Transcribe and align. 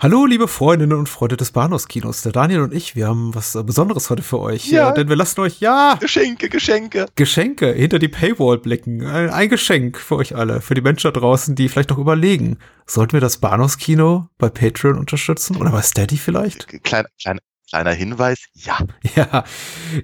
Hallo, 0.00 0.26
liebe 0.26 0.46
Freundinnen 0.46 0.96
und 0.96 1.08
Freunde 1.08 1.36
des 1.36 1.50
Bahnhofskinos. 1.50 2.22
Der 2.22 2.30
Daniel 2.30 2.60
und 2.60 2.72
ich, 2.72 2.94
wir 2.94 3.08
haben 3.08 3.34
was 3.34 3.56
äh, 3.56 3.64
Besonderes 3.64 4.10
heute 4.10 4.22
für 4.22 4.38
euch. 4.38 4.68
Ja. 4.68 4.90
Äh, 4.90 4.94
denn 4.94 5.08
wir 5.08 5.16
lassen 5.16 5.40
euch, 5.40 5.58
ja, 5.58 5.96
Geschenke, 5.98 6.48
Geschenke. 6.48 7.06
Geschenke 7.16 7.72
hinter 7.72 7.98
die 7.98 8.06
Paywall 8.06 8.58
blicken. 8.58 9.04
Ein, 9.04 9.30
ein 9.30 9.48
Geschenk 9.48 9.98
für 9.98 10.14
euch 10.14 10.36
alle, 10.36 10.60
für 10.60 10.74
die 10.74 10.82
Menschen 10.82 11.12
da 11.12 11.18
draußen, 11.18 11.56
die 11.56 11.68
vielleicht 11.68 11.90
noch 11.90 11.98
überlegen. 11.98 12.58
Sollten 12.86 13.14
wir 13.14 13.20
das 13.20 13.38
Bahnhofskino 13.38 14.28
bei 14.38 14.48
Patreon 14.48 14.98
unterstützen? 14.98 15.56
Oder 15.56 15.72
bei 15.72 15.82
Steady 15.82 16.16
vielleicht? 16.16 16.68
Klein, 16.84 17.06
klein, 17.20 17.40
kleiner 17.68 17.90
Hinweis, 17.90 18.44
ja, 18.54 18.78
Ja, 19.16 19.42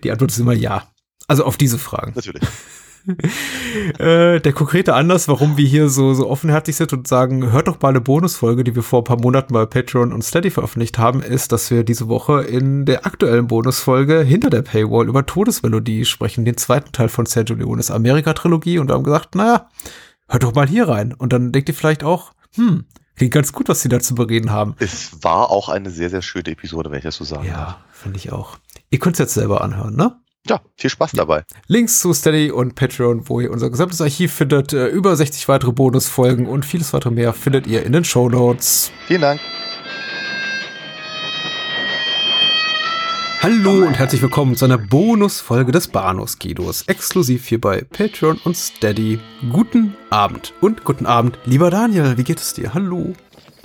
die 0.03 0.11
Antwort 0.11 0.33
ist 0.33 0.39
immer 0.41 0.55
ja. 0.55 0.89
Also 1.29 1.45
auf 1.45 1.57
diese 1.57 1.79
Fragen. 1.79 2.15
natürlich. 2.17 2.43
Äh, 3.99 4.41
der 4.41 4.53
konkrete 4.53 4.95
Anlass, 4.95 5.29
warum 5.29 5.57
wir 5.57 5.67
hier 5.67 5.89
so, 5.89 6.15
so 6.15 6.29
offenherzig 6.29 6.77
sind 6.77 6.93
und 6.93 7.07
sagen, 7.07 7.53
hört 7.53 7.69
doch 7.69 7.81
mal 7.81 7.91
eine 7.91 8.01
Bonusfolge, 8.01 8.65
die 8.65 8.75
wir 8.75 8.83
vor 8.83 9.01
ein 9.01 9.05
paar 9.05 9.21
Monaten 9.21 9.53
bei 9.53 9.67
Patreon 9.67 10.13
und 10.13 10.23
Steady 10.23 10.51
veröffentlicht 10.51 10.99
haben, 10.99 11.23
ist, 11.23 11.53
dass 11.53 11.71
wir 11.71 11.85
diese 11.85 12.09
Woche 12.09 12.43
in 12.43 12.87
der 12.87 13.07
aktuellen 13.07 13.47
Bonusfolge 13.47 14.21
hinter 14.21 14.51
der 14.51 14.63
Paywall 14.63 15.09
über 15.09 15.27
Todesmelodie 15.27 16.05
sprechen, 16.05 16.45
den 16.45 16.57
zweiten 16.57 16.93
Teil 16.93 17.09
von 17.09 17.27
Sergio 17.27 17.57
Leones 17.57 17.91
Amerika-Trilogie 17.91 18.79
und 18.79 18.91
haben 18.91 19.05
gesagt, 19.05 19.35
naja, 19.35 19.69
hört 20.29 20.43
doch 20.43 20.55
mal 20.55 20.69
hier 20.69 20.89
rein. 20.89 21.13
Und 21.13 21.33
dann 21.33 21.53
denkt 21.53 21.69
ihr 21.69 21.75
vielleicht 21.75 22.05
auch, 22.05 22.33
hm, 22.55 22.85
klingt 23.17 23.35
ganz 23.35 23.53
gut, 23.53 23.69
was 23.69 23.83
sie 23.83 23.89
da 23.89 24.01
zu 24.01 24.15
bereden 24.15 24.51
haben. 24.51 24.75
Es 24.79 25.23
war 25.23 25.51
auch 25.51 25.69
eine 25.69 25.91
sehr, 25.91 26.11
sehr 26.11 26.23
schöne 26.23 26.49
Episode, 26.49 26.91
wenn 26.91 26.99
ich 26.99 27.05
das 27.05 27.17
so 27.17 27.25
sagen. 27.25 27.47
Ja, 27.47 27.79
finde 27.93 28.19
ich 28.19 28.33
auch. 28.33 28.59
Ihr 28.91 28.99
könnt 28.99 29.17
es 29.17 29.21
jetzt 29.21 29.35
selber 29.35 29.61
anhören, 29.61 29.97
ne? 29.97 30.17
Ja, 30.47 30.61
viel 30.77 30.91
Spaß 30.91 31.13
dabei. 31.13 31.45
Links 31.69 32.01
zu 32.01 32.13
Steady 32.13 32.51
und 32.51 32.75
Patreon, 32.75 33.31
wo 33.31 33.41
ihr 33.41 33.51
unser 33.51 33.71
gesamtes 33.71 34.03
Archiv 34.03 34.31
findet, 34.31 34.75
äh, 34.75 34.89
über 34.89 35.17
60 35.17 35.49
weitere 35.49 35.73
Bonusfolgen 35.73 36.47
und 36.47 36.67
vieles 36.67 36.93
weitere 36.93 37.13
mehr 37.13 37.33
findet 37.33 37.67
ihr 37.67 37.83
in 37.85 37.93
den 37.93 38.05
Shownotes. 38.05 38.93
Vielen 39.07 39.23
Dank. 39.23 39.41
Hallo 43.41 43.87
und 43.87 43.95
herzlich 43.95 44.21
willkommen 44.21 44.55
zu 44.55 44.67
einer 44.67 44.79
Bonusfolge 44.79 45.73
des 45.73 45.89
Bahnhofskinos, 45.89 46.83
exklusiv 46.89 47.47
hier 47.47 47.61
bei 47.61 47.83
Patreon 47.83 48.39
und 48.45 48.55
Steady. 48.55 49.21
Guten 49.51 49.97
Abend 50.11 50.53
und 50.61 50.85
guten 50.85 51.07
Abend, 51.07 51.39
lieber 51.47 51.71
Daniel, 51.71 52.19
wie 52.19 52.25
geht 52.25 52.39
es 52.39 52.53
dir? 52.53 52.75
Hallo. 52.75 53.15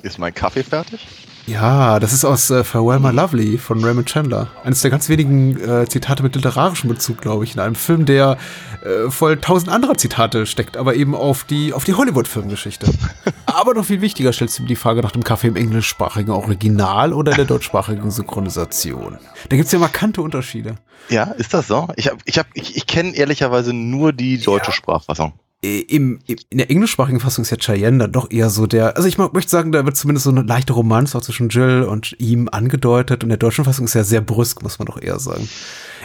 Ist 0.02 0.17
mein 0.17 0.33
Kaffee 0.33 0.64
fertig? 0.64 1.28
Ja, 1.50 2.00
das 2.00 2.14
ist 2.14 2.25
aus 2.25 2.52
äh, 2.52 2.64
Farewell 2.64 3.00
My 3.00 3.09
Lovely 3.09 3.58
von 3.58 3.83
Raymond 3.83 4.08
Chandler. 4.08 4.52
Eines 4.64 4.83
der 4.83 4.92
ganz 4.92 5.09
wenigen 5.09 5.59
äh, 5.59 5.88
Zitate 5.88 6.22
mit 6.22 6.36
literarischem 6.36 6.89
Bezug, 6.89 7.22
glaube 7.22 7.44
ich, 7.44 7.55
in 7.55 7.59
einem 7.59 7.73
Film, 7.73 8.05
der 8.05 8.38
äh, 8.83 9.09
voll 9.09 9.38
tausend 9.38 9.72
anderer 9.72 9.97
Zitate 9.97 10.45
steckt, 10.45 10.77
aber 10.77 10.94
eben 10.94 11.16
auf 11.16 11.45
die, 11.45 11.73
auf 11.73 11.86
die 11.86 11.95
Hollywood-Filmgeschichte. 11.95 12.94
aber 13.47 13.73
noch 13.73 13.86
viel 13.86 14.00
wichtiger 14.02 14.31
stellst 14.31 14.59
du 14.59 14.61
mir 14.61 14.67
die 14.67 14.75
Frage 14.75 15.02
nach 15.02 15.11
dem 15.11 15.23
Kaffee 15.23 15.47
im 15.47 15.55
englischsprachigen 15.55 16.31
Original 16.31 17.14
oder 17.14 17.33
der 17.33 17.45
deutschsprachigen 17.45 18.11
Synchronisation. 18.11 19.17
Da 19.50 19.58
gibt's 19.58 19.72
ja 19.72 19.80
markante 19.80 20.22
Unterschiede. 20.22 20.75
Ja, 21.09 21.23
ist 21.23 21.55
das 21.55 21.67
so? 21.67 21.88
Ich, 21.95 22.09
hab, 22.09 22.20
ich, 22.25 22.38
hab, 22.38 22.45
ich, 22.53 22.77
ich 22.77 22.86
kenne 22.86 23.16
ehrlicherweise 23.16 23.73
nur 23.73 24.14
die 24.14 24.38
deutsche 24.38 24.72
Sprachfassung. 24.72 25.33
Äh, 25.61 25.79
Im, 25.81 26.19
im, 26.25 26.38
in 26.49 26.57
der 26.57 26.71
englischsprachigen 26.71 27.19
Fassung 27.19 27.41
ist 27.43 27.49
ja 27.52 27.57
Cheyenne 27.57 27.97
dann 27.97 28.11
doch 28.13 28.31
eher 28.31 28.49
so 28.49 28.65
der, 28.65 28.95
also 28.95 29.09
ich 29.09 29.17
möchte 29.17 29.49
sagen, 29.52 29.73
da 29.73 29.83
wird 29.85 29.97
zumindest 29.97 30.23
so 30.23 30.29
eine 30.29 30.43
leichte 30.43 30.71
Romanze 30.71 31.17
auch 31.17 31.21
zwischen 31.21 31.49
Jill 31.49 31.83
und 31.83 32.15
ihm 32.17 32.47
angedeutet 32.49 33.23
und 33.23 33.27
in 33.27 33.29
der 33.29 33.38
deutschen 33.39 33.65
Fassung 33.65 33.83
ist 33.85 33.93
ja 33.93 34.05
sehr 34.05 34.21
brüsk, 34.21 34.63
muss 34.63 34.80
man 34.80 34.85
doch 34.85 35.02
eher 35.02 35.19
sagen. 35.19 35.49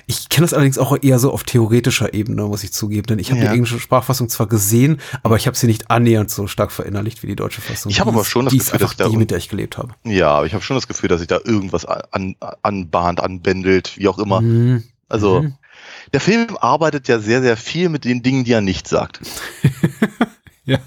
Ich 0.06 0.28
kenne 0.28 0.44
das 0.44 0.54
allerdings 0.54 0.76
auch 0.76 0.98
eher 1.00 1.20
so 1.20 1.32
auf 1.32 1.44
theoretischer 1.44 2.12
Ebene, 2.14 2.42
muss 2.42 2.64
ich 2.64 2.72
zugeben, 2.72 3.06
denn 3.06 3.20
ich 3.20 3.30
habe 3.30 3.40
Ja. 3.40 3.46
die 3.50 3.54
englische 3.54 3.78
Sprachfassung 3.78 4.28
zwar 4.28 4.48
gesehen, 4.48 4.98
aber 5.22 5.36
ich 5.36 5.46
habe 5.46 5.56
sie 5.56 5.68
nicht 5.68 5.88
annähernd 5.88 6.30
so 6.32 6.48
stark 6.48 6.72
verinnerlicht 6.72 7.22
wie 7.22 7.28
die 7.28 7.36
deutsche 7.36 7.60
Fassung. 7.60 7.90
Ich 7.92 8.00
habe 8.00 8.10
aber 8.10 8.24
schon 8.24 8.46
das 8.46 8.54
Gefühl, 8.54 8.64
dass 8.80 8.82
einfach 8.82 8.94
da 8.94 9.08
die, 9.08 9.16
mit 9.16 9.30
der 9.30 9.38
ich 9.38 9.48
gelebt 9.48 9.78
habe. 9.78 9.90
Ja, 10.04 10.30
aber 10.30 10.46
ich 10.46 10.54
habe 10.54 10.64
schon 10.64 10.76
das 10.76 10.88
Gefühl, 10.88 11.08
dass 11.08 11.20
sich 11.20 11.28
da 11.28 11.38
irgendwas 11.44 11.86
an, 11.86 12.34
anbahnt, 12.62 13.20
anbändelt, 13.20 13.96
wie 13.98 14.08
auch 14.08 14.18
immer. 14.18 14.40
Mhm. 14.40 14.82
Also, 15.08 15.42
Mhm. 15.42 15.54
Der 16.14 16.20
Film 16.20 16.56
arbeitet 16.60 17.08
ja 17.08 17.18
sehr, 17.18 17.42
sehr 17.42 17.56
viel 17.56 17.88
mit 17.88 18.04
den 18.04 18.22
Dingen, 18.22 18.44
die 18.44 18.52
er 18.52 18.62
nicht 18.62 18.88
sagt. 18.88 19.20
Ja, 20.66 20.78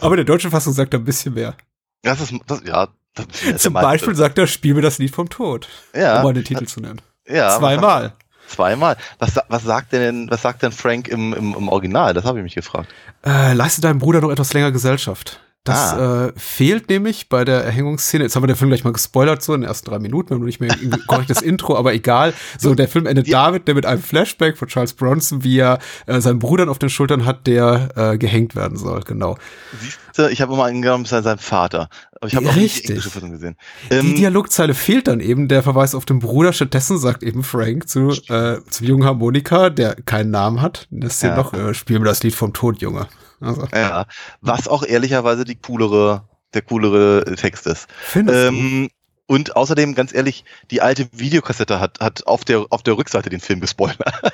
aber 0.00 0.14
in 0.14 0.16
der 0.16 0.24
deutschen 0.24 0.50
Fassung 0.50 0.72
sagt 0.72 0.92
er 0.92 0.98
ein 0.98 1.04
bisschen 1.04 1.34
mehr. 1.34 1.54
Das 2.02 2.20
ist, 2.20 2.34
das, 2.48 2.62
ja. 2.66 2.88
Das, 3.14 3.62
Zum 3.62 3.72
Beispiel 3.72 4.16
sagt 4.16 4.38
er, 4.38 4.48
spiel 4.48 4.74
mir 4.74 4.82
das 4.82 4.98
Lied 4.98 5.14
vom 5.14 5.28
Tod, 5.28 5.68
ja, 5.94 6.16
um 6.16 6.24
mal 6.24 6.34
den 6.34 6.42
Titel 6.42 6.66
zu 6.66 6.80
nennen. 6.80 7.00
ja, 7.24 7.56
Zweimal. 7.56 8.14
Zweimal. 8.48 8.96
Was, 9.20 9.38
was 9.48 9.62
sagt 9.62 9.92
denn, 9.92 10.28
was 10.30 10.42
sagt 10.42 10.64
denn 10.64 10.72
Frank 10.72 11.06
im, 11.06 11.32
im, 11.32 11.54
im 11.54 11.68
Original? 11.68 12.12
Das 12.12 12.24
habe 12.24 12.38
ich 12.38 12.42
mich 12.42 12.56
gefragt. 12.56 12.92
Äh, 13.24 13.52
leiste 13.52 13.80
deinem 13.80 14.00
Bruder 14.00 14.20
noch 14.20 14.32
etwas 14.32 14.52
länger 14.52 14.72
Gesellschaft. 14.72 15.38
Das 15.64 15.92
Ah. 15.92 16.26
äh, 16.28 16.32
fehlt 16.36 16.88
nämlich 16.88 17.28
bei 17.28 17.44
der 17.44 17.62
Erhängungsszene. 17.62 18.24
Jetzt 18.24 18.36
haben 18.36 18.42
wir 18.42 18.46
den 18.46 18.56
Film 18.56 18.70
gleich 18.70 18.84
mal 18.84 18.92
gespoilert, 18.92 19.42
so 19.42 19.52
in 19.52 19.60
den 19.60 19.68
ersten 19.68 19.90
drei 19.90 19.98
Minuten. 19.98 20.30
Wir 20.30 20.34
haben 20.36 20.40
noch 20.40 20.46
nicht 20.46 20.60
mehr 20.60 20.72
ein 20.72 20.90
korrektes 21.06 21.42
Intro, 21.42 21.76
aber 21.76 21.92
egal. 21.92 22.32
So, 22.58 22.74
der 22.74 22.88
Film 22.88 23.04
endet 23.04 23.28
Ja. 23.28 23.44
damit, 23.44 23.68
der 23.68 23.74
mit 23.74 23.84
einem 23.84 24.00
Flashback 24.00 24.56
von 24.56 24.68
Charles 24.68 24.94
Bronson, 24.94 25.44
wie 25.44 25.58
er 25.58 25.78
äh, 26.06 26.20
seinen 26.20 26.38
Bruder 26.38 26.70
auf 26.70 26.78
den 26.78 26.88
Schultern 26.88 27.26
hat, 27.26 27.46
der 27.46 27.90
äh, 27.96 28.16
gehängt 28.18 28.56
werden 28.56 28.78
soll. 28.78 29.00
Genau. 29.02 29.36
Siehst 29.80 29.98
du, 30.16 30.30
ich 30.30 30.40
habe 30.40 30.54
immer 30.54 30.64
angenommen, 30.64 31.04
es 31.04 31.10
sei 31.10 31.20
sein 31.20 31.38
Vater. 31.38 31.90
Aber 32.18 32.28
ich 32.28 32.34
habe 32.36 32.48
auch 32.48 32.54
nicht 32.54 32.64
Richtig. 32.64 32.82
die 32.84 32.88
englische 32.92 33.10
Fassung 33.10 33.30
gesehen. 33.32 33.56
Die 33.90 33.94
Ähm, 33.94 34.14
Dialogzeile 34.14 34.72
fehlt 34.72 35.06
dann 35.06 35.20
eben, 35.20 35.48
der 35.48 35.62
Verweis 35.62 35.94
auf 35.94 36.06
den 36.06 36.18
Bruder. 36.18 36.54
Stattdessen 36.54 36.98
sagt 36.98 37.22
eben 37.22 37.42
Frank 37.42 37.88
zu, 37.88 38.10
äh, 38.28 38.58
zum 38.70 38.86
jungen 38.86 39.04
Harmonika, 39.04 39.68
der 39.68 39.96
keinen 39.96 40.30
Namen 40.30 40.62
hat, 40.62 40.86
das 40.90 41.20
hier 41.20 41.30
Ja. 41.30 41.36
noch, 41.36 41.52
äh, 41.52 41.74
spiel 41.74 41.98
mir 41.98 42.06
das 42.06 42.22
Lied 42.22 42.34
vom 42.34 42.54
Tod, 42.54 42.80
Junge. 42.80 43.06
Also, 43.40 43.66
ja, 43.72 44.06
was 44.40 44.68
auch 44.68 44.84
ehrlicherweise 44.84 45.44
die 45.44 45.56
coolere, 45.56 46.28
der 46.54 46.62
coolere 46.62 47.34
Text 47.36 47.66
ist. 47.66 47.88
findest 48.00 48.36
du? 48.36 48.48
Ähm, 48.48 48.90
und 49.26 49.56
außerdem, 49.56 49.94
ganz 49.94 50.14
ehrlich, 50.14 50.44
die 50.70 50.80
alte 50.80 51.08
Videokassette 51.12 51.80
hat, 51.80 52.00
hat 52.00 52.26
auf, 52.26 52.44
der, 52.46 52.66
auf 52.70 52.82
der 52.82 52.96
Rückseite 52.96 53.28
den 53.28 53.40
Film 53.40 53.60
gespoilert. 53.60 53.98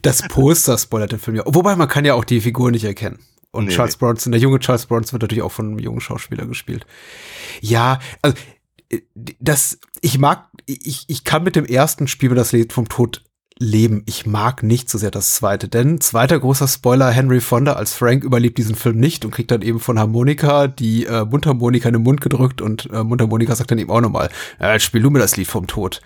Das 0.00 0.26
Poster 0.28 0.76
spoilert 0.78 1.12
den 1.12 1.18
Film 1.18 1.36
ja. 1.36 1.42
Wobei 1.46 1.76
man 1.76 1.86
kann 1.86 2.04
ja 2.04 2.14
auch 2.14 2.24
die 2.24 2.40
Figur 2.40 2.70
nicht 2.70 2.84
erkennen. 2.84 3.18
Und 3.50 3.66
Nee, 3.66 3.74
Charles 3.74 3.96
Bronson, 3.96 4.32
der 4.32 4.40
junge 4.40 4.58
Charles 4.58 4.86
Bronson 4.86 5.12
wird 5.12 5.22
natürlich 5.22 5.42
auch 5.42 5.52
von 5.52 5.68
einem 5.68 5.78
jungen 5.78 6.00
Schauspieler 6.00 6.46
gespielt. 6.46 6.86
Ja, 7.60 8.00
also 8.22 8.36
äh, 8.88 9.00
das, 9.40 9.78
ich 10.00 10.18
mag, 10.18 10.48
ich, 10.66 11.04
ich 11.06 11.24
kann 11.24 11.44
mit 11.44 11.54
dem 11.54 11.66
ersten 11.66 12.08
Spiel 12.08 12.30
mir 12.30 12.34
das 12.34 12.52
Lied 12.52 12.72
vom 12.72 12.88
Tod 12.88 13.22
leben. 13.62 14.02
Ich 14.06 14.26
mag 14.26 14.62
nicht 14.62 14.90
so 14.90 14.98
sehr 14.98 15.10
das 15.10 15.34
zweite, 15.34 15.68
denn 15.68 16.00
zweiter 16.00 16.38
großer 16.38 16.66
Spoiler, 16.66 17.10
Henry 17.10 17.40
Fonda 17.40 17.74
als 17.74 17.94
Frank 17.94 18.24
überlebt 18.24 18.58
diesen 18.58 18.74
Film 18.74 18.98
nicht 18.98 19.24
und 19.24 19.30
kriegt 19.30 19.50
dann 19.50 19.62
eben 19.62 19.78
von 19.78 19.98
Harmonika 19.98 20.66
die 20.66 21.06
äh, 21.06 21.24
Mundharmonika 21.24 21.88
in 21.88 21.94
den 21.94 22.02
Mund 22.02 22.20
gedrückt 22.20 22.60
und 22.60 22.90
äh, 22.92 23.04
Mundharmonika 23.04 23.54
sagt 23.54 23.70
dann 23.70 23.78
eben 23.78 23.90
auch 23.90 24.00
nochmal, 24.00 24.30
äh, 24.58 24.78
spiel 24.80 25.00
du 25.02 25.10
mir 25.10 25.20
das 25.20 25.36
Lied 25.36 25.46
vom 25.46 25.66
Tod. 25.66 26.02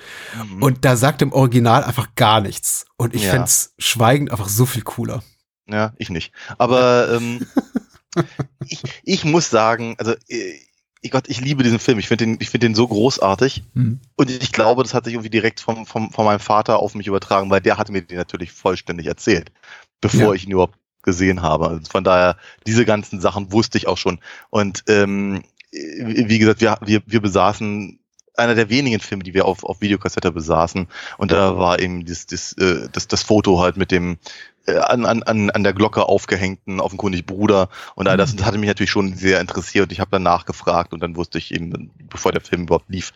Und 0.60 0.84
da 0.84 0.96
sagt 0.96 1.22
im 1.22 1.32
Original 1.32 1.82
einfach 1.82 2.14
gar 2.14 2.40
nichts. 2.40 2.86
Und 2.96 3.14
ich 3.14 3.24
Ja. 3.24 3.30
fänd's 3.32 3.74
schweigend 3.78 4.30
einfach 4.30 4.48
so 4.48 4.66
viel 4.66 4.82
cooler. 4.82 5.22
Ja, 5.68 5.94
ich 5.96 6.10
nicht. 6.10 6.32
Aber 6.58 7.10
ähm, 7.12 7.40
ich, 8.66 8.82
ich 9.02 9.24
muss 9.24 9.48
sagen, 9.50 9.94
also 9.98 10.12
äh, 10.28 10.52
ich 11.06 11.12
Gott, 11.12 11.28
ich 11.28 11.40
liebe 11.40 11.62
diesen 11.62 11.78
Film. 11.78 11.98
Ich 11.98 12.08
finde 12.08 12.26
den, 12.26 12.36
ich 12.40 12.50
finde 12.50 12.66
den 12.66 12.74
so 12.74 12.86
großartig. 12.86 13.62
Hm. 13.74 14.00
Und 14.16 14.30
ich 14.30 14.52
glaube, 14.52 14.82
das 14.82 14.94
hat 14.94 15.04
sich 15.04 15.14
irgendwie 15.14 15.30
direkt 15.30 15.60
vom, 15.60 15.86
vom, 15.86 16.10
von 16.10 16.24
meinem 16.24 16.40
Vater 16.40 16.78
auf 16.80 16.94
mich 16.94 17.06
übertragen, 17.06 17.50
weil 17.50 17.60
der 17.60 17.78
hatte 17.78 17.92
mir 17.92 18.02
den 18.02 18.18
natürlich 18.18 18.52
vollständig 18.52 19.06
erzählt, 19.06 19.50
bevor 20.00 20.20
Ja. 20.20 20.32
ich 20.32 20.44
ihn 20.44 20.52
überhaupt 20.52 20.78
gesehen 21.02 21.40
habe. 21.42 21.68
Also 21.68 21.90
von 21.90 22.04
daher, 22.04 22.36
diese 22.66 22.84
ganzen 22.84 23.20
Sachen 23.20 23.52
wusste 23.52 23.78
ich 23.78 23.86
auch 23.86 23.98
schon. 23.98 24.18
Und 24.50 24.84
ähm, 24.88 25.42
wie 25.72 26.38
gesagt, 26.38 26.60
wir, 26.60 26.78
wir, 26.84 27.02
wir 27.06 27.20
besaßen 27.20 27.98
einer 28.34 28.54
der 28.54 28.68
wenigen 28.68 29.00
Filme, 29.00 29.24
die 29.24 29.34
wir 29.34 29.46
auf, 29.46 29.64
auf 29.64 29.80
Videokassette 29.80 30.30
besaßen. 30.30 30.88
Und 31.16 31.32
da 31.32 31.56
war 31.56 31.80
eben 31.80 32.04
das, 32.04 32.26
das, 32.26 32.52
äh, 32.54 32.88
das, 32.92 33.08
das 33.08 33.22
Foto 33.22 33.60
halt 33.60 33.76
mit 33.76 33.90
dem 33.90 34.18
an, 34.66 35.06
an, 35.06 35.22
an 35.22 35.50
an 35.50 35.62
der 35.64 35.72
Glocke 35.72 36.04
aufgehängten 36.06 36.80
offenkundig 36.80 37.24
Bruder. 37.26 37.68
Und 37.94 38.08
all 38.08 38.16
das, 38.16 38.32
Mhm. 38.32 38.38
das 38.38 38.46
hatte 38.46 38.58
mich 38.58 38.68
natürlich 38.68 38.90
schon 38.90 39.14
sehr 39.14 39.40
interessiert. 39.40 39.92
Ich 39.92 40.00
habe 40.00 40.10
dann 40.10 40.22
nachgefragt 40.22 40.92
und 40.92 41.00
dann 41.00 41.16
wusste 41.16 41.38
ich 41.38 41.52
eben, 41.54 41.90
bevor 42.08 42.32
der 42.32 42.40
Film 42.40 42.62
überhaupt 42.62 42.88
lief, 42.90 43.12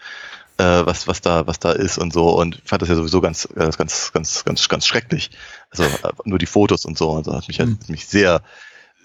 äh, 0.58 0.62
was, 0.64 1.08
was 1.08 1.20
da, 1.20 1.47
was 1.47 1.58
da 1.58 1.73
ist 1.73 1.99
und 1.99 2.12
so. 2.12 2.29
Und 2.38 2.61
fand 2.64 2.82
das 2.82 2.88
ja 2.88 2.94
sowieso 2.94 3.20
ganz, 3.20 3.49
äh, 3.56 3.70
ganz, 3.76 4.12
ganz, 4.12 4.44
ganz, 4.44 4.69
ganz 4.69 4.87
schrecklich. 4.87 5.31
Also 5.70 5.85
äh, 5.85 6.12
nur 6.25 6.38
die 6.38 6.47
Fotos 6.47 6.85
und 6.85 6.97
so. 6.99 7.12
Also 7.14 7.35
hat 7.35 7.49
mich, 7.49 7.58
Mhm. 7.58 7.79
hat 7.81 7.88
mich 7.88 8.06
sehr, 8.06 8.43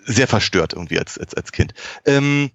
sehr 0.05 0.27
verstört 0.27 0.73
irgendwie 0.73 0.99
als, 0.99 1.17
als, 1.17 1.33
als 1.33 1.51
Kind. 1.51 1.73
Ähm, 2.05 2.51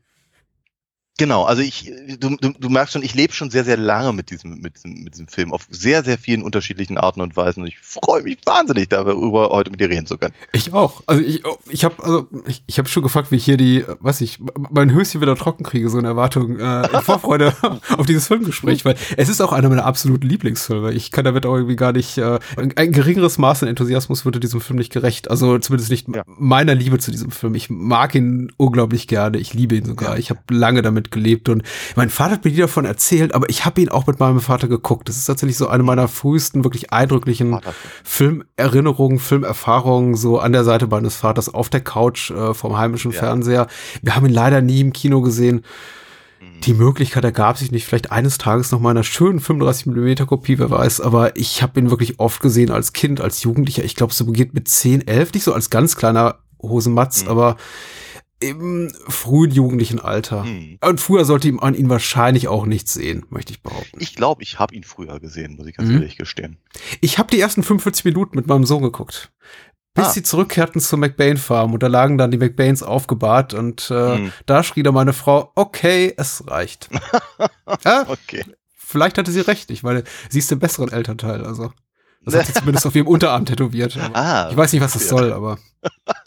Genau, 1.20 1.44
also 1.44 1.60
ich, 1.60 1.92
du, 2.18 2.34
du, 2.36 2.54
du 2.58 2.70
merkst 2.70 2.94
schon, 2.94 3.02
ich 3.02 3.14
lebe 3.14 3.34
schon 3.34 3.50
sehr, 3.50 3.62
sehr 3.62 3.76
lange 3.76 4.14
mit 4.14 4.30
diesem, 4.30 4.58
mit 4.62 4.76
diesem, 4.76 5.04
mit 5.04 5.12
diesem 5.12 5.28
Film 5.28 5.52
auf 5.52 5.66
sehr, 5.68 6.02
sehr 6.02 6.16
vielen 6.16 6.40
unterschiedlichen 6.42 6.96
Arten 6.96 7.20
und 7.20 7.36
Weisen. 7.36 7.60
Und 7.60 7.66
ich 7.68 7.78
freue 7.78 8.22
mich 8.22 8.38
wahnsinnig 8.46 8.88
darüber, 8.88 9.50
heute 9.50 9.70
mit 9.70 9.80
dir 9.80 9.90
reden 9.90 10.06
zu 10.06 10.16
können. 10.16 10.32
Ich 10.52 10.72
auch. 10.72 11.02
Also 11.06 11.22
ich, 11.22 11.42
ich 11.68 11.84
habe 11.84 12.02
also 12.02 12.26
ich, 12.46 12.62
ich 12.66 12.78
habe 12.78 12.88
schon 12.88 13.02
gefragt, 13.02 13.30
wie 13.32 13.36
ich 13.36 13.44
hier 13.44 13.58
die, 13.58 13.84
weiß 14.00 14.22
ich, 14.22 14.38
mein 14.70 14.94
Höschen 14.94 15.20
wieder 15.20 15.36
trocken 15.36 15.62
kriege, 15.62 15.90
so 15.90 15.98
in 15.98 16.06
Erwartung, 16.06 16.58
äh, 16.58 16.86
in 16.86 17.02
Vorfreude 17.02 17.54
auf 17.98 18.06
dieses 18.06 18.26
Filmgespräch, 18.26 18.86
weil 18.86 18.96
es 19.18 19.28
ist 19.28 19.42
auch 19.42 19.52
einer 19.52 19.68
meiner 19.68 19.84
absoluten 19.84 20.26
Lieblingsfilme. 20.26 20.94
Ich 20.94 21.10
kann 21.10 21.26
damit 21.26 21.44
auch 21.44 21.54
irgendwie 21.54 21.76
gar 21.76 21.92
nicht, 21.92 22.16
äh, 22.16 22.38
ein, 22.56 22.74
ein 22.78 22.92
geringeres 22.92 23.36
Maß 23.36 23.62
an 23.62 23.68
Enthusiasmus 23.68 24.24
würde 24.24 24.40
diesem 24.40 24.62
Film 24.62 24.78
nicht 24.78 24.90
gerecht. 24.90 25.30
Also 25.30 25.58
zumindest 25.58 25.90
nicht 25.90 26.08
Ja. 26.08 26.22
meiner 26.26 26.74
Liebe 26.74 26.98
zu 26.98 27.10
diesem 27.10 27.30
Film. 27.30 27.54
Ich 27.56 27.68
mag 27.68 28.14
ihn 28.14 28.50
unglaublich 28.56 29.06
gerne. 29.06 29.36
Ich 29.36 29.52
liebe 29.52 29.76
ihn 29.76 29.84
sogar. 29.84 30.12
Ja. 30.12 30.18
Ich 30.18 30.30
habe 30.30 30.40
lange 30.48 30.80
damit 30.80 31.09
mitgelebt 31.10 31.48
und 31.48 31.62
mein 31.96 32.10
Vater 32.10 32.32
hat 32.32 32.44
mir 32.44 32.50
die 32.50 32.58
davon 32.58 32.84
erzählt, 32.84 33.34
aber 33.34 33.48
ich 33.48 33.64
habe 33.64 33.80
ihn 33.80 33.88
auch 33.88 34.06
mit 34.06 34.20
meinem 34.20 34.40
Vater 34.40 34.68
geguckt. 34.68 35.08
Das 35.08 35.16
ist 35.16 35.26
tatsächlich 35.26 35.56
so 35.56 35.68
eine 35.68 35.82
meiner 35.82 36.08
frühesten, 36.08 36.64
wirklich 36.64 36.92
eindrücklichen 36.92 37.60
Filmerinnerungen, 38.04 39.18
Filmerfahrungen, 39.18 40.14
so 40.14 40.38
an 40.38 40.52
der 40.52 40.64
Seite 40.64 40.86
meines 40.86 41.16
Vaters 41.16 41.52
auf 41.52 41.68
der 41.68 41.80
Couch 41.80 42.30
äh, 42.30 42.54
vom 42.54 42.78
heimischen 42.78 43.12
ja. 43.12 43.18
Fernseher. 43.18 43.66
Wir 44.02 44.14
haben 44.14 44.26
ihn 44.26 44.32
leider 44.32 44.62
nie 44.62 44.80
im 44.80 44.92
Kino 44.92 45.20
gesehen. 45.20 45.64
Mhm. 46.40 46.60
Die 46.62 46.74
Möglichkeit 46.74 47.24
ergab 47.24 47.58
sich 47.58 47.70
nicht, 47.70 47.86
vielleicht 47.86 48.12
eines 48.12 48.38
Tages 48.38 48.70
noch 48.70 48.80
mal 48.80 48.90
einer 48.90 49.04
schönen 49.04 49.40
35 49.40 49.86
mm 49.86 50.26
Kopie, 50.26 50.58
wer 50.58 50.70
weiß, 50.70 51.00
aber 51.00 51.36
ich 51.36 51.62
habe 51.62 51.80
ihn 51.80 51.90
wirklich 51.90 52.20
oft 52.20 52.40
gesehen 52.40 52.70
als 52.70 52.92
Kind, 52.92 53.20
als 53.20 53.42
Jugendlicher. 53.42 53.84
Ich 53.84 53.96
glaube, 53.96 54.14
so 54.14 54.26
beginnt 54.26 54.54
mit 54.54 54.68
10, 54.68 55.06
11, 55.06 55.34
nicht 55.34 55.44
so 55.44 55.52
als 55.52 55.70
ganz 55.70 55.96
kleiner 55.96 56.36
Hosenmatz, 56.62 57.24
mhm. 57.24 57.30
aber 57.30 57.56
im 58.40 58.90
frühen 59.08 59.50
jugendlichen 59.50 60.00
Alter. 60.00 60.44
Mhm. 60.44 60.78
Und 60.82 61.00
früher 61.00 61.24
sollte 61.24 61.52
man 61.52 61.74
ihn 61.74 61.88
wahrscheinlich 61.90 62.48
auch 62.48 62.66
nicht 62.66 62.88
sehen, 62.88 63.26
möchte 63.28 63.52
ich 63.52 63.62
behaupten. 63.62 63.98
Ich 64.00 64.16
glaube, 64.16 64.42
ich 64.42 64.58
habe 64.58 64.74
ihn 64.74 64.82
früher 64.82 65.20
gesehen, 65.20 65.56
muss 65.56 65.66
ich 65.66 65.76
ganz 65.76 65.90
mhm. 65.90 65.96
ehrlich 65.96 66.16
gestehen. 66.16 66.56
Ich 67.00 67.18
habe 67.18 67.30
die 67.30 67.40
ersten 67.40 67.62
45 67.62 68.06
Minuten 68.06 68.36
mit 68.36 68.46
meinem 68.46 68.64
Sohn 68.64 68.82
geguckt. 68.82 69.30
Bis 69.92 70.06
ah. 70.06 70.10
sie 70.10 70.22
zurückkehrten 70.22 70.80
zur 70.80 70.98
McBain 70.98 71.36
Farm 71.36 71.74
und 71.74 71.82
da 71.82 71.88
lagen 71.88 72.16
dann 72.16 72.30
die 72.30 72.38
McBains 72.38 72.82
aufgebahrt 72.82 73.54
und 73.54 73.90
äh, 73.90 74.18
mhm. 74.18 74.32
da 74.46 74.62
schrie 74.62 74.82
dann 74.82 74.94
meine 74.94 75.12
Frau, 75.12 75.52
okay, 75.56 76.14
es 76.16 76.44
reicht. 76.46 76.88
ja, 77.84 78.06
okay. 78.08 78.44
Vielleicht 78.74 79.18
hatte 79.18 79.32
sie 79.32 79.40
recht, 79.40 79.70
ich 79.70 79.82
meine, 79.82 80.04
sie 80.30 80.38
ist 80.38 80.50
der 80.50 80.56
besseren 80.56 80.90
Elternteil, 80.90 81.44
also. 81.44 81.72
Das 82.24 82.34
hat 82.34 82.46
sie 82.46 82.52
zumindest 82.54 82.86
auf 82.86 82.94
ihrem 82.94 83.08
Unterarm 83.08 83.46
tätowiert. 83.46 83.96
Ah, 84.12 84.48
ich 84.50 84.56
weiß 84.56 84.72
nicht, 84.72 84.82
was 84.82 84.92
das 84.92 85.08
soll, 85.08 85.32
aber. 85.32 85.58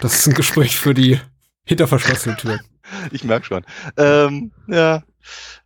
Das 0.00 0.14
ist 0.14 0.26
ein 0.28 0.34
Gespräch 0.34 0.76
für 0.76 0.94
die 0.94 1.20
hinter 1.64 1.86
verschlossenen 1.86 2.36
Türen. 2.36 2.60
Ich 3.12 3.22
merke 3.22 3.44
schon. 3.44 3.66
Ähm, 3.98 4.50
ja. 4.66 5.02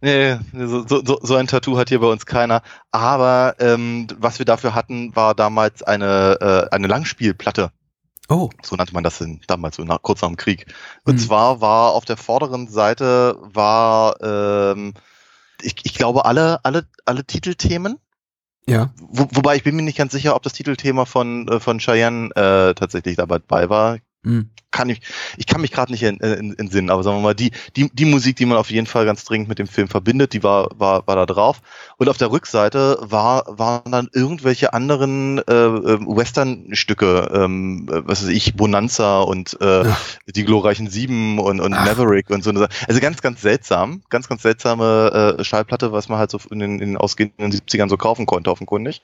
Nee, 0.01 0.39
so, 0.53 0.85
so, 0.85 1.21
so 1.23 1.37
ein 1.37 1.47
Tattoo 1.47 1.79
hat 1.79 1.89
hier 1.89 2.01
bei 2.01 2.09
uns 2.09 2.27
keiner. 2.27 2.63
Aber 2.91 3.55
ähm, 3.61 4.09
was 4.19 4.41
wir 4.41 4.45
dafür 4.45 4.75
hatten, 4.75 5.15
war 5.15 5.37
damals 5.37 5.85
eine, 5.85 6.39
äh, 6.41 6.75
eine 6.75 6.89
Langspielplatte. 6.89 7.71
Oh. 8.29 8.51
So 8.63 8.75
nannte 8.75 8.93
man 8.93 9.05
das 9.05 9.21
in, 9.21 9.41
damals, 9.47 9.77
so 9.77 9.85
nach, 9.85 10.03
kurz 10.03 10.23
nach 10.23 10.29
dem 10.31 10.37
Krieg. 10.37 10.67
Und 11.05 11.15
mhm. 11.15 11.19
zwar 11.21 11.61
war 11.61 11.93
auf 11.93 12.05
der 12.05 12.17
vorderen 12.17 12.67
Seite 12.67 13.37
war, 13.41 14.21
ähm, 14.21 14.95
ich, 15.61 15.77
ich 15.85 15.95
glaube, 15.95 16.25
alle, 16.25 16.65
alle, 16.65 16.89
alle 17.05 17.25
Titelthemen. 17.25 17.99
Ja. 18.67 18.93
Wo, 18.97 19.29
wobei 19.31 19.55
ich 19.57 19.65
bin 19.65 19.77
mir 19.77 19.83
nicht 19.83 19.99
ganz 19.99 20.13
sicher, 20.13 20.35
ob 20.35 20.43
das 20.43 20.55
Titelthema 20.55 21.05
von, 21.05 21.47
äh, 21.47 21.61
von 21.61 21.79
Cheyenne 21.79 22.31
äh, 22.35 22.75
tatsächlich 22.75 23.17
dabei 23.17 23.69
war. 23.69 23.99
Mhm. 24.25 24.51
Kann 24.71 24.89
ich, 24.89 25.01
ich 25.37 25.47
kann 25.47 25.61
mich 25.61 25.73
gerade 25.73 25.93
nicht 25.93 26.03
in, 26.03 26.17
in, 26.19 26.53
in 26.55 26.69
Sinn, 26.71 26.91
aber 26.91 27.03
sagen 27.03 27.19
wir 27.19 27.23
mal, 27.23 27.35
die, 27.35 27.51
die, 27.77 27.91
die 27.93 28.05
Musik, 28.05 28.37
die 28.37 28.47
man 28.47 28.57
auf 28.57 28.71
jeden 28.71 28.87
Fall 28.87 29.05
ganz 29.05 29.25
dringend 29.25 29.49
mit 29.49 29.59
dem 29.59 29.67
Film 29.67 29.89
verbindet, 29.89 30.33
die 30.33 30.43
war, 30.43 30.69
war, 30.77 31.07
war 31.07 31.17
da 31.17 31.27
drauf. 31.27 31.61
Und 31.99 32.09
auf 32.09 32.17
der 32.17 32.31
Rückseite 32.31 32.99
war, 33.01 33.45
waren 33.47 33.91
dann 33.91 34.09
irgendwelche 34.13 34.73
anderen 34.73 35.39
äh, 35.39 35.53
ähm, 35.53 36.07
Western-Stücke, 36.07 37.31
ähm, 37.35 37.87
was 37.89 38.23
weiß 38.23 38.31
ich, 38.31 38.55
Bonanza 38.55 39.21
und 39.21 39.59
äh, 39.61 39.89
ja. 39.89 39.99
die 40.27 40.45
glorreichen 40.45 40.89
Sieben 40.89 41.39
und, 41.39 41.61
und 41.61 41.73
Maverick 41.73 42.31
und 42.31 42.45
so. 42.45 42.51
Also 42.51 43.01
ganz, 43.01 43.21
ganz 43.23 43.43
seltsam, 43.43 44.03
ganz, 44.09 44.29
ganz 44.29 44.43
seltsame 44.43 45.37
äh, 45.39 45.45
Schallplatte, 45.45 45.93
was 45.93 46.09
man 46.09 46.19
halt 46.19 46.31
so 46.31 46.39
in 46.51 46.61
den, 46.61 46.75
in 46.75 46.91
den 46.91 46.97
ausgehenden 46.97 47.51
70ern 47.53 47.89
so 47.89 47.97
kaufen 47.97 48.27
konnte, 48.27 48.51
offenkundig. 48.51 49.03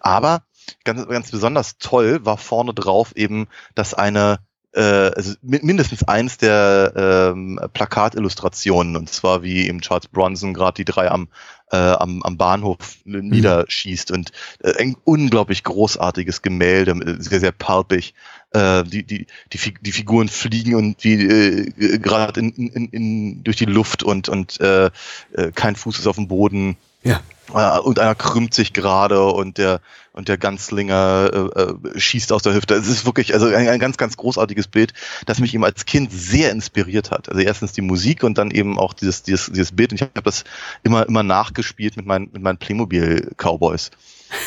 Aber 0.00 0.42
ganz, 0.84 1.06
ganz 1.08 1.30
besonders 1.30 1.78
toll 1.78 2.24
war 2.24 2.36
vorne 2.36 2.74
drauf 2.74 3.14
eben, 3.14 3.46
dass 3.74 3.94
eine 3.94 4.40
also 4.80 5.34
mindestens 5.42 6.02
eins 6.04 6.36
der 6.38 7.32
ähm, 7.34 7.58
Plakatillustrationen, 7.72 8.96
und 8.96 9.10
zwar 9.10 9.42
wie 9.42 9.66
eben 9.68 9.80
Charles 9.80 10.08
Bronson 10.08 10.54
gerade 10.54 10.76
die 10.76 10.84
drei 10.84 11.10
am, 11.10 11.28
äh, 11.70 11.76
am, 11.76 12.22
am 12.22 12.36
Bahnhof 12.36 12.98
mhm. 13.04 13.28
niederschießt 13.28 14.10
und 14.10 14.32
äh, 14.60 14.74
ein 14.78 14.96
unglaublich 15.04 15.64
großartiges 15.64 16.42
Gemälde, 16.42 17.16
sehr, 17.18 17.40
sehr 17.40 17.52
palpig. 17.52 18.14
Äh, 18.52 18.84
die, 18.84 19.02
die, 19.02 19.26
die, 19.52 19.74
die 19.80 19.92
Figuren 19.92 20.28
fliegen 20.28 20.76
und 20.76 21.02
wie 21.02 21.14
äh, 21.14 21.98
gerade 21.98 22.40
in, 22.40 22.50
in, 22.50 22.88
in, 22.88 23.44
durch 23.44 23.56
die 23.56 23.64
Luft 23.64 24.02
und, 24.02 24.28
und 24.28 24.60
äh, 24.60 24.86
äh, 24.86 25.52
kein 25.54 25.76
Fuß 25.76 25.98
ist 25.98 26.06
auf 26.06 26.16
dem 26.16 26.28
Boden. 26.28 26.76
Ja. 27.02 27.20
Äh, 27.52 27.80
und 27.80 27.98
einer 27.98 28.14
krümmt 28.14 28.54
sich 28.54 28.72
gerade 28.72 29.24
und 29.24 29.58
der 29.58 29.80
und 30.16 30.28
der 30.28 30.38
Ganzlinger 30.38 31.30
äh, 31.32 31.60
äh, 31.60 32.00
schießt 32.00 32.32
aus 32.32 32.42
der 32.42 32.54
Hüfte. 32.54 32.74
Es 32.74 32.88
ist 32.88 33.06
wirklich 33.06 33.34
also 33.34 33.46
ein, 33.46 33.68
ein, 33.68 33.78
ganz 33.78 33.96
ganz 33.96 34.16
großartiges 34.16 34.68
Bild, 34.68 34.92
das 35.26 35.38
mich 35.38 35.54
eben 35.54 35.64
als 35.64 35.84
Kind 35.84 36.10
sehr 36.12 36.50
inspiriert 36.50 37.10
hat. 37.10 37.28
Also 37.28 37.40
erstens 37.40 37.72
die 37.72 37.82
Musik 37.82 38.24
und 38.24 38.38
dann 38.38 38.50
eben 38.50 38.78
auch 38.78 38.94
dieses 38.94 39.22
dieses, 39.22 39.46
dieses 39.46 39.72
Bild. 39.72 39.92
Und 39.92 39.96
ich 39.96 40.02
habe 40.02 40.22
das 40.22 40.44
immer 40.82 41.06
immer 41.06 41.22
nachgespielt 41.22 41.96
mit 41.96 42.06
meinen 42.06 42.30
mit 42.32 42.42
meinen 42.42 42.58
Playmobil 42.58 43.30
Cowboys, 43.36 43.90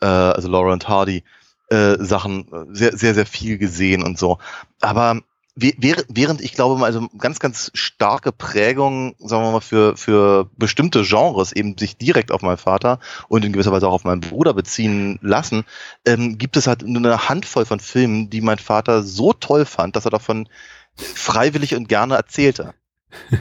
äh, 0.00 0.06
also 0.06 0.48
Laura 0.48 0.72
und 0.72 0.88
Hardy 0.88 1.22
äh, 1.68 1.96
Sachen 1.98 2.48
äh, 2.52 2.64
sehr, 2.72 2.96
sehr, 2.96 3.14
sehr 3.14 3.26
viel 3.26 3.58
gesehen 3.58 4.02
und 4.02 4.18
so. 4.18 4.38
Aber 4.80 5.20
während 5.56 6.40
ich 6.40 6.54
glaube, 6.54 6.84
also 6.84 7.08
ganz, 7.16 7.38
ganz 7.38 7.70
starke 7.74 8.32
Prägung, 8.32 9.14
sagen 9.18 9.44
wir 9.44 9.52
mal, 9.52 9.60
für, 9.60 9.96
für 9.96 10.50
bestimmte 10.56 11.02
Genres 11.04 11.52
eben 11.52 11.78
sich 11.78 11.96
direkt 11.96 12.32
auf 12.32 12.42
meinen 12.42 12.56
Vater 12.56 12.98
und 13.28 13.44
in 13.44 13.52
gewisser 13.52 13.70
Weise 13.70 13.86
auch 13.86 13.92
auf 13.92 14.04
meinen 14.04 14.20
Bruder 14.20 14.52
beziehen 14.52 15.18
lassen, 15.22 15.64
ähm, 16.06 16.38
gibt 16.38 16.56
es 16.56 16.66
halt 16.66 16.82
nur 16.82 17.04
eine 17.04 17.28
Handvoll 17.28 17.66
von 17.66 17.78
Filmen, 17.78 18.30
die 18.30 18.40
mein 18.40 18.58
Vater 18.58 19.04
so 19.04 19.32
toll 19.32 19.64
fand, 19.64 19.94
dass 19.94 20.06
er 20.06 20.10
davon 20.10 20.48
freiwillig 20.96 21.76
und 21.76 21.88
gerne 21.88 22.16
erzählte 22.16 22.74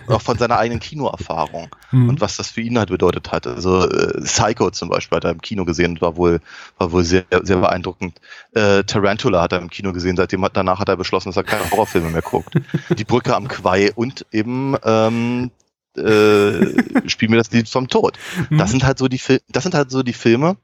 auch 0.07 0.21
von 0.21 0.37
seiner 0.37 0.57
eigenen 0.57 0.79
Kinoerfahrung 0.79 1.69
mhm. 1.91 2.09
und 2.09 2.21
was 2.21 2.37
das 2.37 2.49
für 2.49 2.61
ihn 2.61 2.77
halt 2.77 2.89
bedeutet 2.89 3.31
hat. 3.31 3.47
Also 3.47 3.87
äh, 3.89 4.21
Psycho 4.21 4.71
zum 4.71 4.89
Beispiel 4.89 5.17
hat 5.17 5.23
er 5.23 5.31
im 5.31 5.41
Kino 5.41 5.65
gesehen 5.65 5.91
und 5.91 6.01
war 6.01 6.17
wohl, 6.17 6.39
war 6.77 6.91
wohl 6.91 7.03
sehr, 7.03 7.25
sehr 7.41 7.57
beeindruckend. 7.57 8.19
Äh, 8.53 8.83
Tarantula 8.83 9.41
hat 9.41 9.53
er 9.53 9.59
im 9.59 9.69
Kino 9.69 9.93
gesehen, 9.93 10.15
seitdem 10.15 10.43
hat, 10.43 10.57
danach 10.57 10.79
hat 10.79 10.89
er 10.89 10.97
beschlossen, 10.97 11.29
dass 11.29 11.37
er 11.37 11.43
keine 11.43 11.69
Horrorfilme 11.71 12.09
mehr 12.09 12.21
guckt. 12.21 12.55
Die 12.97 13.05
Brücke 13.05 13.35
am 13.35 13.47
Quai 13.47 13.91
und 13.93 14.25
eben 14.31 14.75
ähm, 14.83 15.51
äh, 15.97 17.07
Spiel 17.07 17.29
mir 17.29 17.37
das 17.37 17.51
Lied 17.51 17.69
vom 17.69 17.87
Tod. 17.87 18.17
Mhm. 18.49 18.57
Das 18.57 18.71
sind 18.71 18.83
halt 18.83 18.97
so 18.97 19.07
die 19.07 19.19
Fil 19.19 19.41
das 19.49 19.63
sind 19.63 19.75
halt 19.75 19.91
so 19.91 20.01
die 20.01 20.13
Filme. 20.13 20.57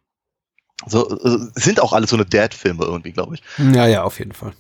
So, 0.87 1.09
äh, 1.09 1.37
sind 1.55 1.81
auch 1.81 1.93
alles 1.93 2.09
so 2.09 2.15
eine 2.15 2.25
Dad-Filme 2.25 2.85
irgendwie, 2.85 3.11
glaube 3.11 3.35
ich. 3.35 3.43
Ja, 3.57 3.85
ja, 3.85 4.03
auf 4.03 4.17
jeden 4.17 4.31
Fall 4.31 4.53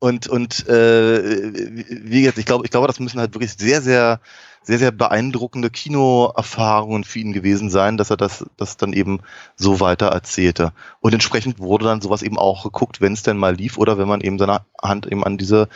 Und, 0.00 0.28
und 0.28 0.66
äh, 0.66 1.52
wie 1.88 2.22
gesagt, 2.22 2.38
ich 2.38 2.46
glaube, 2.46 2.64
ich 2.64 2.70
glaube, 2.70 2.86
das 2.86 3.00
müssen 3.00 3.20
halt 3.20 3.34
wirklich 3.34 3.52
sehr, 3.52 3.82
sehr, 3.82 4.20
sehr, 4.62 4.78
sehr 4.78 4.92
beeindruckende 4.92 5.68
Kinoerfahrungen 5.68 7.04
für 7.04 7.18
ihn 7.18 7.34
gewesen 7.34 7.68
sein, 7.68 7.98
dass 7.98 8.08
er 8.08 8.16
das, 8.16 8.46
das 8.56 8.78
dann 8.78 8.94
eben 8.94 9.20
so 9.56 9.78
weiter 9.78 10.06
erzählte. 10.06 10.72
Und 11.00 11.12
entsprechend 11.12 11.58
wurde 11.58 11.84
dann 11.84 12.00
sowas 12.00 12.22
eben 12.22 12.38
auch 12.38 12.64
geguckt, 12.64 13.02
wenn 13.02 13.12
es 13.12 13.22
denn 13.22 13.36
mal 13.36 13.54
lief 13.54 13.76
oder 13.76 13.98
wenn 13.98 14.08
man 14.08 14.22
eben 14.22 14.38
seine 14.38 14.62
Hand 14.82 15.06
eben 15.06 15.22
an 15.22 15.36
diese 15.36 15.68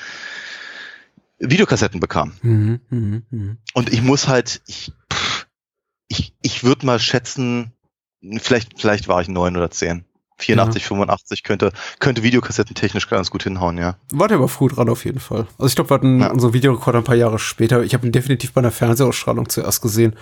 Videokassetten 1.38 2.00
bekam. 2.00 2.32
Mhm, 2.40 2.80
mh, 2.88 3.22
mh. 3.30 3.56
Und 3.74 3.92
ich 3.92 4.00
muss 4.00 4.26
halt, 4.26 4.62
ich, 4.66 4.92
ich, 6.08 6.34
ich 6.40 6.64
würde 6.64 6.86
mal 6.86 6.98
schätzen, 6.98 7.72
vielleicht, 8.38 8.80
vielleicht 8.80 9.06
war 9.06 9.20
ich 9.20 9.28
neun 9.28 9.54
oder 9.58 9.70
zehn. 9.70 10.06
84, 10.38 10.82
ja. 10.82 10.88
85 10.88 11.42
könnte, 11.42 11.72
könnte 12.00 12.22
Videokassetten 12.22 12.74
technisch 12.74 13.08
ganz 13.08 13.30
gut 13.30 13.42
hinhauen, 13.42 13.78
ja. 13.78 13.96
War 14.12 14.28
der 14.28 14.38
aber 14.38 14.48
früh 14.48 14.68
dran 14.68 14.88
auf 14.88 15.04
jeden 15.04 15.20
Fall. 15.20 15.46
Also 15.58 15.66
ich 15.66 15.74
glaube, 15.74 15.90
wir 15.90 15.94
hatten 15.94 16.20
ja. 16.20 16.30
unsere 16.30 16.52
Videorekorder 16.52 16.98
ein 16.98 17.04
paar 17.04 17.14
Jahre 17.14 17.38
später. 17.38 17.82
Ich 17.82 17.94
habe 17.94 18.06
ihn 18.06 18.12
definitiv 18.12 18.52
bei 18.52 18.60
einer 18.60 18.70
Fernsehausstrahlung 18.70 19.48
zuerst 19.48 19.80
gesehen. 19.82 20.16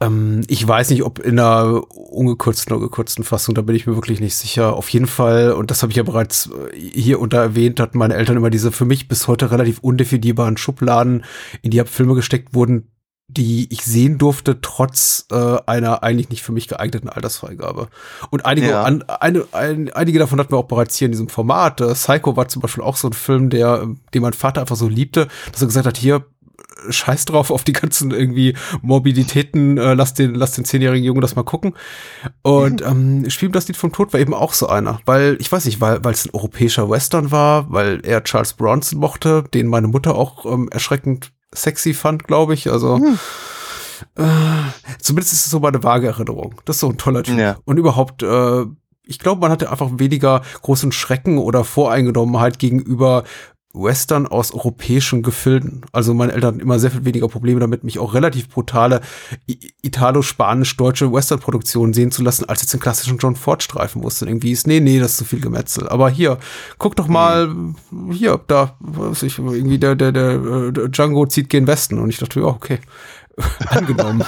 Ähm, 0.00 0.42
ich 0.48 0.66
weiß 0.66 0.90
nicht, 0.90 1.02
ob 1.04 1.18
in 1.18 1.38
einer 1.38 1.82
ungekürzten 1.90 2.74
oder 2.74 2.84
gekürzten 2.84 3.24
Fassung, 3.24 3.54
da 3.54 3.62
bin 3.62 3.76
ich 3.76 3.86
mir 3.86 3.94
wirklich 3.94 4.20
nicht 4.20 4.36
sicher. 4.36 4.74
Auf 4.74 4.88
jeden 4.88 5.06
Fall, 5.06 5.52
und 5.52 5.70
das 5.70 5.82
habe 5.82 5.92
ich 5.92 5.96
ja 5.96 6.02
bereits 6.02 6.50
äh, 6.50 6.76
hier 6.76 7.20
unter 7.20 7.38
erwähnt, 7.38 7.80
hatten 7.80 7.98
meine 7.98 8.14
Eltern 8.14 8.36
immer 8.36 8.50
diese 8.50 8.72
für 8.72 8.84
mich 8.84 9.08
bis 9.08 9.28
heute 9.28 9.50
relativ 9.50 9.78
undefinierbaren 9.80 10.56
Schubladen, 10.56 11.24
in 11.62 11.70
die 11.70 11.82
Filme 11.84 12.14
gesteckt 12.14 12.54
wurden, 12.54 12.88
die 13.34 13.66
ich 13.70 13.84
sehen 13.84 14.18
durfte, 14.18 14.60
trotz 14.60 15.26
äh, 15.30 15.56
einer 15.66 16.02
eigentlich 16.02 16.30
nicht 16.30 16.42
für 16.42 16.52
mich 16.52 16.68
geeigneten 16.68 17.08
Altersfreigabe. 17.08 17.88
Und 18.30 18.46
einige, 18.46 18.68
ja. 18.68 18.82
an, 18.82 19.02
eine, 19.02 19.44
ein, 19.52 19.92
einige 19.92 20.18
davon 20.18 20.38
hatten 20.38 20.52
wir 20.52 20.58
auch 20.58 20.64
bereits 20.64 20.96
hier 20.96 21.06
in 21.06 21.12
diesem 21.12 21.28
Format. 21.28 21.80
Äh, 21.80 21.94
Psycho 21.94 22.36
war 22.36 22.48
zum 22.48 22.62
Beispiel 22.62 22.84
auch 22.84 22.96
so 22.96 23.08
ein 23.08 23.12
Film, 23.12 23.50
der, 23.50 23.86
den 24.14 24.22
mein 24.22 24.32
Vater 24.32 24.60
einfach 24.60 24.76
so 24.76 24.88
liebte, 24.88 25.28
dass 25.52 25.60
er 25.60 25.66
gesagt 25.66 25.86
hat, 25.86 25.96
hier, 25.96 26.24
scheiß 26.88 27.24
drauf 27.24 27.50
auf 27.50 27.64
die 27.64 27.72
ganzen 27.72 28.10
irgendwie 28.10 28.54
Morbiditäten, 28.82 29.78
äh, 29.78 29.94
lass 29.94 30.14
den, 30.14 30.34
lass 30.34 30.52
den 30.52 30.64
zehnjährigen 30.64 31.04
Jungen 31.04 31.20
das 31.20 31.36
mal 31.36 31.42
gucken. 31.42 31.74
Und 32.42 32.82
ähm, 32.86 33.28
Spiel 33.30 33.50
das 33.50 33.68
Lied 33.68 33.76
vom 33.76 33.92
Tod 33.92 34.12
war 34.12 34.20
eben 34.20 34.34
auch 34.34 34.52
so 34.52 34.68
einer, 34.68 35.00
weil, 35.04 35.36
ich 35.40 35.50
weiß 35.50 35.64
nicht, 35.66 35.80
weil 35.80 36.04
weil 36.04 36.14
es 36.14 36.26
ein 36.26 36.34
europäischer 36.34 36.88
Western 36.90 37.30
war, 37.30 37.70
weil 37.70 38.00
er 38.04 38.24
Charles 38.24 38.54
Bronson 38.54 38.98
mochte, 38.98 39.44
den 39.54 39.68
meine 39.68 39.88
Mutter 39.88 40.14
auch 40.14 40.44
ähm, 40.46 40.68
erschreckend 40.70 41.32
sexy 41.54 41.94
fand, 41.94 42.24
glaube 42.24 42.54
ich. 42.54 42.70
Also 42.70 42.96
hm. 42.96 43.18
äh, 44.16 44.92
zumindest 45.00 45.32
ist 45.32 45.46
es 45.46 45.50
so 45.50 45.60
meine 45.60 45.82
vage 45.82 46.08
Erinnerung. 46.08 46.60
Das 46.64 46.76
ist 46.76 46.80
so 46.80 46.88
ein 46.88 46.98
toller 46.98 47.22
Typ. 47.22 47.38
Ja. 47.38 47.56
Und 47.64 47.78
überhaupt, 47.78 48.22
äh, 48.22 48.64
ich 49.06 49.18
glaube, 49.18 49.40
man 49.40 49.50
hatte 49.50 49.70
einfach 49.70 49.90
weniger 49.94 50.42
großen 50.62 50.92
Schrecken 50.92 51.38
oder 51.38 51.64
Voreingenommenheit 51.64 52.58
gegenüber 52.58 53.24
Western 53.74 54.26
aus 54.26 54.54
europäischen 54.54 55.22
Gefilden. 55.22 55.82
Also 55.92 56.14
meine 56.14 56.32
Eltern 56.32 56.54
hatten 56.54 56.60
immer 56.60 56.78
sehr 56.78 56.92
viel 56.92 57.04
weniger 57.04 57.28
Probleme 57.28 57.58
damit, 57.58 57.82
mich 57.82 57.98
auch 57.98 58.14
relativ 58.14 58.48
brutale 58.48 59.00
italo-spanisch-deutsche 59.82 61.12
Western-Produktionen 61.12 61.92
sehen 61.92 62.12
zu 62.12 62.22
lassen, 62.22 62.48
als 62.48 62.62
jetzt 62.62 62.72
den 62.72 62.80
klassischen 62.80 63.18
John 63.18 63.34
Ford-Streifen, 63.34 64.02
wo 64.02 64.08
es 64.08 64.22
irgendwie 64.22 64.52
ist, 64.52 64.66
nee, 64.68 64.80
nee, 64.80 65.00
das 65.00 65.12
ist 65.12 65.16
zu 65.18 65.24
viel 65.24 65.40
Gemetzel. 65.40 65.88
Aber 65.88 66.08
hier, 66.08 66.38
guck 66.78 66.94
doch 66.94 67.08
mal, 67.08 67.52
hier, 68.12 68.40
da, 68.46 68.76
was 68.78 69.24
ich, 69.24 69.38
irgendwie 69.38 69.78
der, 69.78 69.96
der, 69.96 70.12
der, 70.12 70.70
der 70.70 70.88
Django 70.88 71.26
zieht 71.26 71.48
gen 71.48 71.66
Westen. 71.66 71.98
Und 71.98 72.10
ich 72.10 72.18
dachte, 72.18 72.40
ja, 72.40 72.46
okay. 72.46 72.78
angenommen. 73.68 74.24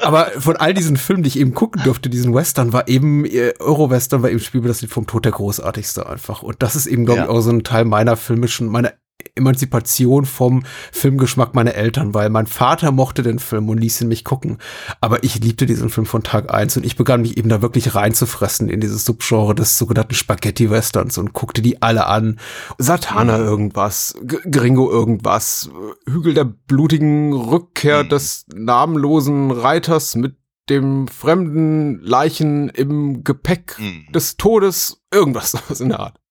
Aber 0.00 0.26
von 0.38 0.56
all 0.56 0.74
diesen 0.74 0.96
Filmen, 0.96 1.22
die 1.22 1.28
ich 1.28 1.38
eben 1.38 1.54
gucken 1.54 1.82
durfte, 1.84 2.08
diesen 2.08 2.34
Western, 2.34 2.72
war 2.72 2.88
eben, 2.88 3.24
äh, 3.24 3.54
Euro-Western 3.58 4.22
war 4.22 4.30
eben 4.30 4.40
Spiel 4.40 4.60
das 4.62 4.80
Lied 4.80 4.90
vom 4.90 5.06
Tod 5.06 5.24
der 5.24 5.32
großartigste 5.32 6.06
einfach. 6.06 6.42
Und 6.42 6.62
das 6.62 6.76
ist 6.76 6.86
eben, 6.86 7.04
glaube 7.04 7.20
ja. 7.20 7.24
ich, 7.24 7.30
auch 7.30 7.40
so 7.40 7.50
ein 7.50 7.64
Teil 7.64 7.84
meiner 7.84 8.16
filmischen, 8.16 8.68
meiner 8.68 8.92
Emanzipation 9.34 10.24
vom 10.24 10.62
Filmgeschmack 10.92 11.54
meiner 11.54 11.74
Eltern, 11.74 12.14
weil 12.14 12.30
mein 12.30 12.46
Vater 12.46 12.92
mochte 12.92 13.22
den 13.22 13.38
Film 13.38 13.68
und 13.68 13.78
ließ 13.78 14.00
ihn 14.02 14.08
mich 14.08 14.24
gucken. 14.24 14.58
Aber 15.00 15.24
ich 15.24 15.40
liebte 15.40 15.66
diesen 15.66 15.90
Film 15.90 16.06
von 16.06 16.22
Tag 16.22 16.52
eins 16.52 16.76
und 16.76 16.86
ich 16.86 16.96
begann 16.96 17.22
mich 17.22 17.36
eben 17.36 17.48
da 17.48 17.62
wirklich 17.62 17.94
reinzufressen 17.94 18.68
in 18.68 18.80
dieses 18.80 19.04
Subgenre 19.04 19.54
des 19.54 19.78
sogenannten 19.78 20.14
Spaghetti-Westerns 20.14 21.18
und 21.18 21.32
guckte 21.32 21.62
die 21.62 21.82
alle 21.82 22.06
an. 22.06 22.38
Satana 22.78 23.38
irgendwas, 23.38 24.14
G 24.22 24.38
Gringo 24.50 24.90
irgendwas, 24.90 25.70
Hügel 26.06 26.34
der 26.34 26.44
blutigen 26.44 27.32
Rückkehr 27.32 28.04
mhm. 28.04 28.08
des 28.08 28.46
namenlosen 28.54 29.50
Reiters 29.50 30.14
mit 30.14 30.36
dem 30.68 31.08
fremden 31.08 32.00
Leichen 32.00 32.68
im 32.68 33.24
Gepäck 33.24 33.76
mhm. 33.78 34.12
des 34.12 34.36
Todes, 34.36 35.02
irgendwas 35.12 35.54
in 35.80 35.90
der 35.90 36.00
Art. 36.00 36.21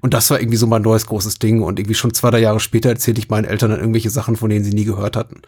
Und 0.00 0.14
das 0.14 0.30
war 0.30 0.40
irgendwie 0.40 0.56
so 0.56 0.66
mein 0.66 0.82
neues 0.82 1.06
großes 1.06 1.38
Ding. 1.38 1.62
Und 1.62 1.78
irgendwie 1.78 1.94
schon 1.94 2.14
zwei, 2.14 2.30
drei 2.30 2.40
Jahre 2.40 2.60
später 2.60 2.88
erzählte 2.88 3.20
ich 3.20 3.28
meinen 3.28 3.44
Eltern 3.44 3.70
dann 3.70 3.80
irgendwelche 3.80 4.10
Sachen, 4.10 4.36
von 4.36 4.50
denen 4.50 4.64
sie 4.64 4.72
nie 4.72 4.84
gehört 4.84 5.16
hatten. 5.16 5.42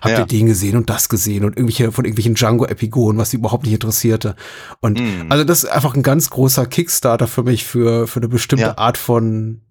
Habt 0.00 0.14
ja. 0.14 0.20
ihr 0.20 0.26
den 0.26 0.46
gesehen 0.46 0.76
und 0.76 0.90
das 0.90 1.08
gesehen 1.08 1.44
und 1.44 1.56
irgendwelche 1.56 1.92
von 1.92 2.04
irgendwelchen 2.04 2.34
Django-Epigonen, 2.34 3.18
was 3.18 3.30
sie 3.30 3.36
überhaupt 3.38 3.64
nicht 3.64 3.74
interessierte. 3.74 4.36
Und 4.80 5.00
mm. 5.00 5.30
also 5.30 5.44
das 5.44 5.64
ist 5.64 5.70
einfach 5.70 5.94
ein 5.94 6.02
ganz 6.02 6.30
großer 6.30 6.66
Kickstarter 6.66 7.26
für 7.26 7.42
mich 7.42 7.64
für, 7.64 8.06
für 8.06 8.20
eine 8.20 8.28
bestimmte 8.28 8.64
ja. 8.64 8.78
Art 8.78 8.96
von 8.96 9.62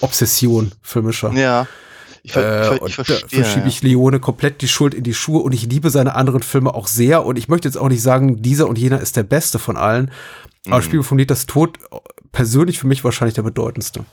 Obsession 0.00 0.72
filmischer. 0.82 1.32
Ja. 1.32 1.66
Ich, 2.22 2.32
ver 2.32 2.72
äh, 2.72 2.86
ich 2.86 2.94
verstehe. 2.94 3.20
Da 3.20 3.28
verschiebe 3.28 3.68
ich 3.68 3.82
Leone 3.82 4.18
komplett 4.18 4.62
die 4.62 4.68
Schuld 4.68 4.94
in 4.94 5.04
die 5.04 5.12
Schuhe 5.12 5.42
und 5.42 5.52
ich 5.52 5.66
liebe 5.66 5.90
seine 5.90 6.14
anderen 6.14 6.42
Filme 6.42 6.74
auch 6.74 6.86
sehr. 6.86 7.26
Und 7.26 7.36
ich 7.36 7.48
möchte 7.48 7.68
jetzt 7.68 7.76
auch 7.76 7.90
nicht 7.90 8.00
sagen, 8.00 8.40
dieser 8.40 8.66
und 8.66 8.78
jener 8.78 8.98
ist 9.00 9.16
der 9.16 9.24
beste 9.24 9.58
von 9.58 9.76
allen. 9.76 10.10
Aber 10.66 10.78
mhm. 10.78 10.82
Spiel 10.82 11.02
von 11.02 11.18
Lied 11.18 11.46
Tod 11.46 11.78
persönlich 12.34 12.78
für 12.78 12.86
mich 12.86 13.02
wahrscheinlich 13.04 13.34
der 13.34 13.42
bedeutendste. 13.42 14.04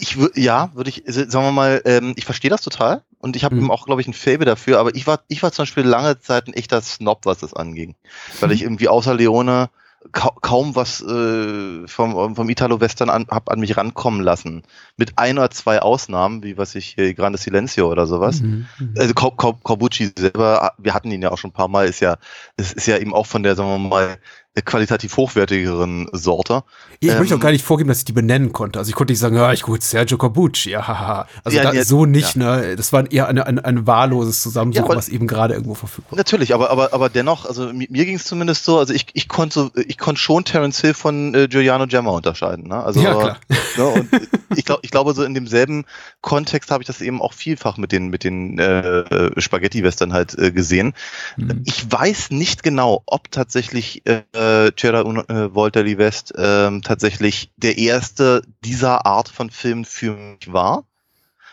Ich 0.00 0.18
würde, 0.18 0.38
ja, 0.38 0.70
würde 0.74 0.90
ich, 0.90 1.04
sagen 1.06 1.46
wir 1.46 1.52
mal, 1.52 1.80
ähm, 1.84 2.12
ich 2.16 2.24
verstehe 2.24 2.50
das 2.50 2.60
total 2.60 3.02
und 3.20 3.36
ich 3.36 3.44
habe 3.44 3.54
mhm. 3.54 3.70
auch, 3.70 3.86
glaube 3.86 4.00
ich, 4.00 4.08
ein 4.08 4.14
Fable 4.14 4.44
dafür, 4.44 4.78
aber 4.78 4.94
ich 4.94 5.06
war, 5.06 5.20
ich 5.28 5.42
war 5.42 5.52
zum 5.52 5.62
Beispiel 5.62 5.84
lange 5.84 6.18
Zeit 6.20 6.48
ein 6.48 6.54
echter 6.54 6.82
Snob, 6.82 7.24
was 7.24 7.38
das 7.38 7.54
anging. 7.54 7.94
Weil 8.40 8.52
ich 8.52 8.62
irgendwie 8.62 8.88
außer 8.88 9.14
Leone 9.14 9.70
ka 10.12 10.30
kaum 10.40 10.74
was 10.74 11.02
äh, 11.02 11.86
vom, 11.86 12.34
vom 12.34 12.48
Italo-Western 12.48 13.10
an, 13.10 13.26
hab 13.28 13.50
an 13.50 13.60
mich 13.60 13.76
rankommen 13.76 14.22
lassen. 14.22 14.62
Mit 14.96 15.18
ein 15.18 15.38
oder 15.38 15.50
zwei 15.50 15.82
Ausnahmen, 15.82 16.42
wie 16.42 16.56
was 16.56 16.74
ich 16.74 16.94
hier 16.96 17.12
Grande 17.14 17.38
Silencio 17.38 17.90
oder 17.90 18.06
sowas. 18.06 18.40
Mhm, 18.40 18.66
mhm. 18.78 18.94
also 18.96 19.14
Corbucci 19.14 20.12
selber, 20.16 20.72
wir 20.78 20.94
hatten 20.94 21.10
ihn 21.10 21.22
ja 21.22 21.30
auch 21.30 21.38
schon 21.38 21.50
ein 21.50 21.54
paar 21.54 21.68
Mal, 21.68 21.86
ist 21.86 22.00
ja, 22.00 22.16
ist, 22.56 22.72
ist 22.72 22.86
ja 22.86 22.96
eben 22.96 23.14
auch 23.14 23.26
von 23.26 23.42
der, 23.42 23.54
sagen 23.54 23.68
wir 23.68 23.88
mal, 23.88 24.18
qualitativ 24.64 25.16
hochwertigeren 25.16 26.08
Sorte. 26.12 26.64
Ich 27.02 27.08
ähm, 27.08 27.18
möchte 27.18 27.34
auch 27.34 27.40
gar 27.40 27.50
nicht 27.50 27.64
vorgeben, 27.64 27.88
dass 27.88 28.00
ich 28.00 28.04
die 28.04 28.12
benennen 28.12 28.52
konnte. 28.52 28.78
Also 28.78 28.90
ich 28.90 28.94
konnte 28.94 29.14
nicht 29.14 29.20
sagen, 29.20 29.34
ja, 29.34 29.54
ich 29.54 29.62
gucke 29.62 29.80
Sergio 29.80 30.18
Corbucci, 30.18 30.68
ja, 30.68 30.86
haha. 30.86 31.26
Also 31.44 31.56
ja, 31.56 31.64
da, 31.64 31.72
ja, 31.72 31.82
so 31.82 32.04
nicht, 32.04 32.36
ja. 32.36 32.58
ne? 32.58 32.76
Das 32.76 32.92
war 32.92 33.10
eher 33.10 33.26
ein, 33.26 33.38
ein, 33.38 33.58
ein 33.58 33.86
wahlloses 33.86 34.42
Zusammensuchen, 34.42 34.94
was 34.94 35.08
eben 35.08 35.26
gerade 35.26 35.54
irgendwo 35.54 35.72
verfügbar 35.72 36.18
Natürlich, 36.18 36.52
aber, 36.52 36.68
aber, 36.68 36.92
aber 36.92 37.08
dennoch, 37.08 37.46
also 37.46 37.72
mir, 37.72 37.86
mir 37.88 38.04
ging 38.04 38.16
es 38.16 38.24
zumindest 38.24 38.64
so, 38.64 38.78
also 38.78 38.92
ich, 38.92 39.06
ich 39.14 39.28
konnte 39.28 39.70
ich 39.74 39.96
konnte 39.96 40.20
schon 40.20 40.44
Terence 40.44 40.82
Hill 40.82 40.92
von 40.92 41.34
äh, 41.34 41.48
Giuliano 41.48 41.86
Gemma 41.86 42.10
unterscheiden, 42.10 42.68
ne? 42.68 42.84
Also, 42.84 43.00
ja, 43.00 43.14
klar. 43.14 43.38
Ne, 43.78 43.86
und 43.86 44.08
ich, 44.54 44.66
glaub, 44.66 44.80
ich 44.82 44.90
glaube, 44.90 45.14
so 45.14 45.22
in 45.22 45.32
demselben 45.32 45.86
Kontext 46.20 46.70
habe 46.70 46.82
ich 46.82 46.86
das 46.86 47.00
eben 47.00 47.22
auch 47.22 47.32
vielfach 47.32 47.78
mit 47.78 47.92
den, 47.92 48.08
mit 48.08 48.24
den 48.24 48.58
äh, 48.58 49.40
Spaghetti-Western 49.40 50.12
halt 50.12 50.38
äh, 50.38 50.52
gesehen. 50.52 50.92
Mhm. 51.38 51.62
Ich 51.64 51.90
weiß 51.90 52.30
nicht 52.30 52.62
genau, 52.62 53.02
ob 53.06 53.30
tatsächlich 53.30 54.02
äh, 54.04 54.70
Gerard 54.76 55.30
äh, 55.30 55.80
Lee 55.82 55.96
West 55.96 56.34
äh, 56.36 56.70
tatsächlich 56.90 57.52
der 57.56 57.78
erste 57.78 58.42
dieser 58.64 59.06
Art 59.06 59.28
von 59.28 59.48
Film 59.48 59.84
für 59.84 60.16
mich 60.16 60.52
war. 60.52 60.82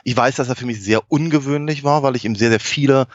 Ich 0.03 0.17
weiß, 0.17 0.37
dass 0.37 0.49
er 0.49 0.55
für 0.55 0.65
mich 0.65 0.81
sehr 0.81 1.11
ungewöhnlich 1.11 1.83
war, 1.83 2.01
weil 2.01 2.15
ich 2.15 2.25
ihm 2.25 2.35
sehr, 2.35 2.49
sehr 2.49 2.59
viele 2.59 3.05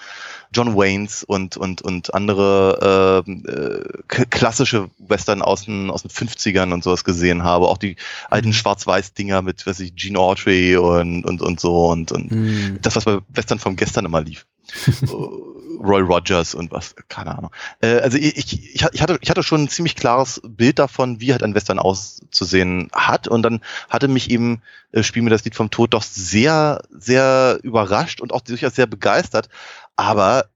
John 0.54 0.76
Waynes 0.76 1.24
und, 1.24 1.56
und, 1.56 1.82
und 1.82 2.14
andere 2.14 3.24
äh, 3.26 3.30
äh, 3.32 4.24
klassische 4.30 4.88
Western 4.98 5.42
aus 5.42 5.64
den, 5.64 5.90
aus 5.90 6.02
den 6.02 6.12
50ern 6.12 6.72
und 6.72 6.84
sowas 6.84 7.02
gesehen 7.02 7.42
habe. 7.42 7.66
Auch 7.66 7.78
die 7.78 7.96
alten 8.30 8.48
mhm. 8.50 8.52
Schwarz-Weiß-Dinger 8.52 9.42
mit, 9.42 9.66
weiß 9.66 9.80
ich, 9.80 9.96
Gene 9.96 10.20
Autry 10.20 10.76
und, 10.76 11.24
und, 11.24 11.42
und 11.42 11.58
so 11.58 11.88
und, 11.88 12.12
und 12.12 12.30
mhm. 12.30 12.78
das, 12.82 12.94
was 12.94 13.04
bei 13.04 13.18
Western 13.30 13.58
vom 13.58 13.74
gestern 13.74 14.04
immer 14.04 14.20
lief. 14.20 14.46
Roy 15.82 16.00
Rogers 16.00 16.54
und 16.54 16.70
was, 16.70 16.94
keine 17.08 17.36
Ahnung. 17.36 17.50
Äh, 17.80 17.98
also 17.98 18.16
ich, 18.16 18.36
ich, 18.36 18.74
ich, 18.74 19.02
hatte, 19.02 19.18
ich 19.20 19.30
hatte 19.30 19.42
schon 19.42 19.64
ein 19.64 19.68
ziemlich 19.68 19.96
klares 19.96 20.40
Bild 20.44 20.78
davon, 20.78 21.20
wie 21.20 21.32
halt 21.32 21.42
ein 21.42 21.54
Western 21.54 21.78
auszusehen 21.78 22.88
hat. 22.92 23.28
Und 23.28 23.42
dann 23.42 23.60
hatte 23.90 24.08
mich 24.08 24.30
eben 24.30 24.62
äh, 24.92 25.02
Spiel 25.02 25.22
mir 25.22 25.30
das 25.30 25.44
Lied 25.44 25.56
vom 25.56 25.70
Tod 25.70 25.94
doch 25.94 26.02
sehr, 26.02 26.82
sehr 26.90 27.58
überrascht 27.62 28.20
und 28.20 28.32
auch 28.32 28.42
durchaus 28.42 28.74
sehr 28.74 28.86
begeistert. 28.86 29.48
Aber 29.96 30.46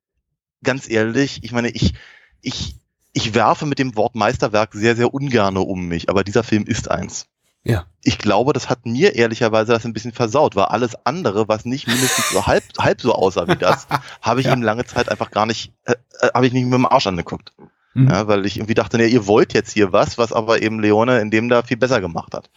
ganz 0.62 0.88
ehrlich, 0.88 1.42
ich 1.42 1.52
meine, 1.52 1.70
ich, 1.70 1.94
ich, 2.40 2.76
ich 3.12 3.34
werfe 3.34 3.66
mit 3.66 3.78
dem 3.78 3.96
Wort 3.96 4.14
Meisterwerk 4.14 4.74
sehr, 4.74 4.94
sehr 4.94 5.12
ungerne 5.12 5.60
um 5.60 5.86
mich, 5.86 6.08
aber 6.08 6.22
dieser 6.22 6.44
Film 6.44 6.64
ist 6.64 6.90
eins. 6.90 7.26
Ja. 7.66 7.86
Ich 8.04 8.18
glaube, 8.18 8.52
das 8.52 8.70
hat 8.70 8.86
mir 8.86 9.16
ehrlicherweise 9.16 9.72
das 9.72 9.84
ein 9.84 9.92
bisschen 9.92 10.12
versaut, 10.12 10.54
weil 10.54 10.66
alles 10.66 10.94
andere, 11.04 11.48
was 11.48 11.64
nicht 11.64 11.88
mindestens 11.88 12.30
so 12.30 12.46
halb, 12.46 12.62
halb 12.78 13.00
so 13.00 13.12
aussah 13.12 13.48
wie 13.48 13.56
das, 13.56 13.88
habe 14.22 14.40
ich 14.40 14.46
ja. 14.46 14.52
ihm 14.52 14.62
lange 14.62 14.84
Zeit 14.84 15.10
einfach 15.10 15.32
gar 15.32 15.46
nicht, 15.46 15.72
äh, 15.84 15.94
äh, 16.20 16.28
habe 16.32 16.46
ich 16.46 16.52
nicht 16.52 16.64
mit 16.64 16.74
dem 16.74 16.86
Arsch 16.86 17.08
angeguckt. 17.08 17.52
Mhm. 17.94 18.08
Ja, 18.08 18.28
weil 18.28 18.46
ich 18.46 18.58
irgendwie 18.58 18.74
dachte, 18.74 18.98
nee, 18.98 19.08
ihr 19.08 19.26
wollt 19.26 19.52
jetzt 19.52 19.72
hier 19.72 19.92
was, 19.92 20.16
was 20.16 20.32
aber 20.32 20.62
eben 20.62 20.78
Leone 20.78 21.18
in 21.20 21.32
dem 21.32 21.48
da 21.48 21.64
viel 21.64 21.76
besser 21.76 22.00
gemacht 22.00 22.34
hat. 22.34 22.50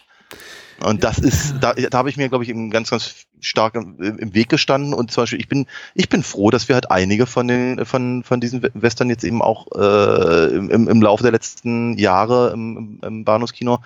Und 0.84 1.04
das 1.04 1.20
ist, 1.20 1.56
da, 1.62 1.74
da 1.74 1.98
habe 1.98 2.10
ich 2.10 2.18
mir, 2.18 2.30
glaube 2.30 2.44
ich, 2.44 2.50
eben 2.50 2.70
ganz, 2.70 2.90
ganz 2.90 3.26
stark 3.40 3.76
im, 3.76 4.00
im, 4.00 4.34
Weg 4.34 4.50
gestanden. 4.50 4.94
Und 4.94 5.12
zum 5.12 5.24
Beispiel, 5.24 5.40
ich 5.40 5.50
bin, 5.50 5.66
ich 5.94 6.10
bin 6.10 6.24
froh, 6.24 6.50
dass 6.50 6.68
wir 6.68 6.76
halt 6.76 6.92
einige 6.92 7.26
von 7.26 7.48
den, 7.48 7.86
von, 7.86 8.24
von 8.24 8.40
diesen 8.40 8.62
Western 8.74 9.10
jetzt 9.10 9.24
eben 9.24 9.42
auch 9.42 9.68
äh, 9.76 10.56
im, 10.56 10.88
im 10.88 11.02
Laufe 11.02 11.24
der 11.24 11.32
letzten 11.32 11.98
Jahre 11.98 12.52
im, 12.54 13.00
im 13.04 13.26
Bahnhofskino 13.26 13.80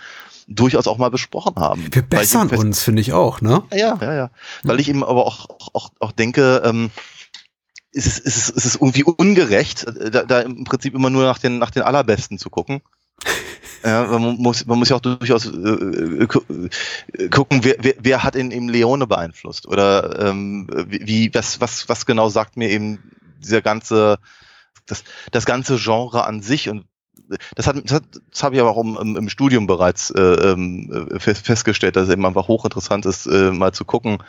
durchaus 0.48 0.88
auch 0.88 0.98
mal 0.98 1.10
besprochen 1.10 1.56
haben. 1.56 1.88
Wir 1.92 2.02
bessern 2.02 2.50
uns, 2.50 2.84
finde 2.84 3.02
ich 3.02 3.14
auch, 3.14 3.42
ne? 3.42 3.64
Ja, 3.72 3.98
ja, 4.02 4.14
ja. 4.14 4.30
Weil 4.64 4.80
ich 4.80 4.90
eben 4.90 5.04
aber 5.04 5.26
auch, 5.26 5.48
auch, 5.74 5.92
auch 6.00 6.12
denke, 6.12 6.62
ähm, 6.66 6.92
ist 7.92 8.08
es, 8.08 8.20
ist 8.20 8.38
es, 8.38 8.50
ist 8.50 8.66
es 8.66 8.76
irgendwie 8.76 9.04
ungerecht, 9.04 9.86
da, 9.86 10.24
da 10.24 10.42
im 10.42 10.64
Prinzip 10.64 10.96
immer 10.96 11.10
nur 11.10 11.24
nach 11.24 11.38
den, 11.38 11.60
nach 11.60 11.72
den 11.72 11.84
Allerbesten 11.84 12.38
zu 12.38 12.50
gucken. 12.50 12.82
Ja, 13.84 14.06
man 14.06 14.38
muss, 14.38 14.66
man 14.66 14.80
muss 14.80 14.90
ja 14.90 14.96
auch 14.96 15.02
durchaus 15.02 15.46
äh, 15.46 15.50
äh, 15.50 16.28
äh, 17.18 17.30
gucken, 17.30 17.64
wer, 17.64 17.76
wer, 17.80 17.96
wer 18.00 18.24
hat 18.24 18.36
ihn 18.36 18.52
eben 18.52 18.70
Leone 18.70 19.08
beeinflusst? 19.08 19.68
Oder 19.68 20.20
ähm, 20.30 20.68
wie, 20.88 21.34
was, 21.34 21.60
was, 21.60 21.90
was 21.90 22.06
genau 22.06 22.30
sagt 22.30 22.56
mir 22.56 22.70
eben 22.70 23.00
dieser 23.40 23.62
ganze, 23.62 24.20
das, 24.86 25.04
das 25.32 25.46
ganze 25.46 25.78
Genre 25.78 26.24
an 26.24 26.42
sich? 26.42 26.70
Und 26.70 26.86
das, 27.56 27.68
hat, 27.68 27.76
das, 27.84 28.02
das 28.32 28.44
habe 28.44 28.56
ich 28.56 28.62
aber 28.62 28.72
auch 28.72 28.82
im, 28.82 29.18
im 29.18 29.30
Studium 29.30 29.68
bereits 29.68 30.12
äh, 30.12 30.22
ähm, 30.22 31.10
fest, 31.18 31.46
festgestellt, 31.46 31.98
dass 31.98 32.08
es 32.08 32.14
eben 32.14 32.26
einfach 32.26 32.48
hochinteressant 32.48 33.06
ist, 33.06 33.26
äh, 33.26 33.52
mal 33.52 33.74
zu 33.74 33.84
gucken, 33.84 34.20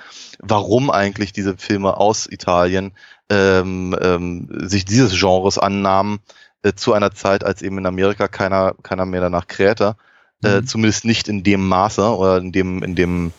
warum 0.41 0.91
eigentlich 0.91 1.33
diese 1.33 1.57
Filme 1.57 1.97
aus 1.97 2.27
Italien 2.27 2.93
ähm, 3.31 3.97
ähm, 4.01 4.49
sich 4.69 4.85
dieses 4.85 5.19
Genres 5.19 5.59
annahmen, 5.59 6.19
äh, 6.65 6.75
zu 6.75 6.93
einer 6.95 7.13
Zeit, 7.13 7.45
als 7.45 7.63
eben 7.63 7.79
in 7.79 7.87
Amerika 7.87 8.27
keiner, 8.27 8.75
keiner 8.83 9.07
mehr 9.07 9.21
danach 9.21 9.47
krähte. 9.47 9.97
Äh, 10.43 10.61
mhm. 10.61 10.67
zumindest 10.67 11.05
nicht 11.05 11.29
in 11.29 11.43
dem 11.43 11.67
Maße 11.69 12.17
oder 12.17 12.39
in 12.39 12.53
dem, 12.53 12.83
in 12.83 12.95
dem, 12.95 13.33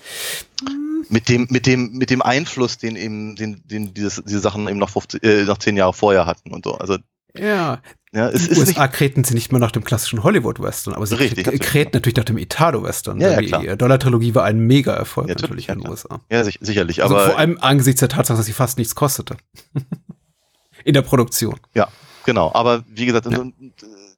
mit 1.10 1.30
dem, 1.30 1.48
mit 1.50 1.66
dem, 1.66 1.92
mit 1.94 2.10
dem 2.10 2.22
Einfluss, 2.22 2.78
den 2.78 2.96
eben, 2.96 3.36
den, 3.36 3.62
den 3.66 3.94
dieses, 3.94 4.24
diese 4.26 4.40
Sachen 4.40 4.68
eben 4.68 4.80
noch, 4.80 4.90
50, 4.90 5.24
äh, 5.24 5.44
noch 5.44 5.58
zehn 5.58 5.78
Jahre 5.78 5.94
vorher 5.94 6.26
hatten 6.26 6.52
und 6.52 6.66
so. 6.66 6.76
Also 6.76 6.98
ja. 7.38 7.80
Ja, 8.14 8.30
es 8.30 8.48
ist 8.48 8.58
USA 8.58 8.88
kräten 8.88 9.26
sie 9.26 9.34
nicht 9.34 9.52
mehr 9.52 9.60
nach 9.60 9.72
dem 9.72 9.84
klassischen 9.84 10.24
Hollywood-Western, 10.24 10.94
aber 10.94 11.06
sie 11.06 11.16
richtig, 11.16 11.46
kräten 11.60 11.92
natürlich 11.94 12.16
nach 12.16 12.24
dem 12.24 12.38
Italo-Western. 12.38 13.20
Ja, 13.20 13.42
ja, 13.42 13.60
die. 13.60 13.78
Dollar-Trilogie 13.78 14.34
war 14.34 14.46
ein 14.46 14.60
Mega-Erfolg 14.60 15.28
ja, 15.28 15.36
natürlich 15.36 15.68
in 15.68 15.80
den 15.80 15.90
USA. 15.90 16.22
Ja, 16.32 16.44
sicherlich. 16.46 17.04
Also 17.04 17.16
aber 17.16 17.26
vor 17.26 17.38
allem 17.38 17.58
angesichts 17.60 18.00
der 18.00 18.08
Tatsache, 18.08 18.38
dass 18.38 18.46
sie 18.46 18.54
fast 18.54 18.78
nichts 18.78 18.96
kostete. 18.96 19.36
in 20.86 20.94
der 20.94 21.02
Produktion. 21.02 21.60
Ja, 21.74 21.90
genau. 22.26 22.52
Aber 22.54 22.84
wie 22.88 23.06
gesagt, 23.06 23.26
ja. 23.32 23.46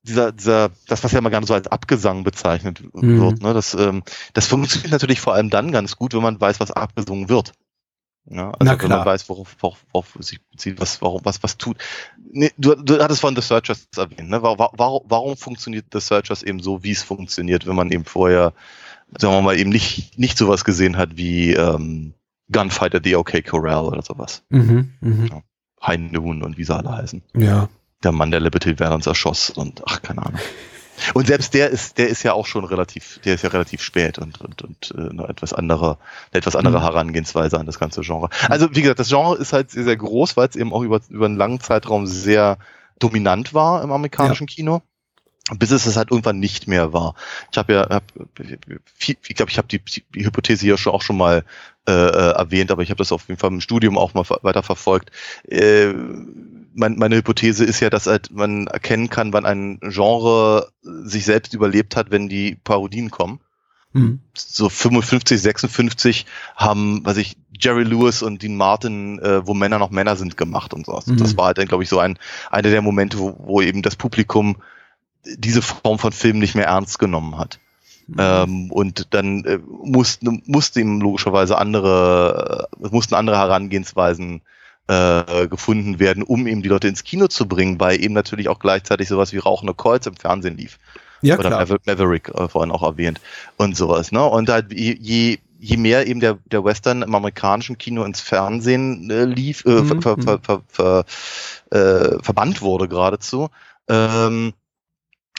dieser, 0.03 0.31
dieser, 0.31 0.71
das, 0.87 1.03
was 1.03 1.11
ja 1.11 1.21
mal 1.21 1.29
gerne 1.29 1.45
so 1.45 1.53
als 1.53 1.67
Abgesang 1.67 2.23
bezeichnet 2.23 2.81
mhm. 2.93 3.21
wird, 3.21 3.41
ne, 3.43 3.53
das, 3.53 3.75
ähm, 3.75 4.03
das 4.33 4.47
funktioniert 4.47 4.91
natürlich 4.91 5.21
vor 5.21 5.35
allem 5.35 5.51
dann 5.51 5.71
ganz 5.71 5.95
gut, 5.95 6.13
wenn 6.13 6.23
man 6.23 6.41
weiß, 6.41 6.59
was 6.59 6.71
abgesungen 6.71 7.29
wird. 7.29 7.53
Ja, 8.29 8.51
also 8.51 8.73
Na 8.73 8.81
wenn 8.81 8.89
man 8.89 9.05
weiß, 9.05 9.29
worauf, 9.29 9.55
worauf, 9.59 9.85
worauf 9.91 10.17
sich 10.19 10.41
bezieht, 10.49 10.81
was, 10.81 11.01
warum, 11.01 11.21
was, 11.23 11.43
was 11.43 11.57
tut. 11.57 11.77
Nee, 12.29 12.51
du, 12.57 12.75
du 12.75 13.01
hattest 13.01 13.21
von 13.21 13.35
The 13.35 13.41
Searchers 13.41 13.87
erwähnt, 13.95 14.29
ne? 14.29 14.41
Warum, 14.41 15.01
warum 15.07 15.37
funktioniert 15.37 15.85
The 15.93 16.01
Searchers 16.01 16.43
eben 16.43 16.59
so, 16.59 16.83
wie 16.83 16.91
es 16.91 17.03
funktioniert, 17.03 17.67
wenn 17.67 17.75
man 17.75 17.89
eben 17.89 18.03
vorher, 18.03 18.53
sagen 19.17 19.33
wir 19.33 19.41
mal, 19.41 19.57
eben 19.57 19.69
nicht, 19.69 20.19
nicht 20.19 20.37
sowas 20.37 20.65
gesehen 20.65 20.97
hat 20.97 21.15
wie 21.15 21.53
ähm, 21.53 22.13
Gunfight 22.51 22.95
at 22.95 23.05
the 23.05 23.15
OK 23.15 23.45
Corral 23.45 23.85
oder 23.85 24.01
sowas. 24.01 24.43
Mhm, 24.49 24.93
mh. 24.99 25.27
ja. 25.27 25.41
High 25.81 26.11
Noon 26.11 26.43
und 26.43 26.57
wie 26.57 26.63
sie 26.63 26.75
alle 26.75 26.91
heißen. 26.91 27.21
Ja. 27.35 27.69
Der 28.03 28.11
Mann, 28.11 28.31
der 28.31 28.39
Liberty 28.39 28.79
Valance 28.79 29.09
erschoss 29.09 29.49
und 29.49 29.81
ach, 29.85 30.01
keine 30.01 30.25
Ahnung. 30.25 30.39
Und 31.13 31.27
selbst 31.27 31.53
der 31.53 31.69
ist, 31.69 31.97
der 31.97 32.07
ist 32.07 32.23
ja 32.23 32.33
auch 32.33 32.45
schon 32.45 32.65
relativ, 32.65 33.19
der 33.23 33.35
ist 33.35 33.43
ja 33.43 33.49
relativ 33.49 33.81
spät 33.81 34.17
und, 34.17 34.41
und, 34.41 34.61
und 34.63 34.93
äh, 34.97 35.09
eine 35.09 35.27
etwas 35.27 35.53
andere, 35.53 35.97
eine 36.31 36.39
etwas 36.39 36.55
andere 36.55 36.79
mhm. 36.79 36.83
Herangehensweise 36.83 37.59
an 37.59 37.65
das 37.65 37.79
ganze 37.79 38.01
Genre. 38.01 38.29
Also 38.49 38.75
wie 38.75 38.81
gesagt, 38.81 38.99
das 38.99 39.09
Genre 39.09 39.37
ist 39.37 39.53
halt 39.53 39.71
sehr, 39.71 39.83
sehr 39.83 39.97
groß, 39.97 40.37
weil 40.37 40.47
es 40.47 40.55
eben 40.55 40.73
auch 40.73 40.81
über, 40.81 40.99
über 41.09 41.25
einen 41.25 41.37
langen 41.37 41.59
Zeitraum 41.59 42.07
sehr 42.07 42.57
dominant 42.99 43.53
war 43.53 43.83
im 43.83 43.91
amerikanischen 43.91 44.47
ja. 44.47 44.55
Kino 44.55 44.81
bis 45.55 45.71
es 45.71 45.85
es 45.85 45.95
halt 45.95 46.11
irgendwann 46.11 46.39
nicht 46.39 46.67
mehr 46.67 46.93
war. 46.93 47.15
Ich 47.51 47.57
habe 47.57 47.73
ja, 47.73 47.89
hab, 47.89 48.03
ich 48.37 49.35
glaube, 49.35 49.49
ich 49.49 49.57
habe 49.57 49.67
die, 49.67 49.79
die 49.79 50.25
Hypothese 50.25 50.65
hier 50.65 50.77
schon 50.77 50.93
auch 50.93 51.01
schon 51.01 51.17
mal 51.17 51.45
äh, 51.87 51.91
äh, 51.93 52.31
erwähnt, 52.31 52.69
aber 52.69 52.81
ich 52.81 52.89
habe 52.89 52.97
das 52.97 53.13
auf 53.13 53.29
jeden 53.29 53.39
Fall 53.39 53.51
im 53.51 53.61
Studium 53.61 53.97
auch 53.97 54.13
mal 54.13 54.25
weiter 54.41 54.63
verfolgt. 54.63 55.11
Äh, 55.47 55.93
mein, 56.77 56.95
meine 56.97 57.15
Hypothese 57.15 57.65
ist 57.65 57.79
ja, 57.79 57.89
dass 57.89 58.05
halt 58.05 58.31
man 58.31 58.67
erkennen 58.67 59.09
kann, 59.09 59.33
wann 59.33 59.45
ein 59.45 59.79
Genre 59.81 60.71
sich 60.81 61.25
selbst 61.25 61.53
überlebt 61.53 61.95
hat, 61.95 62.11
wenn 62.11 62.29
die 62.29 62.55
Parodien 62.55 63.09
kommen. 63.09 63.39
Mhm. 63.93 64.19
So 64.35 64.69
55, 64.69 65.41
56 65.41 66.25
haben, 66.55 67.01
was 67.03 67.17
ich, 67.17 67.37
Jerry 67.59 67.83
Lewis 67.83 68.21
und 68.21 68.43
Dean 68.43 68.55
Martin, 68.55 69.17
äh, 69.19 69.45
wo 69.47 69.55
Männer 69.55 69.79
noch 69.79 69.89
Männer 69.89 70.15
sind, 70.15 70.37
gemacht 70.37 70.73
und 70.73 70.85
so. 70.85 70.93
Also 70.93 71.13
mhm. 71.13 71.17
Das 71.17 71.35
war 71.35 71.47
halt 71.47 71.57
dann, 71.57 71.67
glaube 71.67 71.83
ich, 71.83 71.89
so 71.89 71.97
ein 71.97 72.19
einer 72.51 72.69
der 72.69 72.83
Momente, 72.83 73.17
wo, 73.17 73.35
wo 73.39 73.61
eben 73.61 73.81
das 73.81 73.95
Publikum 73.95 74.57
diese 75.25 75.63
Form 75.63 75.97
von 75.97 76.11
Film 76.11 76.37
nicht 76.37 76.53
mehr 76.53 76.67
ernst 76.67 76.99
genommen 76.99 77.39
hat. 77.39 77.59
Mhm. 78.05 78.15
Ähm, 78.19 78.71
und 78.71 79.13
dann 79.15 79.43
äh, 79.45 79.57
mussten, 79.57 80.43
musste 80.45 80.79
ihm 80.79 81.01
logischerweise 81.01 81.57
andere, 81.57 82.67
äh, 82.83 82.87
mussten 82.89 83.15
andere 83.15 83.37
Herangehensweisen 83.37 84.41
äh, 84.87 85.47
gefunden 85.47 85.99
werden, 85.99 86.23
um 86.23 86.47
eben 86.47 86.61
die 86.61 86.69
Leute 86.69 86.87
ins 86.87 87.03
Kino 87.03 87.27
zu 87.27 87.47
bringen, 87.47 87.79
weil 87.79 88.01
eben 88.01 88.13
natürlich 88.13 88.49
auch 88.49 88.59
gleichzeitig 88.59 89.07
sowas 89.07 89.33
wie 89.33 89.37
Rauchende 89.37 89.73
Kreuz 89.73 90.05
im 90.05 90.15
Fernsehen 90.15 90.57
lief. 90.57 90.79
Ja, 91.21 91.37
Oder 91.37 91.65
klar. 91.65 91.79
Maverick 91.85 92.29
äh, 92.29 92.47
vorhin 92.47 92.71
auch 92.71 92.83
erwähnt 92.83 93.19
und 93.57 93.75
sowas. 93.75 94.11
Ne? 94.11 94.23
Und 94.23 94.49
halt 94.49 94.71
je, 94.71 95.39
je 95.59 95.77
mehr 95.77 96.07
eben 96.07 96.19
der, 96.19 96.37
der 96.45 96.63
Western 96.63 97.01
im 97.01 97.15
amerikanischen 97.15 97.77
Kino 97.77 98.03
ins 98.03 98.21
Fernsehen 98.21 99.09
äh, 99.09 99.25
lief, 99.25 99.65
äh, 99.65 99.81
mhm. 99.81 100.01
ver, 100.01 100.17
ver, 100.17 100.39
ver, 100.39 100.61
ver, 100.67 101.05
äh, 101.71 102.23
verbannt 102.23 102.61
wurde 102.61 102.87
geradezu, 102.87 103.49
ähm, 103.87 104.53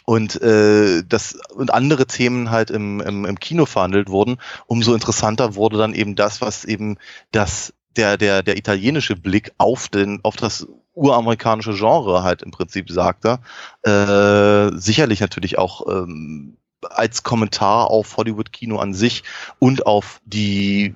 und 0.04 0.40
äh, 0.40 1.02
das 1.06 1.38
und 1.54 1.70
andere 1.70 2.06
Themen 2.06 2.50
halt 2.50 2.70
im, 2.70 3.00
im, 3.00 3.26
im 3.26 3.38
Kino 3.38 3.66
verhandelt 3.66 4.08
wurden, 4.08 4.38
umso 4.66 4.94
interessanter 4.94 5.54
wurde 5.54 5.76
dann 5.76 5.92
eben 5.92 6.14
das, 6.14 6.40
was 6.40 6.64
eben 6.64 6.96
das 7.30 7.74
der 7.98 8.16
der 8.16 8.42
der 8.42 8.56
italienische 8.56 9.16
Blick 9.16 9.52
auf 9.58 9.88
den 9.88 10.20
auf 10.22 10.36
das 10.36 10.66
uramerikanische 10.94 11.74
Genre 11.74 12.22
halt 12.22 12.42
im 12.42 12.50
Prinzip 12.50 12.90
sagte. 12.90 13.38
Äh, 13.82 14.76
sicherlich 14.78 15.20
natürlich 15.20 15.58
auch 15.58 15.86
ähm, 15.88 16.56
als 16.82 17.22
Kommentar 17.22 17.90
auf 17.90 18.16
Hollywood-Kino 18.16 18.78
an 18.78 18.94
sich 18.94 19.22
und 19.58 19.86
auf 19.86 20.20
die 20.24 20.94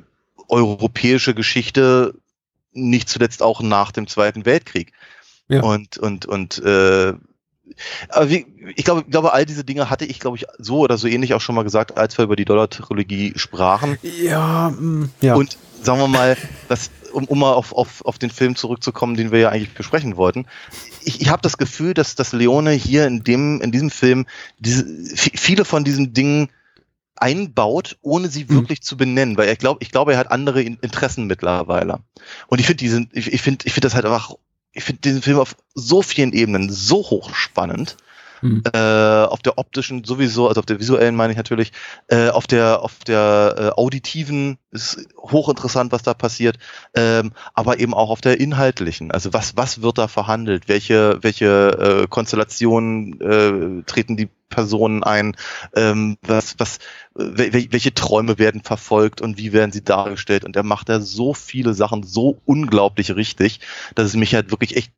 europäische 0.49 1.35
Geschichte, 1.35 2.15
nicht 2.73 3.09
zuletzt 3.09 3.43
auch 3.43 3.61
nach 3.63 3.93
dem 3.93 4.07
Zweiten 4.07 4.45
Weltkrieg. 4.45 4.93
Ja. 5.49 5.63
Und, 5.63 5.99
und, 5.99 6.27
und 6.27 6.59
äh, 6.59 7.15
wie, 8.25 8.47
ich 8.77 8.85
glaube, 8.85 9.03
ich 9.03 9.11
glaube, 9.11 9.33
all 9.33 9.47
diese 9.47 9.65
Dinge 9.65 9.91
hatte 9.91 10.05
ich, 10.05 10.21
glaube 10.21 10.37
ich, 10.37 10.47
so 10.59 10.81
oder 10.81 10.99
so 10.99 11.09
ähnlich 11.09 11.35
auch 11.35 11.41
schon 11.41 11.55
mal 11.55 11.63
gesagt, 11.63 11.97
als 11.97 12.19
wir 12.19 12.25
über 12.25 12.37
die 12.37 12.45
Dollar-Trilogie 12.45 13.35
sprachen. 13.37 13.99
Ja, 14.03 14.71
mm, 14.71 15.11
ja. 15.21 15.35
Und 15.35 15.57
sagen 15.83 16.01
wir 16.01 16.09
mal, 16.09 16.37
das, 16.69 16.91
um, 17.13 17.25
um 17.25 17.39
mal 17.39 17.53
auf, 17.53 17.73
auf, 17.73 18.05
auf 18.05 18.19
den 18.19 18.31
Film 18.31 18.57
zurückzukommen, 18.57 19.17
den 19.17 19.33
wir 19.33 19.41
ja 19.41 19.49
eigentlich 19.51 19.75
besprechen 19.75 20.17
wollten. 20.17 20.47
Ich, 21.05 21.21
ich 21.21 21.29
habe 21.29 21.43
das 21.43 21.59
Gefühl, 21.59 21.95
dass, 21.95 22.15
dass 22.15 22.33
Leone 22.33 22.73
hier 22.73 23.07
in 23.07 23.25
dem, 23.25 23.61
in 23.61 23.73
diesem 23.73 23.91
Film 23.91 24.27
diese, 24.59 24.85
viele 25.15 25.65
von 25.65 25.85
diesen 25.85 26.13
Dingen 26.13 26.49
einbaut, 27.17 27.99
ohne 28.03 28.29
sie 28.29 28.45
mhm. 28.45 28.51
wirklich 28.51 28.83
zu 28.83 28.97
benennen, 28.97 29.37
weil 29.37 29.49
er 29.49 29.57
glaubt, 29.57 29.83
ich 29.83 29.91
glaube, 29.91 30.13
er 30.13 30.19
hat 30.19 30.31
andere 30.31 30.63
Interessen 30.63 31.27
mittlerweile. 31.27 32.01
Und 32.49 32.61
ich 32.61 32.67
finde 32.67 32.79
diesen, 32.79 33.11
ich, 33.13 33.33
ich 33.33 33.43
finde, 33.43 33.65
ich 33.67 33.73
finde 33.73 33.87
das 33.87 33.95
halt 33.95 34.05
einfach 34.05 34.35
ich 34.73 34.85
finde 34.85 35.03
diesen 35.03 35.23
Film 35.23 35.39
auf 35.39 35.57
so 35.75 36.03
vielen 36.03 36.33
Ebenen 36.33 36.71
so 36.71 36.97
hochspannend. 36.99 37.97
Mhm. 38.43 38.63
Äh, 38.73 38.79
auf 38.79 39.41
der 39.41 39.57
optischen 39.57 40.05
sowieso, 40.05 40.49
also 40.49 40.59
auf 40.61 40.67
der 40.67 40.81
visuellen 40.81 41.15
meine 41.15 41.33
ich 41.33 41.37
natürlich, 41.37 41.73
äh, 42.09 42.29
auf 42.29 42.47
der 42.47 42.83
auf 42.83 42.99
der 43.07 43.55
äh, 43.57 43.81
auditiven 43.81 44.59
ist 44.73 45.07
hochinteressant, 45.17 45.93
was 45.93 46.03
da 46.03 46.13
passiert, 46.13 46.59
ähm, 46.95 47.33
aber 47.55 47.79
eben 47.79 47.95
auch 47.95 48.11
auf 48.11 48.21
der 48.21 48.41
inhaltlichen. 48.41 49.13
Also 49.13 49.33
was 49.33 49.57
was 49.57 49.81
wird 49.81 49.99
da 49.99 50.09
verhandelt? 50.09 50.69
Welche 50.69 51.19
welche 51.23 52.03
äh, 52.05 52.07
Konstellationen 52.09 53.21
äh, 53.21 53.83
treten 53.85 54.17
die 54.17 54.29
Personen 54.49 55.05
ein? 55.05 55.37
Ähm, 55.75 56.19
was 56.23 56.57
was 56.59 56.79
welche 57.15 57.95
Träume 57.95 58.39
werden 58.39 58.63
verfolgt 58.63 59.21
und 59.21 59.39
wie 59.39 59.53
werden 59.53 59.71
sie 59.71 59.85
dargestellt? 59.85 60.45
Und 60.45 60.57
er 60.57 60.65
macht 60.65 60.89
da 60.89 61.01
so 61.01 61.33
viele 61.33 61.75
Sachen 61.75 62.03
so 62.03 62.41
unglaublich 62.45 63.15
richtig, 63.15 63.61
dass 63.95 64.07
es 64.07 64.17
mich 64.17 64.35
halt 64.35 64.51
wirklich 64.51 64.77
echt 64.77 64.93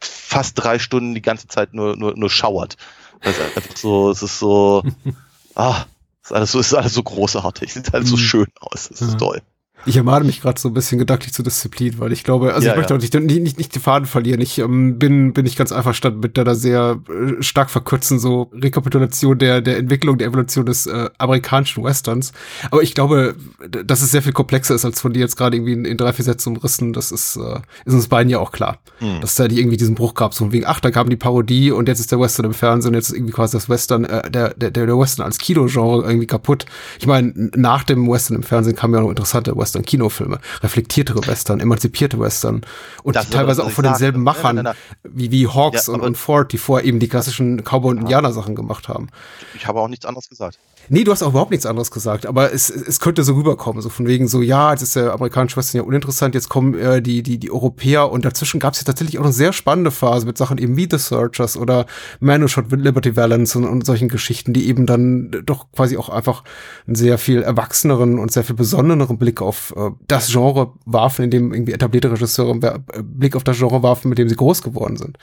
fast 0.00 0.58
drei 0.58 0.78
Stunden 0.78 1.14
die 1.14 1.22
ganze 1.22 1.48
Zeit 1.48 1.74
nur, 1.74 1.96
nur, 1.96 2.16
nur 2.16 2.30
schauert. 2.30 2.76
Das 3.22 3.36
ist 3.36 3.42
einfach 3.42 3.76
so, 3.76 4.10
es 4.10 4.22
ist 4.22 4.38
so, 4.38 4.82
ah, 5.54 5.84
es 6.22 6.30
ist 6.30 6.36
alles 6.36 6.52
so, 6.52 6.60
es 6.60 6.66
ist 6.68 6.74
alles 6.74 6.94
so 6.94 7.02
großartig, 7.02 7.72
sieht 7.72 7.94
alles 7.94 8.08
so 8.08 8.16
mhm. 8.16 8.20
schön 8.20 8.46
aus, 8.60 8.90
es 8.90 9.00
ist 9.00 9.12
ja. 9.12 9.18
toll. 9.18 9.42
Ich 9.86 9.96
ermahne 9.96 10.24
mich 10.24 10.40
gerade 10.40 10.60
so 10.60 10.68
ein 10.68 10.74
bisschen 10.74 10.98
gedanklich 10.98 11.32
zur 11.32 11.44
Disziplin, 11.44 11.98
weil 11.98 12.12
ich 12.12 12.24
glaube, 12.24 12.54
also 12.54 12.66
Ja, 12.66 12.72
ich 12.72 12.76
möchte 12.76 12.92
ja. 12.92 12.98
auch 12.98 13.00
nicht, 13.00 13.14
nicht, 13.14 13.42
nicht, 13.42 13.58
nicht 13.58 13.74
die 13.74 13.78
Faden 13.78 14.06
verlieren. 14.06 14.40
Ich 14.40 14.58
ähm, 14.58 14.98
bin, 14.98 15.32
bin 15.32 15.46
ich 15.46 15.56
ganz 15.56 15.72
einverstanden 15.72 16.20
mit 16.20 16.36
deiner 16.36 16.54
sehr 16.54 16.98
äh, 17.08 17.42
stark 17.42 17.70
verkürzen, 17.70 18.18
so 18.18 18.50
Rekapitulation 18.52 19.38
der, 19.38 19.60
der 19.60 19.78
Entwicklung, 19.78 20.18
der 20.18 20.28
Evolution 20.28 20.66
des 20.66 20.86
äh, 20.86 21.08
amerikanischen 21.18 21.84
Westerns. 21.84 22.32
Aber 22.70 22.82
ich 22.82 22.94
glaube, 22.94 23.36
dass 23.70 24.02
es 24.02 24.10
sehr 24.10 24.22
viel 24.22 24.32
komplexer 24.32 24.74
ist, 24.74 24.84
als 24.84 25.00
von 25.00 25.12
dir 25.12 25.20
jetzt 25.20 25.36
gerade 25.36 25.56
irgendwie 25.56 25.74
in, 25.74 25.84
in 25.84 25.96
drei, 25.96 26.12
vier 26.12 26.24
Sätzen 26.24 26.56
umrissen. 26.56 26.92
Das 26.92 27.12
ist, 27.12 27.36
äh, 27.36 27.60
ist 27.84 27.94
uns 27.94 28.08
beiden 28.08 28.30
ja 28.30 28.38
auch 28.38 28.52
klar. 28.52 28.78
Hm. 28.98 29.20
Dass 29.20 29.36
da 29.36 29.46
nicht 29.46 29.58
irgendwie 29.58 29.76
diesen 29.76 29.94
Bruch 29.94 30.14
gab, 30.14 30.34
so 30.34 30.44
von 30.44 30.52
wegen, 30.52 30.66
ach, 30.66 30.80
da 30.80 30.90
kam 30.90 31.08
die 31.08 31.16
Parodie 31.16 31.70
und 31.70 31.88
jetzt 31.88 32.00
ist 32.00 32.12
der 32.12 32.20
Western 32.20 32.46
im 32.46 32.54
Fernsehen, 32.54 32.94
jetzt 32.94 33.08
ist 33.08 33.16
irgendwie 33.16 33.32
quasi 33.32 33.56
das 33.56 33.68
Western, 33.68 34.04
äh, 34.04 34.30
der, 34.30 34.54
der, 34.54 34.70
der 34.70 34.98
Western 34.98 35.26
als 35.26 35.38
Kinogenre 35.38 36.06
irgendwie 36.06 36.26
kaputt. 36.26 36.66
Ich 36.98 37.06
meine, 37.06 37.50
nach 37.54 37.84
dem 37.84 38.08
Western 38.08 38.36
im 38.36 38.42
Fernsehen 38.42 38.76
kamen 38.76 38.94
ja 38.94 39.00
noch 39.00 39.10
interessante 39.10 39.56
Western-Kinofilme, 39.76 40.40
reflektiertere 40.62 41.26
Western, 41.26 41.60
emanzipierte 41.60 42.18
Western 42.18 42.62
und 43.02 43.16
Das 43.16 43.30
teilweise 43.30 43.64
auch 43.64 43.70
von 43.70 43.84
denselben. 43.84 44.22
Machern, 44.22 44.56
Nein, 44.56 44.64
nein, 44.64 44.74
wie, 45.04 45.30
wie 45.30 45.46
Hawks 45.46 45.86
Ja, 45.86 45.94
und, 45.94 46.00
und 46.00 46.16
Ford, 46.16 46.52
die 46.52 46.58
vorher 46.58 46.86
eben 46.86 46.98
die 46.98 47.08
klassischen 47.08 47.62
Cowboy- 47.62 47.90
und 47.90 47.98
Indianer-Sachen 47.98 48.54
gemacht 48.54 48.88
haben. 48.88 49.08
Ich 49.54 49.66
habe 49.66 49.80
auch 49.80 49.88
nichts 49.88 50.06
anderes 50.06 50.28
gesagt. 50.28 50.58
Nee, 50.88 51.04
du 51.04 51.12
hast 51.12 51.22
auch 51.22 51.30
überhaupt 51.30 51.50
nichts 51.50 51.66
anderes 51.66 51.90
gesagt, 51.90 52.26
aber 52.26 52.52
es, 52.52 52.70
es 52.70 53.00
könnte 53.00 53.24
so 53.24 53.34
rüberkommen, 53.34 53.82
so 53.82 53.88
von 53.88 54.06
wegen 54.06 54.28
so, 54.28 54.42
ja, 54.42 54.72
jetzt 54.72 54.82
ist 54.82 54.96
der 54.96 55.12
amerikanische 55.12 55.56
Western 55.56 55.80
ja 55.80 55.86
uninteressant, 55.86 56.34
jetzt 56.34 56.48
kommen 56.48 56.74
äh, 56.78 57.02
die, 57.02 57.22
die, 57.22 57.38
die 57.38 57.50
Europäer 57.50 58.10
und 58.10 58.24
dazwischen 58.24 58.60
gab 58.60 58.74
es 58.74 58.80
ja 58.80 58.84
tatsächlich 58.84 59.18
auch 59.18 59.24
eine 59.24 59.32
sehr 59.32 59.52
spannende 59.52 59.90
Phase 59.90 60.26
mit 60.26 60.38
Sachen 60.38 60.58
eben 60.58 60.76
wie 60.76 60.88
The 60.90 60.98
Searchers 60.98 61.56
oder 61.56 61.86
Man 62.20 62.42
Who 62.42 62.48
Shot 62.48 62.70
Liberty 62.70 63.16
Valance 63.16 63.58
und, 63.58 63.64
und 63.64 63.84
solchen 63.84 64.08
Geschichten, 64.08 64.52
die 64.52 64.68
eben 64.68 64.86
dann 64.86 65.30
doch 65.44 65.70
quasi 65.72 65.96
auch 65.96 66.08
einfach 66.08 66.44
einen 66.86 66.96
sehr 66.96 67.18
viel 67.18 67.42
erwachseneren 67.42 68.18
und 68.18 68.32
sehr 68.32 68.44
viel 68.44 68.56
besondereren 68.56 69.18
Blick 69.18 69.42
auf 69.42 69.74
äh, 69.76 69.90
das 70.06 70.28
Genre 70.30 70.72
warfen, 70.84 71.24
in 71.24 71.30
dem 71.30 71.52
irgendwie 71.52 71.72
etablierte 71.72 72.10
Regisseure 72.12 72.56
äh, 72.62 73.02
Blick 73.02 73.36
auf 73.36 73.44
das 73.44 73.58
Genre 73.58 73.82
warfen, 73.82 74.08
mit 74.08 74.18
dem 74.18 74.28
sie 74.28 74.36
groß 74.36 74.62
geworden 74.62 74.96
sind. 74.96 75.18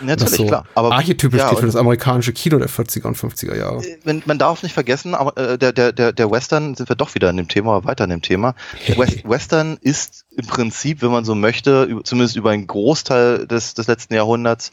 Natürlich, 0.00 0.34
so 0.34 0.46
klar. 0.46 0.64
Aber 0.74 0.92
archetypisch 0.92 1.38
ja, 1.38 1.46
steht 1.48 1.60
für 1.60 1.66
das 1.66 1.76
amerikanische 1.76 2.32
Kino 2.32 2.58
der 2.58 2.68
40er 2.68 3.06
und 3.06 3.16
50er 3.16 3.56
Jahre. 3.56 3.82
man, 4.04 4.22
man 4.26 4.38
darf 4.38 4.62
nicht 4.62 4.72
vergessen, 4.72 5.03
aber 5.12 5.36
äh, 5.36 5.58
der, 5.58 5.72
der, 5.72 6.12
der, 6.12 6.30
Western, 6.30 6.74
sind 6.74 6.88
wir 6.88 6.96
doch 6.96 7.14
wieder 7.14 7.28
in 7.28 7.36
dem 7.36 7.48
Thema, 7.48 7.84
weiter 7.84 8.04
in 8.04 8.10
dem 8.10 8.22
Thema. 8.22 8.54
West, 8.96 9.28
Western 9.28 9.76
ist 9.80 10.24
im 10.30 10.46
Prinzip, 10.46 11.02
wenn 11.02 11.10
man 11.10 11.24
so 11.24 11.34
möchte, 11.34 12.00
zumindest 12.04 12.36
über 12.36 12.50
einen 12.50 12.66
Großteil 12.66 13.46
des, 13.46 13.74
des 13.74 13.88
letzten 13.88 14.14
Jahrhunderts, 14.14 14.72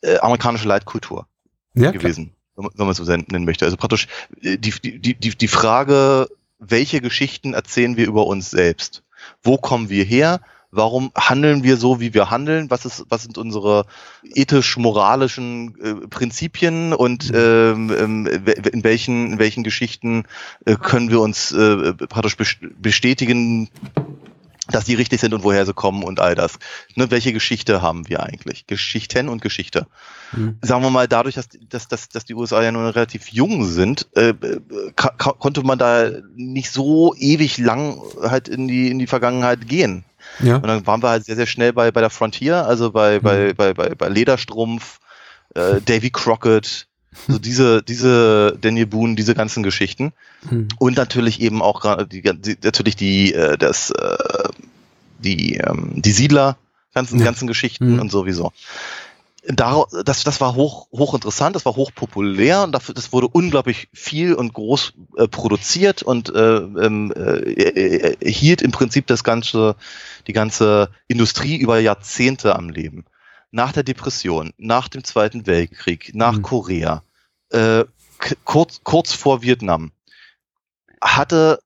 äh, 0.00 0.18
amerikanische 0.18 0.66
Leitkultur 0.66 1.26
Ja, 1.74 1.90
klar. 1.90 1.92
gewesen, 1.92 2.32
wenn 2.56 2.64
man 2.64 2.72
wenn 2.74 2.86
man 2.86 2.92
es 2.92 2.98
so 2.98 3.04
nennen 3.04 3.44
möchte. 3.44 3.64
Also 3.64 3.76
praktisch 3.76 4.08
äh, 4.40 4.56
die, 4.56 4.72
die, 4.72 5.14
die, 5.14 5.36
die 5.36 5.48
Frage, 5.48 6.28
welche 6.58 7.00
Geschichten 7.00 7.54
erzählen 7.54 7.96
wir 7.96 8.06
über 8.06 8.26
uns 8.26 8.50
selbst? 8.50 9.02
Wo 9.42 9.58
kommen 9.58 9.90
wir 9.90 10.04
her? 10.04 10.40
Warum 10.70 11.12
handeln 11.16 11.62
wir 11.62 11.76
so, 11.78 11.98
wie 12.00 12.12
wir 12.12 12.30
handeln? 12.30 12.70
Was, 12.70 12.84
ist, 12.84 13.06
was 13.08 13.22
sind 13.22 13.38
unsere 13.38 13.86
ethisch-moralischen 14.34 15.74
äh, 15.80 16.06
Prinzipien 16.08 16.92
und 16.92 17.30
ähm, 17.34 17.90
ähm, 17.96 18.24
we- 18.26 18.52
in, 18.72 18.84
welchen, 18.84 19.32
in 19.32 19.38
welchen 19.38 19.64
Geschichten 19.64 20.24
äh, 20.66 20.76
können 20.76 21.10
wir 21.10 21.20
uns 21.20 21.52
äh, 21.52 21.94
praktisch 21.94 22.36
best- 22.36 22.58
bestätigen, 22.82 23.68
dass 24.70 24.84
die 24.84 24.94
richtig 24.94 25.20
sind 25.22 25.32
und 25.32 25.44
woher 25.44 25.64
sie 25.64 25.72
kommen 25.72 26.02
und 26.02 26.20
all 26.20 26.34
das. 26.34 26.58
Ne, 26.94 27.10
welche 27.10 27.32
Geschichte 27.32 27.80
haben 27.80 28.06
wir 28.08 28.22
eigentlich? 28.22 28.66
Geschichten 28.66 29.28
und 29.30 29.40
Geschichte 29.40 29.86
Mhm. 30.32 30.58
sagen 30.60 30.82
wir 30.82 30.90
mal, 30.90 31.08
dadurch, 31.08 31.36
dass, 31.36 31.48
dass, 31.70 31.88
dass, 31.88 32.10
dass 32.10 32.26
die 32.26 32.34
USA 32.34 32.62
ja 32.62 32.70
nun 32.70 32.84
relativ 32.84 33.28
jung 33.28 33.64
sind, 33.64 34.08
äh, 34.14 34.34
konnte 35.16 35.62
man 35.62 35.78
da 35.78 36.10
nicht 36.36 36.70
so 36.70 37.14
ewig 37.16 37.56
lang 37.56 37.98
halt 38.20 38.46
in 38.46 38.68
die, 38.68 38.90
in 38.90 38.98
die 38.98 39.06
Vergangenheit 39.06 39.66
gehen. 39.66 40.04
Ja. 40.40 40.56
Und 40.56 40.66
dann 40.66 40.86
waren 40.86 41.02
wir 41.02 41.08
halt 41.10 41.24
sehr, 41.24 41.36
sehr 41.36 41.46
schnell 41.46 41.72
bei, 41.72 41.90
bei 41.90 42.00
der 42.00 42.10
Frontier, 42.10 42.66
also 42.66 42.90
bei, 42.90 43.18
bei, 43.20 43.52
bei, 43.54 43.74
bei, 43.74 43.94
bei 43.94 44.08
Lederstrumpf, 44.08 45.00
äh, 45.54 45.80
Davy 45.84 46.10
Crockett, 46.10 46.86
so 47.26 47.38
diese, 47.38 47.82
diese 47.82 48.56
Daniel 48.60 48.86
Boone, 48.86 49.16
diese 49.16 49.34
ganzen 49.34 49.62
Geschichten. 49.62 50.12
Mhm. 50.48 50.68
Und 50.78 50.96
natürlich 50.96 51.40
eben 51.40 51.62
auch 51.62 51.80
gerade 51.80 52.06
die, 52.06 52.22
die 52.22 52.56
natürlich 52.62 52.96
die, 52.96 53.34
äh, 53.34 53.56
das, 53.58 53.90
äh, 53.90 54.48
die, 55.18 55.56
ähm, 55.56 56.00
die 56.00 56.12
Siedler, 56.12 56.56
ganzen, 56.94 57.18
Ja. 57.18 57.24
ganzen 57.24 57.46
Geschichten 57.48 57.94
Mhm. 57.94 58.00
und 58.00 58.10
sowieso. 58.10 58.52
Das, 59.50 60.24
das 60.24 60.40
war 60.42 60.54
hoch, 60.54 60.88
hoch 60.92 61.14
interessant, 61.14 61.56
das 61.56 61.64
war 61.64 61.74
hoch 61.74 61.90
populär 61.94 62.64
und 62.64 62.72
dafür, 62.72 62.94
das 62.94 63.14
wurde 63.14 63.28
unglaublich 63.28 63.88
viel 63.94 64.34
und 64.34 64.52
groß 64.52 64.92
äh, 65.16 65.26
produziert 65.26 66.02
und 66.02 66.28
äh, 66.28 66.56
ähm, 66.56 67.12
äh, 67.16 68.12
äh, 68.20 68.30
hielt 68.30 68.60
im 68.60 68.72
Prinzip 68.72 69.06
das 69.06 69.24
ganze, 69.24 69.76
die 70.26 70.34
ganze 70.34 70.90
Industrie 71.06 71.56
über 71.56 71.78
Jahrzehnte 71.78 72.56
am 72.56 72.68
Leben. 72.68 73.06
Nach 73.50 73.72
der 73.72 73.84
Depression, 73.84 74.52
nach 74.58 74.88
dem 74.88 75.02
Zweiten 75.02 75.46
Weltkrieg, 75.46 76.10
nach 76.14 76.36
Mhm. 76.36 76.42
Korea, 76.42 77.02
äh, 77.48 77.84
kurz, 78.44 78.80
kurz 78.84 79.14
vor 79.14 79.40
Vietnam, 79.40 79.92
hatte, 81.00 81.60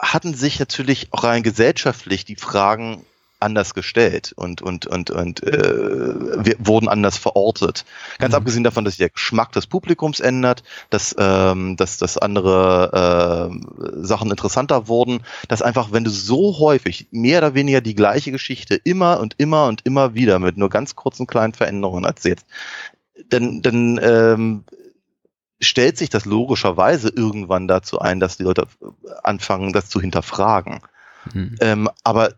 hatten 0.00 0.32
sich 0.32 0.58
natürlich 0.58 1.12
auch 1.12 1.24
rein 1.24 1.42
gesellschaftlich 1.42 2.24
die 2.24 2.36
Fragen 2.36 3.04
anders 3.40 3.74
gestellt 3.74 4.32
und 4.36 4.62
und 4.62 4.86
und 4.86 5.10
und 5.10 5.42
äh, 5.42 6.44
wir 6.44 6.56
wurden 6.58 6.88
anders 6.88 7.18
verortet. 7.18 7.84
Ganz 8.18 8.32
Mhm. 8.32 8.36
abgesehen 8.36 8.64
davon, 8.64 8.84
dass 8.84 8.94
sich 8.94 8.98
der 8.98 9.10
Geschmack 9.10 9.52
des 9.52 9.66
Publikums 9.66 10.20
ändert, 10.20 10.62
dass 10.90 11.14
ähm, 11.18 11.76
dass 11.76 11.98
dass 11.98 12.16
andere 12.18 13.50
äh, 13.52 14.04
Sachen 14.04 14.30
interessanter 14.30 14.88
wurden, 14.88 15.22
dass 15.48 15.62
einfach 15.62 15.92
wenn 15.92 16.04
du 16.04 16.10
so 16.10 16.58
häufig 16.58 17.08
mehr 17.10 17.38
oder 17.38 17.54
weniger 17.54 17.80
die 17.80 17.94
gleiche 17.94 18.32
Geschichte 18.32 18.74
immer 18.74 19.20
und 19.20 19.34
immer 19.38 19.66
und 19.66 19.84
immer 19.84 20.14
wieder 20.14 20.38
mit 20.38 20.56
nur 20.56 20.70
ganz 20.70 20.96
kurzen 20.96 21.26
kleinen 21.26 21.52
Veränderungen 21.52 22.04
erzählst, 22.04 22.46
dann 23.28 23.60
dann 23.62 24.00
ähm, 24.02 24.64
stellt 25.60 25.96
sich 25.98 26.10
das 26.10 26.24
logischerweise 26.24 27.08
irgendwann 27.08 27.68
dazu 27.68 27.98
ein, 27.98 28.20
dass 28.20 28.36
die 28.36 28.42
Leute 28.42 28.66
anfangen, 29.22 29.72
das 29.72 29.88
zu 29.88 30.00
hinterfragen. 30.00 30.80
Mhm. 31.32 31.56
Ähm, 31.60 31.90
aber 32.04 32.34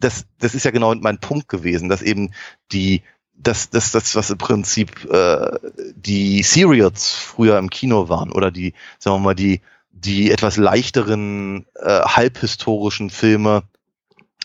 das, 0.00 0.26
das 0.38 0.54
ist 0.54 0.64
ja 0.64 0.70
genau 0.70 0.94
mein 0.94 1.18
Punkt 1.18 1.48
gewesen, 1.48 1.88
dass 1.88 2.02
eben 2.02 2.32
die, 2.72 3.02
das, 3.34 3.70
das, 3.70 3.92
das, 3.92 4.16
was 4.16 4.30
im 4.30 4.38
Prinzip 4.38 5.08
äh, 5.10 5.58
die 5.94 6.42
Serials 6.42 7.10
früher 7.10 7.58
im 7.58 7.70
Kino 7.70 8.08
waren 8.08 8.32
oder 8.32 8.50
die, 8.50 8.74
sagen 8.98 9.16
wir 9.16 9.20
mal, 9.20 9.34
die, 9.34 9.60
die 9.92 10.30
etwas 10.30 10.56
leichteren, 10.56 11.66
äh, 11.74 12.00
halbhistorischen 12.00 13.10
Filme, 13.10 13.62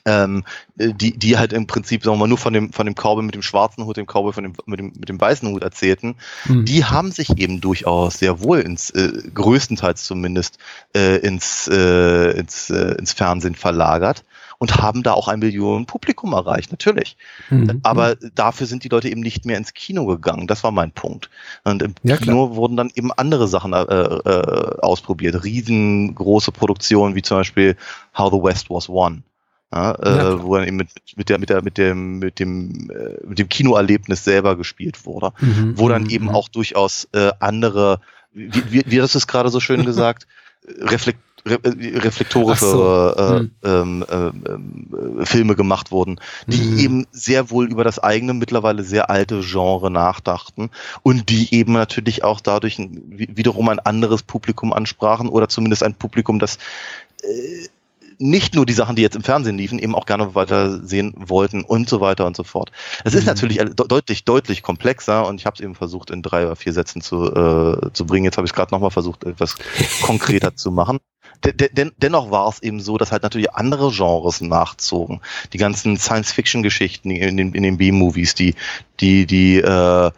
ähm, 0.05 0.43
äh, 0.77 0.93
die, 0.93 1.17
die 1.17 1.37
halt 1.37 1.51
im 1.53 1.67
Prinzip, 1.67 2.03
sagen 2.03 2.15
wir 2.15 2.19
mal, 2.21 2.27
nur 2.27 2.37
von 2.37 2.53
dem, 2.53 2.71
von 2.71 2.85
dem 2.85 2.95
Cowboy 2.95 3.23
mit 3.23 3.35
dem 3.35 3.41
schwarzen 3.41 3.85
Hut, 3.85 3.97
dem 3.97 4.05
Cowboy 4.05 4.33
von 4.33 4.43
dem, 4.43 4.53
mit 4.65 4.79
dem, 4.79 4.93
mit 4.95 5.09
dem 5.09 5.19
weißen 5.19 5.49
Hut 5.49 5.63
erzählten, 5.63 6.15
Mhm. 6.45 6.65
die 6.65 6.85
haben 6.85 7.11
sich 7.11 7.37
eben 7.37 7.61
durchaus 7.61 8.19
sehr 8.19 8.41
wohl 8.41 8.59
ins, 8.59 8.91
äh, 8.91 9.11
größtenteils 9.33 10.03
zumindest, 10.03 10.59
äh, 10.95 11.17
ins, 11.17 11.67
äh, 11.67 12.31
ins, 12.37 12.69
äh, 12.69 12.95
ins 12.97 13.13
Fernsehen 13.13 13.55
verlagert 13.55 14.23
und 14.57 14.77
haben 14.77 15.03
da 15.03 15.13
auch 15.13 15.27
ein 15.27 15.39
Millionen 15.39 15.85
Publikum 15.85 16.33
erreicht, 16.33 16.71
natürlich. 16.71 17.17
Mhm. 17.49 17.79
Aber 17.83 18.15
dafür 18.15 18.67
sind 18.67 18.83
die 18.83 18.89
Leute 18.89 19.09
eben 19.09 19.21
nicht 19.21 19.45
mehr 19.45 19.57
ins 19.57 19.73
Kino 19.73 20.05
gegangen. 20.05 20.47
Das 20.47 20.63
war 20.63 20.71
mein 20.71 20.91
Punkt. 20.91 21.29
Und 21.63 21.81
im 21.83 21.95
Ja, 22.03 22.17
Kino 22.17 22.55
wurden 22.55 22.77
dann 22.77 22.91
eben 22.95 23.11
andere 23.11 23.47
Sachen 23.47 23.73
äh, 23.73 23.79
äh, 23.83 24.79
ausprobiert. 24.81 25.43
Riesengroße 25.43 26.51
Produktionen, 26.51 27.15
wie 27.15 27.21
zum 27.21 27.37
Beispiel 27.37 27.75
How 28.17 28.31
the 28.31 28.37
West 28.41 28.69
Was 28.69 28.87
Won. 28.89 29.23
Ja, 29.73 29.87
Ja, 29.89 29.93
klar. 29.95 30.31
äh, 30.31 30.43
wo 30.43 30.55
dann 30.55 30.67
eben 30.67 30.77
mit, 30.77 30.89
mit 31.17 31.27
der, 31.29 31.39
mit 31.39 31.49
der, 31.49 31.61
mit 31.61 31.77
dem, 31.77 32.19
mit 32.19 32.39
dem, 32.39 32.89
äh, 32.91 33.25
mit 33.27 33.39
dem 33.39 33.49
Kinoerlebnis 33.49 34.23
selber 34.23 34.55
gespielt 34.55 35.05
wurde 35.05 35.33
Mhm. 35.39 35.73
wo 35.77 35.89
dann 35.89 36.03
Mhm. 36.03 36.09
eben 36.11 36.29
auch 36.29 36.47
durchaus 36.49 37.09
äh, 37.13 37.31
andere, 37.39 37.99
wie, 38.31 38.51
wie, 38.71 38.83
wie 38.85 39.01
hast 39.01 39.15
du 39.15 39.17
es 39.17 39.27
gerade 39.27 39.49
so 39.49 39.59
schön 39.59 39.83
gesagt, 39.85 40.27
reflekt, 40.79 41.19
re, 41.45 41.59
äh, 41.63 41.97
reflektorische 41.99 42.65
so. 42.65 43.13
äh, 43.17 43.39
Hm. 43.39 43.51
ähm, 43.63 44.05
ähm, 44.09 44.43
ähm, 44.47 45.25
Filme 45.25 45.55
gemacht 45.55 45.91
wurden, 45.91 46.19
die 46.47 46.57
Mhm. 46.57 46.77
eben 46.79 47.07
sehr 47.11 47.49
wohl 47.49 47.69
über 47.71 47.83
das 47.83 47.99
eigene, 47.99 48.33
mittlerweile 48.33 48.83
sehr 48.83 49.09
alte 49.09 49.41
Genre 49.41 49.91
nachdachten 49.91 50.69
und 51.03 51.29
die 51.29 51.53
eben 51.53 51.73
natürlich 51.73 52.23
auch 52.23 52.41
dadurch 52.41 52.77
wiederum 52.79 53.69
ein 53.69 53.79
anderes 53.79 54.23
Publikum 54.23 54.73
ansprachen 54.73 55.29
oder 55.29 55.47
zumindest 55.49 55.83
ein 55.83 55.93
Publikum, 55.95 56.39
das 56.39 56.57
äh, 57.23 57.67
nicht 58.17 58.55
nur 58.55 58.65
die 58.65 58.71
Sachen, 58.71 58.95
die 58.95 59.01
jetzt 59.01 59.17
im 59.17 59.23
Fernsehen 59.23 59.57
liefen, 59.57 59.77
eben 59.77 59.93
auch 59.93 60.05
gerne 60.05 60.35
weiter 60.35 60.81
sehen 60.85 61.13
wollten 61.17 61.63
und 61.65 61.89
so 61.89 61.99
weiter 61.99 62.25
und 62.25 62.37
so 62.37 62.45
fort. 62.45 62.71
Es 63.03 63.13
ist 63.13 63.23
Mhm. 63.23 63.27
natürlich 63.27 63.57
de- 63.57 63.73
deutlich, 63.75 64.23
deutlich 64.23 64.61
komplexer 64.63 65.27
und 65.27 65.41
ich 65.41 65.45
habe 65.45 65.55
es 65.55 65.59
eben 65.59 65.75
versucht, 65.75 66.11
in 66.11 66.21
drei 66.21 66.45
oder 66.45 66.55
vier 66.55 66.71
Sätzen 66.71 67.01
zu, 67.01 67.25
äh, 67.25 67.91
zu 67.91 68.05
bringen. 68.05 68.23
Jetzt 68.23 68.37
habe 68.37 68.45
ich 68.47 68.51
es 68.51 68.55
gerade 68.55 68.73
nochmal 68.73 68.91
versucht, 68.91 69.25
etwas 69.25 69.57
konkreter 70.01 70.55
zu 70.55 70.71
machen. 70.71 70.99
De 71.43 71.53
de 71.53 71.69
den- 71.73 71.91
dennoch 71.97 72.31
war 72.31 72.47
es 72.49 72.61
eben 72.61 72.79
so, 72.79 72.97
dass 72.97 73.11
halt 73.11 73.23
natürlich 73.23 73.53
andere 73.53 73.91
Genres 73.91 74.41
nachzogen. 74.41 75.21
Die 75.53 75.57
ganzen 75.57 75.97
Science-Fiction-Geschichten 75.97 77.11
in 77.11 77.37
den, 77.37 77.53
in 77.53 77.63
den 77.63 77.77
B-Movies, 77.77 78.35
die, 78.35 78.55
die, 78.99 79.25
die, 79.25 79.57
äh, 79.57 80.11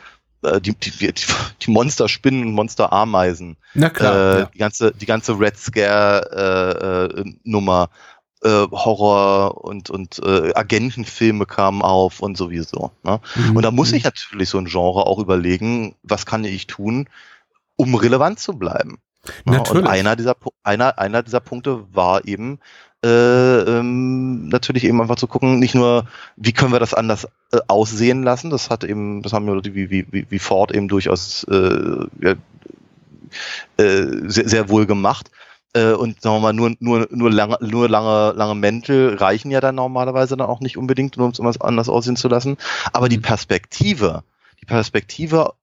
äh, 0.43 0.61
die, 0.61 0.73
die, 0.73 1.13
die, 1.61 1.71
Monster-Spinnen 1.71 2.45
und 2.45 2.53
Monster-Ameisen 2.53 3.57
Na 3.73 3.89
klar. 3.89 4.15
äh, 4.15 4.39
ja. 4.39 4.45
die 4.53 4.57
ganze, 4.57 4.91
die 4.93 5.05
ganze 5.05 5.39
Red 5.39 5.57
Scare 5.57 7.13
äh, 7.15 7.21
äh, 7.21 7.33
äh, 8.43 8.67
Horror 8.71 9.63
und, 9.63 9.89
und 9.89 10.19
äh, 10.19 10.53
Agentenfilme 10.53 11.45
kamen 11.45 11.81
auf 11.81 12.19
und 12.21 12.37
sowieso. 12.37 12.91
Ne? 13.03 13.19
Mhm. 13.35 13.55
Und 13.55 13.63
da 13.63 13.71
muss 13.71 13.91
ich 13.93 14.03
natürlich 14.03 14.49
so 14.49 14.57
ein 14.57 14.65
Genre 14.65 15.05
auch 15.05 15.19
überlegen, 15.19 15.95
was 16.03 16.25
kann 16.25 16.43
ich 16.43 16.67
tun, 16.67 17.09
um 17.75 17.95
relevant 17.95 18.39
zu 18.39 18.53
bleiben. 18.53 18.99
Natürlich. 19.45 19.83
Und 19.83 19.87
einer 19.87 20.15
dieser, 20.15 20.35
einer, 20.63 20.99
einer 20.99 21.23
dieser 21.23 21.39
Punkte 21.39 21.85
war 21.93 22.25
eben, 22.25 22.59
äh, 23.03 23.09
ähm, 23.61 24.47
natürlich 24.47 24.83
eben 24.83 25.01
einfach 25.01 25.17
zu 25.17 25.27
gucken, 25.27 25.59
nicht 25.59 25.75
nur, 25.75 26.05
wie 26.35 26.51
können 26.51 26.71
wir 26.71 26.79
das 26.79 26.93
anders 26.93 27.27
äh, 27.51 27.59
aussehen 27.67 28.23
lassen, 28.23 28.49
das 28.49 28.69
hat 28.69 28.83
eben, 28.83 29.21
das 29.21 29.33
haben 29.33 29.45
wir 29.45 29.63
wie, 29.63 29.89
wie, 29.89 30.07
wie, 30.11 30.25
wie 30.29 30.39
Ford 30.39 30.71
eben 30.73 30.87
durchaus 30.87 31.43
äh, 31.45 32.05
ja, 32.21 32.33
äh, 33.77 34.07
sehr, 34.27 34.49
sehr 34.49 34.69
wohl 34.69 34.87
gemacht, 34.87 35.29
äh, 35.73 35.93
und 35.93 36.21
sagen 36.21 36.37
wir 36.37 36.39
mal, 36.39 36.53
nur, 36.53 36.75
nur, 36.79 37.07
nur, 37.11 37.31
lange, 37.31 37.57
nur 37.61 37.87
lange, 37.87 38.33
lange 38.35 38.55
Mäntel 38.55 39.15
reichen 39.15 39.51
ja 39.51 39.61
dann 39.61 39.75
normalerweise 39.75 40.35
dann 40.35 40.47
auch 40.47 40.59
nicht 40.59 40.77
unbedingt, 40.77 41.17
nur 41.17 41.31
um 41.37 41.47
es 41.47 41.61
anders 41.61 41.89
aussehen 41.89 42.15
zu 42.15 42.27
lassen. 42.27 42.57
Aber 42.93 43.09
die 43.09 43.17
mhm. 43.17 43.23
Perspektive, 43.23 44.23
die 44.61 44.65
Perspektive 44.65 45.53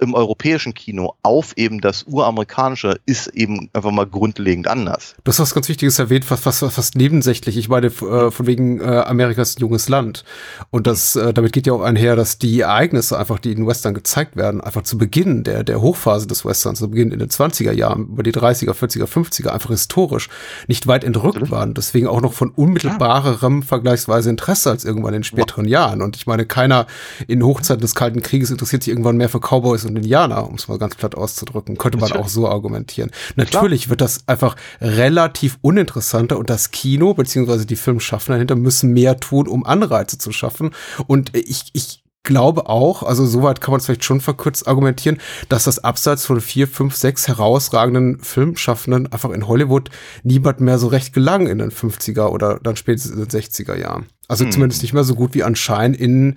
im 0.00 0.14
europäischen 0.14 0.74
Kino 0.74 1.14
auf 1.22 1.56
eben 1.56 1.80
das 1.80 2.04
uramerikanische 2.06 3.00
ist 3.06 3.28
eben 3.28 3.68
einfach 3.72 3.90
mal 3.90 4.06
grundlegend 4.06 4.68
anders. 4.68 5.14
Du 5.24 5.30
hast 5.30 5.40
was 5.40 5.54
ganz 5.54 5.68
Wichtiges 5.68 5.98
erwähnt, 5.98 6.24
fast, 6.24 6.44
fast, 6.44 6.64
fast 6.64 6.94
nebensächlich. 6.96 7.56
Ich 7.56 7.68
meine, 7.68 7.88
äh, 7.88 8.30
von 8.30 8.46
wegen 8.46 8.80
äh, 8.80 8.84
Amerikas 8.84 9.56
junges 9.58 9.88
Land. 9.88 10.24
Und 10.70 10.86
das, 10.86 11.16
äh, 11.16 11.32
damit 11.32 11.52
geht 11.52 11.66
ja 11.66 11.72
auch 11.72 11.82
einher, 11.82 12.16
dass 12.16 12.38
die 12.38 12.60
Ereignisse 12.60 13.18
einfach, 13.18 13.38
die 13.38 13.52
in 13.52 13.66
Western 13.66 13.94
gezeigt 13.94 14.36
werden, 14.36 14.60
einfach 14.60 14.82
zu 14.82 14.98
Beginn 14.98 15.44
der, 15.44 15.64
der 15.64 15.80
Hochphase 15.80 16.26
des 16.26 16.44
Westerns, 16.44 16.78
zu 16.78 16.90
Beginn 16.90 17.10
in 17.10 17.18
den 17.18 17.28
20er 17.28 17.72
Jahren, 17.72 18.08
über 18.08 18.22
die 18.22 18.32
30er, 18.32 18.72
40er, 18.72 19.06
50er, 19.06 19.48
einfach 19.48 19.70
historisch 19.70 20.28
nicht 20.68 20.86
weit 20.86 21.04
entrückt 21.04 21.50
waren. 21.50 21.74
Deswegen 21.74 22.06
auch 22.06 22.20
noch 22.20 22.32
von 22.32 22.50
unmittelbarerem 22.50 23.62
vergleichsweise 23.62 24.30
Interesse 24.30 24.70
als 24.70 24.84
irgendwann 24.84 25.14
in 25.14 25.24
späteren 25.24 25.66
Jahren. 25.66 26.02
Und 26.02 26.16
ich 26.16 26.26
meine, 26.26 26.46
keiner 26.46 26.86
in 27.26 27.42
Hochzeiten 27.42 27.80
des 27.80 27.94
Kalten 27.94 28.22
Krieges 28.22 28.50
interessiert 28.50 28.82
sich 28.82 28.92
irgendwann 28.92 29.16
mehr 29.16 29.28
für 29.28 29.40
Cowboys 29.40 29.87
und 29.88 29.96
Indianer, 29.96 30.48
um 30.48 30.54
es 30.54 30.68
mal 30.68 30.78
ganz 30.78 30.94
platt 30.94 31.14
auszudrücken. 31.14 31.76
Könnte 31.76 31.98
man 31.98 32.12
auch 32.12 32.28
so 32.28 32.48
argumentieren. 32.48 33.10
Natürlich 33.36 33.82
Klar. 33.82 33.90
wird 33.90 34.00
das 34.02 34.26
einfach 34.26 34.56
relativ 34.80 35.58
uninteressanter 35.62 36.38
und 36.38 36.50
das 36.50 36.70
Kino 36.70 37.14
beziehungsweise 37.14 37.66
die 37.66 37.76
Filmschaffenden 37.76 38.38
dahinter 38.38 38.56
müssen 38.56 38.92
mehr 38.92 39.18
tun, 39.18 39.48
um 39.48 39.64
Anreize 39.64 40.18
zu 40.18 40.32
schaffen. 40.32 40.70
Und 41.06 41.36
ich, 41.36 41.70
ich 41.72 42.02
glaube 42.28 42.68
auch, 42.68 43.02
also 43.02 43.24
soweit 43.24 43.60
kann 43.60 43.72
man 43.72 43.80
es 43.80 43.86
vielleicht 43.86 44.04
schon 44.04 44.20
verkürzt 44.20 44.68
argumentieren, 44.68 45.18
dass 45.48 45.64
das 45.64 45.82
abseits 45.82 46.26
von 46.26 46.40
vier, 46.40 46.68
fünf, 46.68 46.94
sechs 46.94 47.26
herausragenden 47.26 48.20
Filmschaffenden 48.20 49.10
einfach 49.10 49.30
in 49.30 49.48
Hollywood 49.48 49.88
niemand 50.22 50.60
mehr 50.60 50.78
so 50.78 50.88
recht 50.88 51.14
gelang 51.14 51.46
in 51.46 51.58
den 51.58 51.70
50er 51.70 52.26
oder 52.26 52.60
dann 52.62 52.76
spätestens 52.76 53.12
in 53.12 53.18
den 53.18 53.28
60er 53.28 53.76
Jahren. 53.76 54.06
Also 54.28 54.44
hm. 54.44 54.52
zumindest 54.52 54.82
nicht 54.82 54.92
mehr 54.92 55.04
so 55.04 55.14
gut 55.14 55.34
wie 55.34 55.42
anscheinend 55.42 55.96
in 55.96 56.34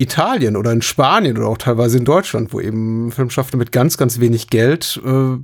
Italien 0.00 0.56
oder 0.56 0.70
in 0.70 0.80
Spanien 0.80 1.36
oder 1.36 1.48
auch 1.48 1.58
teilweise 1.58 1.98
in 1.98 2.04
Deutschland, 2.04 2.52
wo 2.52 2.60
eben 2.60 3.10
Filmschaffende 3.10 3.56
mit 3.56 3.72
ganz, 3.72 3.96
ganz 3.96 4.20
wenig 4.20 4.46
Geld 4.46 5.00
äh, 5.04 5.38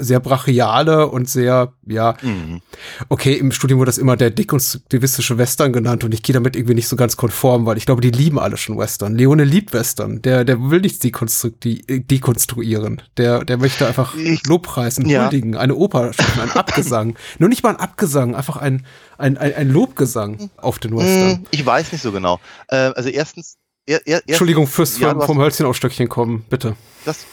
sehr 0.00 0.18
brachiale 0.18 1.06
und 1.06 1.28
sehr, 1.28 1.74
ja, 1.86 2.16
mhm. 2.20 2.60
okay, 3.08 3.34
im 3.34 3.52
Studium 3.52 3.78
wurde 3.78 3.90
das 3.90 3.98
immer 3.98 4.16
der 4.16 4.30
dekonstruktivistische 4.30 5.38
Western 5.38 5.72
genannt 5.72 6.02
und 6.02 6.12
ich 6.12 6.24
gehe 6.24 6.34
damit 6.34 6.56
irgendwie 6.56 6.74
nicht 6.74 6.88
so 6.88 6.96
ganz 6.96 7.16
konform, 7.16 7.66
weil 7.66 7.76
ich 7.76 7.86
glaube, 7.86 8.00
die 8.00 8.10
lieben 8.10 8.40
alle 8.40 8.56
schon 8.56 8.76
Western. 8.76 9.14
Leone 9.14 9.44
liebt 9.44 9.72
Western. 9.72 10.20
Der, 10.22 10.44
der 10.44 10.70
will 10.70 10.80
nichts 10.80 10.98
dekonstruieren. 10.98 13.02
Der, 13.16 13.44
der 13.44 13.58
möchte 13.58 13.86
einfach 13.86 14.16
Lobpreisen, 14.44 15.08
ja. 15.08 15.22
huldigen, 15.22 15.54
eine 15.54 15.76
Oper 15.76 16.12
schaffen, 16.12 16.40
ein 16.40 16.50
Abgesang. 16.50 17.14
Nur 17.38 17.48
nicht 17.48 17.62
mal 17.62 17.70
ein 17.70 17.80
Abgesang, 17.80 18.34
einfach 18.34 18.56
ein, 18.56 18.84
ein, 19.18 19.36
ein, 19.36 19.54
ein 19.54 19.70
Lobgesang 19.70 20.50
auf 20.56 20.80
den 20.80 20.96
Western. 20.96 21.46
Ich 21.52 21.64
weiß 21.64 21.92
nicht 21.92 22.02
so 22.02 22.10
genau. 22.10 22.40
Äh, 22.66 22.90
also 22.96 23.08
erstens, 23.08 23.59
er, 23.90 24.06
er, 24.06 24.22
Entschuldigung 24.26 24.66
fürs 24.66 24.98
ja, 24.98 25.18
vom 25.20 25.38
Hölzchen 25.38 25.66
auf 25.66 25.76
Stöckchen 25.76 26.08
kommen, 26.08 26.44
bitte. 26.48 26.76
Das, 27.04 27.26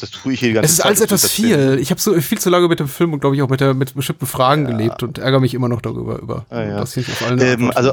das 0.00 0.10
tue 0.10 0.34
ich 0.34 0.40
hier 0.40 0.54
Zeit. 0.54 0.64
Es 0.64 0.70
ist 0.72 0.76
Zeit, 0.78 0.86
alles 0.86 1.00
etwas 1.00 1.30
viel. 1.30 1.78
Ich 1.80 1.90
habe 1.90 2.00
so 2.00 2.18
viel 2.20 2.38
zu 2.38 2.50
lange 2.50 2.68
mit 2.68 2.80
dem 2.80 2.88
Film 2.88 3.12
und 3.12 3.20
glaube 3.20 3.34
ich 3.34 3.42
auch 3.42 3.48
mit, 3.48 3.60
der, 3.60 3.74
mit 3.74 3.94
bestimmten 3.94 4.26
Fragen 4.26 4.66
ja. 4.66 4.70
gelebt 4.70 5.02
und 5.02 5.18
ärgere 5.18 5.40
mich 5.40 5.54
immer 5.54 5.68
noch 5.68 5.80
darüber, 5.80 6.18
über 6.18 6.46
ah, 6.50 6.62
ja. 6.62 6.80
das 6.80 6.96
auf 6.98 7.22
allen 7.26 7.40
ähm, 7.40 7.72
also, 7.74 7.92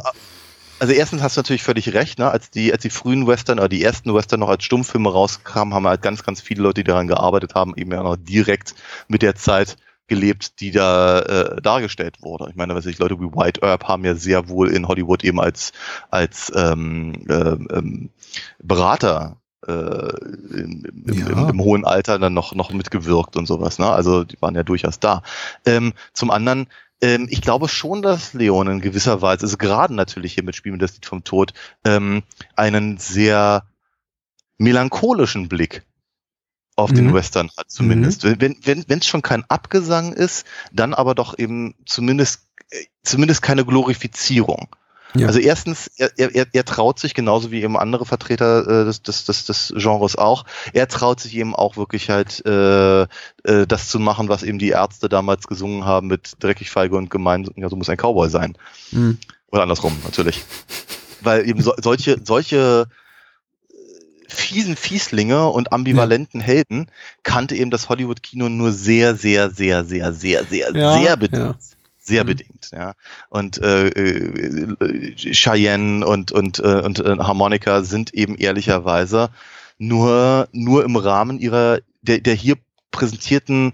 also 0.80 0.94
erstens 0.94 1.22
hast 1.22 1.38
du 1.38 1.40
natürlich 1.40 1.64
völlig 1.64 1.94
recht, 1.94 2.20
ne? 2.20 2.30
als, 2.30 2.50
die, 2.50 2.72
als 2.72 2.82
die 2.82 2.90
frühen 2.90 3.26
Western 3.28 3.60
oder 3.60 3.70
die 3.70 3.84
ersten 3.84 4.14
Western 4.14 4.42
noch 4.42 4.50
als 4.50 4.64
Stummfilme 4.64 5.12
rauskamen, 5.12 5.74
haben 5.74 5.88
halt 5.88 6.02
ganz, 6.02 6.24
ganz 6.24 6.42
viele 6.42 6.64
Leute, 6.64 6.84
die 6.84 6.88
daran 6.90 7.08
gearbeitet 7.08 7.56
haben, 7.56 7.74
eben 7.78 7.92
ja 7.92 8.04
noch 8.04 8.18
direkt 8.18 8.76
mit 9.08 9.22
der 9.22 9.36
Zeit 9.36 9.78
gelebt, 10.12 10.60
die 10.60 10.72
da 10.72 11.20
äh, 11.22 11.62
dargestellt 11.62 12.18
wurde. 12.22 12.50
Ich 12.50 12.58
meine, 12.58 12.76
was 12.76 12.86
ich, 12.86 13.00
Leute 13.00 13.18
wie 13.22 13.32
White 13.34 13.62
Earp 13.62 13.86
haben 13.88 14.04
ja 14.04 14.14
sehr 14.14 14.50
wohl 14.50 14.70
in 14.70 14.90
Hollywood 14.90 15.24
eben 15.24 15.40
als, 15.40 15.72
als 16.10 16.52
ähm, 16.54 17.14
äh, 17.30 17.34
ähm, 17.34 18.10
Berater 18.62 19.38
äh, 19.66 19.72
im, 19.72 20.84
im, 21.08 21.18
ja. 21.18 21.28
im, 21.30 21.50
im, 21.52 21.62
hohen 21.62 21.86
Alter 21.86 22.20
dann 22.20 22.34
noch, 22.34 22.54
noch 22.54 22.74
mitgewirkt 22.74 23.38
und 23.38 23.46
sowas. 23.46 23.80
Ne? 23.80 23.90
Also 23.90 24.26
die 24.26 24.36
waren 24.42 24.54
ja 24.54 24.64
durchaus 24.64 25.00
da. 25.00 25.24
Ähm, 25.66 25.94
zum 26.12 26.30
anderen, 26.30 26.68
ähm, 27.02 27.28
ich 27.30 27.42
glaube 27.42 27.70
schon, 27.70 28.02
dass 28.02 28.34
Leon 28.34 28.68
in 28.68 28.82
gewisser 28.82 29.22
Weise, 29.22 29.44
also 29.44 29.56
gerade 29.56 29.96
natürlich 29.96 30.34
hier 30.34 30.44
mit 30.44 30.58
Spielen 30.58 30.78
das 30.78 30.96
Lied 30.96 31.06
vom 31.06 31.24
Tod, 31.24 31.54
ähm, 31.86 32.24
einen 32.58 32.98
sehr 32.98 33.64
melancholischen 34.58 35.48
Blick 35.48 35.86
auf 36.82 36.92
mhm. 36.92 36.96
den 36.96 37.14
Western 37.14 37.50
hat 37.58 37.70
zumindest. 37.70 38.24
Mhm. 38.24 38.36
Wenn 38.40 38.58
wenn 38.64 38.86
wenn, 38.88 39.00
es 39.00 39.08
schon 39.08 39.22
kein 39.22 39.44
Abgesang 39.50 40.14
ist, 40.14 40.46
dann 40.72 40.94
aber 40.94 41.16
doch 41.16 41.38
eben 41.38 41.76
zumindest 41.86 42.48
zumindest 43.04 43.42
keine 43.42 43.66
Glorifizierung. 43.66 44.70
Ja. 45.14 45.28
Also 45.28 45.40
erstens, 45.40 45.88
er, 45.98 46.18
er, 46.18 46.48
er 46.54 46.66
traut 46.66 46.98
sich 46.98 47.14
genauso 47.14 47.52
wie 47.52 47.62
eben 47.62 47.78
andere 47.78 48.06
Vertreter 48.06 48.62
äh, 48.62 48.86
des, 48.86 49.02
des, 49.04 49.26
des, 49.26 49.46
des 49.46 49.74
Genres 49.76 50.16
auch. 50.16 50.46
Er 50.72 50.88
traut 50.88 51.20
sich 51.20 51.36
eben 51.36 51.54
auch 51.54 51.76
wirklich 51.76 52.10
halt 52.10 52.46
äh, 52.46 53.02
äh, 53.02 53.08
das 53.68 53.90
zu 53.90 54.00
machen, 54.00 54.30
was 54.30 54.44
eben 54.44 54.58
die 54.58 54.70
Ärzte 54.70 55.10
damals 55.10 55.48
gesungen 55.48 55.86
haben 55.86 56.08
mit 56.08 56.34
dreckig 56.40 56.70
feige 56.70 56.96
und 56.96 57.10
gemein. 57.10 57.50
Ja, 57.56 57.68
so 57.68 57.76
muss 57.76 57.90
ein 57.90 57.98
Cowboy 57.98 58.30
sein. 58.30 58.58
Mhm. 58.92 59.18
Oder 59.52 59.64
andersrum 59.64 59.98
natürlich, 60.06 60.44
weil 61.20 61.46
eben 61.46 61.62
so, 61.62 61.74
solche 61.78 62.22
solche 62.24 62.88
fiesen 64.32 64.76
Fieslinge 64.76 65.50
und 65.50 65.74
ambivalenten 65.74 66.40
ja. 66.42 66.48
Helden 66.48 66.88
kannte 67.24 67.56
eben 67.56 67.72
das 67.72 67.90
Hollywood-Kino 67.90 68.50
nur 68.50 68.72
sehr, 68.72 69.16
sehr, 69.16 69.50
sehr, 69.50 69.84
sehr, 69.84 70.14
sehr, 70.14 70.46
sehr, 70.46 70.76
ja, 70.76 71.00
sehr 71.00 71.18
bedingt. 71.18 71.44
Ja. 71.44 71.56
Sehr 72.04 72.24
mhm. 72.24 72.28
bedingt, 72.28 72.70
ja. 72.72 72.94
Und 73.30 73.62
äh, 73.62 73.88
äh, 73.90 75.16
Cheyenne 75.16 76.06
und, 76.06 76.32
und, 76.32 76.60
äh, 76.60 76.82
und 76.82 77.00
äh, 77.00 77.18
Harmonica 77.20 77.84
sind 77.84 78.14
eben 78.14 78.36
ehrlicherweise 78.36 79.30
nur, 79.78 80.48
nur 80.52 80.84
im 80.84 80.96
Rahmen 80.96 81.40
ihrer, 81.40 81.80
der, 82.02 82.20
der 82.20 82.34
hier 82.34 82.56
präsentierten 82.90 83.74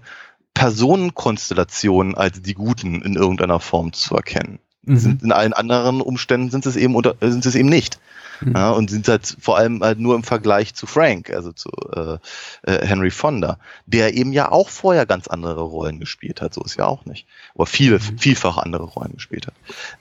Personenkonstellationen 0.52 2.16
als 2.16 2.42
die 2.42 2.54
Guten 2.54 3.00
in 3.02 3.14
irgendeiner 3.14 3.60
Form 3.60 3.92
zu 3.92 4.14
erkennen. 4.14 4.58
Mhm. 4.82 5.20
In 5.22 5.32
allen 5.32 5.52
anderen 5.52 6.00
Umständen 6.00 6.50
sind 6.50 6.66
es 6.66 6.76
eben 6.76 6.96
unter, 6.96 7.14
sind 7.20 7.46
es 7.46 7.54
eben 7.54 7.68
nicht. 7.68 7.98
Mhm. 8.40 8.54
Ja, 8.54 8.70
und 8.70 8.90
sind 8.90 9.08
halt 9.08 9.36
vor 9.40 9.56
allem 9.56 9.82
halt 9.82 9.98
nur 9.98 10.14
im 10.14 10.22
Vergleich 10.22 10.74
zu 10.74 10.86
Frank, 10.86 11.30
also 11.30 11.52
zu 11.52 11.70
äh, 11.94 12.18
äh, 12.62 12.86
Henry 12.86 13.10
Fonda, 13.10 13.58
der 13.86 14.14
eben 14.14 14.32
ja 14.32 14.50
auch 14.50 14.68
vorher 14.68 15.06
ganz 15.06 15.28
andere 15.28 15.62
Rollen 15.62 16.00
gespielt 16.00 16.40
hat, 16.40 16.54
so 16.54 16.62
ist 16.62 16.76
ja 16.76 16.86
auch 16.86 17.04
nicht. 17.04 17.26
Oder 17.54 17.66
viele, 17.66 17.96
mhm. 17.96 18.18
vielfach 18.18 18.58
andere 18.58 18.84
Rollen 18.84 19.14
gespielt 19.14 19.46
hat. 19.46 19.54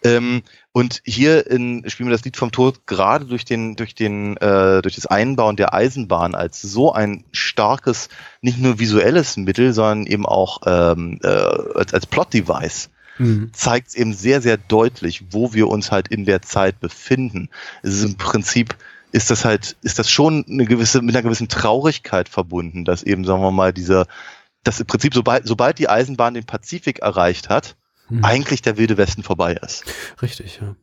Ähm, 0.03 0.43
und 0.71 1.01
hier 1.05 1.49
in, 1.49 1.83
spielen 1.89 2.09
wir 2.09 2.15
das 2.15 2.23
Lied 2.23 2.37
vom 2.37 2.51
Tod 2.51 2.85
gerade 2.85 3.25
durch 3.25 3.45
den, 3.45 3.75
durch 3.75 3.95
den, 3.95 4.37
äh, 4.37 4.81
durch 4.83 4.95
das 4.95 5.07
Einbauen 5.07 5.55
der 5.55 5.73
Eisenbahn 5.73 6.35
als 6.35 6.61
so 6.61 6.93
ein 6.93 7.23
starkes, 7.31 8.09
nicht 8.41 8.59
nur 8.59 8.77
visuelles 8.77 9.37
Mittel, 9.37 9.73
sondern 9.73 10.05
eben 10.05 10.27
auch 10.27 10.61
ähm, 10.67 11.19
äh, 11.23 11.27
als, 11.27 11.93
als 11.95 12.05
Plot-Device 12.05 12.91
mhm. 13.17 13.51
zeigt 13.53 13.89
es 13.89 13.95
eben 13.95 14.13
sehr, 14.13 14.41
sehr 14.41 14.57
deutlich, 14.57 15.25
wo 15.31 15.53
wir 15.53 15.67
uns 15.67 15.91
halt 15.91 16.07
in 16.07 16.25
der 16.25 16.41
Zeit 16.41 16.79
befinden. 16.79 17.49
Es 17.83 17.95
ist 17.95 18.03
im 18.03 18.15
Prinzip 18.15 18.75
ist 19.11 19.31
das 19.31 19.45
halt, 19.45 19.77
ist 19.81 19.99
das 19.99 20.09
schon 20.09 20.45
eine 20.49 20.65
gewisse, 20.65 21.01
mit 21.01 21.15
einer 21.15 21.23
gewissen 21.23 21.47
Traurigkeit 21.47 22.29
verbunden, 22.29 22.85
dass 22.85 23.03
eben, 23.03 23.23
sagen 23.25 23.41
wir 23.41 23.51
mal, 23.51 23.73
dieser, 23.73 24.05
dass 24.63 24.79
im 24.79 24.85
Prinzip, 24.85 25.13
sobald, 25.13 25.47
sobald 25.47 25.79
die 25.79 25.89
Eisenbahn 25.89 26.33
den 26.33 26.45
Pazifik 26.45 26.99
erreicht 26.99 27.49
hat, 27.49 27.75
mhm. 28.09 28.23
eigentlich 28.23 28.61
der 28.61 28.77
Wilde 28.77 28.97
Westen 28.97 29.23
vorbei 29.23 29.53
ist. 29.53 29.85
Richtig, 30.21 30.59
ja. 30.61 30.75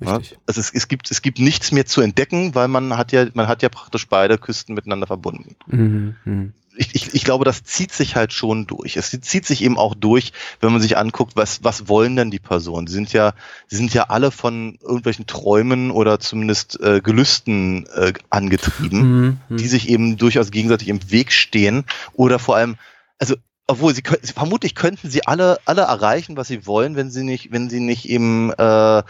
Richtig. 0.00 0.32
Ja, 0.32 0.36
also 0.46 0.60
es, 0.60 0.72
es, 0.72 0.88
gibt, 0.88 1.10
es 1.10 1.22
gibt 1.22 1.38
nichts 1.38 1.70
mehr 1.70 1.86
zu 1.86 2.00
entdecken, 2.00 2.54
weil 2.54 2.68
man 2.68 2.96
hat 2.96 3.12
ja, 3.12 3.26
man 3.34 3.46
hat 3.46 3.62
ja 3.62 3.68
praktisch 3.68 4.08
beide 4.08 4.38
Küsten 4.38 4.74
miteinander 4.74 5.06
verbunden. 5.06 5.56
Mhm. 5.66 6.52
Ich, 6.76 6.94
ich, 6.94 7.14
ich 7.14 7.24
glaube, 7.24 7.44
das 7.44 7.64
zieht 7.64 7.92
sich 7.92 8.16
halt 8.16 8.32
schon 8.32 8.66
durch. 8.66 8.96
Es 8.96 9.10
zieht 9.10 9.46
sich 9.46 9.62
eben 9.62 9.76
auch 9.76 9.94
durch, 9.94 10.32
wenn 10.60 10.72
man 10.72 10.80
sich 10.80 10.96
anguckt, 10.96 11.36
was, 11.36 11.62
was 11.62 11.88
wollen 11.88 12.16
denn 12.16 12.30
die 12.30 12.38
Personen? 12.38 12.86
Sie 12.86 12.94
sind 12.94 13.12
ja, 13.12 13.34
sie 13.68 13.76
sind 13.76 13.92
ja 13.94 14.04
alle 14.04 14.30
von 14.30 14.78
irgendwelchen 14.80 15.26
Träumen 15.26 15.90
oder 15.90 16.20
zumindest 16.20 16.80
äh, 16.80 17.00
Gelüsten 17.00 17.86
äh, 17.94 18.12
angetrieben, 18.30 19.00
mhm, 19.00 19.38
mhm. 19.48 19.56
die 19.56 19.68
sich 19.68 19.88
eben 19.88 20.16
durchaus 20.16 20.50
gegenseitig 20.50 20.88
im 20.88 21.10
Weg 21.10 21.32
stehen 21.32 21.84
oder 22.14 22.38
vor 22.38 22.56
allem, 22.56 22.76
also 23.18 23.34
obwohl 23.66 23.94
sie, 23.94 24.02
sie 24.22 24.32
vermutlich 24.32 24.74
könnten 24.74 25.08
sie 25.10 25.26
alle 25.26 25.58
alle 25.66 25.82
erreichen, 25.82 26.36
was 26.36 26.48
sie 26.48 26.66
wollen, 26.66 26.96
wenn 26.96 27.10
sie 27.10 27.22
nicht 27.22 27.52
wenn 27.52 27.70
sie 27.70 27.80
nicht 27.80 28.08
eben 28.08 28.52
äh, 28.52 29.02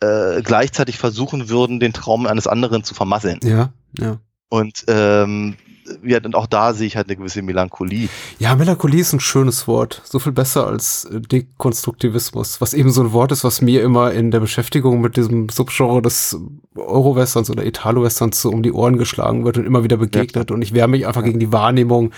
äh, 0.00 0.42
gleichzeitig 0.42 0.98
versuchen 0.98 1.48
würden, 1.48 1.80
den 1.80 1.92
Traum 1.92 2.26
eines 2.26 2.46
anderen 2.46 2.84
zu 2.84 2.94
vermasseln. 2.94 3.40
Ja, 3.42 3.72
ja. 3.98 4.18
Und 4.48 4.84
ähm, 4.88 5.56
ja, 6.04 6.18
und 6.22 6.34
auch 6.34 6.46
da 6.46 6.74
sehe 6.74 6.86
ich 6.86 6.96
halt 6.96 7.08
eine 7.08 7.16
gewisse 7.16 7.42
Melancholie. 7.42 8.08
Ja, 8.38 8.54
Melancholie 8.54 9.00
ist 9.00 9.12
ein 9.12 9.20
schönes 9.20 9.66
Wort. 9.66 10.02
So 10.04 10.18
viel 10.18 10.32
besser 10.32 10.66
als 10.66 11.04
äh, 11.06 11.20
Dekonstruktivismus, 11.20 12.60
was 12.60 12.74
eben 12.74 12.90
so 12.90 13.02
ein 13.02 13.12
Wort 13.12 13.32
ist, 13.32 13.44
was 13.44 13.60
mir 13.60 13.82
immer 13.82 14.12
in 14.12 14.30
der 14.30 14.40
Beschäftigung 14.40 15.00
mit 15.00 15.16
diesem 15.16 15.48
Subgenre 15.48 16.02
des 16.02 16.38
Euro-Westerns 16.76 17.50
oder 17.50 17.64
Italo-Westerns 17.64 18.40
so 18.40 18.50
um 18.50 18.62
die 18.62 18.72
Ohren 18.72 18.98
geschlagen 18.98 19.44
wird 19.44 19.58
und 19.58 19.66
immer 19.66 19.84
wieder 19.84 19.96
begegnet. 19.96 20.50
Ja. 20.50 20.54
Und 20.54 20.62
ich 20.62 20.74
wehre 20.74 20.88
mich 20.88 21.06
einfach 21.06 21.24
gegen 21.24 21.40
die 21.40 21.52
Wahrnehmung 21.52 22.12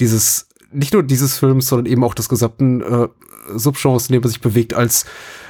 dieses, 0.00 0.48
nicht 0.72 0.92
nur 0.92 1.02
dieses 1.02 1.38
Films, 1.38 1.68
sondern 1.68 1.86
eben 1.86 2.04
auch 2.04 2.14
des 2.14 2.28
gesamten 2.28 2.80
äh, 2.80 3.08
Subgenres, 3.54 4.08
in 4.08 4.14
dem 4.14 4.22
er 4.22 4.28
sich 4.28 4.40
bewegt, 4.40 4.74
als 4.74 5.06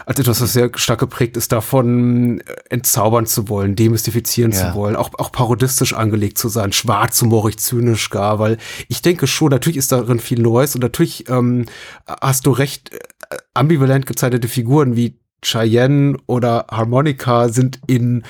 als 0.07 0.19
etwas, 0.19 0.41
was 0.41 0.53
sehr 0.53 0.71
stark 0.75 1.01
geprägt 1.01 1.37
ist, 1.37 1.53
davon 1.53 2.41
äh, 2.41 2.55
entzaubern 2.71 3.27
zu 3.27 3.49
wollen, 3.49 3.77
demystifizieren 3.77 4.53
ja. 4.53 4.59
zu 4.71 4.75
wollen, 4.75 4.97
auch, 4.97 5.11
auch 5.19 5.33
parodistisch 5.33 5.95
angelegt 5.95 6.39
zu 6.39 6.49
sein, 6.49 6.73
schwarzhumorig, 6.73 7.59
zynisch 7.59 8.11
gar, 8.11 8.39
weil 8.39 8.59
ich 8.89 9.03
denke 9.03 9.27
schon, 9.27 9.51
natürlich 9.51 9.79
ist 9.79 9.93
darin 9.93 10.21
viel 10.21 10.41
Neues 10.41 10.75
und 10.75 10.83
natürlich 10.83 11.29
ähm, 11.29 11.67
hast 12.07 12.47
du 12.47 12.51
recht, 12.51 12.93
äh, 12.93 13.37
ambivalent 13.55 14.07
gezeichnete 14.07 14.49
Figuren 14.49 14.97
wie 14.97 15.19
Cheyenne 15.43 16.17
oder 16.27 16.67
Harmonica 16.71 17.49
sind 17.49 17.81
in 17.87 18.25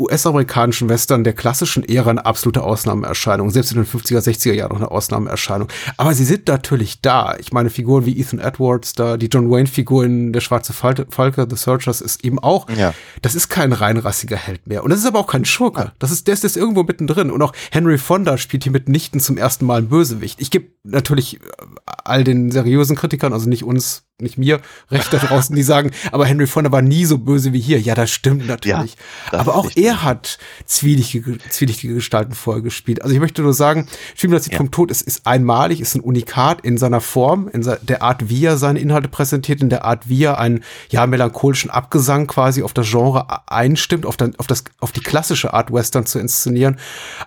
US-amerikanischen 0.00 0.88
Western 0.88 1.22
der 1.22 1.34
klassischen 1.34 1.88
Ära 1.88 2.10
eine 2.10 2.26
absolute 2.26 2.64
Ausnahmeerscheinung, 2.64 3.50
selbst 3.50 3.70
in 3.70 3.76
den 3.76 3.86
50er, 3.86 4.18
60er 4.18 4.52
Jahren 4.52 4.70
noch 4.70 4.78
eine 4.78 4.90
Ausnahmeerscheinung. 4.90 5.68
Aber 5.96 6.14
sie 6.14 6.24
sind 6.24 6.48
natürlich 6.48 7.00
da. 7.00 7.36
Ich 7.38 7.52
meine, 7.52 7.70
Figuren 7.70 8.04
wie 8.04 8.18
Ethan 8.18 8.40
Edwards, 8.40 8.94
da 8.94 9.16
die 9.16 9.26
John 9.26 9.50
Wayne-Figur 9.50 10.04
in 10.04 10.32
Der 10.32 10.40
schwarze 10.40 10.72
Falke, 10.72 11.46
The 11.48 11.56
Searchers, 11.56 12.00
ist 12.00 12.24
eben 12.24 12.40
auch, 12.40 12.68
ja. 12.70 12.92
das 13.22 13.36
ist 13.36 13.48
kein 13.48 13.72
reinrassiger 13.72 14.36
Held 14.36 14.66
mehr. 14.66 14.82
Und 14.82 14.90
das 14.90 14.98
ist 14.98 15.06
aber 15.06 15.20
auch 15.20 15.28
kein 15.28 15.44
Schurke. 15.44 15.92
Das 16.00 16.10
ist, 16.10 16.26
der 16.26 16.34
ist 16.34 16.42
jetzt 16.42 16.56
irgendwo 16.56 16.82
mittendrin. 16.82 17.30
Und 17.30 17.40
auch 17.42 17.52
Henry 17.70 17.98
Fonda 17.98 18.36
spielt 18.36 18.64
hier 18.64 18.72
mitnichten 18.72 19.20
zum 19.20 19.36
ersten 19.36 19.64
Mal 19.64 19.78
einen 19.78 19.88
Bösewicht. 19.90 20.40
Ich 20.40 20.50
gebe 20.50 20.72
natürlich 20.82 21.38
all 21.86 22.24
den 22.24 22.50
seriösen 22.50 22.96
Kritikern, 22.96 23.32
also 23.32 23.48
nicht 23.48 23.62
uns 23.62 24.02
nicht 24.22 24.38
mir, 24.38 24.60
recht 24.92 25.12
da 25.12 25.18
draußen, 25.18 25.56
die 25.56 25.64
sagen, 25.64 25.90
aber 26.12 26.24
Henry 26.24 26.46
Fonda 26.46 26.70
war 26.70 26.82
nie 26.82 27.04
so 27.04 27.18
böse 27.18 27.52
wie 27.52 27.58
hier. 27.58 27.80
Ja, 27.80 27.96
das 27.96 28.12
stimmt 28.12 28.46
natürlich. 28.46 28.96
Ja, 29.32 29.40
aber 29.40 29.56
auch 29.56 29.72
er 29.74 30.04
hat 30.04 30.38
zwielichtige, 30.66 31.38
zwielichtige 31.50 31.94
Gestalten 31.94 32.32
vorher 32.32 32.62
gespielt. 32.62 33.02
Also 33.02 33.12
ich 33.12 33.20
möchte 33.20 33.42
nur 33.42 33.54
sagen, 33.54 33.88
das 34.12 34.22
Lied 34.22 34.52
ja. 34.52 34.56
vom 34.56 34.70
Tod 34.70 34.92
ist, 34.92 35.02
ist 35.02 35.26
einmalig, 35.26 35.80
ist 35.80 35.96
ein 35.96 36.00
Unikat 36.00 36.60
in 36.60 36.78
seiner 36.78 37.00
Form, 37.00 37.48
in 37.48 37.68
der 37.82 38.02
Art, 38.02 38.28
wie 38.28 38.44
er 38.44 38.56
seine 38.56 38.78
Inhalte 38.78 39.08
präsentiert, 39.08 39.60
in 39.60 39.68
der 39.68 39.84
Art, 39.84 40.08
wie 40.08 40.22
er 40.22 40.38
einen, 40.38 40.62
ja, 40.90 41.06
melancholischen 41.08 41.70
Abgesang 41.70 42.28
quasi 42.28 42.62
auf 42.62 42.72
das 42.72 42.88
Genre 42.88 43.26
einstimmt, 43.50 44.06
auf, 44.06 44.16
dann, 44.16 44.36
auf, 44.36 44.46
das, 44.46 44.62
auf 44.78 44.92
die 44.92 45.00
klassische 45.00 45.52
Art 45.52 45.72
Western 45.72 46.06
zu 46.06 46.20
inszenieren. 46.20 46.78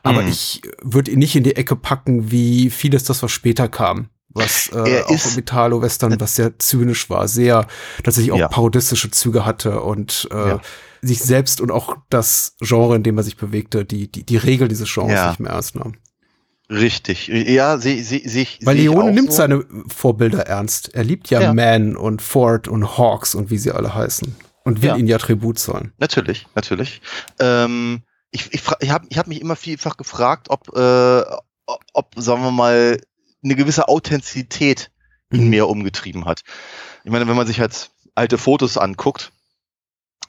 Aber 0.04 0.22
mhm. 0.22 0.30
ich 0.30 0.62
würde 0.82 1.12
ihn 1.12 1.20
nicht 1.20 1.36
in 1.36 1.44
die 1.44 1.58
Ecke 1.58 1.76
packen, 1.76 2.32
wie 2.32 2.70
vieles 2.70 3.04
das, 3.04 3.22
was 3.22 3.32
später 3.32 3.68
kam 3.68 4.10
was 4.30 4.70
äh, 4.72 5.04
auch 5.04 5.32
im 5.32 5.40
Italo-Western, 5.40 6.20
was 6.20 6.36
sehr 6.36 6.60
zynisch 6.60 7.10
war, 7.10 7.28
sehr 7.28 7.68
tatsächlich 8.04 8.32
auch 8.32 8.40
ja. 8.40 8.48
parodistische 8.48 9.12
Züge 9.12 9.46
hatte 9.46 9.82
und 9.82 10.28
äh, 10.32 10.50
ja. 10.50 10.62
sich 11.02 11.20
selbst 11.20 11.62
und 11.62 11.72
auch 11.72 11.98
das 12.10 12.56
Genre, 12.60 12.96
in 12.96 13.04
dem 13.04 13.18
er 13.18 13.24
sich 13.24 13.38
bewegte, 13.38 13.86
die, 13.86 14.12
die, 14.12 14.24
die 14.24 14.38
Regel 14.38 14.68
dieses 14.68 14.94
Genres 14.94 15.14
ja. 15.14 15.30
nicht 15.30 15.40
mehr 15.40 15.52
ernst 15.52 15.76
nahm. 15.76 15.94
Richtig, 16.70 17.28
ja, 17.30 17.78
sehe 17.78 18.04
seh, 18.04 18.28
seh, 18.28 18.46
Weil 18.64 18.76
Leone 18.76 19.14
nimmt 19.14 19.32
so. 19.32 19.38
seine 19.38 19.66
Vorbilder 19.88 20.48
ernst. 20.48 20.94
Er 20.94 21.06
liebt 21.06 21.30
ja. 21.30 21.54
Man 21.54 21.96
und 21.96 22.22
Ford 22.22 22.68
und 22.68 22.98
Hawks 22.98 23.36
und 23.36 23.50
wie 23.50 23.58
sie 23.58 23.72
alle 23.72 23.96
heißen. 23.96 24.36
Und 24.66 24.82
will 24.82 24.98
ihnen 24.98 25.08
ja 25.08 25.18
Tribut 25.18 25.60
zollen. 25.60 25.94
Natürlich, 25.98 26.46
natürlich. 26.56 27.02
Ähm, 27.40 28.04
ich 28.32 28.54
ich, 28.54 28.62
ich 28.82 28.90
habe 28.90 29.08
ich 29.10 29.18
hab 29.18 29.28
mich 29.28 29.40
immer 29.40 29.56
vielfach 29.56 29.96
gefragt, 29.96 30.48
ob, 30.50 30.76
äh, 30.76 31.22
ob, 31.94 32.14
sagen 32.18 32.42
wir 32.42 32.52
mal, 32.52 33.00
eine 33.44 33.56
gewisse 33.56 33.88
Authentizität 33.88 34.92
in 35.32 35.46
mhm. 35.46 35.50
mir 35.50 35.68
umgetrieben 35.68 36.26
hat. 36.26 36.44
Ich 37.04 37.12
meine, 37.12 37.28
wenn 37.28 37.36
man 37.36 37.48
sich 37.48 37.60
halt 37.60 37.92
alte 38.16 38.38
Fotos 38.38 38.78
anguckt, 38.78 39.32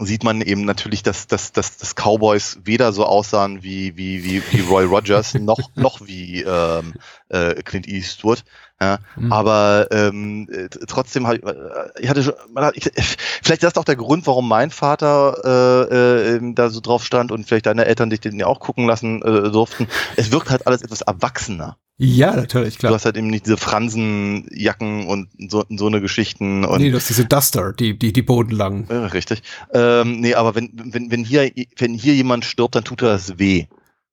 sieht 0.00 0.22
man 0.22 0.40
eben 0.40 0.64
natürlich, 0.64 1.02
dass, 1.02 1.26
dass, 1.26 1.52
dass, 1.52 1.76
dass 1.76 1.94
Cowboys 1.94 2.60
weder 2.62 2.92
so 2.92 3.04
aussahen 3.04 3.62
wie, 3.62 3.96
wie, 3.96 4.22
wie, 4.22 4.42
wie 4.52 4.60
Roy 4.60 4.84
Rogers 4.84 5.34
noch, 5.34 5.74
noch 5.74 6.06
wie 6.06 6.42
ähm, 6.42 6.94
äh, 7.28 7.54
Clint 7.62 7.88
Eastwood. 7.88 8.44
Ja, 8.80 8.98
mhm. 9.16 9.32
Aber 9.32 9.88
ähm, 9.90 10.48
trotzdem 10.86 11.26
halt, 11.26 11.42
ich 11.98 12.08
hatte 12.08 12.22
schon, 12.22 12.34
ich, 12.74 12.90
vielleicht 13.42 13.64
ist 13.64 13.76
das 13.76 13.76
auch 13.76 13.84
der 13.84 13.96
Grund, 13.96 14.26
warum 14.28 14.48
mein 14.48 14.70
Vater 14.70 15.88
äh, 15.90 16.36
äh, 16.36 16.54
da 16.54 16.70
so 16.70 16.80
drauf 16.80 17.04
stand 17.04 17.32
und 17.32 17.44
vielleicht 17.48 17.66
deine 17.66 17.86
Eltern 17.86 18.10
dich 18.10 18.20
den 18.20 18.38
ja 18.38 18.46
auch 18.46 18.60
gucken 18.60 18.86
lassen 18.86 19.20
äh, 19.22 19.50
durften. 19.50 19.88
Es 20.14 20.30
wirkt 20.30 20.50
halt 20.50 20.68
alles 20.68 20.82
etwas 20.82 21.00
erwachsener. 21.00 21.76
Ja, 22.00 22.36
natürlich, 22.36 22.78
klar. 22.78 22.90
Du 22.90 22.94
hast 22.94 23.04
halt 23.04 23.16
eben 23.16 23.26
nicht 23.26 23.46
diese 23.46 23.56
Fransenjacken 23.56 25.08
und 25.08 25.28
so, 25.50 25.64
so 25.68 25.88
eine 25.88 26.00
Geschichten. 26.00 26.64
Und 26.64 26.80
nee, 26.80 26.90
du 26.90 26.96
hast 26.96 27.08
diese 27.08 27.24
Duster, 27.24 27.72
die, 27.72 27.98
die, 27.98 28.12
die 28.12 28.22
bodenlangen. 28.22 28.86
Ja, 28.88 29.06
richtig. 29.06 29.42
Ähm, 29.74 30.20
nee, 30.20 30.34
aber 30.34 30.54
wenn, 30.54 30.70
wenn, 30.74 31.10
wenn 31.10 31.24
hier, 31.24 31.50
wenn 31.76 31.94
hier 31.94 32.14
jemand 32.14 32.44
stirbt, 32.44 32.76
dann 32.76 32.84
tut 32.84 33.02
er 33.02 33.08
das 33.08 33.40
weh. 33.40 33.66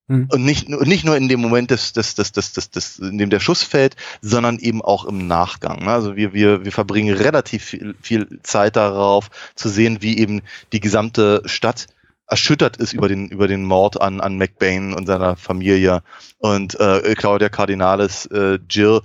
Hm. 0.07 0.27
Und 0.31 0.43
nicht, 0.43 0.67
nicht 0.67 1.05
nur 1.05 1.15
in 1.15 1.29
dem 1.29 1.39
Moment, 1.39 1.69
des, 1.69 1.93
des, 1.93 2.15
des, 2.15 2.31
des, 2.31 2.53
des, 2.53 2.71
des, 2.71 2.99
in 2.99 3.19
dem 3.19 3.29
der 3.29 3.39
Schuss 3.39 3.63
fällt, 3.63 3.95
sondern 4.21 4.57
eben 4.57 4.81
auch 4.81 5.05
im 5.05 5.27
Nachgang. 5.27 5.83
Ne? 5.83 5.91
Also 5.91 6.15
wir, 6.15 6.33
wir, 6.33 6.65
wir 6.65 6.71
verbringen 6.71 7.15
relativ 7.15 7.63
viel, 7.63 7.95
viel 8.01 8.39
Zeit 8.41 8.75
darauf 8.75 9.29
zu 9.53 9.69
sehen, 9.69 9.97
wie 10.01 10.17
eben 10.17 10.41
die 10.73 10.79
gesamte 10.79 11.43
Stadt 11.45 11.87
erschüttert 12.27 12.77
ist 12.77 12.93
über 12.93 13.07
den, 13.07 13.29
über 13.29 13.47
den 13.47 13.65
Mord 13.65 14.01
an, 14.01 14.21
an 14.21 14.38
McBain 14.38 14.93
und 14.93 15.05
seiner 15.05 15.35
Familie. 15.35 16.01
Und 16.39 16.79
äh, 16.79 17.15
Claudia 17.15 17.49
Cardinales, 17.49 18.25
äh, 18.27 18.59
Jill, 18.69 19.01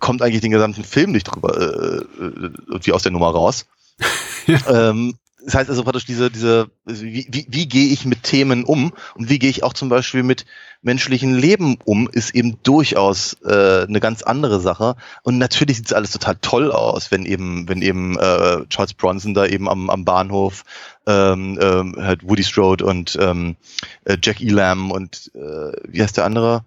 kommt 0.00 0.22
eigentlich 0.22 0.42
den 0.42 0.50
gesamten 0.50 0.84
Film 0.84 1.12
nicht 1.12 1.24
drüber 1.24 1.56
äh, 1.56 1.96
äh 2.22 2.50
irgendwie 2.66 2.92
aus 2.92 3.02
der 3.02 3.12
Nummer 3.12 3.30
raus. 3.30 3.66
ja. 4.46 4.90
ähm, 4.90 5.16
das 5.48 5.54
heißt 5.54 5.70
also 5.70 5.82
praktisch 5.82 6.04
diese, 6.04 6.30
diese, 6.30 6.68
wie, 6.84 7.26
wie, 7.30 7.46
wie 7.48 7.66
gehe 7.66 7.88
ich 7.88 8.04
mit 8.04 8.22
Themen 8.22 8.64
um 8.64 8.92
und 9.14 9.30
wie 9.30 9.38
gehe 9.38 9.48
ich 9.48 9.62
auch 9.62 9.72
zum 9.72 9.88
Beispiel 9.88 10.22
mit 10.22 10.44
menschlichen 10.82 11.34
Leben 11.34 11.78
um, 11.86 12.06
ist 12.06 12.34
eben 12.34 12.62
durchaus 12.64 13.32
äh, 13.46 13.86
eine 13.88 13.98
ganz 13.98 14.22
andere 14.22 14.60
Sache. 14.60 14.96
Und 15.22 15.38
natürlich 15.38 15.78
sieht 15.78 15.86
es 15.86 15.94
alles 15.94 16.10
total 16.10 16.36
toll 16.42 16.70
aus, 16.70 17.10
wenn 17.10 17.24
eben, 17.24 17.66
wenn 17.66 17.80
eben 17.80 18.18
äh, 18.18 18.66
Charles 18.68 18.92
Bronson 18.92 19.32
da 19.32 19.46
eben 19.46 19.70
am, 19.70 19.88
am 19.88 20.04
Bahnhof 20.04 20.64
ähm, 21.06 21.58
ähm, 21.62 21.96
halt 21.96 22.28
Woody 22.28 22.44
Strode 22.44 22.84
und 22.84 23.16
ähm, 23.18 23.56
äh, 24.04 24.18
Jack 24.22 24.42
Elam 24.42 24.90
und 24.90 25.30
äh, 25.34 25.72
wie 25.88 26.02
heißt 26.02 26.18
der 26.18 26.26
andere? 26.26 26.64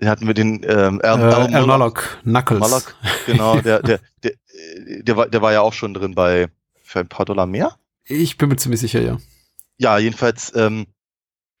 Den 0.00 0.08
hatten 0.08 0.28
wir 0.28 0.34
den 0.34 0.64
ähm, 0.64 1.00
Al, 1.02 1.20
äh, 1.20 1.34
Al, 1.34 1.48
Knuckles. 2.22 2.60
Moloch, 2.60 2.84
genau, 3.26 3.60
der, 3.60 3.82
der, 3.82 3.98
der, 4.22 4.32
der, 5.02 5.16
war, 5.16 5.28
der 5.28 5.42
war 5.42 5.52
ja 5.52 5.60
auch 5.60 5.72
schon 5.72 5.92
drin 5.92 6.14
bei 6.14 6.46
für 6.84 7.00
ein 7.00 7.08
paar 7.08 7.26
Dollar 7.26 7.46
mehr. 7.46 7.74
Ich 8.12 8.36
bin 8.36 8.48
mir 8.48 8.56
ziemlich 8.56 8.80
sicher, 8.80 9.00
ja. 9.00 9.18
Ja, 9.78 9.98
jedenfalls, 9.98 10.52
ähm, 10.54 10.86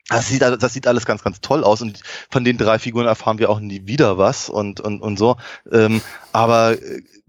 das 0.08 0.28
sieht, 0.28 0.42
das 0.42 0.72
sieht 0.72 0.86
alles 0.86 1.06
ganz, 1.06 1.22
ganz 1.22 1.40
toll 1.40 1.64
aus 1.64 1.80
und 1.80 2.02
von 2.30 2.44
den 2.44 2.58
drei 2.58 2.78
Figuren 2.78 3.06
erfahren 3.06 3.38
wir 3.38 3.48
auch 3.48 3.60
nie 3.60 3.86
wieder 3.86 4.18
was 4.18 4.50
und, 4.50 4.80
und, 4.80 5.00
und 5.00 5.18
so. 5.18 5.36
Ähm, 5.70 6.02
aber, 6.32 6.76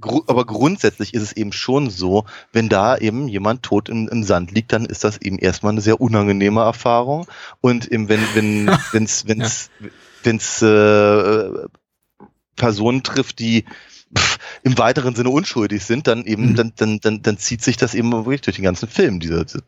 gru 0.01 0.23
aber 0.27 0.45
grundsätzlich 0.45 1.13
ist 1.13 1.21
es 1.21 1.31
eben 1.33 1.53
schon 1.53 1.89
so, 1.89 2.25
wenn 2.51 2.69
da 2.69 2.97
eben 2.97 3.27
jemand 3.27 3.63
tot 3.63 3.89
im, 3.89 4.09
im 4.09 4.23
Sand 4.23 4.51
liegt, 4.51 4.73
dann 4.73 4.85
ist 4.85 5.03
das 5.03 5.21
eben 5.21 5.37
erstmal 5.37 5.71
eine 5.71 5.81
sehr 5.81 6.01
unangenehme 6.01 6.61
Erfahrung. 6.61 7.27
Und 7.61 7.89
eben 7.91 8.09
wenn, 8.09 8.21
wenn, 8.33 8.67
wenn's, 8.91 9.27
wenn's, 9.27 9.69
ja. 9.79 9.87
wenn's 10.23 10.61
äh, 10.61 11.67
Personen 12.55 13.03
trifft, 13.03 13.39
die 13.39 13.65
pff, 14.17 14.37
im 14.63 14.77
weiteren 14.77 15.15
Sinne 15.15 15.29
unschuldig 15.29 15.83
sind, 15.83 16.07
dann 16.07 16.25
eben, 16.25 16.51
mhm. 16.51 16.55
dann, 16.55 16.73
dann, 16.75 16.99
dann, 16.99 17.21
dann 17.21 17.37
zieht 17.37 17.61
sich 17.61 17.77
das 17.77 17.93
eben 17.93 18.11
wirklich 18.11 18.41
durch 18.41 18.55
den 18.55 18.65
ganzen 18.65 18.87
Film, 18.87 19.19
diese, 19.19 19.45
diese 19.45 19.63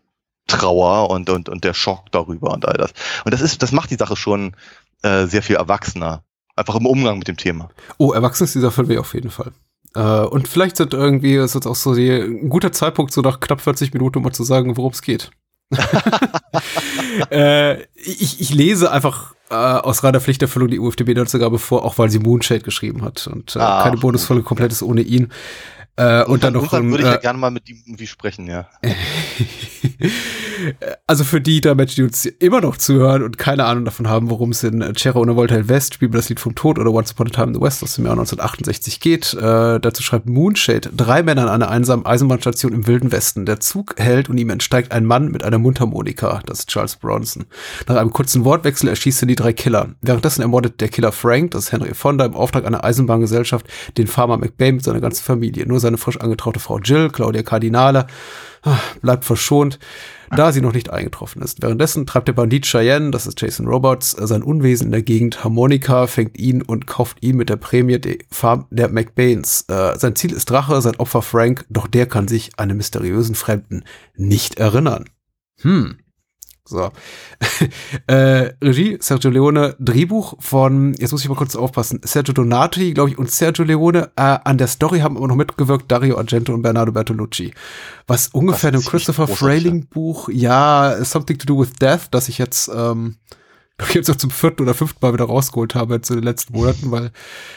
Trauer 0.47 1.09
und, 1.09 1.29
und, 1.29 1.49
und 1.49 1.63
der 1.63 1.73
Schock 1.73 2.11
darüber 2.11 2.51
und 2.53 2.67
all 2.67 2.77
das. 2.77 2.93
Und 3.23 3.33
das 3.33 3.41
ist, 3.41 3.63
das 3.63 3.71
macht 3.71 3.89
die 3.91 3.95
Sache 3.95 4.15
schon 4.15 4.55
äh, 5.01 5.25
sehr 5.25 5.41
viel 5.41 5.55
erwachsener. 5.55 6.23
Einfach 6.55 6.75
im 6.75 6.85
Umgang 6.85 7.17
mit 7.17 7.27
dem 7.27 7.37
Thema. 7.37 7.69
Oh, 7.97 8.13
erwachsen 8.13 8.45
ist 8.45 8.55
dieser 8.55 8.71
Film 8.71 8.97
auf 8.97 9.13
jeden 9.13 9.31
Fall. 9.31 9.51
Äh, 9.95 10.01
und 10.01 10.47
vielleicht 10.47 10.77
sind 10.77 10.93
irgendwie, 10.93 11.35
ist 11.35 11.55
jetzt 11.55 11.67
auch 11.67 11.75
so 11.75 11.95
die, 11.95 12.11
ein 12.11 12.49
guter 12.49 12.71
Zeitpunkt, 12.71 13.11
so 13.11 13.21
nach 13.21 13.39
knapp 13.39 13.61
40 13.61 13.93
Minuten, 13.93 14.19
um 14.19 14.23
mal 14.23 14.31
zu 14.31 14.43
sagen, 14.43 14.77
worum 14.77 14.91
es 14.91 15.01
geht. 15.01 15.31
äh, 17.31 17.81
ich, 17.95 18.39
ich 18.39 18.53
lese 18.53 18.91
einfach 18.91 19.35
äh, 19.49 19.55
aus 19.55 20.03
reiner 20.03 20.21
Pflichterfüllung 20.21 20.69
die 20.69 20.79
UFDB-Netzergabe 20.79 21.59
vor, 21.59 21.83
auch 21.83 21.97
weil 21.97 22.09
sie 22.09 22.19
Moonshade 22.19 22.61
geschrieben 22.61 23.03
hat. 23.03 23.27
Und 23.27 23.55
äh, 23.55 23.59
ah, 23.59 23.83
keine 23.83 23.97
Bonusfolge 23.97 24.43
komplett 24.43 24.71
ist 24.71 24.83
ohne 24.83 25.01
ihn. 25.01 25.31
Äh, 25.97 26.23
und, 26.23 26.33
und 26.33 26.43
dann 26.43 26.53
noch. 26.53 26.71
Würde 26.71 27.03
ich 27.03 27.03
ja 27.03 27.15
äh, 27.15 27.21
gerne 27.21 27.39
mal 27.39 27.51
mit 27.51 27.69
ihm 27.69 27.81
irgendwie 27.85 28.07
sprechen, 28.07 28.47
ja. 28.47 28.67
also 31.07 31.23
für 31.23 31.39
die 31.39 31.61
da 31.61 31.73
Menschen, 31.73 31.95
die 31.95 32.03
uns 32.03 32.25
immer 32.25 32.59
noch 32.59 32.75
zuhören 32.75 33.23
und 33.23 33.37
keine 33.37 33.63
Ahnung 33.63 33.85
davon 33.85 34.09
haben, 34.09 34.29
worum 34.29 34.51
es 34.51 34.61
in 34.63 34.81
Cherra 34.95 35.19
ohne 35.19 35.37
Voltaire 35.37 35.69
West, 35.69 35.93
spielen 35.93 36.11
wir 36.11 36.17
das 36.17 36.27
Lied 36.27 36.41
vom 36.41 36.53
Tod 36.53 36.79
oder 36.79 36.91
Once 36.91 37.11
Upon 37.11 37.27
a 37.27 37.29
Time 37.29 37.47
in 37.47 37.53
the 37.53 37.61
West 37.61 37.81
aus 37.81 37.95
dem 37.95 38.05
Jahr 38.05 38.13
1968 38.13 38.99
geht. 38.99 39.33
Äh, 39.35 39.79
dazu 39.79 40.03
schreibt 40.03 40.27
Moonshade, 40.27 40.89
drei 40.93 41.23
Männer 41.23 41.43
an 41.43 41.49
einer 41.49 41.69
einsamen 41.69 42.05
Eisenbahnstation 42.05 42.73
im 42.73 42.87
Wilden 42.87 43.13
Westen. 43.13 43.45
Der 43.45 43.61
Zug 43.61 43.95
hält 43.97 44.29
und 44.29 44.37
ihm 44.37 44.49
entsteigt 44.49 44.91
ein 44.91 45.05
Mann 45.05 45.31
mit 45.31 45.43
einer 45.43 45.59
Mundharmonika. 45.59 46.41
Das 46.45 46.59
ist 46.59 46.69
Charles 46.69 46.97
Bronson. 46.97 47.45
Nach 47.87 47.95
einem 47.95 48.11
kurzen 48.11 48.43
Wortwechsel 48.43 48.89
erschießt 48.89 49.23
er 49.23 49.27
die 49.27 49.35
drei 49.35 49.53
Killer. 49.53 49.95
Währenddessen 50.01 50.41
ermordet 50.41 50.81
der 50.81 50.89
Killer 50.89 51.13
Frank, 51.13 51.51
das 51.51 51.65
ist 51.65 51.71
Henry 51.71 51.93
Fonda, 51.93 52.25
im 52.25 52.35
Auftrag 52.35 52.65
einer 52.65 52.83
Eisenbahngesellschaft, 52.83 53.65
den 53.97 54.07
Farmer 54.07 54.37
McBain 54.37 54.75
mit 54.75 54.83
seiner 54.83 54.99
ganzen 54.99 55.23
Familie. 55.23 55.65
Nur 55.65 55.84
seine 55.85 55.97
frisch 55.97 56.19
angetraute 56.19 56.59
Frau 56.59 56.79
Jill, 56.79 57.09
Claudia 57.09 57.43
Cardinale, 57.43 58.07
ah, 58.63 58.77
bleibt 59.01 59.25
verschont 59.25 59.79
da 60.35 60.51
sie 60.51 60.61
noch 60.61 60.73
nicht 60.73 60.89
eingetroffen 60.89 61.41
ist. 61.41 61.61
Währenddessen 61.61 62.05
treibt 62.05 62.27
der 62.27 62.33
Bandit 62.33 62.65
Cheyenne, 62.65 63.11
das 63.11 63.27
ist 63.27 63.39
Jason 63.39 63.67
Roberts, 63.67 64.11
sein 64.11 64.43
Unwesen 64.43 64.87
in 64.87 64.91
der 64.91 65.01
Gegend. 65.01 65.43
Harmonika 65.43 66.07
fängt 66.07 66.37
ihn 66.37 66.61
und 66.61 66.87
kauft 66.87 67.21
ihn 67.21 67.37
mit 67.37 67.49
der 67.49 67.57
Prämie 67.57 67.99
die 67.99 68.19
Farm 68.31 68.65
der 68.69 68.89
McBains. 68.89 69.65
Äh, 69.67 69.97
sein 69.97 70.15
Ziel 70.15 70.33
ist 70.33 70.49
Drache, 70.49 70.81
sein 70.81 70.95
Opfer 70.97 71.21
Frank, 71.21 71.65
doch 71.69 71.87
der 71.87 72.05
kann 72.07 72.27
sich 72.27 72.51
an 72.57 72.69
einen 72.69 72.77
mysteriösen 72.77 73.35
Fremden 73.35 73.83
nicht 74.15 74.59
erinnern. 74.59 75.05
Hm. 75.61 75.97
So. 76.67 76.91
äh, 78.07 78.53
Regie 78.61 78.97
Sergio 78.99 79.29
Leone, 79.29 79.75
Drehbuch 79.79 80.33
von, 80.39 80.95
jetzt 80.95 81.11
muss 81.11 81.21
ich 81.21 81.29
mal 81.29 81.35
kurz 81.35 81.55
aufpassen, 81.55 82.01
Sergio 82.03 82.33
Donati, 82.33 82.93
glaube 82.93 83.11
ich, 83.11 83.17
und 83.19 83.29
Sergio 83.29 83.63
Leone. 83.63 84.09
Äh, 84.15 84.39
an 84.43 84.57
der 84.57 84.67
Story 84.67 84.99
haben 84.99 85.15
immer 85.15 85.27
noch 85.27 85.35
mitgewirkt 85.35 85.91
Dario 85.91 86.17
Argento 86.17 86.53
und 86.53 86.63
Bernardo 86.63 86.91
Bertolucci. 86.91 87.53
Was 88.07 88.29
ungefähr 88.29 88.71
dem 88.71 88.83
Christopher 88.83 89.27
Frayling 89.27 89.85
Buch, 89.85 90.27
ja, 90.29 90.97
Something 91.03 91.37
to 91.37 91.45
Do 91.45 91.59
with 91.59 91.73
Death, 91.73 92.07
das 92.09 92.29
ich 92.29 92.39
jetzt 92.39 92.71
ähm, 92.75 93.17
ich 93.89 93.93
jetzt 93.93 94.09
auch 94.09 94.15
zum 94.15 94.31
vierten 94.31 94.63
oder 94.63 94.73
fünften 94.73 94.99
Mal 95.01 95.13
wieder 95.13 95.25
rausgeholt 95.25 95.75
habe 95.75 95.95
jetzt 95.95 96.09
in 96.09 96.17
den 96.17 96.23
letzten 96.23 96.53
Monaten, 96.53 96.91
weil 96.91 97.11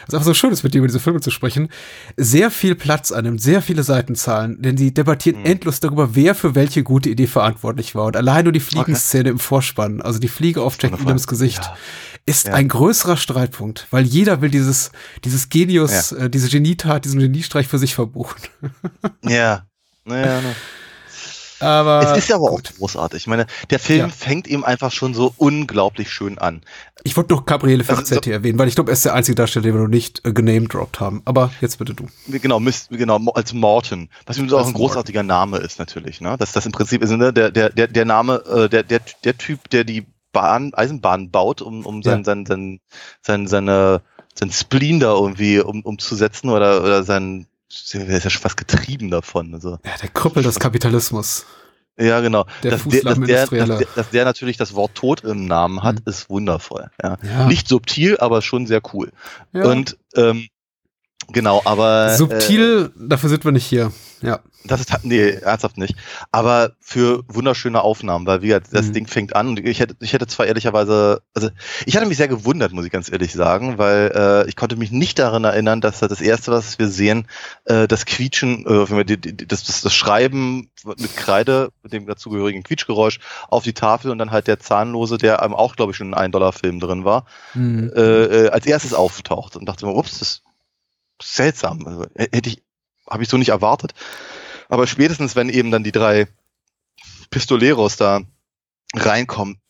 es 0.07 0.14
einfach 0.14 0.27
so 0.27 0.35
schön 0.35 0.51
ist, 0.51 0.64
mit 0.64 0.75
dir 0.75 0.79
über 0.79 0.89
diese 0.89 0.99
Filme 0.99 1.21
zu 1.21 1.31
sprechen, 1.31 1.69
sehr 2.16 2.51
viel 2.51 2.75
Platz 2.75 3.12
annimmt, 3.12 3.41
sehr 3.41 3.62
viele 3.62 3.85
Seitenzahlen, 3.85 4.61
denn 4.61 4.77
sie 4.77 4.93
debattieren 4.93 5.41
mhm. 5.41 5.47
endlos 5.47 5.79
darüber, 5.79 6.16
wer 6.16 6.35
für 6.35 6.57
welche 6.57 6.83
gute 6.83 7.09
Idee 7.09 7.29
verantwortlich 7.29 7.95
war. 7.95 8.07
Und 8.07 8.16
allein 8.16 8.45
nur 8.45 8.53
die 8.53 8.61
Fliegenszene 8.61 9.23
okay. 9.23 9.31
im 9.31 9.39
Vorspann, 9.39 10.01
also 10.01 10.19
die 10.19 10.29
Fliege 10.29 10.62
auf 10.62 10.77
Jack 10.81 10.99
Williams 10.99 11.29
Gesicht, 11.29 11.62
ja. 11.62 11.77
ist 12.27 12.49
ja. 12.49 12.55
ein 12.55 12.69
größerer 12.69 13.16
Streitpunkt, 13.16 13.87
weil 13.91 14.05
jeder 14.05 14.41
will 14.41 14.51
dieses, 14.51 14.91
dieses 15.25 15.49
Genius, 15.51 16.11
ja. 16.11 16.25
äh, 16.25 16.31
diese 16.31 16.49
Genietat, 16.49 17.05
diesen 17.05 17.21
Geniestreich 17.21 17.69
für 17.69 17.79
sich 17.79 17.95
verbuchen. 17.95 18.41
ja, 19.23 19.66
naja, 20.05 20.41
ne. 20.41 20.55
Aber 21.61 22.02
es 22.02 22.18
ist 22.18 22.28
ja 22.28 22.36
aber 22.36 22.50
gut. 22.50 22.68
auch 22.68 22.78
großartig. 22.78 23.22
Ich 23.22 23.26
meine, 23.26 23.46
der 23.70 23.78
Film 23.78 24.00
ja. 24.00 24.09
fängt 24.09 24.46
eben 24.46 24.64
einfach 24.64 24.92
schon 24.92 25.14
so 25.14 25.32
unglaublich 25.36 26.11
schön 26.11 26.38
an. 26.38 26.62
Ich 27.04 27.16
wollte 27.16 27.34
noch 27.34 27.46
Gabriele 27.46 27.84
Ferzetti 27.84 28.14
also, 28.14 28.22
so, 28.24 28.30
erwähnen, 28.30 28.59
weil 28.59 28.68
ich 28.68 28.74
glaube, 28.74 28.90
er 28.90 28.94
ist 28.94 29.04
der 29.04 29.14
einzige 29.14 29.34
Darsteller, 29.34 29.64
den 29.64 29.74
wir 29.74 29.80
noch 29.82 29.88
nicht 29.88 30.24
äh, 30.24 30.32
genamedropped 30.32 31.00
haben. 31.00 31.22
Aber 31.24 31.50
jetzt 31.61 31.78
bitte 31.78 31.94
du. 31.94 32.06
Genau, 32.26 32.61
Mist, 32.61 32.90
genau 32.90 33.18
als 33.32 33.52
Morton, 33.52 34.09
was 34.26 34.36
übrigens 34.36 34.54
auch 34.54 34.66
ein 34.66 34.72
großartiger 34.72 35.22
Morton. 35.22 35.26
Name 35.26 35.59
ist 35.59 35.78
natürlich. 35.78 36.20
Ne? 36.20 36.36
Dass 36.38 36.52
das 36.52 36.66
im 36.66 36.72
Prinzip 36.72 37.02
ist 37.02 37.11
ne? 37.11 37.32
der, 37.32 37.50
der, 37.50 37.70
der, 37.70 37.88
der 37.88 38.04
Name, 38.04 38.42
äh, 38.46 38.68
der, 38.68 38.82
der, 38.82 39.00
der 39.24 39.36
Typ, 39.36 39.70
der 39.70 39.84
die 39.84 40.06
Bahn, 40.32 40.72
Eisenbahn 40.74 41.30
baut, 41.30 41.62
um, 41.62 41.86
um 41.86 42.02
sein, 42.02 42.18
ja. 42.18 42.24
sein, 42.24 42.46
sein, 42.46 42.80
sein, 43.22 43.46
seine, 43.46 44.02
sein 44.34 44.52
Spleen 44.52 45.00
da 45.00 45.12
irgendwie 45.12 45.61
um, 45.61 45.82
umzusetzen 45.82 46.50
oder, 46.50 46.82
oder 46.82 47.02
sein 47.02 47.46
der 47.93 48.09
ist 48.09 48.25
ja 48.25 48.31
schon 48.31 48.43
fast 48.43 48.57
getrieben 48.57 49.11
davon. 49.11 49.55
Also. 49.55 49.79
Ja, 49.85 49.97
der 50.01 50.09
Krüppel 50.09 50.43
des 50.43 50.59
Kapitalismus. 50.59 51.47
Ja, 51.99 52.21
genau. 52.21 52.47
Der 52.62 52.71
dass, 52.73 52.85
der, 52.85 53.03
dass, 53.03 53.19
der, 53.19 53.66
dass, 53.66 53.95
dass 53.95 54.11
der 54.11 54.25
natürlich 54.25 54.57
das 54.57 54.75
Wort 54.75 54.95
Tod 54.95 55.25
im 55.25 55.47
Namen 55.47 55.83
hat, 55.83 55.97
mhm. 55.97 56.03
ist 56.07 56.31
wundervoll. 56.31 56.91
Ja. 57.03 57.16
ja. 57.23 57.47
Nicht 57.47 57.69
subtil, 57.69 58.19
aber 58.19 58.41
schon 58.41 58.66
sehr 58.66 58.81
cool. 58.93 59.11
Ja. 59.53 59.64
Und 59.64 59.99
ähm, 60.14 60.49
genau, 61.29 61.62
aber. 61.64 62.16
Subtil, 62.16 62.93
äh, 62.95 63.09
dafür 63.09 63.29
sind 63.29 63.45
wir 63.45 63.53
nicht 63.53 63.66
hier. 63.66 63.93
Ja. 64.21 64.41
Das 64.64 64.81
ist, 64.81 64.93
nee, 65.05 65.31
ernsthaft 65.31 65.79
nicht. 65.79 65.95
Aber 66.33 66.73
für 66.81 67.23
wunderschöne 67.29 67.81
Aufnahmen, 67.81 68.27
weil 68.27 68.43
wie 68.43 68.49
das 68.49 68.89
mhm. 68.89 68.93
Ding 68.93 69.07
fängt 69.07 69.37
an 69.37 69.49
und 69.49 69.61
ich 69.61 69.81
hätte, 69.81 69.97
ich 70.01 70.12
hätte 70.12 70.27
zwar 70.27 70.47
ehrlicherweise, 70.47 71.23
also 71.33 71.49
ich 71.87 71.97
hatte 71.97 72.07
mich 72.07 72.16
sehr 72.16 72.29
gewundert, 72.29 72.73
muss 72.73 72.85
ich 72.85 72.91
ganz 72.91 73.11
ehrlich 73.11 73.33
sagen, 73.33 73.79
weil 73.79 74.12
äh, 74.14 74.49
ich 74.49 74.57
konnte 74.57 74.77
mich 74.77 74.91
nicht 74.91 75.19
daran 75.19 75.45
erinnern, 75.45 75.81
dass 75.81 76.01
das 76.01 76.21
erste, 76.21 76.51
was 76.51 76.79
wir 76.79 76.89
sehen, 76.89 77.29
äh, 77.64 77.87
das 77.87 78.05
Quietschen, 78.05 78.66
äh, 78.66 79.19
das, 79.47 79.62
das, 79.64 79.81
das 79.81 79.95
Schreiben 79.95 80.71
mit 80.85 81.16
Kreide, 81.16 81.71
mit 81.83 81.93
dem 81.93 82.07
dazugehörigen 82.07 82.64
Quietschgeräusch 82.64 83.21
auf 83.49 83.62
die 83.62 83.75
Tafel 83.75 84.11
und 84.11 84.19
dann 84.19 84.33
halt 84.33 84.49
der 84.49 84.59
Zahnlose, 84.59 85.19
der 85.19 85.41
einem 85.43 85.55
auch, 85.55 85.77
glaube 85.77 85.93
ich, 85.93 85.97
schon 85.97 86.09
in 86.09 86.14
einem 86.14 86.33
Dollar-Film 86.33 86.81
drin 86.81 87.05
war, 87.05 87.27
mhm. 87.55 87.93
äh, 87.95 88.01
äh, 88.01 88.49
als 88.51 88.66
erstes 88.66 88.93
auftaucht 88.93 89.57
und 89.57 89.66
dachte 89.66 89.87
mir, 89.87 89.95
ups, 89.95 90.19
das 90.19 90.43
seltsam. 91.23 91.87
Also, 91.87 92.07
hätte 92.16 92.51
ich, 92.51 92.62
habe 93.09 93.23
ich 93.23 93.29
so 93.29 93.37
nicht 93.37 93.51
erwartet. 93.51 93.95
Aber 94.69 94.87
spätestens, 94.87 95.37
wenn 95.37 95.49
eben 95.49 95.71
dann 95.71 95.85
die 95.85 95.93
drei 95.93 96.29
Pistoleros 97.31 97.97
da 97.97 98.21
reinkommen, 98.95 99.61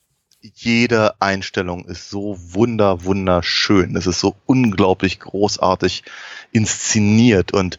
jede 0.41 1.21
Einstellung 1.21 1.85
ist 1.87 2.11
so 2.11 2.37
wunder, 2.39 3.05
wunderschön. 3.05 3.97
Es 3.97 4.07
ist 4.07 4.21
so 4.21 4.37
unglaublich 4.47 5.19
großartig 5.19 6.05
inszeniert 6.53 7.53
und 7.53 7.79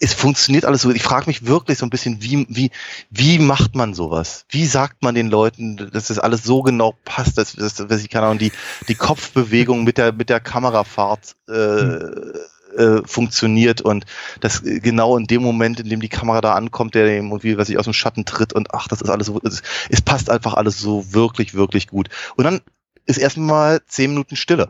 es 0.00 0.14
funktioniert 0.14 0.64
alles 0.64 0.82
so. 0.82 0.90
Ich 0.90 1.02
frage 1.02 1.26
mich 1.26 1.46
wirklich 1.46 1.78
so 1.78 1.86
ein 1.86 1.90
bisschen, 1.90 2.22
wie, 2.22 2.46
wie, 2.48 2.70
wie 3.10 3.38
macht 3.38 3.74
man 3.74 3.94
sowas? 3.94 4.44
Wie 4.48 4.66
sagt 4.66 5.02
man 5.02 5.14
den 5.14 5.28
Leuten, 5.28 5.76
dass 5.92 6.08
das 6.08 6.18
alles 6.18 6.42
so 6.42 6.62
genau 6.62 6.94
passt, 7.04 7.38
dass, 7.38 7.52
dass, 7.52 7.74
dass 7.74 8.02
ich 8.02 8.08
keine 8.08 8.26
Ahnung, 8.26 8.38
die, 8.38 8.52
die 8.88 8.94
Kopfbewegung 8.94 9.84
mit 9.84 9.98
der, 9.98 10.12
mit 10.12 10.30
der 10.30 10.40
Kamerafahrt 10.40 11.36
äh, 11.48 11.52
hm 11.52 12.32
äh, 12.78 13.02
funktioniert 13.04 13.80
und 13.80 14.06
das 14.40 14.64
äh, 14.64 14.80
genau 14.80 15.16
in 15.16 15.26
dem 15.26 15.42
Moment, 15.42 15.80
in 15.80 15.88
dem 15.88 16.00
die 16.00 16.08
Kamera 16.08 16.40
da 16.40 16.54
ankommt, 16.54 16.94
der 16.94 17.06
irgendwie, 17.06 17.58
was 17.58 17.68
ich 17.68 17.78
aus 17.78 17.84
dem 17.84 17.92
Schatten 17.92 18.24
tritt 18.24 18.52
und 18.52 18.74
ach, 18.74 18.88
das 18.88 19.02
ist 19.02 19.10
alles 19.10 19.26
so, 19.26 19.40
es, 19.42 19.62
es 19.90 20.00
passt 20.00 20.30
einfach 20.30 20.54
alles 20.54 20.78
so 20.78 21.12
wirklich, 21.12 21.54
wirklich 21.54 21.88
gut. 21.88 22.08
Und 22.36 22.44
dann 22.44 22.60
ist 23.06 23.18
erstmal 23.18 23.80
zehn 23.86 24.10
Minuten 24.10 24.36
Stille. 24.36 24.68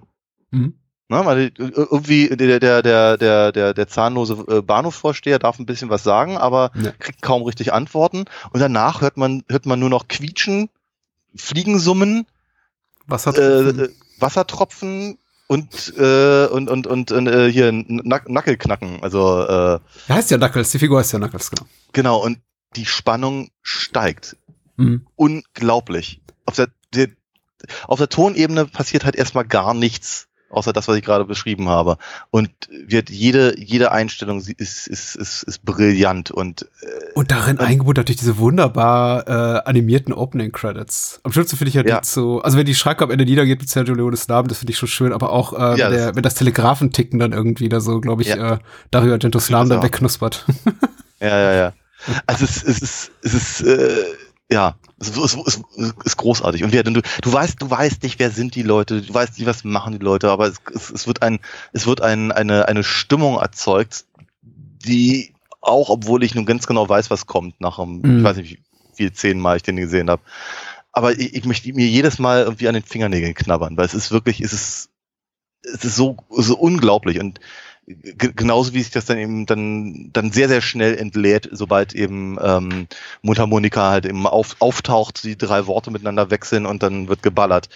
Mhm. 0.51 0.75
Na, 1.11 1.25
weil 1.25 1.53
irgendwie 1.57 2.29
der, 2.29 2.61
der, 2.61 2.83
der, 2.83 3.17
der, 3.17 3.53
der, 3.53 3.73
der 3.73 3.89
zahnlose 3.89 4.45
äh, 4.49 4.61
Bahnhofvorsteher 4.61 5.39
darf 5.39 5.59
ein 5.59 5.65
bisschen 5.65 5.89
was 5.89 6.03
sagen, 6.03 6.37
aber 6.37 6.71
ja. 6.75 6.93
kriegt 6.99 7.23
kaum 7.23 7.43
richtig 7.43 7.73
Antworten. 7.73 8.27
Und 8.53 8.61
danach 8.61 9.01
hört 9.01 9.17
man, 9.17 9.43
hört 9.49 9.65
man 9.65 9.81
nur 9.81 9.89
noch 9.89 10.09
quietschen, 10.09 10.69
Fliegensummen, 11.35 12.27
Wassertropfen, 13.07 13.81
äh, 13.81 13.89
Wassertropfen 14.19 15.19
und 15.49 15.95
äh, 15.97 16.47
und 16.47 16.71
und 16.71 16.87
und 16.87 17.11
äh, 17.11 17.51
hier 17.51 17.73
Nack 17.73 18.29
Nackelknacken. 18.29 19.03
Also 19.03 19.43
äh, 19.43 19.81
er 20.09 20.15
heißt 20.15 20.31
ja 20.31 20.37
Knuckles, 20.37 20.71
die 20.71 20.79
Figur 20.79 21.01
heißt 21.01 21.13
ja 21.13 21.19
Knuckles, 21.19 21.51
genau. 21.51 21.67
Genau 21.93 22.25
und 22.25 22.39
die 22.77 22.87
Spannung 22.87 23.51
steigt 23.63 24.37
mhm. 24.77 25.07
unglaublich. 25.17 26.21
Auf 26.45 26.57
der, 26.57 26.69
der 26.95 27.09
auf 27.89 27.99
der 27.99 28.09
Tonebene 28.09 28.67
passiert 28.67 29.05
halt 29.05 29.17
erstmal 29.17 29.45
gar 29.45 29.75
nichts 29.75 30.28
außer 30.51 30.73
das, 30.73 30.89
was 30.89 30.97
ich 30.97 31.05
gerade 31.05 31.25
beschrieben 31.25 31.69
habe. 31.69 31.99
Und 32.31 32.51
wird 32.71 33.11
jede, 33.11 33.59
jede 33.59 33.93
Einstellung 33.93 34.39
ist, 34.39 34.49
ist, 34.89 35.17
ist, 35.17 35.43
ist 35.43 35.65
brillant 35.65 36.31
und 36.31 36.63
äh, 36.63 37.13
Und 37.15 37.31
darin 37.31 37.59
eingebaut 37.59 37.97
natürlich 37.97 38.21
diese 38.21 38.39
wunderbar 38.39 39.29
äh, 39.29 39.69
animierten 39.69 40.13
Opening 40.13 40.53
Credits. 40.53 41.21
Am 41.23 41.33
schönsten 41.33 41.57
finde 41.57 41.69
ich 41.69 41.75
ja, 41.75 41.85
ja. 41.85 42.01
so, 42.03 42.41
also 42.41 42.57
wenn 42.57 42.67
die 42.67 42.75
Schranke 42.75 43.05
am 43.05 43.11
Ende 43.11 43.25
niedergeht 43.25 43.61
mit 43.61 43.69
Sergio 43.69 43.95
Leones 43.95 44.29
Namen, 44.29 44.49
das 44.49 44.59
finde 44.59 44.73
ich 44.73 44.79
schon 44.79 44.89
schön, 44.89 45.13
aber 45.13 45.33
auch 45.33 45.53
äh, 45.53 45.79
ja, 45.79 45.91
wenn, 45.91 45.97
der, 45.97 46.17
wenn 46.17 46.23
das 46.23 46.35
Telegrafenticken 46.35 47.19
dann 47.19 47.33
irgendwie 47.33 47.69
da 47.69 47.81
so, 47.81 48.01
glaube 48.01 48.23
ich, 48.23 48.29
ja. 48.29 48.55
äh, 48.55 48.59
Dario 48.91 49.13
Argentos 49.13 49.51
Namen 49.51 49.71
dann 49.71 49.83
wegknuspert. 49.83 50.47
Ja, 51.21 51.37
ja, 51.37 51.53
ja. 51.53 51.73
Also 52.27 52.45
es, 52.45 52.63
es 52.63 52.81
ist, 52.81 53.11
es 53.23 53.35
ist, 53.35 53.61
äh, 53.63 54.05
ja, 54.51 54.77
es 54.99 55.11
ist, 55.11 55.37
es 55.37 55.95
ist 56.05 56.17
großartig. 56.17 56.65
Und 56.65 56.73
wir, 56.73 56.83
du, 56.83 57.03
du 57.03 57.33
weißt, 57.33 57.61
du 57.61 57.71
weißt 57.71 58.03
nicht, 58.03 58.19
wer 58.19 58.31
sind 58.31 58.55
die 58.55 58.63
Leute, 58.63 59.03
du 59.03 59.15
weißt 59.15 59.39
nicht, 59.39 59.47
was 59.47 59.63
machen 59.63 59.93
die 59.93 60.05
Leute, 60.05 60.31
aber 60.31 60.47
es, 60.47 60.57
es, 60.75 60.91
es 60.91 61.07
wird 61.07 61.23
ein, 61.23 61.39
es 61.73 61.87
wird 61.87 62.01
ein, 62.01 62.33
eine, 62.33 62.67
eine 62.67 62.83
Stimmung 62.83 63.37
erzeugt, 63.37 64.07
die 64.43 65.35
auch, 65.61 65.91
obwohl 65.91 66.25
ich 66.25 66.35
nun 66.35 66.47
ganz 66.47 66.67
genau 66.67 66.89
weiß, 66.89 67.11
was 67.11 67.27
kommt 67.27 67.61
nach 67.61 67.79
einem, 67.79 68.01
mhm. 68.01 68.19
ich 68.19 68.25
weiß 68.25 68.37
nicht, 68.39 68.51
wie 68.51 68.63
viel 68.95 69.13
zehnmal 69.13 69.57
ich 69.59 69.63
den 69.63 69.77
gesehen 69.77 70.09
habe. 70.09 70.23
Aber 70.93 71.13
ich, 71.13 71.35
ich 71.35 71.45
möchte 71.45 71.73
mir 71.73 71.87
jedes 71.87 72.19
Mal 72.19 72.43
irgendwie 72.43 72.69
an 72.69 72.75
den 72.75 72.83
Fingernägeln 72.83 73.35
knabbern, 73.35 73.77
weil 73.77 73.87
es 73.87 73.95
ist 73.95 74.11
wirklich, 74.11 74.41
es 74.41 74.53
ist, 74.53 74.91
es 75.63 75.85
ist 75.85 75.97
so, 75.97 76.17
so 76.31 76.57
unglaublich. 76.57 77.21
Und 77.21 77.41
genauso 77.89 78.75
wie 78.75 78.83
sich 78.83 78.93
das 78.93 79.07
dann 79.07 79.19
eben 79.19 79.47
dann, 79.47 80.11
dann 80.13 80.31
sehr, 80.31 80.49
sehr 80.49 80.61
schnell 80.61 80.97
entlädt, 80.97 81.49
sobald 81.53 81.95
eben 81.95 82.37
ähm, 82.41 82.87
Mundharmonika 83.23 83.91
halt 83.91 84.07
eben 84.07 84.27
auf, 84.27 84.57
auftaucht, 84.59 85.25
die 85.25 85.39
drei 85.39 85.67
Worte 85.67 85.91
miteinander 85.91 86.31
wechseln 86.31 86.67
und 86.67 86.83
dann 86.83 87.09
wird 87.09 87.23
geballert. 87.23 87.69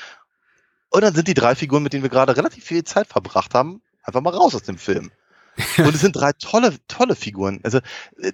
Und 0.91 1.03
dann 1.03 1.15
sind 1.15 1.29
die 1.29 1.35
drei 1.35 1.55
Figuren, 1.55 1.83
mit 1.83 1.95
denen 1.95 2.03
wir 2.03 2.11
gerade 2.11 2.37
relativ 2.37 2.65
viel 2.65 2.85
Zeit 2.85 3.07
verbracht 3.07 3.55
haben, 3.55 3.81
einfach 4.03 4.21
mal 4.21 4.35
raus 4.35 4.55
aus 4.55 4.63
dem 4.63 4.77
Film. 4.77 5.11
Und 5.79 5.95
es 5.95 6.01
sind 6.01 6.17
drei 6.17 6.33
tolle, 6.33 6.75
tolle 6.89 7.15
Figuren. 7.15 7.61
Also 7.63 7.79
äh, 8.21 8.33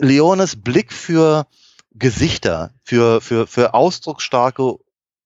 Leones 0.00 0.56
Blick 0.56 0.92
für 0.92 1.46
Gesichter, 1.92 2.70
für, 2.84 3.20
für, 3.20 3.46
für 3.46 3.74
ausdrucksstarke 3.74 4.76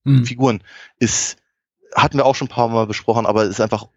mhm. 0.03 0.25
Figuren 0.25 0.63
ist, 0.99 1.37
hatten 1.95 2.17
wir 2.17 2.25
auch 2.25 2.35
schon 2.35 2.47
ein 2.47 2.51
paar 2.51 2.69
Mal 2.69 2.87
besprochen, 2.87 3.25
aber 3.25 3.43
ist 3.43 3.61
einfach 3.61 3.87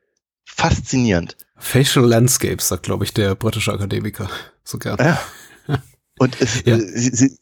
faszinierend. 0.45 1.37
Facial 1.57 2.07
Landscapes, 2.07 2.69
sagt, 2.69 2.85
glaube 2.85 3.05
ich, 3.05 3.15
der 3.15 3.35
britische 3.35 3.73
Akademiker 3.73 4.29
so 4.65 4.79
gern. 4.79 4.99
Ja. 4.99 5.21
Und 6.19 6.41
es, 6.41 6.65
ja. 6.65 6.77
Äh, 6.77 6.81
sie, 6.81 7.11
sie, 7.11 7.39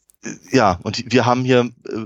ja, 0.51 0.79
und 0.83 1.11
wir 1.11 1.25
haben 1.25 1.43
hier 1.43 1.69
äh, 1.89 2.05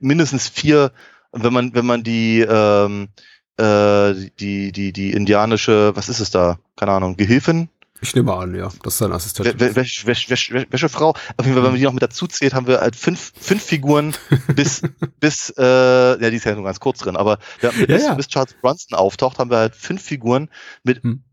mindestens 0.00 0.48
vier, 0.48 0.92
wenn 1.32 1.52
man, 1.52 1.74
wenn 1.74 1.86
man 1.86 2.02
die, 2.02 2.40
ähm, 2.40 3.08
äh, 3.56 4.14
die, 4.38 4.70
die, 4.70 4.92
die 4.92 5.12
indianische, 5.12 5.96
was 5.96 6.10
ist 6.10 6.20
es 6.20 6.30
da? 6.30 6.58
Keine 6.76 6.92
Ahnung, 6.92 7.16
Gehilfin 7.16 7.70
ich 8.00 8.14
nehme 8.14 8.32
an, 8.34 8.54
ja. 8.54 8.70
Das 8.82 8.94
ist 8.94 8.98
sein 8.98 9.12
Assistent. 9.12 9.58
Wäsch, 9.58 10.06
Wäsch, 10.06 10.30
Wäsch, 10.30 10.52
Wäschefrau. 10.52 11.10
Auf 11.10 11.44
jeden 11.44 11.54
Fall, 11.54 11.64
wenn 11.64 11.70
man 11.70 11.74
die 11.74 11.82
noch 11.82 11.92
mit 11.92 12.02
dazu 12.02 12.26
zählt, 12.26 12.54
haben 12.54 12.66
wir 12.66 12.80
halt 12.80 12.94
fünf, 12.94 13.32
fünf 13.38 13.62
Figuren 13.62 14.14
bis, 14.54 14.82
bis, 15.20 15.52
äh, 15.56 15.62
ja, 15.62 16.30
die 16.30 16.36
ist 16.36 16.44
ja 16.44 16.54
nur 16.54 16.64
ganz 16.64 16.80
kurz 16.80 16.98
drin, 16.98 17.16
aber 17.16 17.38
ja, 17.60 17.70
bis, 17.70 18.04
ja, 18.04 18.14
bis 18.14 18.28
Charles 18.28 18.54
Bronson 18.54 18.96
auftaucht, 18.96 19.38
haben 19.38 19.50
wir 19.50 19.58
halt 19.58 19.74
fünf 19.74 20.02
Figuren 20.02 20.48
mit 20.84 21.02
hm. 21.02 21.24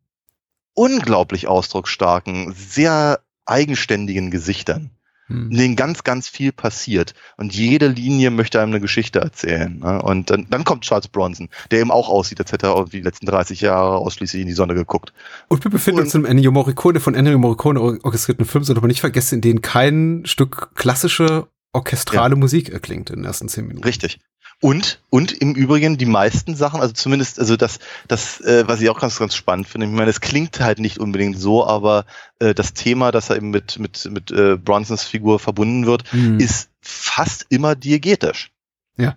unglaublich 0.74 1.48
ausdrucksstarken, 1.48 2.54
sehr 2.54 3.20
eigenständigen 3.46 4.32
Gesichtern. 4.32 4.95
In 5.28 5.50
denen 5.50 5.76
ganz, 5.76 6.04
ganz 6.04 6.28
viel 6.28 6.52
passiert. 6.52 7.14
Und 7.38 7.56
jede 7.56 7.88
Linie 7.88 8.30
möchte 8.30 8.62
einem 8.62 8.72
eine 8.72 8.82
Geschichte 8.82 9.20
erzählen. 9.20 9.80
Ne? 9.80 10.02
Und 10.02 10.30
dann, 10.30 10.48
dann 10.50 10.64
kommt 10.64 10.84
Charles 10.84 11.08
Bronson, 11.08 11.50
der 11.72 11.80
eben 11.80 11.92
auch 11.92 12.10
aussieht, 12.10 12.40
als 12.40 12.52
hätte 12.52 12.68
er 12.68 12.86
die 12.86 13.02
letzten 13.02 13.26
30 13.26 13.62
Jahre 13.62 13.98
ausschließlich 13.98 14.42
in 14.42 14.48
die 14.48 14.54
Sonne 14.54 14.76
geguckt. 14.76 15.14
Und 15.48 15.64
wir 15.64 15.72
befinden 15.72 16.00
und, 16.00 16.06
uns 16.06 16.16
im 16.16 16.26
Ennio 16.26 16.52
Morricone 16.52 17.00
von 17.00 17.16
Ennio 17.16 17.38
Morricone 17.40 17.80
orchestrierten 17.80 18.46
Film, 18.46 18.64
sollte 18.64 18.82
man 18.82 18.90
nicht 18.90 19.02
vergessen, 19.02 19.36
in 19.36 19.42
denen 19.42 19.62
kein 19.62 20.24
Stück 20.26 20.76
klassische 20.76 21.48
orchestrale 21.74 22.36
ja. 22.36 22.40
Musik 22.40 22.70
erklingt 22.70 23.10
in 23.10 23.18
den 23.18 23.26
ersten 23.26 23.50
zehn 23.50 23.68
Minuten. 23.68 23.86
Richtig. 23.86 24.20
Und, 24.66 25.00
und 25.12 25.32
im 25.32 25.54
Übrigen 25.54 26.00
die 26.00 26.08
meisten 26.08 26.56
Sachen, 26.56 26.82
also 26.82 26.92
zumindest, 26.92 27.40
also 27.40 27.56
das, 27.56 27.78
das, 28.08 28.42
äh, 28.42 28.64
was 28.66 28.82
ich 28.82 28.90
auch 28.90 29.00
ganz, 29.00 29.20
ganz 29.20 29.36
spannend 29.36 29.68
finde, 29.68 29.86
ich 29.86 29.94
meine, 29.94 30.10
es 30.10 30.22
klingt 30.22 30.60
halt 30.60 30.80
nicht 30.80 30.98
unbedingt 30.98 31.38
so, 31.38 31.68
aber 31.68 32.06
äh, 32.40 32.56
das 32.56 32.74
Thema, 32.74 33.12
das 33.12 33.30
er 33.30 33.36
eben 33.36 33.52
mit, 33.52 33.78
mit, 33.78 34.10
mit 34.10 34.32
äh, 34.32 34.58
Bronsons 34.58 35.04
Figur 35.04 35.38
verbunden 35.38 35.86
wird, 35.86 36.12
mhm. 36.12 36.40
ist 36.40 36.72
fast 36.82 37.46
immer 37.50 37.76
diegetisch. 37.76 38.50
Ja. 38.98 39.16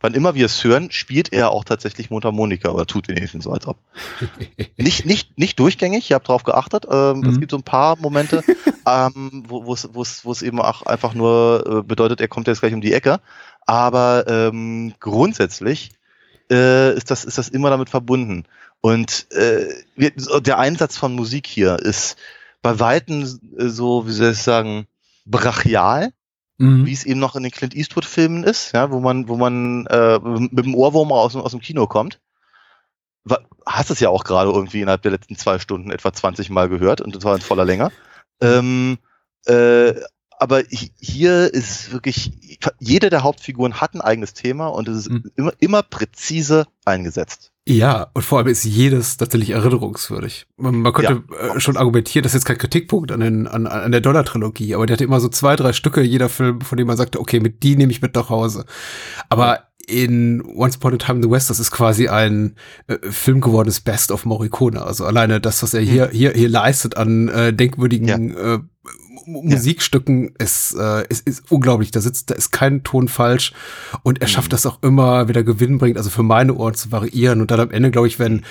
Wann 0.00 0.14
immer 0.14 0.34
wir 0.34 0.46
es 0.46 0.64
hören, 0.64 0.90
spielt 0.90 1.32
er 1.32 1.52
auch 1.52 1.62
tatsächlich 1.62 2.10
Mundharmonika 2.10 2.70
oder 2.70 2.84
tut 2.84 3.06
wenigstens 3.06 3.44
so, 3.44 3.52
als 3.52 3.68
ob. 3.68 3.78
nicht, 4.76 5.06
nicht, 5.06 5.38
nicht 5.38 5.60
durchgängig, 5.60 6.06
ich 6.06 6.12
habe 6.12 6.24
drauf 6.24 6.42
geachtet. 6.42 6.86
Ähm, 6.90 7.20
mhm. 7.20 7.28
Es 7.28 7.38
gibt 7.38 7.52
so 7.52 7.56
ein 7.56 7.62
paar 7.62 7.96
Momente, 7.98 8.42
ähm, 8.84 9.44
wo 9.46 9.72
es 9.72 9.94
wo 9.94 10.32
es 10.32 10.42
eben 10.42 10.60
auch 10.60 10.82
einfach 10.82 11.14
nur 11.14 11.64
äh, 11.68 11.82
bedeutet, 11.86 12.20
er 12.20 12.26
kommt 12.26 12.48
jetzt 12.48 12.58
gleich 12.58 12.74
um 12.74 12.80
die 12.80 12.92
Ecke. 12.92 13.20
Aber 13.66 14.24
ähm, 14.28 14.94
grundsätzlich 15.00 15.90
äh, 16.50 16.94
ist, 16.94 17.10
das, 17.10 17.24
ist 17.24 17.38
das 17.38 17.48
immer 17.48 17.70
damit 17.70 17.90
verbunden. 17.90 18.44
Und 18.80 19.30
äh, 19.32 19.68
wir, 19.94 20.10
der 20.40 20.58
Einsatz 20.58 20.96
von 20.96 21.14
Musik 21.14 21.46
hier 21.46 21.78
ist 21.78 22.16
bei 22.62 22.80
Weitem 22.80 23.22
äh, 23.22 23.68
so, 23.68 24.06
wie 24.06 24.12
soll 24.12 24.32
ich 24.32 24.42
sagen, 24.42 24.86
brachial, 25.24 26.12
mhm. 26.58 26.86
wie 26.86 26.92
es 26.92 27.04
eben 27.04 27.20
noch 27.20 27.36
in 27.36 27.44
den 27.44 27.52
Clint 27.52 27.74
Eastwood-Filmen 27.74 28.44
ist, 28.44 28.72
ja, 28.72 28.90
wo 28.90 29.00
man, 29.00 29.28
wo 29.28 29.36
man 29.36 29.86
äh, 29.86 30.18
mit 30.18 30.64
dem 30.64 30.74
Ohrwurm 30.74 31.12
aus, 31.12 31.36
aus 31.36 31.52
dem 31.52 31.60
Kino 31.60 31.86
kommt. 31.86 32.20
Hast 33.64 33.90
es 33.90 34.00
ja 34.00 34.08
auch 34.08 34.24
gerade 34.24 34.50
irgendwie 34.50 34.80
innerhalb 34.80 35.02
der 35.02 35.12
letzten 35.12 35.36
zwei 35.36 35.60
Stunden 35.60 35.92
etwa 35.92 36.12
20 36.12 36.50
Mal 36.50 36.68
gehört 36.68 37.00
und 37.00 37.14
das 37.14 37.22
war 37.22 37.36
in 37.36 37.40
voller 37.40 37.64
Länge. 37.64 37.92
Ähm, 38.40 38.98
äh, 39.46 39.94
aber 40.42 40.64
hier 40.68 41.54
ist 41.54 41.92
wirklich, 41.92 42.32
jede 42.80 43.10
der 43.10 43.22
Hauptfiguren 43.22 43.80
hat 43.80 43.94
ein 43.94 44.00
eigenes 44.00 44.34
Thema 44.34 44.66
und 44.66 44.88
es 44.88 45.06
ist 45.06 45.10
mhm. 45.10 45.30
immer, 45.36 45.52
immer 45.60 45.82
präzise 45.84 46.66
eingesetzt. 46.84 47.52
Ja, 47.68 48.08
und 48.12 48.22
vor 48.22 48.38
allem 48.38 48.48
ist 48.48 48.64
jedes 48.64 49.18
tatsächlich 49.18 49.50
erinnerungswürdig. 49.50 50.46
Man, 50.56 50.80
man 50.80 50.92
könnte 50.92 51.22
ja. 51.30 51.54
Äh, 51.54 51.60
schon 51.60 51.76
argumentieren, 51.76 52.24
das 52.24 52.32
ist 52.32 52.40
jetzt 52.40 52.46
kein 52.46 52.58
Kritikpunkt 52.58 53.12
an, 53.12 53.20
den, 53.20 53.46
an, 53.46 53.68
an 53.68 53.92
der 53.92 54.00
Dollar-Trilogie, 54.00 54.74
aber 54.74 54.84
die 54.84 54.94
hatte 54.94 55.04
immer 55.04 55.20
so 55.20 55.28
zwei, 55.28 55.54
drei 55.54 55.72
Stücke, 55.72 56.02
jeder 56.02 56.28
Film, 56.28 56.60
von 56.60 56.76
dem 56.76 56.88
man 56.88 56.96
sagte, 56.96 57.20
okay, 57.20 57.38
mit 57.38 57.62
die 57.62 57.76
nehme 57.76 57.92
ich 57.92 58.02
mit 58.02 58.16
nach 58.16 58.30
Hause. 58.30 58.64
Aber 59.28 59.68
in 59.86 60.42
Once 60.44 60.76
Upon 60.76 60.94
a 60.94 60.96
Time 60.96 61.18
in 61.18 61.22
the 61.22 61.30
West, 61.30 61.50
das 61.50 61.60
ist 61.60 61.70
quasi 61.70 62.08
ein 62.08 62.56
äh, 62.88 62.98
Film 63.10 63.40
gewordenes 63.40 63.80
Best 63.80 64.10
of 64.10 64.24
Morricone. 64.24 64.82
Also 64.82 65.04
alleine 65.04 65.40
das, 65.40 65.62
was 65.62 65.72
er 65.72 65.82
hier, 65.82 66.06
hm. 66.06 66.12
hier, 66.12 66.32
hier 66.32 66.48
leistet 66.48 66.96
an 66.96 67.28
äh, 67.28 67.52
denkwürdigen 67.52 68.32
ja. 68.34 68.54
äh, 68.54 68.58
Musikstücken 69.26 70.34
ist, 70.38 70.74
äh, 70.78 71.06
ist, 71.08 71.26
ist 71.26 71.50
unglaublich. 71.50 71.90
Da 71.90 72.00
sitzt, 72.00 72.30
da 72.30 72.34
ist 72.34 72.50
kein 72.50 72.82
Ton 72.82 73.08
falsch 73.08 73.52
und 74.02 74.20
er 74.20 74.28
schafft 74.28 74.48
mhm. 74.48 74.52
das 74.52 74.66
auch 74.66 74.82
immer 74.82 75.28
wieder 75.28 75.42
gewinnbringend, 75.42 75.98
also 75.98 76.10
für 76.10 76.22
meine 76.22 76.54
Ohren 76.54 76.74
zu 76.74 76.92
variieren. 76.92 77.40
Und 77.40 77.50
dann 77.50 77.60
am 77.60 77.70
Ende, 77.70 77.90
glaube 77.90 78.08
ich, 78.08 78.18
wenn 78.18 78.42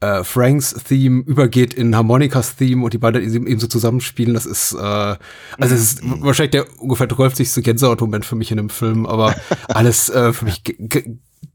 äh, 0.00 0.24
Franks 0.24 0.74
Theme 0.74 1.22
übergeht 1.26 1.74
in 1.74 1.96
Harmonikas 1.96 2.56
Theme 2.56 2.84
und 2.84 2.92
die 2.92 2.98
beiden 2.98 3.22
eben 3.22 3.58
so 3.58 3.66
zusammenspielen, 3.66 4.34
das 4.34 4.46
ist, 4.46 4.72
äh, 4.72 4.76
also 4.76 5.18
es 5.58 5.72
ist 5.72 6.04
mhm. 6.04 6.22
wahrscheinlich 6.22 6.52
der 6.52 6.66
ungefähr 6.80 7.06
30. 7.06 7.62
Gänsehaut-Moment 7.62 8.24
für 8.24 8.36
mich 8.36 8.50
in 8.50 8.58
dem 8.58 8.70
Film, 8.70 9.06
aber 9.06 9.34
alles 9.68 10.08
äh, 10.08 10.32
für 10.32 10.44
mich 10.44 10.62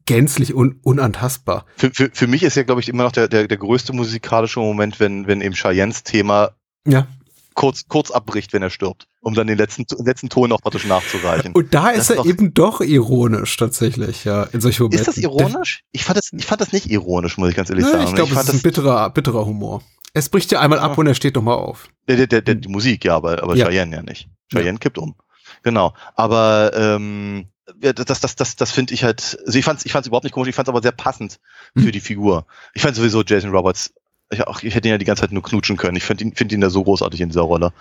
gänzlich 0.06 0.56
un 0.56 0.80
unantastbar. 0.82 1.66
Für, 1.78 1.92
für, 1.92 2.10
für 2.12 2.28
mich 2.28 2.44
ist 2.44 2.56
ja, 2.56 2.64
glaube 2.64 2.82
ich, 2.82 2.90
immer 2.90 3.04
noch 3.04 3.12
der, 3.12 3.28
der, 3.28 3.48
der 3.48 3.58
größte 3.58 3.94
musikalische 3.94 4.60
Moment, 4.60 5.00
wenn, 5.00 5.28
wenn 5.28 5.42
eben 5.42 5.54
Cheyennes 5.54 6.04
Thema 6.04 6.52
ja 6.86 7.08
kurz, 7.54 7.88
kurz 7.88 8.12
abbricht, 8.12 8.54
wenn 8.54 8.62
er 8.62 8.70
stirbt, 8.70 9.08
um 9.22 9.34
dann 9.34 9.48
den 9.48 9.58
letzten, 9.58 9.86
letzten 10.04 10.30
Ton 10.30 10.50
noch 10.50 10.62
praktisch 10.62 10.86
nachzureichen. 10.86 11.54
Und 11.54 11.74
da 11.74 11.90
ist 11.90 12.10
das 12.10 12.10
er 12.12 12.16
doch, 12.18 12.26
eben 12.26 12.54
doch 12.54 12.82
ironisch 12.82 13.58
tatsächlich, 13.58 14.24
ja, 14.24 14.44
in 14.44 14.62
solchen 14.62 14.84
Momenten. 14.84 15.00
Ist 15.00 15.08
das 15.08 15.18
ironisch? 15.18 15.84
Ich 15.92 16.04
fand 16.04 16.18
das, 16.18 16.32
ich 16.32 16.46
fand 16.46 16.62
das 16.62 16.72
nicht 16.72 16.90
ironisch, 16.90 17.38
muss 17.38 17.50
ich 17.50 17.56
ganz 17.56 17.70
ehrlich 17.70 17.86
Nö, 17.86 17.92
sagen. 17.92 18.08
Ich 18.08 18.16
glaube, 18.16 18.34
es 18.34 18.44
ist 18.44 18.54
ein 18.54 18.62
bitterer, 18.62 19.10
bitterer 19.10 19.46
Humor. 19.46 19.82
Es 20.14 20.30
bricht 20.30 20.52
ja 20.52 20.60
einmal 20.60 20.80
ab 20.80 20.98
und 20.98 21.08
er 21.08 21.16
steht 21.16 21.36
nochmal 21.36 21.56
auf. 21.56 21.88
Der, 22.08 22.18
der, 22.18 22.28
der, 22.28 22.42
der, 22.42 22.56
die 22.56 22.68
Musik, 22.68 23.06
ja, 23.06 23.16
aber, 23.16 23.42
aber 23.42 23.56
ja. 23.56 23.68
Cheyenne 23.68 23.96
ja 23.96 24.02
nicht. 24.02 24.28
Cheyenne 24.52 24.72
ja. 24.72 24.78
kippt 24.78 24.98
um. 24.98 25.16
Genau. 25.64 25.94
Aber 26.16 26.72
ähm, 26.76 27.48
ja, 27.82 27.94
das, 27.94 28.20
das, 28.20 28.36
das, 28.36 28.56
das 28.56 28.72
finde 28.72 28.94
ich 28.94 29.04
halt, 29.04 29.38
also 29.46 29.58
ich 29.58 29.64
fand's, 29.64 29.86
ich 29.86 29.92
fand's 29.92 30.08
überhaupt 30.08 30.24
nicht 30.24 30.34
komisch, 30.34 30.50
ich 30.50 30.56
fand's 30.56 30.70
aber 30.70 30.82
sehr 30.82 30.92
passend 30.92 31.40
für 31.76 31.86
hm. 31.86 31.92
die 31.92 32.00
Figur. 32.00 32.46
Ich 32.74 32.82
fand 32.82 32.96
sowieso 32.96 33.24
Jason 33.24 33.52
Roberts 33.52 33.94
ich, 34.32 34.48
auch, 34.48 34.64
ich 34.64 34.76
hätte 34.76 34.88
ihn 34.88 34.92
ja 34.92 34.98
die 34.98 35.06
ganze 35.06 35.22
Zeit 35.22 35.32
nur 35.32 35.44
knutschen 35.44 35.78
können. 35.78 35.96
Ich 35.96 36.04
finde 36.04 36.24
ihn, 36.24 36.36
find 36.36 36.52
ihn 36.52 36.62
da 36.62 36.70
so 36.70 36.84
großartig 36.84 37.22
in 37.22 37.30
dieser 37.30 37.42
Rolle. 37.42 37.74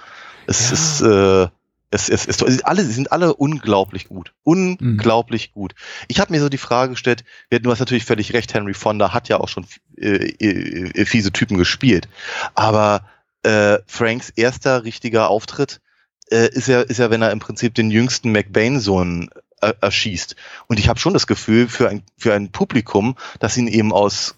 Es 0.47 0.69
ja. 0.69 0.75
ist, 0.75 1.01
äh, 1.03 1.49
es, 1.93 2.09
es, 2.09 2.27
es, 2.27 2.41
es, 2.41 2.63
alle, 2.63 2.85
sie 2.85 2.93
sind 2.93 3.11
alle 3.11 3.35
unglaublich 3.35 4.09
gut. 4.09 4.33
Unglaublich 4.45 5.49
mhm. 5.49 5.61
gut. 5.61 5.75
Ich 6.09 6.21
habe 6.21 6.33
mir 6.33 6.41
so 6.41 6.49
die 6.49 6.59
Frage 6.59 6.93
gestellt, 6.93 7.25
du 7.51 7.71
hast 7.71 7.81
natürlich 7.81 8.05
völlig 8.05 8.33
recht, 8.33 8.55
Henry 8.55 8.75
Fonda 8.75 9.13
hat 9.13 9.29
ja 9.29 9.39
auch 9.39 9.49
schon 9.49 9.67
äh, 9.97 10.29
äh, 10.29 11.05
fiese 11.05 11.33
Typen 11.33 11.59
gespielt. 11.59 12.09
Aber 12.55 13.07
äh, 13.43 13.79
Franks 13.87 14.31
erster 14.31 14.85
richtiger 14.85 15.29
Auftritt 15.29 15.81
äh, 16.31 16.49
ist 16.53 16.69
ja, 16.69 16.81
ist 16.81 16.99
ja, 16.99 17.11
wenn 17.11 17.23
er 17.23 17.33
im 17.33 17.41
Prinzip 17.41 17.75
den 17.75 17.91
jüngsten 17.91 18.31
McBain-Sohn 18.31 19.31
äh, 19.61 19.73
erschießt. 19.81 20.37
Und 20.69 20.79
ich 20.79 20.89
habe 20.89 21.01
schon 21.01 21.13
das 21.13 21.27
Gefühl, 21.27 21.69
für 21.69 21.89
ein, 21.89 22.03
für 22.17 22.35
ein 22.35 22.53
Publikum, 22.53 23.17
das 23.41 23.57
ihn 23.57 23.67
eben 23.67 23.93
aus 23.93 24.37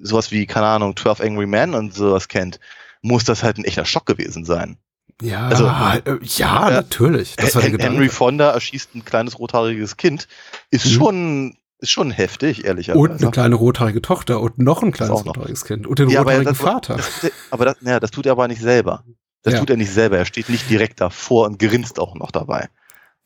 sowas 0.00 0.30
wie, 0.30 0.46
keine 0.46 0.66
Ahnung, 0.66 0.96
12 0.96 1.20
Angry 1.20 1.46
Men 1.46 1.74
und 1.74 1.94
sowas 1.94 2.28
kennt, 2.28 2.60
muss 3.02 3.24
das 3.24 3.42
halt 3.42 3.58
ein 3.58 3.64
echter 3.64 3.84
Schock 3.84 4.06
gewesen 4.06 4.44
sein. 4.44 4.78
Ja, 5.22 5.48
also, 5.48 5.66
äh, 5.66 6.18
ja, 6.22 6.68
äh, 6.68 6.72
natürlich. 6.72 7.36
Das 7.36 7.54
war 7.54 7.62
der 7.62 7.78
Henry 7.78 8.08
Fonda 8.08 8.50
erschießt 8.50 8.94
ein 8.94 9.04
kleines 9.04 9.38
rothaariges 9.38 9.96
Kind, 9.96 10.26
ist 10.70 10.86
mhm. 10.86 10.90
schon 10.90 11.56
ist 11.78 11.90
schon 11.90 12.10
heftig, 12.10 12.64
ehrlicherweise. 12.64 12.98
Und 12.98 13.20
eine 13.20 13.30
kleine 13.30 13.54
rothaarige 13.56 14.00
Tochter 14.00 14.40
und 14.40 14.58
noch 14.58 14.82
ein 14.82 14.90
kleines 14.90 15.24
rothaariges 15.24 15.64
Kind 15.64 15.86
und 15.86 15.98
den 15.98 16.08
ja, 16.08 16.20
rothaarigen 16.20 16.54
das, 16.54 16.58
Vater. 16.58 16.96
Das, 16.96 17.30
aber 17.50 17.66
das, 17.66 17.76
ja, 17.82 18.00
das 18.00 18.10
tut 18.10 18.26
er 18.26 18.32
aber 18.32 18.48
nicht 18.48 18.62
selber. 18.62 19.04
Das 19.42 19.54
ja. 19.54 19.60
tut 19.60 19.70
er 19.70 19.76
nicht 19.76 19.92
selber. 19.92 20.16
Er 20.16 20.24
steht 20.24 20.48
nicht 20.48 20.70
direkt 20.70 21.00
davor 21.00 21.46
und 21.46 21.58
grinst 21.58 22.00
auch 22.00 22.14
noch 22.14 22.30
dabei. 22.30 22.68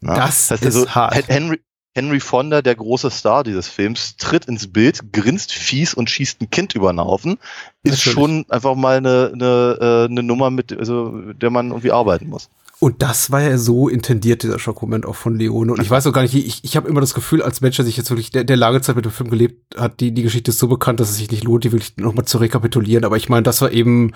Na? 0.00 0.14
Das, 0.14 0.48
das 0.48 0.60
heißt 0.60 0.68
ist 0.68 0.76
also, 0.76 0.94
hart. 0.94 1.28
Henry, 1.28 1.60
Henry 1.98 2.20
Fonda, 2.20 2.62
der 2.62 2.76
große 2.76 3.10
Star 3.10 3.42
dieses 3.42 3.66
Films, 3.66 4.16
tritt 4.16 4.44
ins 4.44 4.72
Bild, 4.72 5.12
grinst 5.12 5.50
fies 5.50 5.94
und 5.94 6.08
schießt 6.08 6.40
ein 6.40 6.48
Kind 6.48 6.76
über 6.76 6.92
den 6.92 7.00
Haufen. 7.00 7.38
Ist 7.82 8.06
Natürlich. 8.06 8.12
schon 8.12 8.46
einfach 8.50 8.76
mal 8.76 8.98
eine, 8.98 9.32
eine, 9.34 9.78
äh, 9.80 10.04
eine 10.04 10.22
Nummer, 10.22 10.50
mit 10.50 10.72
also, 10.78 11.32
der 11.32 11.50
man 11.50 11.70
irgendwie 11.70 11.90
arbeiten 11.90 12.28
muss. 12.28 12.50
Und 12.80 13.02
das 13.02 13.32
war 13.32 13.42
ja 13.42 13.58
so 13.58 13.88
intendiert, 13.88 14.44
dieser 14.44 14.60
Schockmoment 14.60 15.04
auch 15.04 15.16
von 15.16 15.34
Leone. 15.34 15.72
Und 15.72 15.82
ich 15.82 15.90
weiß 15.90 16.06
auch 16.06 16.12
gar 16.12 16.22
nicht, 16.22 16.34
ich, 16.34 16.62
ich 16.62 16.76
habe 16.76 16.88
immer 16.88 17.00
das 17.00 17.12
Gefühl, 17.12 17.42
als 17.42 17.60
Mensch, 17.60 17.74
der 17.74 17.84
sich 17.84 17.96
jetzt 17.96 18.08
wirklich 18.10 18.30
der, 18.30 18.44
der 18.44 18.56
lange 18.56 18.80
Zeit 18.80 18.94
mit 18.94 19.04
dem 19.04 19.10
Film 19.10 19.30
gelebt 19.30 19.76
hat, 19.76 19.98
die, 19.98 20.12
die 20.12 20.22
Geschichte 20.22 20.52
ist 20.52 20.60
so 20.60 20.68
bekannt, 20.68 21.00
dass 21.00 21.10
es 21.10 21.16
sich 21.16 21.28
nicht 21.28 21.42
lohnt, 21.42 21.64
die 21.64 21.72
wirklich 21.72 21.96
nochmal 21.96 22.24
zu 22.26 22.38
rekapitulieren. 22.38 23.04
Aber 23.04 23.16
ich 23.16 23.28
meine, 23.28 23.42
das 23.42 23.60
war 23.62 23.72
eben 23.72 24.12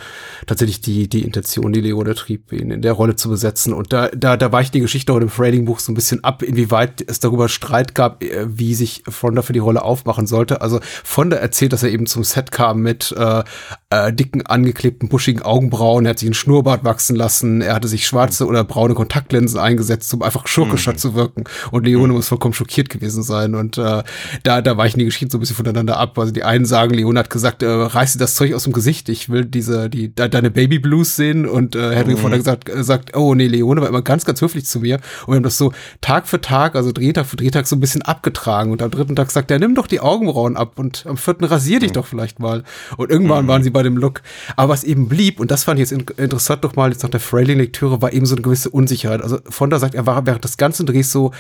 tatsächlich 0.47 0.81
die, 0.81 1.09
die 1.09 1.23
Intention, 1.23 1.73
die 1.73 1.81
Leone 1.81 2.15
trieb, 2.15 2.53
ihn 2.53 2.71
in 2.71 2.83
der 2.83 2.93
Rolle 2.93 3.17
zu 3.17 3.29
besetzen. 3.29 3.73
Und 3.73 3.93
da, 3.93 4.11
da, 4.11 4.37
da 4.37 4.53
weicht 4.53 4.75
die 4.75 4.81
Geschichte 4.81 5.13
auch 5.13 5.17
im 5.17 5.29
Framing-Buch 5.29 5.81
so 5.81 5.91
ein 5.91 5.97
bisschen 5.97 6.23
ab, 6.23 6.45
inwieweit 6.45 7.03
es 7.05 7.19
darüber 7.19 7.49
Streit 7.49 7.97
gab, 7.97 8.23
äh, 8.23 8.47
wie 8.47 8.77
sich 8.77 9.03
Fonda 9.09 9.43
für 9.43 9.55
die 9.55 9.59
Rolle 9.59 9.83
aufmachen 9.83 10.29
sollte. 10.29 10.61
Also 10.61 10.79
Fonda 11.03 11.37
erzählt, 11.37 11.73
dass 11.73 11.83
er 11.83 11.91
eben 11.91 12.07
zum 12.07 12.23
Set 12.23 12.53
kam 12.53 12.81
mit 12.81 13.13
äh, 13.19 13.43
äh, 13.91 14.13
dicken, 14.13 14.47
angeklebten, 14.47 15.09
buschigen 15.09 15.43
Augenbrauen. 15.43 16.07
Er 16.07 16.11
hat 16.11 16.21
sich 16.21 16.29
einen 16.29 16.35
Schnurrbart 16.35 16.85
wachsen 16.85 17.17
lassen. 17.17 17.61
Er 17.61 17.75
hatte 17.75 17.89
sich 17.89 18.07
schwarze 18.07 18.52
oder 18.53 18.65
braune 18.65 18.95
Kontaktlinsen 18.95 19.59
eingesetzt, 19.59 20.13
um 20.15 20.23
einfach 20.23 20.47
schurkischer 20.47 20.93
mhm. 20.93 20.99
zu 20.99 21.15
wirken. 21.15 21.45
Und 21.71 21.85
Leone 21.85 22.09
mhm. 22.09 22.15
muss 22.15 22.29
vollkommen 22.29 22.55
schockiert 22.55 22.89
gewesen 22.91 23.23
sein. 23.23 23.55
Und 23.55 23.79
äh, 23.79 24.03
da, 24.43 24.63
da 24.63 24.77
weichen 24.77 24.99
die 24.99 25.05
Geschichten 25.05 25.31
so 25.31 25.39
ein 25.39 25.41
bisschen 25.41 25.57
voneinander 25.57 25.99
ab. 25.99 26.19
Also 26.19 26.33
die 26.33 26.45
einen 26.45 26.65
sagen, 26.65 26.95
Leone 26.95 27.19
hat 27.19 27.31
gesagt, 27.31 27.63
äh, 27.63 27.67
reiß 27.67 28.15
dir 28.15 28.19
das 28.19 28.35
Zeug 28.35 28.55
aus 28.55 28.65
dem 28.65 28.73
Gesicht. 28.73 29.09
Ich 29.09 29.29
will 29.29 29.45
diese, 29.45 29.91
die, 29.91 30.15
de 30.15 30.29
deine 30.29 30.51
Baby 30.51 30.79
Blues 30.79 31.17
sehen. 31.17 31.47
Und 31.47 31.75
äh, 31.75 31.95
Henry 31.95 32.15
mhm. 32.15 32.19
Fonda 32.19 32.37
gesagt, 32.37 32.69
äh, 32.69 32.85
sagt, 32.85 33.17
oh 33.17 33.35
nee, 33.35 33.47
Leone 33.47 33.81
war 33.81 33.89
immer 33.89 34.03
ganz, 34.03 34.25
ganz 34.25 34.41
höflich 34.41 34.67
zu 34.67 34.81
mir. 34.81 35.01
Und 35.27 35.33
wir 35.33 35.37
haben 35.37 35.43
das 35.43 35.59
so 35.59 35.73
Tag 36.01 36.29
für 36.29 36.41
Tag, 36.41 36.77
also 36.77 36.93
Drehtag 36.93 37.27
für 37.27 37.37
Drehtag 37.37 37.67
so 37.67 37.77
ein 37.77 37.81
bisschen 37.81 38.03
abgetragen. 38.03 38.73
Und 38.73 38.83
am 38.83 38.91
dritten 38.91 39.17
Tag 39.17 39.31
sagt 39.31 39.51
er, 39.51 39.59
nimm 39.59 39.75
doch 39.75 39.87
die 39.87 40.01
Augenbrauen 40.01 40.57
ab 40.57 40.79
und 40.79 41.05
am 41.07 41.17
vierten 41.17 41.45
rasier 41.45 41.81
dich 41.81 41.91
mhm. 41.91 41.95
doch 41.95 42.07
vielleicht 42.07 42.39
mal. 42.39 42.65
Und 42.97 43.11
irgendwann 43.11 43.45
mhm. 43.45 43.49
waren 43.49 43.63
sie 43.63 43.71
bei 43.71 43.83
dem 43.83 43.97
Look. 43.97 44.23
Aber 44.57 44.73
was 44.73 44.85
eben 44.85 45.09
blieb, 45.09 45.41
und 45.41 45.51
das 45.51 45.65
fand 45.65 45.79
ich 45.79 45.91
jetzt 45.91 45.93
in 45.93 46.07
interessant 46.17 46.63
nochmal 46.63 46.91
jetzt 46.91 47.03
nach 47.03 47.11
der 47.11 47.21
Frailing-Lektüre, 47.21 48.03
war 48.03 48.13
eben 48.13 48.27
so 48.27 48.35
eine 48.43 48.51
gewisse 48.51 48.71
Unsicherheit. 48.71 49.23
Also 49.23 49.39
Fonda 49.49 49.79
sagt, 49.79 49.95
er 49.95 50.07
war 50.07 50.27
während 50.27 50.45
des 50.45 50.57
ganzen 50.57 50.87
Drehs 50.87 51.13
so 51.13 51.33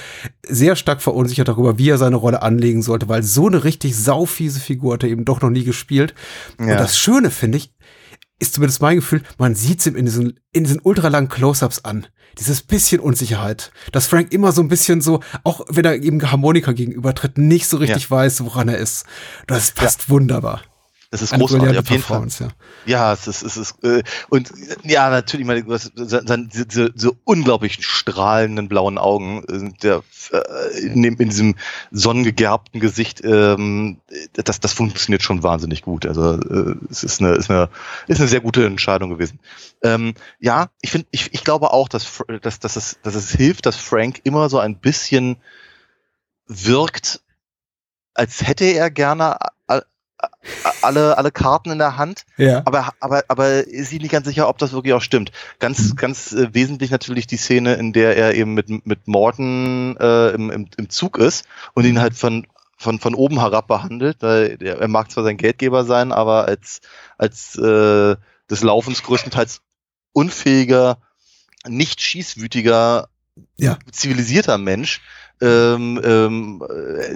sehr 0.46 0.76
stark 0.76 1.02
verunsichert 1.02 1.48
darüber, 1.48 1.78
wie 1.78 1.90
er 1.90 1.98
seine 1.98 2.16
Rolle 2.16 2.42
anlegen 2.42 2.82
sollte, 2.82 3.08
weil 3.08 3.22
so 3.22 3.46
eine 3.48 3.64
richtig 3.64 3.96
saufiese 3.96 4.60
Figur 4.60 4.94
hat 4.94 5.02
er 5.02 5.10
eben 5.10 5.24
doch 5.24 5.40
noch 5.40 5.50
nie 5.50 5.64
gespielt. 5.64 6.14
Ja. 6.58 6.66
Und 6.66 6.80
das 6.80 6.98
Schöne, 6.98 7.30
finde 7.30 7.58
ich, 7.58 7.72
ist 8.38 8.54
zumindest 8.54 8.82
mein 8.82 8.96
Gefühl, 8.96 9.22
man 9.38 9.54
sieht 9.54 9.80
es 9.80 9.86
ihm 9.86 9.94
in 9.94 10.04
diesen, 10.04 10.40
in 10.52 10.64
diesen 10.64 10.80
ultralangen 10.82 11.28
Close-Ups 11.28 11.84
an. 11.84 12.06
Dieses 12.38 12.62
bisschen 12.62 13.00
Unsicherheit. 13.00 13.72
Dass 13.92 14.06
Frank 14.06 14.32
immer 14.32 14.52
so 14.52 14.62
ein 14.62 14.68
bisschen 14.68 15.00
so, 15.00 15.20
auch 15.44 15.60
wenn 15.68 15.84
er 15.84 16.02
eben 16.02 16.30
Harmonika 16.30 16.72
gegenübertritt, 16.72 17.38
nicht 17.38 17.68
so 17.68 17.76
richtig 17.76 18.04
ja. 18.04 18.10
weiß, 18.10 18.44
woran 18.44 18.68
er 18.68 18.78
ist. 18.78 19.04
Das 19.46 19.70
passt 19.72 20.02
ja. 20.02 20.08
wunderbar. 20.08 20.62
Es 21.12 21.20
ist 21.20 21.34
Eine 21.34 21.42
großartig, 21.42 21.78
auf 21.78 21.90
jeden 21.90 22.02
Fall. 22.02 22.26
Ja. 22.40 22.48
ja, 22.86 23.12
es 23.12 23.26
ist, 23.26 23.42
es 23.42 23.58
ist, 23.58 23.84
äh, 23.84 24.02
und 24.30 24.50
ja, 24.82 25.10
natürlich, 25.10 25.46
meine, 25.46 25.62
du 25.62 25.74
hast 25.74 25.92
diese, 25.94 26.90
diese, 26.90 27.12
unglaublichen 27.24 27.82
strahlenden 27.82 28.66
blauen 28.66 28.96
Augen, 28.96 29.44
äh, 29.44 29.78
der, 29.82 30.02
äh, 30.30 30.78
in, 30.78 31.02
dem, 31.02 31.18
in 31.18 31.28
diesem 31.28 31.56
sonnengegerbten 31.90 32.80
Gesicht, 32.80 33.22
ähm, 33.24 33.98
das, 34.32 34.58
das 34.58 34.72
funktioniert 34.72 35.22
schon 35.22 35.42
wahnsinnig 35.42 35.82
gut. 35.82 36.06
Also 36.06 36.40
äh, 36.40 36.76
es 36.90 37.04
ist 37.04 37.20
eine, 37.20 37.32
ist 37.32 37.50
eine, 37.50 37.68
ist 38.06 38.18
eine 38.18 38.28
sehr 38.28 38.40
gute 38.40 38.64
Entscheidung 38.64 39.10
gewesen. 39.10 39.38
Ähm, 39.82 40.14
ja, 40.40 40.70
ich 40.80 40.92
finde, 40.92 41.08
ich, 41.10 41.34
ich 41.34 41.44
glaube 41.44 41.74
auch, 41.74 41.90
dass, 41.90 42.22
dass, 42.40 42.58
dass, 42.58 42.76
es, 42.76 42.96
dass 43.02 43.14
es 43.14 43.30
hilft, 43.32 43.66
dass 43.66 43.76
Frank 43.76 44.22
immer 44.24 44.48
so 44.48 44.58
ein 44.58 44.78
bisschen 44.78 45.36
wirkt, 46.46 47.20
als 48.14 48.46
hätte 48.46 48.64
er 48.64 48.90
gerne 48.90 49.36
alle, 50.82 51.18
alle 51.18 51.30
Karten 51.30 51.70
in 51.70 51.78
der 51.78 51.96
Hand, 51.96 52.24
ja. 52.36 52.62
aber, 52.64 52.92
aber, 53.00 53.24
aber 53.28 53.66
ist 53.66 53.90
sich 53.90 54.00
nicht 54.00 54.10
ganz 54.10 54.26
sicher, 54.26 54.48
ob 54.48 54.58
das 54.58 54.72
wirklich 54.72 54.94
auch 54.94 55.02
stimmt. 55.02 55.32
Ganz, 55.58 55.90
mhm. 55.90 55.96
ganz 55.96 56.32
äh, 56.32 56.52
wesentlich 56.52 56.90
natürlich 56.90 57.26
die 57.26 57.36
Szene, 57.36 57.74
in 57.74 57.92
der 57.92 58.16
er 58.16 58.34
eben 58.34 58.54
mit, 58.54 58.86
mit 58.86 59.06
Morton 59.06 59.96
äh, 59.98 60.30
im, 60.30 60.50
im, 60.50 60.68
im 60.76 60.90
Zug 60.90 61.18
ist 61.18 61.46
und 61.74 61.84
ihn 61.84 62.00
halt 62.00 62.14
von, 62.14 62.46
von, 62.76 62.98
von 62.98 63.14
oben 63.14 63.40
herab 63.40 63.68
behandelt, 63.68 64.18
weil 64.20 64.58
er, 64.60 64.80
er 64.80 64.88
mag 64.88 65.10
zwar 65.10 65.24
sein 65.24 65.36
Geldgeber 65.36 65.84
sein, 65.84 66.12
aber 66.12 66.46
als, 66.46 66.80
als 67.18 67.56
äh, 67.56 68.16
des 68.50 68.62
Laufens 68.62 69.02
größtenteils 69.02 69.60
unfähiger, 70.12 70.98
nicht 71.66 72.00
schießwütiger, 72.00 73.08
ja. 73.56 73.78
zivilisierter 73.90 74.58
Mensch 74.58 75.00
ähm, 75.40 76.00
ähm, 76.04 76.62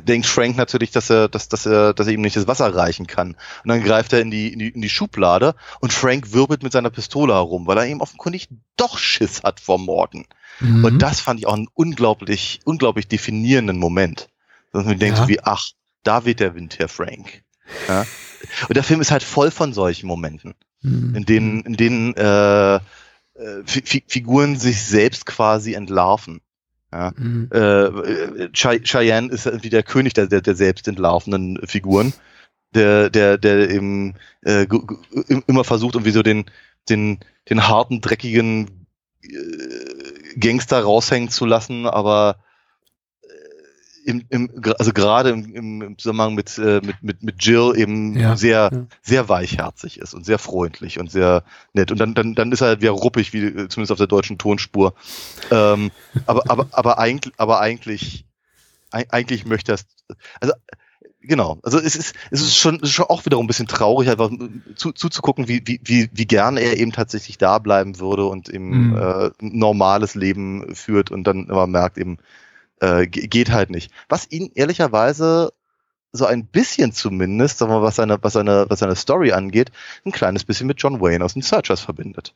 denkt 0.02 0.26
Frank 0.26 0.56
natürlich, 0.56 0.90
dass 0.90 1.10
er, 1.10 1.28
dass, 1.28 1.48
dass 1.48 1.66
er, 1.66 1.94
dass 1.94 2.06
er 2.06 2.12
ihm 2.12 2.22
nicht 2.22 2.36
das 2.36 2.48
Wasser 2.48 2.74
reichen 2.74 3.06
kann. 3.06 3.36
Und 3.62 3.68
dann 3.68 3.82
greift 3.82 4.12
er 4.12 4.20
in 4.20 4.30
die, 4.30 4.52
in 4.52 4.58
die, 4.58 4.68
in 4.68 4.82
die 4.82 4.88
Schublade 4.88 5.54
und 5.80 5.92
Frank 5.92 6.32
wirbelt 6.32 6.62
mit 6.62 6.72
seiner 6.72 6.90
Pistole 6.90 7.34
herum, 7.34 7.66
weil 7.66 7.78
er 7.78 7.86
eben 7.86 8.00
offenkundig 8.00 8.48
doch 8.76 8.98
Schiss 8.98 9.42
hat 9.42 9.60
vor 9.60 9.78
Morden. 9.78 10.26
Mhm. 10.60 10.84
Und 10.84 10.98
das 11.00 11.20
fand 11.20 11.40
ich 11.40 11.46
auch 11.46 11.54
einen 11.54 11.68
unglaublich, 11.74 12.60
unglaublich 12.64 13.08
definierenden 13.08 13.78
Moment. 13.78 14.28
Dass 14.72 14.84
man 14.84 14.98
denkt, 14.98 15.18
ja. 15.18 15.24
so 15.24 15.28
wie, 15.28 15.40
ach, 15.40 15.68
da 16.02 16.24
weht 16.24 16.40
der 16.40 16.54
Wind, 16.54 16.78
Herr 16.78 16.88
Frank. 16.88 17.42
Ja? 17.88 18.06
Und 18.68 18.76
der 18.76 18.84
Film 18.84 19.00
ist 19.00 19.10
halt 19.10 19.22
voll 19.22 19.50
von 19.50 19.72
solchen 19.72 20.06
Momenten, 20.06 20.54
mhm. 20.82 21.14
in 21.14 21.24
denen, 21.24 21.60
in 21.62 21.76
denen 21.76 22.14
äh, 22.14 22.76
äh 22.76 22.80
Figuren 23.66 24.58
sich 24.58 24.82
selbst 24.82 25.26
quasi 25.26 25.74
entlarven. 25.74 26.40
Ja. 26.96 27.12
Mhm. 27.18 27.50
Äh, 27.52 28.48
Cheyenne 28.52 29.30
ist 29.30 29.44
irgendwie 29.44 29.68
der 29.68 29.82
König 29.82 30.14
der, 30.14 30.28
der, 30.28 30.40
der 30.40 30.54
selbst 30.54 30.88
entlaufenden 30.88 31.58
Figuren, 31.66 32.14
der, 32.74 33.10
der, 33.10 33.36
der 33.36 33.68
eben 33.70 34.14
äh, 34.42 34.66
immer 35.46 35.64
versucht, 35.64 35.94
irgendwie 35.94 36.12
so 36.12 36.22
den, 36.22 36.46
den, 36.88 37.18
den 37.50 37.68
harten, 37.68 38.00
dreckigen 38.00 38.86
äh, 39.22 40.38
Gangster 40.38 40.80
raushängen 40.80 41.28
zu 41.28 41.44
lassen, 41.44 41.86
aber 41.86 42.38
im, 44.06 44.24
im, 44.28 44.50
also 44.78 44.92
gerade 44.92 45.30
im, 45.30 45.80
im 45.80 45.98
Zusammenhang 45.98 46.34
mit, 46.34 46.56
äh, 46.58 46.80
mit, 46.84 47.02
mit, 47.02 47.22
mit 47.24 47.44
Jill 47.44 47.72
eben 47.76 48.16
ja, 48.18 48.36
sehr, 48.36 48.70
ja. 48.72 48.86
sehr 49.02 49.28
weichherzig 49.28 49.98
ist 49.98 50.14
und 50.14 50.24
sehr 50.24 50.38
freundlich 50.38 51.00
und 51.00 51.10
sehr 51.10 51.42
nett. 51.72 51.90
Und 51.90 51.98
dann, 51.98 52.14
dann, 52.14 52.34
dann 52.34 52.52
ist 52.52 52.60
er 52.60 52.80
wieder 52.80 52.92
ruppig, 52.92 53.32
wie 53.32 53.50
zumindest 53.68 53.90
auf 53.90 53.98
der 53.98 54.06
deutschen 54.06 54.38
Tonspur. 54.38 54.94
Ähm, 55.50 55.90
aber, 56.26 56.44
aber, 56.48 56.68
aber 56.70 56.98
eigentlich, 56.98 57.34
aber 57.36 57.60
eigentlich, 57.60 58.24
eigentlich 58.92 59.44
möchte 59.44 59.72
er 59.72 59.74
es, 59.74 59.86
also, 60.40 60.54
genau. 61.20 61.58
Also 61.64 61.80
es 61.80 61.96
ist, 61.96 62.14
es 62.30 62.40
ist 62.40 62.56
schon, 62.56 62.76
es 62.76 62.90
ist 62.90 62.92
schon 62.92 63.06
auch 63.06 63.26
wiederum 63.26 63.46
ein 63.46 63.48
bisschen 63.48 63.66
traurig, 63.66 64.08
einfach 64.08 64.30
zu, 64.76 64.92
zuzugucken, 64.92 65.48
wie, 65.48 65.62
wie, 65.64 65.80
wie, 65.82 66.10
wie 66.12 66.26
gerne 66.26 66.60
er 66.60 66.76
eben 66.76 66.92
tatsächlich 66.92 67.38
da 67.38 67.58
bleiben 67.58 67.98
würde 67.98 68.26
und 68.26 68.48
eben 68.48 68.90
mhm. 68.90 68.96
äh, 68.96 69.30
normales 69.40 70.14
Leben 70.14 70.76
führt 70.76 71.10
und 71.10 71.24
dann 71.24 71.48
immer 71.48 71.66
merkt 71.66 71.98
eben, 71.98 72.18
äh, 72.80 73.06
geht 73.06 73.50
halt 73.50 73.70
nicht. 73.70 73.90
Was 74.08 74.30
ihn 74.30 74.50
ehrlicherweise 74.54 75.52
so 76.12 76.26
ein 76.26 76.46
bisschen 76.46 76.92
zumindest, 76.92 77.58
sagen 77.58 77.70
wir, 77.72 77.82
was 77.82 77.96
seine, 77.96 78.18
was 78.22 78.32
seine, 78.32 78.66
was 78.68 78.80
seine 78.80 78.96
Story 78.96 79.32
angeht, 79.32 79.70
ein 80.04 80.12
kleines 80.12 80.44
bisschen 80.44 80.66
mit 80.66 80.80
John 80.80 81.00
Wayne 81.00 81.24
aus 81.24 81.34
den 81.34 81.42
Searchers 81.42 81.80
verbindet. 81.80 82.34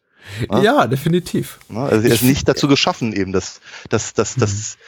Ja, 0.51 0.63
ja 0.63 0.87
definitiv. 0.87 1.59
Also 1.75 2.07
er 2.07 2.15
ist 2.15 2.23
nicht 2.23 2.47
dazu 2.49 2.69
geschaffen, 2.69 3.13
eben 3.13 3.33
das, 3.33 3.61
das, 3.89 4.13
das, 4.13 4.35
das, 4.35 4.77
mhm. 4.77 4.83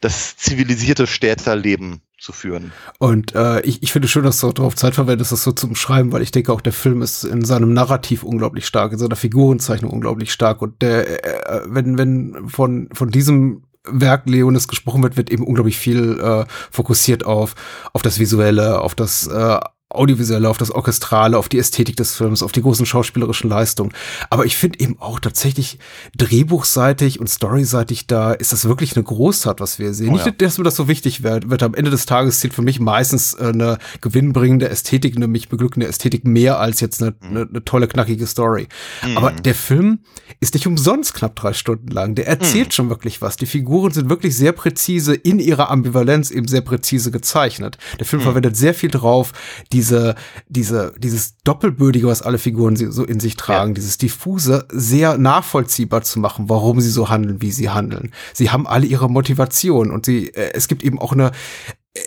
das 0.00 0.36
zivilisierte 0.36 1.06
Städterleben 1.06 2.00
zu 2.20 2.32
führen. 2.32 2.72
Und 2.98 3.34
äh, 3.34 3.60
ich, 3.60 3.82
ich 3.82 3.92
finde 3.92 4.08
schön, 4.08 4.24
dass 4.24 4.40
du 4.40 4.50
darauf 4.52 4.74
Zeit 4.74 4.94
verwendest, 4.94 5.30
das 5.30 5.44
so 5.44 5.52
zum 5.52 5.76
Schreiben, 5.76 6.12
weil 6.12 6.22
ich 6.22 6.32
denke 6.32 6.52
auch, 6.52 6.60
der 6.60 6.72
Film 6.72 7.00
ist 7.00 7.24
in 7.24 7.44
seinem 7.44 7.72
Narrativ 7.72 8.24
unglaublich 8.24 8.66
stark, 8.66 8.92
in 8.92 8.98
seiner 8.98 9.16
Figurenzeichnung 9.16 9.90
unglaublich 9.90 10.32
stark. 10.32 10.60
Und 10.60 10.82
der, 10.82 11.24
äh, 11.24 11.62
wenn, 11.66 11.96
wenn 11.96 12.48
von, 12.48 12.88
von 12.92 13.10
diesem 13.10 13.62
Werk 13.90 14.22
Leonis 14.26 14.68
gesprochen 14.68 15.02
wird, 15.02 15.16
wird 15.16 15.30
eben 15.30 15.44
unglaublich 15.44 15.78
viel 15.78 16.20
äh, 16.20 16.44
fokussiert 16.70 17.24
auf, 17.24 17.54
auf 17.92 18.02
das 18.02 18.18
Visuelle, 18.18 18.80
auf 18.80 18.94
das 18.94 19.26
äh, 19.26 19.58
Audiovisuelle, 19.90 20.50
auf 20.50 20.58
das 20.58 20.70
Orchestrale, 20.70 21.38
auf 21.38 21.48
die 21.48 21.58
Ästhetik 21.58 21.96
des 21.96 22.14
Films, 22.14 22.42
auf 22.42 22.52
die 22.52 22.60
großen 22.60 22.84
schauspielerischen 22.84 23.48
Leistungen. 23.48 23.92
Aber 24.28 24.44
ich 24.44 24.54
finde 24.54 24.80
eben 24.80 24.96
auch 25.00 25.18
tatsächlich 25.18 25.78
drehbuchseitig 26.16 27.20
und 27.20 27.28
storyseitig 27.28 28.06
da 28.06 28.32
ist 28.32 28.52
das 28.52 28.66
wirklich 28.66 28.96
eine 28.96 29.02
Großtat, 29.02 29.60
was 29.60 29.78
wir 29.78 29.94
sehen. 29.94 30.10
Oh, 30.10 30.18
ja. 30.18 30.26
Nicht, 30.26 30.42
dass 30.42 30.58
mir 30.58 30.64
das 30.64 30.76
so 30.76 30.88
wichtig 30.88 31.22
wird, 31.22 31.48
wird. 31.48 31.62
Am 31.62 31.74
Ende 31.74 31.90
des 31.90 32.04
Tages 32.04 32.40
zählt 32.40 32.52
für 32.52 32.60
mich 32.60 32.80
meistens 32.80 33.32
äh, 33.34 33.46
eine 33.46 33.78
gewinnbringende 34.02 34.68
Ästhetik, 34.68 35.16
eine 35.16 35.26
mich 35.26 35.48
beglückende 35.48 35.86
Ästhetik 35.86 36.26
mehr 36.26 36.60
als 36.60 36.80
jetzt 36.80 37.02
eine, 37.02 37.12
mhm. 37.12 37.28
eine, 37.28 37.48
eine 37.48 37.64
tolle, 37.64 37.88
knackige 37.88 38.26
Story. 38.26 38.68
Mhm. 39.06 39.16
Aber 39.16 39.32
der 39.32 39.54
Film 39.54 40.00
ist 40.40 40.52
nicht 40.52 40.66
umsonst 40.66 41.14
knapp 41.14 41.34
drei 41.34 41.54
Stunden 41.54 41.88
lang. 41.88 42.14
Der 42.14 42.26
erzählt 42.26 42.68
mhm. 42.68 42.72
schon 42.72 42.88
wirklich 42.90 43.22
was. 43.22 43.36
Die 43.36 43.46
Figuren 43.46 43.92
sind 43.92 44.10
wirklich 44.10 44.36
sehr 44.36 44.52
präzise 44.52 45.14
in 45.14 45.38
ihrer 45.38 45.70
Ambivalenz 45.70 46.30
eben 46.30 46.46
sehr 46.46 46.60
präzise 46.60 47.10
gezeichnet. 47.10 47.78
Der 47.98 48.04
Film 48.04 48.20
mhm. 48.20 48.24
verwendet 48.24 48.56
sehr 48.56 48.74
viel 48.74 48.90
drauf, 48.90 49.32
die 49.72 49.77
diese, 49.78 50.16
diese, 50.48 50.92
dieses 50.98 51.36
Doppelbödige, 51.44 52.08
was 52.08 52.22
alle 52.22 52.38
Figuren 52.38 52.74
so 52.74 53.04
in 53.04 53.20
sich 53.20 53.36
tragen, 53.36 53.70
ja. 53.70 53.74
dieses 53.74 53.96
diffuse, 53.96 54.66
sehr 54.70 55.18
nachvollziehbar 55.18 56.02
zu 56.02 56.18
machen, 56.18 56.48
warum 56.48 56.80
sie 56.80 56.90
so 56.90 57.08
handeln, 57.08 57.40
wie 57.40 57.52
sie 57.52 57.70
handeln. 57.70 58.10
Sie 58.34 58.50
haben 58.50 58.66
alle 58.66 58.86
ihre 58.86 59.08
Motivation 59.08 59.92
und 59.92 60.04
sie, 60.04 60.34
äh, 60.34 60.50
es 60.52 60.66
gibt 60.66 60.82
eben 60.82 60.98
auch 60.98 61.12
eine, 61.12 61.30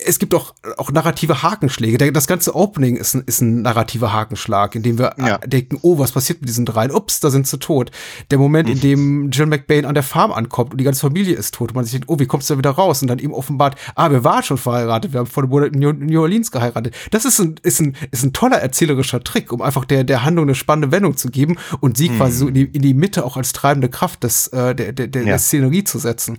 es 0.06 0.18
gibt 0.18 0.34
auch, 0.34 0.54
auch 0.76 0.90
narrative 0.90 1.42
Hakenschläge. 1.42 2.12
Das 2.12 2.26
ganze 2.26 2.54
Opening 2.54 2.96
ist 2.96 3.14
ein, 3.14 3.22
ist 3.26 3.40
ein 3.40 3.62
narrativer 3.62 4.12
Hakenschlag, 4.12 4.74
in 4.74 4.82
dem 4.82 4.98
wir 4.98 5.14
ja. 5.18 5.38
denken, 5.38 5.78
oh, 5.82 5.98
was 5.98 6.12
passiert 6.12 6.40
mit 6.40 6.48
diesen 6.48 6.64
dreien? 6.64 6.90
Ups, 6.90 7.20
da 7.20 7.30
sind 7.30 7.46
sie 7.46 7.58
tot. 7.58 7.90
Der 8.30 8.38
Moment, 8.38 8.68
in 8.68 8.80
dem 8.80 9.30
Jill 9.30 9.46
McBain 9.46 9.84
an 9.84 9.94
der 9.94 10.02
Farm 10.02 10.32
ankommt 10.32 10.72
und 10.72 10.78
die 10.78 10.84
ganze 10.84 11.00
Familie 11.00 11.34
ist 11.34 11.54
tot 11.54 11.70
und 11.70 11.74
man 11.74 11.84
sich 11.84 11.92
denkt, 11.92 12.08
oh, 12.08 12.18
wie 12.18 12.26
kommst 12.26 12.48
du 12.48 12.54
da 12.54 12.58
wieder 12.58 12.70
raus? 12.70 13.02
Und 13.02 13.08
dann 13.08 13.18
ihm 13.18 13.32
offenbart, 13.32 13.76
ah, 13.94 14.10
wir 14.10 14.24
waren 14.24 14.42
schon 14.42 14.56
verheiratet, 14.56 15.12
wir 15.12 15.20
haben 15.20 15.26
vor 15.26 15.42
dem 15.42 15.50
Monat 15.50 15.74
in 15.74 15.80
New 15.80 16.20
Orleans 16.20 16.50
geheiratet. 16.50 16.94
Das 17.10 17.24
ist 17.24 17.40
ein, 17.40 17.56
ist 17.62 17.80
ein, 17.80 17.96
ist 18.10 18.22
ein 18.22 18.32
toller 18.32 18.58
erzählerischer 18.58 19.22
Trick, 19.22 19.52
um 19.52 19.62
einfach 19.62 19.84
der, 19.84 20.04
der 20.04 20.24
Handlung 20.24 20.46
eine 20.46 20.54
spannende 20.54 20.92
Wendung 20.92 21.16
zu 21.16 21.28
geben 21.28 21.56
und 21.80 21.96
sie 21.96 22.08
hm. 22.08 22.16
quasi 22.16 22.36
so 22.36 22.48
in 22.48 22.54
die, 22.54 22.64
in 22.64 22.82
die 22.82 22.94
Mitte 22.94 23.24
auch 23.24 23.36
als 23.36 23.52
treibende 23.52 23.88
Kraft 23.88 24.22
des, 24.24 24.48
äh, 24.48 24.74
der, 24.74 24.92
der, 24.92 25.08
der, 25.08 25.22
ja. 25.22 25.28
der 25.28 25.38
Szenerie 25.38 25.84
zu 25.84 25.98
setzen. 25.98 26.38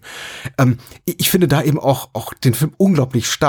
Ähm, 0.57 0.77
ich 1.05 1.29
finde 1.29 1.47
da 1.47 1.61
eben 1.61 1.79
auch, 1.79 2.09
auch 2.13 2.33
den 2.33 2.53
Film 2.53 2.73
unglaublich 2.77 3.27
stark, 3.29 3.42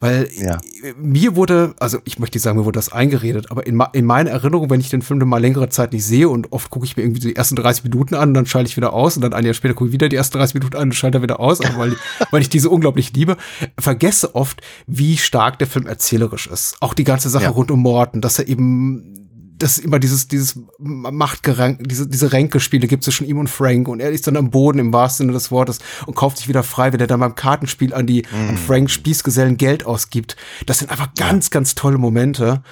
weil 0.00 0.28
ja. 0.36 0.58
mir 0.96 1.36
wurde, 1.36 1.74
also 1.78 1.98
ich 2.04 2.18
möchte 2.18 2.36
nicht 2.36 2.42
sagen, 2.42 2.58
mir 2.58 2.64
wurde 2.64 2.78
das 2.78 2.92
eingeredet, 2.92 3.50
aber 3.50 3.66
in, 3.66 3.82
in 3.92 4.04
meiner 4.04 4.30
Erinnerung, 4.30 4.70
wenn 4.70 4.80
ich 4.80 4.90
den 4.90 5.02
Film 5.02 5.20
dann 5.20 5.28
mal 5.28 5.40
längere 5.40 5.68
Zeit 5.68 5.92
nicht 5.92 6.04
sehe 6.04 6.28
und 6.28 6.52
oft 6.52 6.70
gucke 6.70 6.84
ich 6.84 6.96
mir 6.96 7.02
irgendwie 7.02 7.20
die 7.20 7.36
ersten 7.36 7.56
30 7.56 7.84
Minuten 7.84 8.14
an, 8.14 8.34
dann 8.34 8.46
schalte 8.46 8.68
ich 8.68 8.76
wieder 8.76 8.92
aus 8.92 9.16
und 9.16 9.22
dann 9.22 9.32
ein 9.32 9.44
Jahr 9.44 9.54
später 9.54 9.74
gucke 9.74 9.88
ich 9.88 9.92
wieder 9.92 10.08
die 10.08 10.16
ersten 10.16 10.38
30 10.38 10.54
Minuten 10.54 10.76
an 10.76 10.88
und 10.88 10.94
schalte 10.94 11.22
wieder 11.22 11.40
aus, 11.40 11.60
weil, 11.76 11.96
weil 12.30 12.42
ich 12.42 12.48
diese 12.56 12.70
unglaublich 12.70 13.12
liebe, 13.14 13.36
vergesse 13.78 14.34
oft, 14.34 14.60
wie 14.86 15.16
stark 15.16 15.58
der 15.58 15.66
Film 15.66 15.86
erzählerisch 15.86 16.46
ist. 16.46 16.76
Auch 16.80 16.94
die 16.94 17.04
ganze 17.04 17.28
Sache 17.28 17.44
ja. 17.44 17.50
rund 17.50 17.70
um 17.70 17.80
Morten, 17.80 18.20
dass 18.20 18.38
er 18.38 18.48
eben 18.48 19.25
dass 19.58 19.78
immer 19.78 19.98
dieses, 19.98 20.28
dieses 20.28 20.58
Machtgerank, 20.78 21.88
diese, 21.88 22.06
diese 22.06 22.32
Ränkespiele 22.32 22.86
gibt 22.86 23.04
zwischen 23.04 23.26
ihm 23.26 23.38
und 23.38 23.48
Frank 23.48 23.88
und 23.88 24.00
er 24.00 24.10
ist 24.10 24.26
dann 24.26 24.36
am 24.36 24.50
Boden 24.50 24.78
im 24.78 24.92
wahrsten 24.92 25.24
Sinne 25.24 25.32
des 25.32 25.50
Wortes 25.50 25.78
und 26.06 26.14
kauft 26.14 26.38
sich 26.38 26.48
wieder 26.48 26.62
frei, 26.62 26.92
wenn 26.92 27.00
er 27.00 27.06
dann 27.06 27.20
beim 27.20 27.34
Kartenspiel 27.34 27.94
an 27.94 28.06
die, 28.06 28.22
mm. 28.22 28.48
an 28.50 28.56
Frank 28.56 28.90
Spießgesellen 28.90 29.56
Geld 29.56 29.86
ausgibt. 29.86 30.36
Das 30.66 30.78
sind 30.78 30.90
einfach 30.90 31.14
ganz, 31.14 31.50
ganz 31.50 31.74
tolle 31.74 31.98
Momente. 31.98 32.62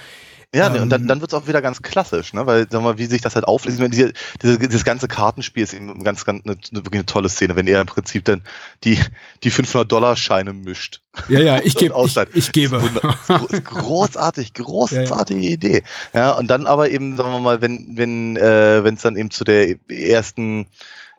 Ja, 0.54 0.74
ähm, 0.74 0.82
und 0.82 0.90
dann, 0.90 1.02
ähm. 1.02 1.08
dann 1.08 1.20
wird 1.20 1.32
es 1.32 1.34
auch 1.38 1.48
wieder 1.48 1.60
ganz 1.60 1.82
klassisch, 1.82 2.32
ne? 2.32 2.46
weil, 2.46 2.66
sag 2.70 2.82
mal, 2.82 2.96
wie 2.96 3.06
sich 3.06 3.20
das 3.20 3.34
halt 3.34 3.46
auflöst. 3.46 3.80
Diese, 3.80 4.12
diese, 4.40 4.58
dieses 4.58 4.84
ganze 4.84 5.08
Kartenspiel 5.08 5.64
ist 5.64 5.74
eben 5.74 6.04
ganz, 6.04 6.24
ganz 6.24 6.44
eine, 6.44 6.54
eine, 6.54 6.84
wirklich 6.84 7.00
eine 7.00 7.06
tolle 7.06 7.28
Szene, 7.28 7.56
wenn 7.56 7.66
er 7.66 7.80
im 7.80 7.86
Prinzip 7.86 8.24
dann 8.24 8.42
die, 8.84 8.98
die 9.42 9.50
500-Dollar-Scheine 9.50 10.52
mischt. 10.52 11.00
Ja, 11.28 11.40
ja, 11.40 11.60
ich, 11.62 11.74
geb, 11.76 11.92
ich, 11.96 12.16
ich 12.34 12.52
gebe. 12.52 12.80
Großartig, 13.64 14.54
großartige 14.54 15.40
ja, 15.40 15.46
ja. 15.48 15.52
Idee. 15.52 15.82
Ja, 16.12 16.32
und 16.32 16.46
dann 16.48 16.66
aber 16.66 16.90
eben, 16.90 17.16
sagen 17.16 17.32
wir 17.32 17.40
mal, 17.40 17.60
wenn 17.60 17.96
wenn 17.96 18.36
äh, 18.36 18.84
wenn 18.84 18.94
es 18.94 19.02
dann 19.02 19.16
eben 19.16 19.30
zu 19.30 19.44
der 19.44 19.76
ersten 19.88 20.66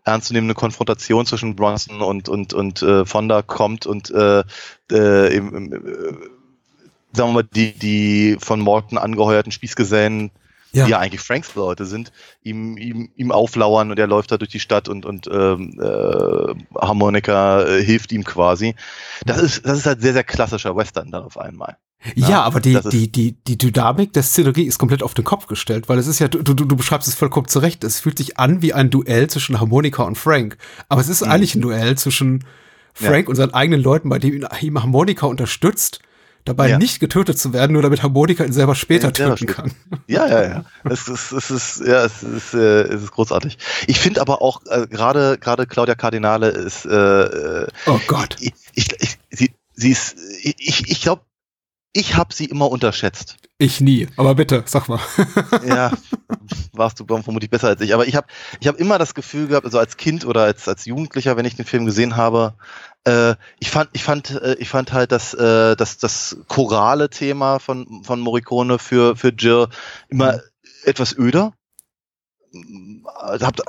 ernstzunehmende 0.03 0.53
Konfrontation 0.53 1.25
zwischen 1.25 1.55
Bronson 1.55 2.01
und 2.01 2.29
und 2.29 2.53
und 2.53 2.81
äh, 2.81 3.05
Fonda 3.05 3.41
kommt 3.41 3.86
und 3.86 4.11
äh, 4.11 4.43
äh, 4.91 5.36
eben, 5.36 5.71
sagen 7.16 7.30
wir 7.30 7.34
mal, 7.34 7.43
die, 7.43 7.74
die 7.74 8.38
von 8.39 8.59
Morton 8.59 8.97
angeheuerten 8.97 9.51
Spießgesellen, 9.51 10.32
ja. 10.76 10.86
die 10.86 10.91
ja 10.91 10.99
eigentlich 10.99 11.22
Franks 11.22 11.55
Leute 11.55 11.86
sind, 11.86 12.11
ihm, 12.43 12.78
ihm, 12.78 13.09
ihm 13.16 13.32
auflauern 13.32 13.91
und 13.91 13.99
er 13.99 14.07
läuft 14.07 14.32
da 14.32 14.38
durch 14.38 14.51
die 14.51 14.59
Stadt 14.59 14.89
und, 14.89 15.05
und 15.05 15.28
ähm, 15.32 15.80
äh, 15.82 16.80
Harmonika 16.80 17.63
äh, 17.63 17.84
hilft 17.84 18.11
ihm 18.11 18.24
quasi. 18.24 18.76
Das 19.26 19.41
ist, 19.41 19.66
das 19.66 19.80
ist 19.80 19.86
halt 19.86 20.01
sehr, 20.01 20.13
sehr 20.13 20.24
klassischer 20.24 20.76
Western 20.76 21.11
dann 21.11 21.24
auf 21.24 21.38
einmal. 21.38 21.78
Ja, 22.13 22.30
ja 22.30 22.41
aber 22.43 22.59
die, 22.59 22.78
die, 22.91 23.11
die, 23.11 23.32
die 23.32 23.57
Dynamik 23.57 24.13
der 24.13 24.24
Szenerie 24.24 24.63
ist 24.63 24.78
komplett 24.78 25.01
auf 25.01 25.13
den 25.13 25.24
Kopf 25.24 25.47
gestellt, 25.47 25.89
weil 25.89 25.97
es 25.97 26.07
ist 26.07 26.20
ja, 26.20 26.28
du, 26.28 26.43
du, 26.43 26.53
du 26.53 26.76
beschreibst 26.76 27.07
es 27.07 27.16
vollkommen 27.16 27.47
zurecht, 27.47 27.84
es 27.84 27.99
fühlt 27.99 28.18
sich 28.18 28.38
an 28.38 28.61
wie 28.61 28.74
ein 28.74 28.89
Duell 28.89 29.28
zwischen 29.30 29.59
Harmonika 29.59 30.03
und 30.03 30.18
Frank. 30.18 30.57
Aber 30.89 31.01
es 31.01 31.09
ist 31.09 31.26
mhm. 31.26 31.32
eigentlich 31.32 31.55
ein 31.55 31.61
Duell 31.61 31.97
zwischen 31.97 32.43
Frank 32.93 33.26
ja. 33.26 33.30
und 33.30 33.36
seinen 33.36 33.53
eigenen 33.53 33.82
Leuten, 33.82 34.09
bei 34.09 34.20
dem 34.20 34.45
ihm 34.61 34.82
Harmonika 34.82 35.26
unterstützt 35.26 35.99
dabei 36.45 36.69
ja. 36.69 36.77
nicht 36.77 36.99
getötet 36.99 37.37
zu 37.37 37.51
werden, 37.51 37.73
nur 37.73 37.81
damit 37.81 38.03
Harmonika 38.03 38.43
ihn 38.43 38.53
selber 38.53 38.75
später 38.75 39.07
ja, 39.07 39.11
töten 39.11 39.47
kann. 39.47 39.71
Ja, 40.07 40.27
ja, 40.27 40.43
ja. 40.43 40.65
Es 40.83 41.07
ist, 41.07 41.31
es 41.31 41.51
ist, 41.51 41.81
ja, 41.85 42.05
es 42.05 42.23
ist, 42.23 42.53
äh, 42.53 42.83
es 42.83 43.03
ist 43.03 43.11
großartig. 43.11 43.57
Ich 43.87 43.99
finde 43.99 44.21
aber 44.21 44.41
auch 44.41 44.61
äh, 44.67 44.87
gerade 44.87 45.37
gerade 45.39 45.65
Claudia 45.65 45.95
Cardinale 45.95 46.49
ist. 46.49 46.85
Äh, 46.85 46.93
äh 46.93 47.67
oh 47.87 47.99
Gott. 48.07 48.37
Ich, 48.39 48.53
ich, 48.73 48.87
ich, 48.99 49.17
sie, 49.31 49.51
sie 49.73 49.91
ist. 49.91 50.15
Ich, 50.43 50.89
ich 50.89 51.01
glaube, 51.01 51.23
ich 51.93 52.15
habe 52.15 52.33
sie 52.33 52.45
immer 52.45 52.69
unterschätzt. 52.69 53.37
Ich 53.57 53.79
nie, 53.79 54.09
aber 54.17 54.35
bitte, 54.35 54.63
sag 54.65 54.89
mal. 54.89 54.99
ja, 55.65 55.91
warst 56.73 56.99
du 56.99 57.05
vermutlich 57.05 57.49
besser 57.49 57.69
als 57.69 57.79
ich. 57.79 57.93
Aber 57.93 58.05
ich 58.05 58.17
habe 58.17 58.27
ich 58.59 58.67
hab 58.67 58.77
immer 58.77 58.97
das 58.99 59.13
Gefühl 59.13 59.47
gehabt, 59.47 59.65
also 59.65 59.79
als 59.79 59.95
Kind 59.95 60.25
oder 60.25 60.43
als, 60.43 60.67
als 60.67 60.83
Jugendlicher, 60.85 61.37
wenn 61.37 61.45
ich 61.45 61.55
den 61.55 61.65
Film 61.65 61.85
gesehen 61.85 62.17
habe, 62.17 62.55
äh, 63.05 63.35
ich 63.59 63.69
fand, 63.69 63.89
ich 63.93 64.03
fand, 64.03 64.31
äh, 64.31 64.55
ich 64.59 64.69
fand 64.69 64.91
halt 64.91 65.11
das, 65.11 65.33
äh, 65.33 65.75
das, 65.75 65.97
das 65.97 66.37
chorale 66.47 67.09
Thema 67.09 67.59
von, 67.59 68.03
von 68.03 68.19
Morricone 68.19 68.79
für, 68.79 69.15
für 69.15 69.29
Jill 69.29 69.67
immer 70.09 70.33
mhm. 70.33 70.41
etwas 70.85 71.17
öder. 71.17 71.53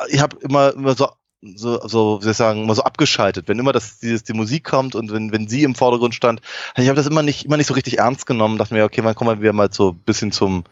Ich 0.09 0.21
habe 0.21 0.37
immer, 0.41 0.73
immer 0.75 0.95
so 0.95 1.09
so, 1.55 1.87
so 1.87 2.19
wie 2.19 2.25
soll 2.25 2.31
ich 2.33 2.37
sagen, 2.37 2.65
immer 2.65 2.75
so 2.75 2.83
abgeschaltet. 2.83 3.47
Wenn 3.47 3.59
immer 3.59 3.73
das, 3.73 3.99
dieses, 3.99 4.25
die 4.25 4.33
Musik 4.33 4.65
kommt 4.65 4.95
und 4.95 5.13
wenn, 5.13 5.33
wenn 5.33 5.49
sie 5.49 5.63
im 5.63 5.75
Vordergrund 5.75 6.15
stand, 6.15 6.41
ich 6.77 6.89
habe 6.89 6.97
das 6.97 7.07
immer 7.07 7.23
nicht, 7.23 7.45
immer 7.45 7.57
nicht 7.57 7.67
so 7.67 7.75
richtig 7.75 7.99
ernst 7.99 8.27
genommen, 8.27 8.59
dachte 8.59 8.75
mir, 8.75 8.85
okay, 8.85 9.05
wann 9.05 9.15
kommen 9.15 9.41
wir 9.41 9.53
mal 9.53 9.73
so 9.73 9.91
ein 9.91 9.99
bisschen 9.99 10.33
zum, 10.33 10.65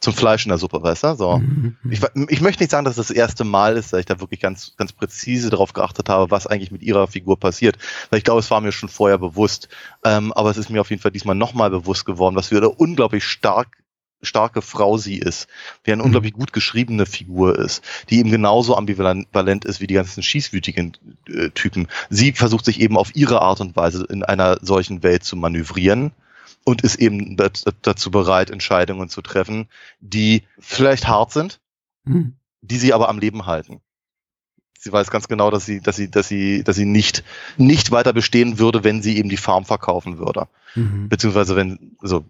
zum 0.00 0.14
Fleisch 0.14 0.46
in 0.46 0.48
der 0.48 0.58
Suppe, 0.58 0.82
weißt 0.82 1.04
du? 1.04 1.14
So. 1.14 1.38
Mhm. 1.38 1.76
Ich, 1.90 2.00
ich 2.28 2.40
möchte 2.40 2.62
nicht 2.62 2.70
sagen, 2.70 2.86
dass 2.86 2.96
das 2.96 3.08
das 3.08 3.16
erste 3.16 3.44
Mal 3.44 3.76
ist, 3.76 3.92
dass 3.92 4.00
ich 4.00 4.06
da 4.06 4.20
wirklich 4.20 4.40
ganz, 4.40 4.74
ganz 4.76 4.92
präzise 4.92 5.50
darauf 5.50 5.74
geachtet 5.74 6.08
habe, 6.08 6.30
was 6.30 6.46
eigentlich 6.46 6.70
mit 6.70 6.82
ihrer 6.82 7.06
Figur 7.06 7.38
passiert. 7.38 7.76
Weil 8.08 8.18
ich 8.18 8.24
glaube, 8.24 8.40
es 8.40 8.50
war 8.50 8.60
mir 8.60 8.72
schon 8.72 8.88
vorher 8.88 9.18
bewusst. 9.18 9.68
Ähm, 10.04 10.32
aber 10.32 10.50
es 10.50 10.56
ist 10.56 10.70
mir 10.70 10.80
auf 10.80 10.90
jeden 10.90 11.02
Fall 11.02 11.10
diesmal 11.10 11.34
nochmal 11.34 11.70
bewusst 11.70 12.06
geworden, 12.06 12.34
was 12.34 12.48
für 12.48 12.56
eine 12.56 12.70
unglaublich 12.70 13.24
stark 13.24 13.76
starke 14.22 14.60
Frau 14.60 14.98
sie 14.98 15.16
ist, 15.18 15.48
wie 15.82 15.92
eine 15.92 16.02
mhm. 16.02 16.06
unglaublich 16.06 16.34
gut 16.34 16.52
geschriebene 16.52 17.06
Figur 17.06 17.58
ist, 17.58 17.82
die 18.10 18.18
eben 18.18 18.30
genauso 18.30 18.76
ambivalent 18.76 19.64
ist 19.64 19.80
wie 19.80 19.86
die 19.86 19.94
ganzen 19.94 20.22
schießwütigen 20.22 20.96
äh, 21.26 21.48
Typen. 21.50 21.88
Sie 22.10 22.32
versucht 22.32 22.66
sich 22.66 22.80
eben 22.80 22.98
auf 22.98 23.16
ihre 23.16 23.40
Art 23.40 23.62
und 23.62 23.76
Weise 23.76 24.04
in 24.10 24.22
einer 24.22 24.58
solchen 24.60 25.02
Welt 25.02 25.24
zu 25.24 25.36
manövrieren 25.36 26.12
und 26.70 26.82
ist 26.82 26.96
eben 26.96 27.36
dazu 27.82 28.10
bereit, 28.10 28.50
Entscheidungen 28.50 29.08
zu 29.08 29.22
treffen, 29.22 29.68
die 30.00 30.44
vielleicht 30.58 31.08
hart 31.08 31.32
sind, 31.32 31.60
mhm. 32.04 32.34
die 32.60 32.78
sie 32.78 32.92
aber 32.92 33.08
am 33.08 33.18
Leben 33.18 33.46
halten. 33.46 33.80
Sie 34.78 34.90
weiß 34.90 35.10
ganz 35.10 35.28
genau, 35.28 35.50
dass 35.50 35.66
sie, 35.66 35.80
dass 35.80 35.96
sie, 35.96 36.10
dass 36.10 36.28
sie, 36.28 36.64
dass 36.64 36.76
sie 36.76 36.86
nicht, 36.86 37.22
nicht 37.58 37.90
weiter 37.90 38.14
bestehen 38.14 38.58
würde, 38.58 38.82
wenn 38.82 39.02
sie 39.02 39.18
eben 39.18 39.28
die 39.28 39.36
Farm 39.36 39.66
verkaufen 39.66 40.18
würde. 40.18 40.48
Mhm. 40.74 41.08
Beziehungsweise 41.08 41.54
wenn, 41.54 41.96
also 42.00 42.24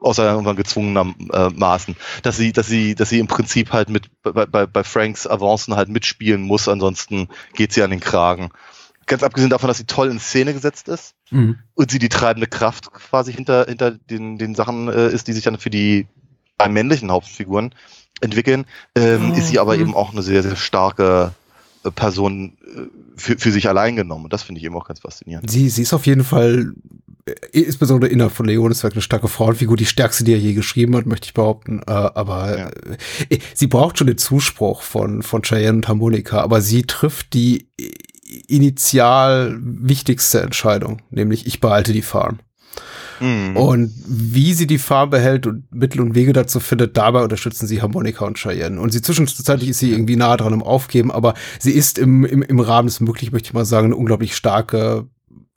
außer 0.00 0.30
irgendwann 0.30 0.56
gezwungenermaßen, 0.56 1.94
äh, 1.94 2.22
dass 2.22 2.36
sie, 2.36 2.52
dass 2.52 2.66
sie, 2.66 2.94
dass 2.94 3.10
sie 3.10 3.18
im 3.18 3.26
Prinzip 3.26 3.72
halt 3.72 3.90
mit 3.90 4.10
bei, 4.22 4.46
bei, 4.46 4.66
bei 4.66 4.84
Franks 4.84 5.26
Avancen 5.26 5.76
halt 5.76 5.90
mitspielen 5.90 6.42
muss, 6.42 6.68
ansonsten 6.68 7.28
geht 7.54 7.72
sie 7.72 7.82
an 7.82 7.90
den 7.90 8.00
Kragen. 8.00 8.50
Ganz 9.10 9.24
abgesehen 9.24 9.50
davon, 9.50 9.66
dass 9.66 9.78
sie 9.78 9.86
toll 9.86 10.08
in 10.08 10.20
Szene 10.20 10.52
gesetzt 10.54 10.86
ist 10.86 11.14
mhm. 11.32 11.58
und 11.74 11.90
sie 11.90 11.98
die 11.98 12.08
treibende 12.08 12.46
Kraft 12.46 12.92
quasi 12.92 13.32
hinter, 13.32 13.66
hinter 13.66 13.90
den, 13.90 14.38
den 14.38 14.54
Sachen 14.54 14.86
äh, 14.86 15.08
ist, 15.08 15.26
die 15.26 15.32
sich 15.32 15.42
dann 15.42 15.58
für 15.58 15.68
die 15.68 16.06
bei 16.56 16.68
männlichen 16.68 17.10
Hauptfiguren 17.10 17.74
entwickeln, 18.20 18.66
ähm, 18.94 19.32
oh, 19.32 19.36
ist 19.36 19.48
sie 19.48 19.58
aber 19.58 19.74
mhm. 19.74 19.80
eben 19.80 19.94
auch 19.96 20.12
eine 20.12 20.22
sehr, 20.22 20.44
sehr 20.44 20.54
starke 20.54 21.32
äh, 21.82 21.90
Person 21.90 22.56
äh, 22.64 22.82
für, 23.16 23.36
für 23.36 23.50
sich 23.50 23.68
allein 23.68 23.96
genommen. 23.96 24.26
Und 24.26 24.32
das 24.32 24.44
finde 24.44 24.60
ich 24.60 24.64
eben 24.64 24.76
auch 24.76 24.86
ganz 24.86 25.00
faszinierend. 25.00 25.50
Sie, 25.50 25.68
sie 25.70 25.82
ist 25.82 25.92
auf 25.92 26.06
jeden 26.06 26.22
Fall 26.22 26.72
insbesondere 27.50 28.10
innerhalb 28.10 28.32
von 28.32 28.46
Leon 28.46 28.70
ist 28.70 28.84
eine 28.84 29.02
starke 29.02 29.28
Frauenfigur, 29.28 29.76
die 29.76 29.86
stärkste, 29.86 30.24
die 30.24 30.32
er 30.32 30.38
je 30.38 30.54
geschrieben 30.54 30.96
hat, 30.96 31.06
möchte 31.06 31.26
ich 31.26 31.34
behaupten. 31.34 31.80
Äh, 31.80 31.90
aber 31.90 32.58
ja. 32.58 32.68
äh, 33.28 33.38
sie 33.54 33.66
braucht 33.66 33.98
schon 33.98 34.06
den 34.06 34.18
Zuspruch 34.18 34.82
von, 34.82 35.22
von 35.22 35.42
Cheyenne 35.42 35.78
und 35.78 35.88
Harmonika, 35.88 36.40
aber 36.40 36.60
sie 36.60 36.82
trifft 36.82 37.34
die 37.34 37.66
initial 38.46 39.58
wichtigste 39.60 40.40
Entscheidung, 40.40 41.02
nämlich 41.10 41.46
ich 41.46 41.60
behalte 41.60 41.92
die 41.92 42.02
Farm. 42.02 42.38
Mhm. 43.20 43.56
Und 43.56 43.92
wie 44.06 44.54
sie 44.54 44.66
die 44.66 44.78
Farm 44.78 45.10
behält 45.10 45.46
und 45.46 45.64
Mittel 45.72 46.00
und 46.00 46.14
Wege 46.14 46.32
dazu 46.32 46.58
findet, 46.58 46.96
dabei 46.96 47.22
unterstützen 47.22 47.66
sie 47.66 47.82
Harmonika 47.82 48.24
und 48.24 48.38
Cheyenne. 48.38 48.80
Und 48.80 48.92
sie 48.92 49.02
zwischenzeitlich 49.02 49.70
ist 49.70 49.78
sie 49.78 49.92
irgendwie 49.92 50.16
nah 50.16 50.36
dran 50.36 50.54
im 50.54 50.62
Aufgeben, 50.62 51.10
aber 51.10 51.34
sie 51.58 51.72
ist 51.72 51.98
im, 51.98 52.24
im, 52.24 52.42
im 52.42 52.60
Rahmen 52.60 52.88
des 52.88 53.00
Möglichen, 53.00 53.32
möchte 53.32 53.48
ich 53.48 53.52
mal 53.52 53.64
sagen, 53.64 53.86
eine 53.86 53.96
unglaublich 53.96 54.34
starke 54.34 55.06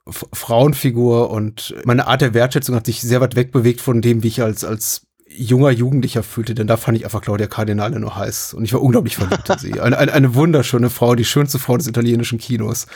Frauenfigur 0.06 1.30
und 1.30 1.74
meine 1.84 2.06
Art 2.06 2.20
der 2.20 2.34
Wertschätzung 2.34 2.76
hat 2.76 2.84
sich 2.84 3.00
sehr 3.00 3.22
weit 3.22 3.36
wegbewegt 3.36 3.80
von 3.80 4.02
dem, 4.02 4.22
wie 4.22 4.28
ich 4.28 4.42
als, 4.42 4.62
als 4.62 5.06
junger 5.36 5.70
Jugendlicher 5.70 6.22
fühlte, 6.22 6.54
denn 6.54 6.66
da 6.66 6.76
fand 6.76 6.96
ich 6.96 7.04
einfach 7.04 7.20
Claudia 7.20 7.46
Cardinale 7.46 7.98
nur 7.98 8.16
heiß 8.16 8.54
und 8.54 8.64
ich 8.64 8.72
war 8.72 8.82
unglaublich 8.82 9.16
verliebt 9.16 9.48
in 9.48 9.58
sie. 9.58 9.80
Eine, 9.80 9.98
eine, 9.98 10.12
eine 10.12 10.34
wunderschöne 10.34 10.90
Frau, 10.90 11.14
die 11.14 11.24
schönste 11.24 11.58
Frau 11.58 11.76
des 11.76 11.86
italienischen 11.86 12.38
Kinos. 12.38 12.86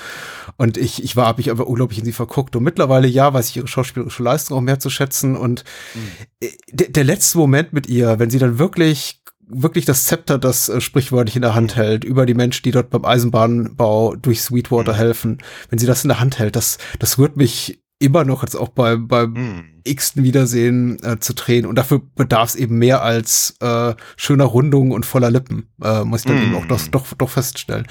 Und 0.56 0.76
ich, 0.76 1.02
ich 1.02 1.16
war, 1.16 1.26
habe 1.26 1.40
mich 1.40 1.50
einfach 1.50 1.66
unglaublich 1.66 1.98
in 1.98 2.04
sie 2.04 2.12
verguckt. 2.12 2.56
Und 2.56 2.62
mittlerweile, 2.62 3.08
ja, 3.08 3.32
weiß 3.32 3.50
ich 3.50 3.56
ihre 3.56 3.68
schauspielerische 3.68 4.22
Leistung 4.22 4.56
auch 4.56 4.62
mehr 4.62 4.78
zu 4.78 4.90
schätzen. 4.90 5.36
Und 5.36 5.64
mhm. 5.94 6.48
der, 6.70 6.88
der 6.88 7.04
letzte 7.04 7.38
Moment 7.38 7.72
mit 7.72 7.88
ihr, 7.88 8.18
wenn 8.18 8.30
sie 8.30 8.38
dann 8.38 8.58
wirklich 8.58 9.22
wirklich 9.50 9.86
das 9.86 10.04
Zepter, 10.04 10.36
das 10.36 10.68
äh, 10.68 10.78
sprichwörtlich 10.78 11.34
in 11.34 11.40
der 11.40 11.54
Hand 11.54 11.74
hält, 11.74 12.04
über 12.04 12.26
die 12.26 12.34
Menschen, 12.34 12.64
die 12.64 12.70
dort 12.70 12.90
beim 12.90 13.06
Eisenbahnbau 13.06 14.14
durch 14.14 14.42
Sweetwater 14.42 14.92
mhm. 14.92 14.96
helfen, 14.96 15.38
wenn 15.70 15.78
sie 15.78 15.86
das 15.86 16.04
in 16.04 16.08
der 16.08 16.20
Hand 16.20 16.38
hält, 16.38 16.54
das, 16.54 16.76
das 16.98 17.16
rührt 17.16 17.38
mich 17.38 17.80
immer 17.98 18.24
noch 18.24 18.42
jetzt 18.42 18.56
auch 18.56 18.68
bei, 18.68 18.96
beim 18.96 19.34
hm. 19.34 19.64
X-ten 19.88 20.22
Wiedersehen 20.22 21.02
äh, 21.02 21.18
zu 21.18 21.34
drehen. 21.34 21.66
Und 21.66 21.76
dafür 21.76 22.00
bedarf 22.14 22.50
es 22.50 22.54
eben 22.54 22.78
mehr 22.78 23.02
als 23.02 23.56
äh, 23.60 23.94
schöner 24.16 24.44
Rundungen 24.44 24.92
und 24.92 25.06
voller 25.06 25.30
Lippen, 25.30 25.68
äh, 25.82 26.04
muss 26.04 26.20
ich 26.20 26.26
dann 26.26 26.36
hm. 26.36 26.44
eben 26.44 26.54
auch 26.56 26.66
doch, 26.66 26.86
doch, 26.88 27.14
doch 27.14 27.30
feststellen. 27.30 27.86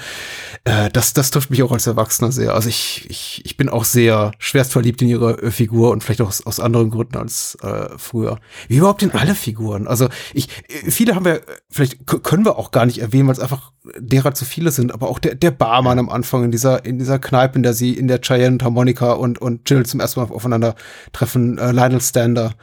Äh, 0.64 0.90
das, 0.90 1.12
das 1.12 1.30
trifft 1.30 1.50
mich 1.50 1.62
auch 1.62 1.72
als 1.72 1.86
Erwachsener 1.86 2.32
sehr. 2.32 2.54
Also 2.54 2.68
ich, 2.68 3.06
ich, 3.08 3.42
ich 3.44 3.56
bin 3.56 3.68
auch 3.68 3.84
sehr 3.84 4.32
schwerst 4.38 4.72
verliebt 4.72 5.02
in 5.02 5.08
ihre 5.08 5.42
äh, 5.42 5.50
Figur 5.50 5.90
und 5.90 6.04
vielleicht 6.04 6.20
auch 6.20 6.28
aus, 6.28 6.44
aus 6.46 6.60
anderen 6.60 6.90
Gründen 6.90 7.16
als 7.16 7.56
äh, 7.62 7.88
früher. 7.96 8.38
Wie 8.68 8.76
überhaupt 8.76 9.02
in 9.02 9.12
alle 9.12 9.34
Figuren. 9.34 9.86
Also 9.86 10.08
ich, 10.34 10.48
äh, 10.68 10.90
viele 10.90 11.14
haben 11.14 11.24
wir, 11.24 11.40
vielleicht 11.70 12.06
können 12.06 12.44
wir 12.44 12.58
auch 12.58 12.70
gar 12.70 12.86
nicht 12.86 12.98
erwähnen, 12.98 13.28
weil 13.28 13.34
es 13.34 13.40
einfach 13.40 13.72
derer 13.98 14.34
zu 14.34 14.44
viele 14.44 14.70
sind, 14.70 14.92
aber 14.92 15.08
auch 15.08 15.18
der, 15.18 15.34
der 15.34 15.50
Barmann 15.50 15.98
am 15.98 16.08
Anfang 16.08 16.44
in 16.44 16.50
dieser, 16.50 16.84
in 16.84 16.98
dieser 16.98 17.18
Kneipe, 17.18 17.56
in 17.56 17.62
der 17.62 17.74
sie, 17.74 17.94
in 17.94 18.08
der 18.08 18.20
Cheyenne 18.20 18.54
und 18.54 18.62
Harmonica 18.62 19.12
und, 19.12 19.40
und 19.40 19.68
Jill 19.68 19.86
zum 19.86 20.00
ersten 20.00 20.20
Mal 20.20 20.30
aufeinander 20.30 20.74
treffen, 21.12 21.58
äh, 21.58 21.72
Lionel 21.88 22.00
Stander. 22.00 22.54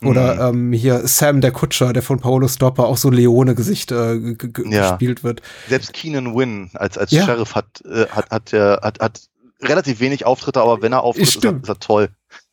Oder 0.00 0.52
mhm. 0.52 0.70
ähm, 0.70 0.72
hier 0.72 1.08
Sam, 1.08 1.40
der 1.40 1.50
Kutscher, 1.50 1.92
der 1.92 2.02
von 2.02 2.20
Paolo 2.20 2.46
Stopper 2.46 2.86
auch 2.86 2.96
so 2.96 3.10
Leone-Gesicht 3.10 3.90
äh, 3.90 4.14
ja. 4.14 4.90
gespielt 4.90 5.24
wird. 5.24 5.42
Selbst 5.68 5.92
Keenan 5.92 6.36
Wynn 6.36 6.70
als, 6.74 6.96
als 6.96 7.10
ja. 7.10 7.24
Sheriff 7.24 7.56
hat, 7.56 7.82
äh, 7.84 8.06
hat, 8.06 8.30
hat, 8.30 8.52
hat, 8.52 8.82
hat, 8.82 9.00
hat 9.00 9.20
relativ 9.60 9.98
wenig 9.98 10.24
Auftritte, 10.24 10.60
aber 10.60 10.82
wenn 10.82 10.92
er 10.92 11.02
auftritt, 11.02 11.26
ist 11.26 11.44
er, 11.44 11.56
ist 11.56 11.68
er 11.68 11.80
toll. 11.80 12.10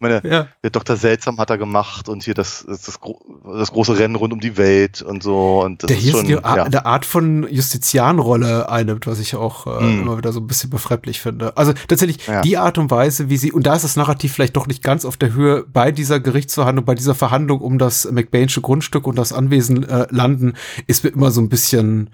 Ich 0.08 0.24
meine, 0.24 0.34
ja. 0.36 0.47
der 0.64 0.70
Dr. 0.70 0.95
Seltsam 0.95 1.38
hat 1.38 1.49
er 1.49 1.58
gemacht 1.58 2.10
und 2.10 2.24
hier 2.24 2.34
das, 2.34 2.66
das, 2.68 2.82
das, 2.82 2.99
das, 2.99 3.72
große 3.72 3.97
Rennen 3.97 4.16
rund 4.16 4.34
um 4.34 4.39
die 4.39 4.58
Welt 4.58 5.01
und 5.01 5.24
so. 5.24 5.62
Und 5.64 5.84
das 5.84 5.88
der 5.88 5.97
hier 5.97 6.12
schon, 6.12 6.26
die 6.26 6.38
Art, 6.38 6.58
ja. 6.58 6.64
eine 6.64 6.86
Art 6.86 7.06
von 7.06 7.47
Justizianrolle 7.49 8.70
einnimmt, 8.70 9.08
was 9.08 9.20
ich 9.20 9.36
auch 9.36 9.68
äh, 9.68 9.80
hm. 9.80 10.01
immer 10.01 10.18
wieder 10.18 10.32
so 10.32 10.39
ein 10.39 10.47
bisschen 10.47 10.70
befremdlich 10.70 11.22
finde. 11.22 11.58
Also 11.58 11.74
tatsächlich 11.88 12.26
ja. 12.28 12.41
die 12.41 12.58
Art 12.58 12.78
und 12.78 12.91
Weise, 12.91 13.30
wie 13.30 13.38
sie, 13.38 13.51
und 13.51 13.66
da 13.66 13.76
ist 13.76 13.84
das 13.84 13.95
Narrativ 13.95 14.34
vielleicht 14.34 14.56
doch 14.56 14.68
nicht 14.68 14.84
ganz 14.84 15.06
auf 15.06 15.18
der 15.18 15.34
Höhe, 15.34 15.66
bei 15.68 15.91
dieser 15.91 16.20
Gerichtsverhandlung, 16.20 16.86
bei 16.86 16.95
dieser 16.95 17.16
Verhandlung 17.16 17.62
um 17.62 17.78
das 17.78 18.10
McBainsche 18.12 18.62
Grundstück 18.62 19.08
und 19.08 19.18
das 19.18 19.34
Anwesen 19.34 19.88
äh, 19.88 20.08
landen, 20.10 20.53
ist 20.88 21.03
mir 21.03 21.12
immer 21.12 21.32
so 21.32 21.41
ein 21.41 21.49
bisschen 21.49 22.10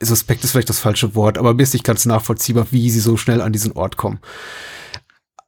suspekt 0.00 0.44
ist 0.44 0.52
vielleicht 0.52 0.68
das 0.68 0.78
falsche 0.78 1.14
Wort, 1.14 1.38
aber 1.38 1.54
mir 1.54 1.62
ist 1.62 1.72
nicht 1.72 1.84
ganz 1.84 2.06
nachvollziehbar, 2.06 2.68
wie 2.70 2.90
sie 2.90 3.00
so 3.00 3.16
schnell 3.16 3.40
an 3.40 3.52
diesen 3.52 3.72
Ort 3.72 3.96
kommen. 3.96 4.20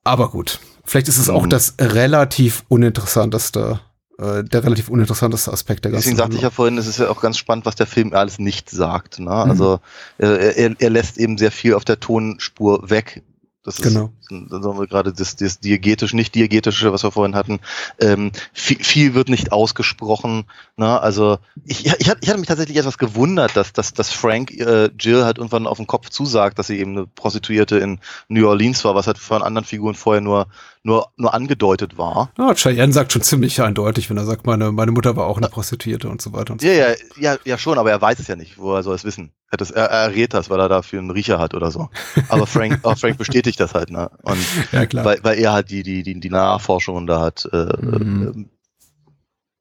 Aber 0.05 0.30
gut. 0.30 0.61
Vielleicht 0.85 1.09
ist 1.09 1.18
es 1.18 1.28
auch 1.28 1.45
mhm. 1.45 1.51
das 1.51 1.74
relativ 1.78 2.64
uninteressanteste, 2.68 3.81
äh, 4.18 4.43
der 4.45 4.64
relativ 4.64 4.89
uninteressanteste 4.89 5.53
Aspekt 5.53 5.85
der 5.85 5.93
ganzen 5.93 6.03
Deswegen 6.03 6.18
sagte 6.18 6.37
ich 6.37 6.43
ja 6.43 6.51
vorhin, 6.51 6.78
es 6.78 6.87
ist 6.87 6.99
ja 6.99 7.09
auch 7.09 7.20
ganz 7.20 7.39
spannend, 7.39 7.66
was 7.66 7.76
der 7.76 7.87
Film 7.87 8.12
alles 8.14 8.39
nicht 8.39 8.70
sagt. 8.70 9.18
Ne? 9.18 9.24
Mhm. 9.24 9.31
Also 9.51 9.81
er, 10.18 10.57
er, 10.57 10.74
er 10.78 10.91
lässt 10.91 11.18
eben 11.18 11.39
sehr 11.39 11.53
viel 11.53 11.74
auf 11.74 11.85
der 11.85 12.01
Tonspur 12.01 12.91
weg, 12.91 13.22
das 13.62 13.78
ist, 13.78 13.83
genau. 13.83 14.12
Sagen 14.31 14.78
wir 14.78 14.87
gerade 14.87 15.12
das, 15.12 15.37
das 15.37 15.61
diegetisch, 15.61 16.14
nicht 16.14 16.35
diegetische, 16.35 16.93
was 16.93 17.03
wir 17.03 17.11
vorhin 17.12 17.35
hatten. 17.35 17.61
Ähm, 18.01 18.33
viel, 18.53 18.83
viel 18.83 19.14
wird 19.14 19.28
nicht 19.28 19.53
ausgesprochen. 19.53 20.45
Ne? 20.76 21.01
Also 21.01 21.39
ich, 21.64 21.87
ich, 21.87 21.99
ich 21.99 22.09
hatte 22.09 22.39
mich 22.39 22.49
tatsächlich 22.49 22.78
etwas 22.78 22.99
gewundert, 22.99 23.57
dass, 23.57 23.72
dass, 23.72 23.93
dass 23.93 24.11
Frank 24.11 24.51
äh, 24.53 24.91
Jill 24.99 25.24
halt 25.24 25.39
irgendwann 25.39 25.66
auf 25.66 25.76
den 25.76 25.87
Kopf 25.87 26.09
zusagt, 26.11 26.59
dass 26.59 26.68
sie 26.68 26.78
eben 26.78 26.97
eine 26.97 27.07
Prostituierte 27.07 27.78
in 27.78 28.01
New 28.28 28.49
Orleans 28.49 28.85
war, 28.85 28.95
was 28.95 29.07
halt 29.07 29.18
von 29.18 29.43
anderen 29.43 29.66
Figuren 29.66 29.95
vorher 29.95 30.20
nur 30.20 30.47
nur, 30.83 31.09
nur 31.16 31.35
angedeutet 31.35 31.99
war. 31.99 32.31
Ja, 32.39 32.55
Cheyenne 32.55 32.93
sagt 32.93 33.12
schon 33.12 33.22
ziemlich 33.22 33.61
eindeutig, 33.61 34.09
wenn 34.09 34.16
er 34.16 34.24
sagt, 34.24 34.47
meine, 34.47 34.72
meine 34.72 34.93
Mutter 34.93 35.14
war 35.14 35.26
auch 35.26 35.37
eine 35.37 35.49
Prostituierte 35.49 36.09
und 36.09 36.22
so 36.22 36.33
weiter 36.33 36.55
und 36.55 36.62
so 36.62 36.66
ja, 36.66 36.72
ja, 36.72 36.95
ja, 37.18 37.37
ja, 37.45 37.59
schon, 37.59 37.78
aber 37.78 37.91
er 37.91 38.01
weiß 38.01 38.18
es 38.18 38.28
ja 38.28 38.37
nicht, 38.37 38.57
woher 38.59 38.83
soll 38.83 38.95
es 38.95 39.05
wissen. 39.05 39.33
Er, 39.51 39.59
das, 39.59 39.70
er, 39.70 39.87
er 39.87 40.14
rät 40.14 40.33
das, 40.33 40.49
weil 40.49 40.61
er 40.61 40.68
dafür 40.68 41.01
einen 41.01 41.11
Riecher 41.11 41.39
hat 41.39 41.55
oder 41.55 41.70
so. 41.70 41.91
Aber 42.28 42.47
Frank, 42.47 42.81
Frank 42.99 43.18
bestätigt 43.18 43.61
das 43.61 43.74
halt, 43.74 43.91
ne? 43.91 44.11
Und 44.22 44.38
ja, 44.72 44.86
klar. 44.86 45.04
Weil, 45.04 45.18
weil 45.22 45.38
er 45.38 45.52
halt 45.52 45.70
die, 45.70 45.82
die, 45.82 46.02
die, 46.02 46.18
die 46.18 46.30
Nachforschungen 46.30 47.06
da 47.06 47.20
hat 47.20 47.48
äh, 47.52 47.76
mhm. 47.80 48.46
äh, 48.46 48.48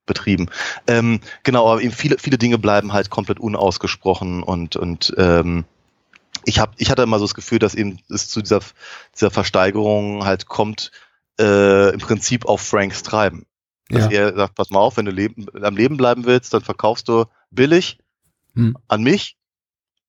betrieben. 0.05 0.49
Ähm, 0.88 1.22
genau, 1.43 1.72
aber 1.72 1.82
eben 1.82 1.93
viele, 1.93 2.18
viele 2.18 2.38
Dinge 2.38 2.57
bleiben 2.57 2.93
halt 2.93 3.10
komplett 3.10 3.39
unausgesprochen 3.39 4.43
und, 4.43 4.76
und 4.76 5.14
ähm, 5.18 5.66
ich, 6.45 6.60
hab, 6.60 6.74
ich 6.78 6.89
hatte 6.89 7.03
immer 7.03 7.20
so 7.20 7.26
das 7.26 7.36
Gefühl, 7.36 7.60
dass 7.60 7.76
eben 7.76 7.99
es 8.10 8.28
zu 8.28 8.41
dieser, 8.41 8.60
dieser 9.16 9.32
Versteigerung 9.32 10.26
halt 10.26 10.47
kommt, 10.47 10.91
äh, 11.39 11.93
im 11.93 11.99
Prinzip 11.99 12.45
auf 12.45 12.62
Franks 12.62 13.03
Treiben. 13.03 13.45
Dass 13.89 14.12
ja. 14.12 14.20
er 14.20 14.36
sagt, 14.36 14.55
pass 14.55 14.70
mal 14.70 14.80
auf, 14.80 14.97
wenn 14.97 15.05
du 15.05 15.12
leben, 15.12 15.47
am 15.62 15.76
Leben 15.76 15.97
bleiben 15.97 16.26
willst, 16.26 16.53
dann 16.53 16.62
verkaufst 16.62 17.07
du 17.07 17.26
billig 17.49 17.97
hm. 18.53 18.78
an 18.88 19.01
mich, 19.01 19.38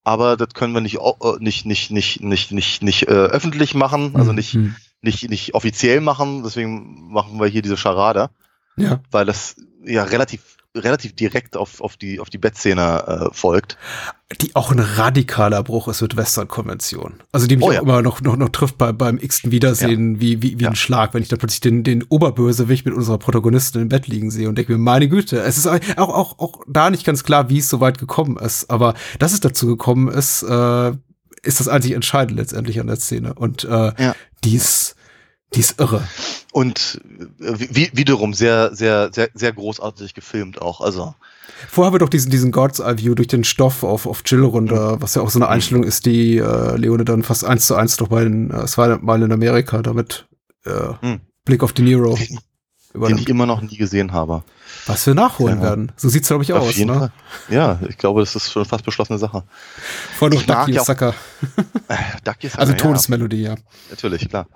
aber 0.05 0.37
das 0.37 0.55
können 0.55 0.75
wir 0.75 0.81
nicht 0.81 0.99
äh, 0.99 1.13
nicht 1.41 1.67
nicht 1.67 1.91
nicht 1.91 2.23
nicht 2.23 2.53
nicht 2.53 2.83
nicht 2.83 3.03
äh, 3.09 3.13
öffentlich 3.13 3.75
machen, 3.75 4.13
also 4.15 4.31
hm, 4.31 4.37
nicht 4.37 4.53
hm. 4.53 4.77
nicht 5.03 5.29
nicht 5.29 5.55
offiziell 5.55 6.01
machen. 6.01 6.43
Deswegen 6.43 7.13
machen 7.13 7.39
wir 7.41 7.47
hier 7.47 7.63
diese 7.63 7.77
Scharade, 7.77 8.31
ja. 8.77 9.01
weil 9.11 9.27
das 9.27 9.57
ja 9.85 10.05
relativ 10.05 10.57
relativ 10.77 11.17
direkt 11.17 11.57
auf, 11.57 11.81
auf 11.81 11.97
die, 11.97 12.21
auf 12.21 12.31
die 12.31 12.39
Bettszene 12.39 13.31
äh, 13.31 13.35
folgt. 13.35 13.77
Die 14.41 14.55
auch 14.55 14.71
ein 14.71 14.79
radikaler 14.79 15.63
Bruch 15.65 15.89
ist 15.89 16.01
mit 16.01 16.17
Western-Konvention. 16.17 17.15
Also 17.33 17.49
die 17.49 17.57
mich 17.57 17.67
oh, 17.67 17.73
ja. 17.73 17.81
auch 17.81 17.83
immer 17.83 18.03
noch, 18.03 18.21
noch, 18.21 18.37
noch 18.37 18.51
trifft 18.51 18.79
bei, 18.79 18.93
beim 18.93 19.19
x-ten 19.19 19.51
Wiedersehen 19.51 20.15
ja. 20.15 20.21
wie, 20.21 20.43
wie, 20.43 20.59
wie 20.61 20.65
ja. 20.65 20.71
ein 20.71 20.77
Schlag, 20.77 21.13
wenn 21.13 21.23
ich 21.23 21.29
dann 21.29 21.41
plötzlich 21.41 21.61
den, 21.61 21.83
den 21.83 22.05
Oberbösewicht 22.05 22.85
mit 22.87 22.95
unserer 22.95 23.19
Protagonistin 23.19 23.83
im 23.83 23.89
Bett 23.89 24.07
liegen 24.07 24.31
sehe 24.31 24.49
und 24.49 24.57
denke 24.57 24.73
mir, 24.73 24.79
meine 24.79 25.09
Güte, 25.09 25.41
es 25.41 25.59
ist 25.59 25.67
auch, 25.67 25.81
auch, 25.97 26.39
auch 26.39 26.63
da 26.69 26.91
nicht 26.91 27.05
ganz 27.05 27.25
klar, 27.25 27.51
wie 27.51 27.59
es 27.59 27.69
so 27.69 27.81
weit 27.81 27.99
gekommen 27.99 28.37
ist. 28.37 28.71
Aber 28.71 28.95
dass 29.19 29.33
es 29.33 29.41
dazu 29.41 29.67
gekommen 29.67 30.07
ist, 30.07 30.45
äh, 30.45 30.93
ist 31.43 31.59
das 31.59 31.69
einzig 31.69 31.93
Entscheidende 31.93 32.41
letztendlich 32.41 32.79
an 32.79 32.87
der 32.87 32.97
Szene. 32.97 33.35
Und 33.35 33.65
äh, 33.65 33.93
ja. 33.99 34.15
die 34.45 34.55
ist 34.55 34.95
die 35.55 35.61
ist 35.61 35.81
irre. 35.81 36.07
Und 36.53 37.01
äh, 37.41 37.55
wie, 37.59 37.91
wiederum 37.93 38.35
sehr, 38.35 38.75
sehr, 38.75 39.13
sehr, 39.13 39.31
sehr 39.35 39.53
großartig 39.53 40.15
gefilmt 40.15 40.63
auch. 40.63 40.81
Also. 40.81 41.15
Vorher 41.69 41.87
haben 41.89 41.95
wir 41.95 41.99
doch 41.99 42.09
diesen, 42.09 42.31
diesen 42.31 42.53
God's 42.53 42.79
Eye 42.79 42.99
View 42.99 43.15
durch 43.15 43.29
den 43.29 43.45
Stoff 43.45 43.83
auf, 43.83 44.07
auf 44.07 44.23
Jill 44.25 44.45
runter, 44.45 44.97
mhm. 44.97 45.03
was 45.03 45.15
ja 45.15 45.23
auch 45.23 45.31
so 45.31 45.39
eine 45.39 45.49
Einstellung 45.49 45.85
ist, 45.85 46.07
die 46.07 46.39
äh, 46.39 46.77
Leone 46.77 47.05
dann 47.05 47.23
fast 47.23 47.45
eins 47.45 47.67
zu 47.67 47.75
eins 47.75 47.97
doch 47.97 48.09
bei 48.09 48.25
den, 48.25 48.51
äh, 48.51 48.63
es 48.63 48.79
war 48.79 48.99
mal 48.99 49.23
in 49.23 49.33
Amerika, 49.33 49.83
damit 49.83 50.27
äh, 50.65 50.93
mhm. 51.03 51.21
Blick 51.45 51.63
auf 51.63 51.73
De 51.73 51.85
Niro. 51.85 52.17
Den 52.93 53.19
ich 53.19 53.29
immer 53.29 53.47
noch 53.47 53.61
nie 53.61 53.77
gesehen 53.77 54.13
habe. 54.13 54.43
Was 54.87 55.07
wir 55.07 55.15
nachholen 55.15 55.59
ja. 55.59 55.63
werden. 55.63 55.93
So 55.97 56.09
sieht's 56.09 56.27
glaube 56.27 56.43
ich 56.43 56.53
auf 56.53 56.69
aus. 56.69 56.77
Jeden 56.77 56.91
ne? 56.91 56.99
Fall. 56.99 57.13
Ja, 57.49 57.79
ich 57.89 57.97
glaube, 57.99 58.21
das 58.21 58.35
ist 58.35 58.51
schon 58.51 58.65
fast 58.65 58.85
beschlossene 58.85 59.19
Sache. 59.19 59.45
Vor 60.19 60.31
noch 60.31 60.43
Ducky 60.43 60.79
Sucker. 60.79 61.15
Ducky 62.25 62.49
Sucker. 62.49 62.59
Also 62.61 62.73
Todesmelodie, 62.73 63.43
ja. 63.43 63.55
Natürlich, 63.91 64.29
klar. 64.29 64.47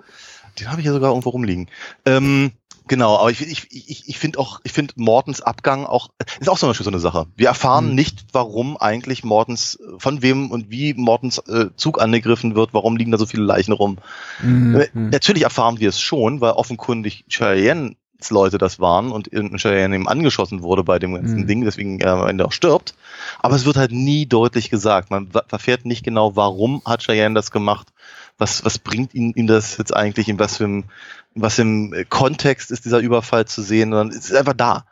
Den 0.59 0.71
habe 0.71 0.81
ich 0.81 0.87
ja 0.87 0.93
sogar 0.93 1.11
irgendwo 1.11 1.29
rumliegen. 1.29 1.69
Ähm, 2.05 2.51
genau, 2.87 3.17
aber 3.17 3.31
ich, 3.31 3.41
ich, 3.41 3.67
ich, 3.71 4.07
ich 4.07 4.17
finde 4.17 4.39
auch, 4.39 4.61
ich 4.63 4.71
finde 4.71 4.93
Mortens 4.97 5.41
Abgang 5.41 5.85
auch, 5.85 6.09
ist 6.39 6.49
auch 6.49 6.57
so 6.57 6.67
eine, 6.67 6.75
so 6.75 6.89
eine 6.89 6.99
Sache. 6.99 7.27
Wir 7.35 7.47
erfahren 7.47 7.89
mhm. 7.89 7.95
nicht, 7.95 8.25
warum 8.31 8.77
eigentlich 8.77 9.23
Mortens, 9.23 9.79
von 9.97 10.21
wem 10.21 10.51
und 10.51 10.69
wie 10.69 10.93
Mortens 10.93 11.39
äh, 11.39 11.67
Zug 11.75 12.01
angegriffen 12.01 12.55
wird, 12.55 12.73
warum 12.73 12.97
liegen 12.97 13.11
da 13.11 13.17
so 13.17 13.25
viele 13.25 13.43
Leichen 13.43 13.73
rum. 13.73 13.97
Mhm. 14.41 14.75
Äh, 14.75 14.87
natürlich 14.93 15.43
erfahren 15.43 15.79
wir 15.79 15.89
es 15.89 15.99
schon, 15.99 16.41
weil 16.41 16.51
offenkundig 16.51 17.25
Cheyenne 17.27 17.95
Leute 18.29 18.57
das 18.57 18.79
waren 18.79 19.11
und 19.11 19.29
Cheyenne 19.57 19.95
eben 19.95 20.07
angeschossen 20.07 20.63
wurde 20.63 20.83
bei 20.83 20.99
dem 20.99 21.13
ganzen 21.13 21.41
mhm. 21.41 21.47
Ding, 21.47 21.63
deswegen 21.63 21.99
er 21.99 22.13
am 22.13 22.27
Ende 22.27 22.45
auch 22.45 22.51
stirbt. 22.51 22.95
Aber 23.39 23.55
es 23.55 23.65
wird 23.65 23.77
halt 23.77 23.91
nie 23.91 24.25
deutlich 24.25 24.69
gesagt. 24.69 25.11
Man 25.11 25.29
verfährt 25.47 25.85
nicht 25.85 26.03
genau, 26.03 26.35
warum 26.35 26.81
hat 26.85 27.03
Cheyenne 27.03 27.35
das 27.35 27.51
gemacht 27.51 27.89
was, 28.37 28.65
was 28.65 28.79
bringt 28.79 29.13
ihm, 29.13 29.33
ihm 29.35 29.47
das 29.47 29.77
jetzt 29.77 29.95
eigentlich, 29.95 30.29
in 30.29 30.39
was 30.39 30.57
für 30.57 30.65
im, 30.65 30.85
in 31.33 31.41
was 31.41 31.59
im 31.59 31.93
Kontext 32.09 32.71
ist 32.71 32.85
dieser 32.85 32.99
Überfall 32.99 33.45
zu 33.45 33.61
sehen, 33.61 33.91
sondern 33.91 34.09
es 34.09 34.25
ist 34.25 34.35
einfach 34.35 34.53
da. 34.53 34.85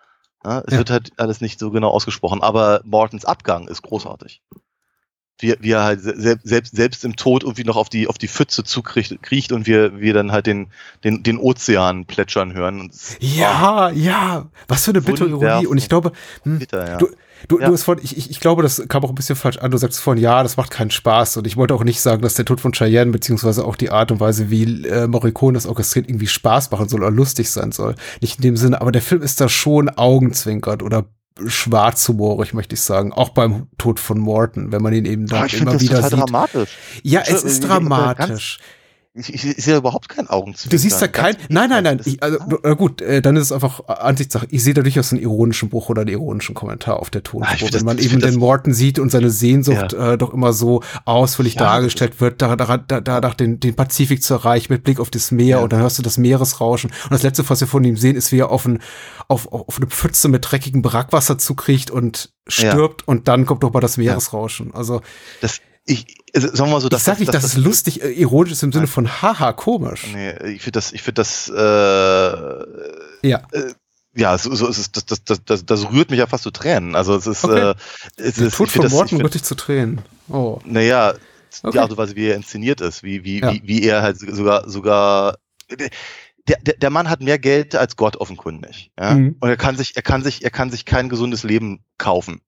Ja, 0.45 0.63
es 0.65 0.73
ja. 0.73 0.79
wird 0.79 0.89
halt 0.89 1.11
alles 1.17 1.41
nicht 1.41 1.59
so 1.59 1.71
genau 1.71 1.89
ausgesprochen, 1.89 2.41
aber 2.41 2.81
Mortens 2.83 3.25
Abgang 3.25 3.67
ist 3.67 3.81
großartig. 3.81 4.41
Wie, 5.39 5.55
wie 5.59 5.71
er 5.71 5.83
halt 5.83 5.99
selbst, 6.01 6.75
selbst 6.75 7.03
im 7.03 7.15
Tod 7.15 7.43
irgendwie 7.43 7.63
noch 7.63 7.75
auf 7.75 7.89
die, 7.89 8.07
auf 8.07 8.17
die 8.17 8.27
Pfütze 8.27 8.63
zukriecht 8.63 9.21
kriecht 9.23 9.51
und 9.51 9.65
wir, 9.65 9.99
wir 9.99 10.13
dann 10.13 10.31
halt 10.31 10.45
den, 10.45 10.69
den, 11.03 11.23
den 11.23 11.37
Ozean 11.37 12.05
plätschern 12.05 12.53
hören. 12.53 12.91
ja, 13.19 13.87
oh, 13.87 13.93
ja, 13.93 14.49
was 14.67 14.85
für 14.85 14.91
eine 14.91 15.01
bittere 15.01 15.29
Ironie. 15.29 15.65
Und 15.65 15.77
ich 15.79 15.89
glaube, 15.89 16.11
hm, 16.43 16.59
bitter, 16.59 16.87
ja. 16.87 16.97
du, 16.97 17.09
Du, 17.47 17.59
ja. 17.59 17.67
du 17.67 17.73
hast 17.73 17.83
vorhin, 17.83 18.03
ich, 18.03 18.17
ich, 18.17 18.29
ich 18.29 18.39
glaube, 18.39 18.63
das 18.63 18.83
kam 18.87 19.03
auch 19.03 19.09
ein 19.09 19.15
bisschen 19.15 19.35
falsch 19.35 19.57
an. 19.57 19.71
Du 19.71 19.77
sagst 19.77 19.99
vorhin, 19.99 20.21
ja, 20.21 20.43
das 20.43 20.57
macht 20.57 20.71
keinen 20.71 20.91
Spaß. 20.91 21.37
Und 21.37 21.47
ich 21.47 21.57
wollte 21.57 21.73
auch 21.73 21.83
nicht 21.83 22.01
sagen, 22.01 22.21
dass 22.21 22.35
der 22.35 22.45
Tod 22.45 22.61
von 22.61 22.71
Cheyenne, 22.71 23.11
beziehungsweise 23.11 23.65
auch 23.65 23.75
die 23.75 23.89
Art 23.89 24.11
und 24.11 24.19
Weise, 24.19 24.49
wie 24.49 24.85
äh, 24.85 25.07
Morricone 25.07 25.55
das 25.55 25.65
orchestriert, 25.65 26.09
irgendwie 26.09 26.27
Spaß 26.27 26.71
machen 26.71 26.87
soll 26.87 27.01
oder 27.01 27.11
lustig 27.11 27.49
sein 27.49 27.71
soll. 27.71 27.95
Nicht 28.21 28.37
in 28.37 28.43
dem 28.43 28.57
Sinne, 28.57 28.81
aber 28.81 28.91
der 28.91 29.01
Film 29.01 29.21
ist 29.21 29.41
da 29.41 29.49
schon 29.49 29.89
augenzwinkert 29.89 30.83
oder 30.83 31.05
schwarzhumorig, 31.45 32.53
möchte 32.53 32.75
ich 32.75 32.81
sagen. 32.81 33.11
Auch 33.11 33.29
beim 33.29 33.67
Tod 33.77 33.99
von 33.99 34.19
Morton, 34.19 34.71
wenn 34.71 34.81
man 34.81 34.93
ihn 34.93 35.05
eben 35.05 35.25
dann 35.27 35.47
immer 35.49 35.79
wieder 35.79 36.01
sieht. 36.01 36.11
Dramatisch. 36.11 36.77
Ja, 37.01 37.21
es 37.25 37.43
ist 37.43 37.67
dramatisch. 37.67 38.59
Ich, 39.15 39.31
ich, 39.31 39.63
sehe 39.63 39.77
überhaupt 39.77 40.09
keinen 40.09 40.27
Augenzwinkern. 40.27 40.71
Du 40.71 40.77
siehst 40.79 40.99
da 40.99 41.07
kein, 41.07 41.35
nein, 41.47 41.69
nein, 41.69 41.83
nein, 41.83 42.01
ich, 42.03 42.23
also, 42.23 42.39
na 42.63 42.73
gut, 42.73 42.99
äh, 42.99 43.21
dann 43.21 43.35
ist 43.35 43.43
es 43.43 43.51
einfach 43.51 43.87
Ansichtssache. 43.87 44.47
Ich 44.49 44.63
sehe 44.63 44.73
da 44.73 44.81
durchaus 44.81 45.11
einen 45.11 45.21
ironischen 45.21 45.69
Bruch 45.69 45.89
oder 45.89 46.01
einen 46.01 46.09
ironischen 46.09 46.55
Kommentar 46.55 46.99
auf 46.99 47.11
der 47.11 47.21
Tonspur, 47.21 47.69
wenn 47.73 47.85
man 47.85 47.99
eben 47.99 48.19
den 48.19 48.37
Morton 48.37 48.73
sieht 48.73 48.97
und 48.97 49.11
seine 49.11 49.29
Sehnsucht 49.29 49.93
ja. 49.93 50.13
äh, 50.13 50.17
doch 50.17 50.33
immer 50.33 50.51
so 50.51 50.81
ausführlich 51.05 51.53
ja. 51.55 51.61
dargestellt 51.61 52.21
wird, 52.21 52.41
da, 52.41 52.55
da, 52.55 52.77
da, 52.77 53.01
da 53.01 53.29
den, 53.29 53.59
den 53.59 53.75
Pazifik 53.75 54.23
zu 54.23 54.33
erreichen 54.33 54.73
mit 54.73 54.83
Blick 54.83 54.99
auf 54.99 55.11
das 55.11 55.29
Meer 55.29 55.57
ja. 55.57 55.59
und 55.59 55.71
dann 55.71 55.81
hörst 55.81 55.99
du 55.99 56.01
das 56.01 56.17
Meeresrauschen 56.17 56.89
und 57.03 57.11
das 57.11 57.21
letzte, 57.21 57.47
was 57.47 57.59
wir 57.59 57.67
von 57.67 57.83
ihm 57.83 57.97
sehen, 57.97 58.15
ist, 58.15 58.31
wie 58.31 58.39
er 58.39 58.49
auf, 58.49 58.65
ein, 58.65 58.79
auf, 59.27 59.51
auf 59.51 59.77
eine 59.77 59.87
Pfütze 59.87 60.27
mit 60.27 60.49
dreckigem 60.49 60.81
Brackwasser 60.81 61.37
zukriegt 61.37 61.91
und 61.91 62.33
stirbt 62.47 63.07
und 63.07 63.27
dann 63.27 63.45
kommt 63.45 63.61
doch 63.61 63.73
mal 63.73 63.79
das 63.79 63.97
Meeresrauschen. 63.97 64.73
Also 64.73 65.01
das 65.39 65.61
ich, 65.85 66.17
also, 66.33 66.47
sagen 66.47 66.69
wir 66.69 66.73
mal 66.73 66.81
so, 66.81 66.89
dass 66.89 67.01
ich 67.01 67.05
sag 67.05 67.19
nicht, 67.19 67.33
das, 67.33 67.41
das, 67.41 67.51
das 67.51 67.57
ist 67.57 67.65
lustig, 67.65 68.03
äh, 68.03 68.11
ironisch 68.11 68.53
ist 68.53 68.63
im 68.63 68.71
Sinne 68.71 68.87
von 68.87 69.21
haha, 69.21 69.53
komisch. 69.53 70.07
Nee, 70.13 70.31
ich 70.53 70.61
finde 70.61 70.71
das, 70.71 70.93
ich 70.93 71.01
finde 71.01 71.21
das, 71.21 71.49
äh, 71.49 73.27
ja. 73.27 73.41
Äh, 73.51 73.73
ja, 74.15 74.37
so, 74.37 74.53
so 74.53 74.67
ist 74.67 74.77
es, 74.77 74.91
das, 74.91 75.05
das, 75.05 75.23
das, 75.23 75.43
das, 75.43 75.65
das 75.65 75.91
rührt 75.91 76.11
mich 76.11 76.19
ja 76.19 76.27
fast 76.27 76.43
zu 76.43 76.51
Tränen. 76.51 76.95
Also 76.95 77.15
es 77.15 77.25
ist, 77.25 77.43
okay. 77.43 77.71
äh, 77.71 77.75
es 78.17 78.37
ist 78.37 78.55
Tod 78.55 78.69
von 78.69 78.87
Morten 78.89 79.19
rührt 79.19 79.33
zu 79.33 79.55
Tränen. 79.55 80.01
Oh. 80.29 80.59
Naja, 80.65 81.15
okay. 81.63 81.71
die 81.73 81.79
Art 81.79 81.91
und 81.91 81.97
Weise, 81.97 82.15
wie 82.15 82.27
er 82.27 82.35
inszeniert 82.35 82.79
ist, 82.79 83.01
wie, 83.01 83.23
wie, 83.23 83.41
ja. 83.41 83.51
wie, 83.51 83.61
wie 83.65 83.83
er 83.83 84.03
halt 84.03 84.19
sogar, 84.19 84.69
sogar, 84.69 85.37
der, 85.71 85.89
der, 86.61 86.75
der 86.75 86.89
Mann 86.91 87.09
hat 87.09 87.21
mehr 87.21 87.39
Geld 87.39 87.75
als 87.75 87.95
Gott 87.95 88.17
offenkundig. 88.17 88.91
Ja? 88.99 89.15
Mhm. 89.15 89.37
Und 89.39 89.49
er 89.49 89.57
kann 89.57 89.77
sich, 89.77 89.95
er 89.95 90.03
kann 90.03 90.23
sich, 90.23 90.43
er 90.43 90.51
kann 90.51 90.69
sich 90.69 90.85
kein 90.85 91.09
gesundes 91.09 91.43
Leben 91.43 91.83
kaufen. 91.97 92.41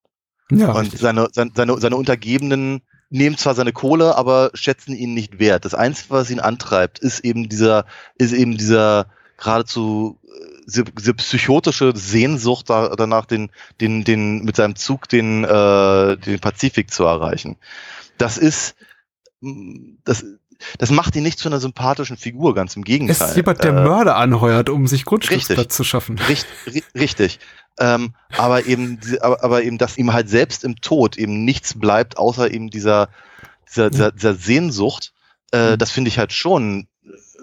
Ja, 0.52 0.72
und 0.72 0.96
seine, 0.96 1.28
seine, 1.32 1.52
seine, 1.56 1.80
seine 1.80 1.96
Untergebenen 1.96 2.82
nehmen 3.16 3.38
zwar 3.38 3.56
seine 3.56 3.74
Kohle, 3.74 4.18
aber 4.18 4.52
schätzen 4.54 4.94
ihn 4.94 5.14
nicht 5.14 5.40
wert. 5.40 5.66
Das 5.66 5.74
Einzige, 5.74 6.12
was 6.12 6.30
ihn 6.30 6.40
antreibt, 6.40 7.00
ist 7.00 7.22
eben 7.22 7.50
dieser, 7.50 7.86
ist 8.18 8.34
eben 8.34 8.58
dieser 8.58 9.08
geradezu 9.38 10.20
äh, 10.24 10.84
diese 10.98 11.14
psychotische 11.14 11.94
Sehnsucht 11.96 12.70
danach, 12.70 13.26
den, 13.26 13.52
den, 13.80 14.04
den, 14.04 14.44
mit 14.44 14.56
seinem 14.56 14.76
Zug 14.76 15.08
den, 15.08 15.44
äh, 15.44 16.18
den 16.18 16.40
Pazifik 16.40 16.92
zu 16.92 17.04
erreichen. 17.04 17.58
Das 18.18 18.38
ist, 18.38 18.76
das, 20.04 20.26
das 20.78 20.90
macht 20.92 21.16
ihn 21.16 21.24
nicht 21.24 21.40
zu 21.40 21.50
einer 21.50 21.60
sympathischen 21.60 22.18
Figur, 22.18 22.56
ganz 22.56 22.76
im 22.76 22.84
Gegenteil. 22.84 23.16
Es 23.16 23.22
ist 23.22 23.36
jemand, 23.36 23.64
der 23.64 23.72
äh, 23.72 23.84
Mörder 23.84 24.16
anheuert, 24.16 24.70
um 24.70 24.88
sich 24.88 25.06
Grundstücksplatz 25.06 25.76
zu 25.76 25.84
schaffen. 25.84 26.18
Richtig, 26.20 26.84
richtig. 26.96 27.40
Ähm, 27.80 28.14
aber 28.38 28.66
eben, 28.66 29.00
aber, 29.22 29.44
aber 29.44 29.64
eben, 29.64 29.78
dass 29.78 29.98
ihm 29.98 30.14
halt 30.14 30.30
selbst 30.30 30.64
im 30.64 30.78
Tod 30.78 31.18
eben 31.18 31.44
nichts 31.44 31.78
bleibt, 31.78 32.18
außer 32.18 32.52
eben 32.52 32.70
dieser, 32.70 33.10
dieser, 33.70 33.90
dieser, 33.90 34.12
dieser 34.12 34.34
Sehnsucht, 34.36 35.14
äh, 35.52 35.72
mhm. 35.72 35.78
das 35.78 35.92
finde 35.92 36.08
ich 36.10 36.18
halt 36.18 36.32
schon, 36.32 36.88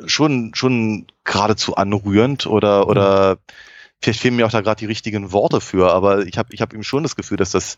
schon, 0.07 0.53
schon 0.55 1.07
geradezu 1.25 1.77
anrührend 1.77 2.47
oder, 2.47 2.89
oder 2.89 3.39
vielleicht 4.01 4.21
fehlen 4.21 4.37
mir 4.37 4.47
auch 4.47 4.51
da 4.51 4.63
gerade 4.63 4.79
die 4.79 4.87
richtigen 4.87 5.33
Worte 5.33 5.61
für, 5.61 5.93
aber 5.93 6.27
ich 6.27 6.39
habe 6.39 6.53
ich 6.53 6.63
hab 6.63 6.73
eben 6.73 6.85
schon 6.85 7.03
das 7.03 7.17
Gefühl, 7.17 7.37
dass 7.37 7.51
das 7.51 7.77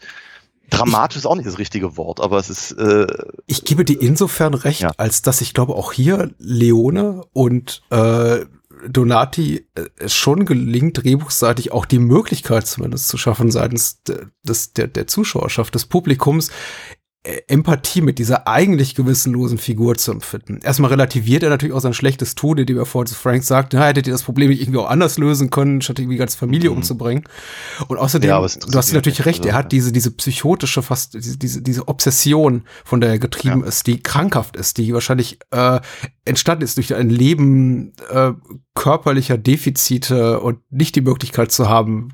dramatisch 0.71 1.19
ist 1.19 1.27
auch 1.27 1.37
nicht 1.37 1.47
das 1.47 1.59
richtige 1.59 1.97
Wort, 1.97 2.21
aber 2.21 2.39
es 2.39 2.51
ist. 2.51 2.73
Äh, 2.73 3.07
ich 3.47 3.65
gebe 3.65 3.85
dir 3.85 4.01
insofern 4.01 4.55
recht, 4.55 4.81
ja. 4.81 4.93
als 4.97 5.23
dass 5.23 5.41
ich 5.41 5.55
glaube 5.55 5.75
auch 5.75 5.93
hier 5.93 6.31
Leone 6.39 7.23
und 7.33 7.83
äh, 7.91 8.45
Donati 8.89 9.67
äh, 9.75 9.85
es 9.97 10.15
schon 10.15 10.45
gelingt, 10.45 11.03
drehbuchseitig 11.03 11.73
auch 11.73 11.87
die 11.87 11.99
Möglichkeit 11.99 12.67
zumindest 12.67 13.09
zu 13.09 13.17
schaffen, 13.17 13.51
seitens 13.51 14.03
des, 14.43 14.73
der, 14.73 14.89
der 14.89 15.07
Zuschauerschaft, 15.07 15.75
des 15.75 15.87
Publikums, 15.87 16.49
äh, 16.49 16.53
Empathie 17.49 18.03
mit 18.03 18.19
dieser 18.19 18.47
eigentlich 18.47 18.95
gewissenlosen 18.95 19.57
Figur 19.57 19.97
zu 19.97 20.13
empfinden. 20.13 20.61
Erstmal 20.63 20.91
relativiert 20.91 21.43
er 21.43 21.49
natürlich 21.49 21.75
auch 21.75 21.81
sein 21.81 21.95
schlechtes 21.95 22.35
Tun, 22.35 22.59
indem 22.59 22.77
er 22.77 22.85
vorhin 22.85 23.07
zu 23.07 23.15
Frank 23.15 23.43
sagt, 23.45 23.73
na, 23.73 23.87
hättet 23.87 24.07
ihr 24.07 24.13
das 24.13 24.23
Problem 24.23 24.51
nicht 24.51 24.61
irgendwie 24.61 24.79
auch 24.79 24.91
anders 24.91 25.17
lösen 25.17 25.49
können, 25.49 25.81
statt 25.81 25.99
irgendwie 25.99 26.19
ganz 26.19 26.35
Familie 26.35 26.69
mhm. 26.69 26.77
umzubringen. 26.77 27.25
Und 27.89 27.97
außerdem, 27.97 28.29
ja, 28.29 28.47
du 28.47 28.79
hast 28.79 28.93
natürlich 28.93 29.25
recht, 29.25 29.47
er 29.47 29.55
hat 29.55 29.73
diese, 29.73 29.91
diese 29.91 30.11
psychotische, 30.11 30.83
fast 30.83 31.15
diese, 31.15 31.39
diese, 31.39 31.63
diese 31.63 31.89
Obsession, 31.89 32.65
von 32.85 33.01
der 33.01 33.11
er 33.11 33.19
getrieben 33.19 33.61
ja. 33.61 33.69
ist, 33.69 33.87
die 33.87 34.03
krankhaft 34.03 34.57
ist, 34.57 34.77
die 34.77 34.93
wahrscheinlich 34.93 35.39
äh, 35.51 35.81
entstanden 36.27 36.65
ist 36.65 36.77
durch 36.77 36.95
ein 36.95 37.09
Leben 37.09 37.95
äh, 38.11 38.33
körperlicher 38.75 39.39
Defizite 39.39 40.41
und 40.41 40.59
nicht 40.71 40.97
die 40.97 41.01
Möglichkeit 41.01 41.53
zu 41.53 41.69
haben, 41.69 42.11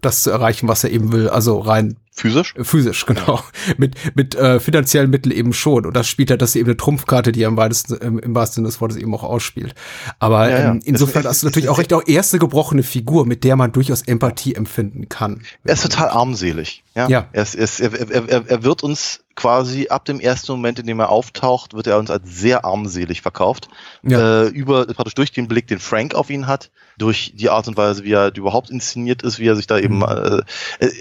das 0.00 0.22
zu 0.22 0.30
erreichen, 0.30 0.68
was 0.68 0.84
er 0.84 0.90
eben 0.90 1.12
will, 1.12 1.28
also 1.28 1.58
rein 1.58 1.96
Physisch? 2.16 2.54
Physisch, 2.62 3.06
genau. 3.06 3.42
mit 3.76 3.96
mit 4.14 4.36
äh, 4.36 4.60
finanziellen 4.60 5.10
Mitteln 5.10 5.32
eben 5.32 5.52
schon. 5.52 5.84
Und 5.84 5.96
das 5.96 6.06
spielt 6.06 6.30
ja, 6.30 6.36
das 6.36 6.50
ist 6.50 6.56
eben 6.56 6.68
eine 6.68 6.76
Trumpfkarte, 6.76 7.32
die 7.32 7.42
er 7.42 7.48
im, 7.48 7.56
weitesten, 7.56 7.94
im, 7.94 8.20
im 8.20 8.34
wahrsten 8.36 8.54
Sinne 8.54 8.68
des 8.68 8.80
Wortes 8.80 8.96
eben 8.96 9.12
auch 9.16 9.24
ausspielt. 9.24 9.74
Aber 10.20 10.48
ja, 10.48 10.58
ja. 10.58 10.70
Ähm, 10.70 10.80
insofern 10.84 11.24
hast 11.24 11.42
du 11.42 11.46
natürlich 11.46 11.68
auch 11.68 11.78
recht 11.78 11.92
auch 11.92 12.06
erste 12.06 12.38
gebrochene 12.38 12.84
Figur, 12.84 13.26
mit 13.26 13.42
der 13.42 13.56
man 13.56 13.72
durchaus 13.72 14.02
Empathie 14.02 14.54
empfinden 14.54 15.08
kann. 15.08 15.42
Er 15.64 15.74
ist 15.74 15.82
total 15.82 16.10
armselig. 16.10 16.84
Ja. 16.94 17.08
ja. 17.08 17.26
Er, 17.32 17.42
ist, 17.42 17.56
er, 17.56 17.64
ist, 17.64 17.80
er, 17.80 18.28
er, 18.28 18.48
er 18.48 18.62
wird 18.62 18.84
uns 18.84 19.23
quasi 19.34 19.88
ab 19.88 20.04
dem 20.04 20.20
ersten 20.20 20.52
Moment, 20.52 20.78
in 20.78 20.86
dem 20.86 21.00
er 21.00 21.08
auftaucht, 21.08 21.74
wird 21.74 21.86
er 21.86 21.98
uns 21.98 22.10
als 22.10 22.22
sehr 22.28 22.64
armselig 22.64 23.22
verkauft. 23.22 23.68
Ja. 24.02 24.44
Äh, 24.44 24.48
über 24.48 24.86
praktisch 24.86 25.14
durch 25.14 25.32
den 25.32 25.48
Blick, 25.48 25.66
den 25.66 25.80
Frank 25.80 26.14
auf 26.14 26.30
ihn 26.30 26.46
hat, 26.46 26.70
durch 26.98 27.32
die 27.34 27.50
Art 27.50 27.68
und 27.68 27.76
Weise, 27.76 28.04
wie 28.04 28.12
er 28.12 28.34
überhaupt 28.34 28.70
inszeniert 28.70 29.22
ist, 29.22 29.38
wie 29.38 29.48
er 29.48 29.56
sich 29.56 29.66
da 29.66 29.78
eben. 29.78 29.98
Mhm. 29.98 30.02
Äh, 30.02 30.86
äh, 30.86 30.92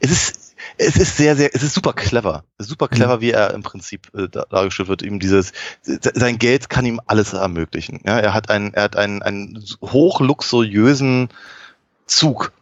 es 0.00 0.10
ist 0.10 0.48
es 0.76 0.96
ist 0.96 1.16
sehr, 1.16 1.36
sehr, 1.36 1.54
es 1.54 1.62
ist 1.62 1.74
super 1.74 1.92
clever. 1.92 2.44
Super 2.58 2.88
clever, 2.88 3.16
mhm. 3.16 3.20
wie 3.20 3.30
er 3.30 3.52
im 3.54 3.62
Prinzip 3.62 4.12
äh, 4.14 4.28
dargestellt 4.28 4.88
wird. 4.88 5.02
Ihm 5.02 5.18
dieses, 5.18 5.52
sein 5.82 6.38
Geld 6.38 6.68
kann 6.68 6.86
ihm 6.86 7.00
alles 7.06 7.32
ermöglichen. 7.32 8.00
Ja, 8.04 8.18
er 8.18 8.34
hat 8.34 8.50
einen, 8.50 8.74
er 8.74 8.84
hat 8.84 8.96
einen, 8.96 9.22
einen 9.22 9.64
hochluxuriösen 9.82 11.30
Zug, 12.06 12.52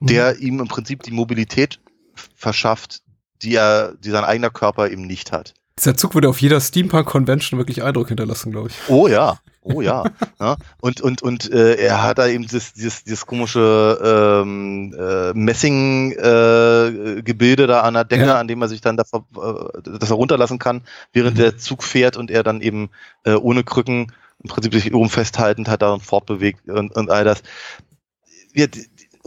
der 0.00 0.34
mhm. 0.34 0.40
ihm 0.40 0.60
im 0.60 0.68
Prinzip 0.68 1.02
die 1.02 1.12
Mobilität 1.12 1.80
verschafft, 2.34 3.02
die 3.42 3.54
er, 3.54 3.94
die 3.94 4.10
sein 4.10 4.24
eigener 4.24 4.50
Körper 4.50 4.90
eben 4.90 5.06
nicht 5.06 5.32
hat. 5.32 5.54
Dieser 5.78 5.96
Zug 5.96 6.14
würde 6.14 6.28
auf 6.28 6.40
jeder 6.40 6.60
Steampunk-Convention 6.60 7.58
wirklich 7.58 7.84
Eindruck 7.84 8.08
hinterlassen, 8.08 8.50
glaube 8.50 8.68
ich. 8.68 8.74
Oh 8.88 9.06
ja, 9.06 9.38
oh 9.62 9.80
ja. 9.80 10.02
ja. 10.40 10.56
Und, 10.80 11.00
und, 11.00 11.22
und 11.22 11.48
äh, 11.52 11.76
er 11.76 12.02
hat 12.02 12.18
da 12.18 12.26
eben 12.26 12.42
dieses, 12.42 12.72
dieses, 12.72 13.04
dieses 13.04 13.26
komische 13.26 14.40
ähm, 14.42 14.92
äh, 14.98 15.32
Messing-Gebilde 15.34 17.62
äh, 17.62 17.66
da 17.68 17.82
an 17.82 17.94
der 17.94 18.02
Decke, 18.04 18.26
ja. 18.26 18.40
an 18.40 18.48
dem 18.48 18.60
er 18.60 18.66
sich 18.68 18.80
dann 18.80 18.96
da, 18.96 19.04
äh, 19.04 19.82
das 19.84 20.10
er 20.10 20.16
runterlassen 20.16 20.58
kann, 20.58 20.82
während 21.12 21.36
mhm. 21.36 21.42
der 21.42 21.58
Zug 21.58 21.84
fährt 21.84 22.16
und 22.16 22.32
er 22.32 22.42
dann 22.42 22.60
eben 22.60 22.90
äh, 23.24 23.34
ohne 23.34 23.62
Krücken 23.62 24.10
im 24.42 24.50
Prinzip 24.50 24.74
sich 24.74 24.92
oben 24.94 25.10
festhaltend 25.10 25.68
hat, 25.68 25.82
da 25.82 25.98
fortbewegt 25.98 26.68
und, 26.68 26.96
und 26.96 27.10
all 27.10 27.24
das. 27.24 27.42
Wir, 28.52 28.68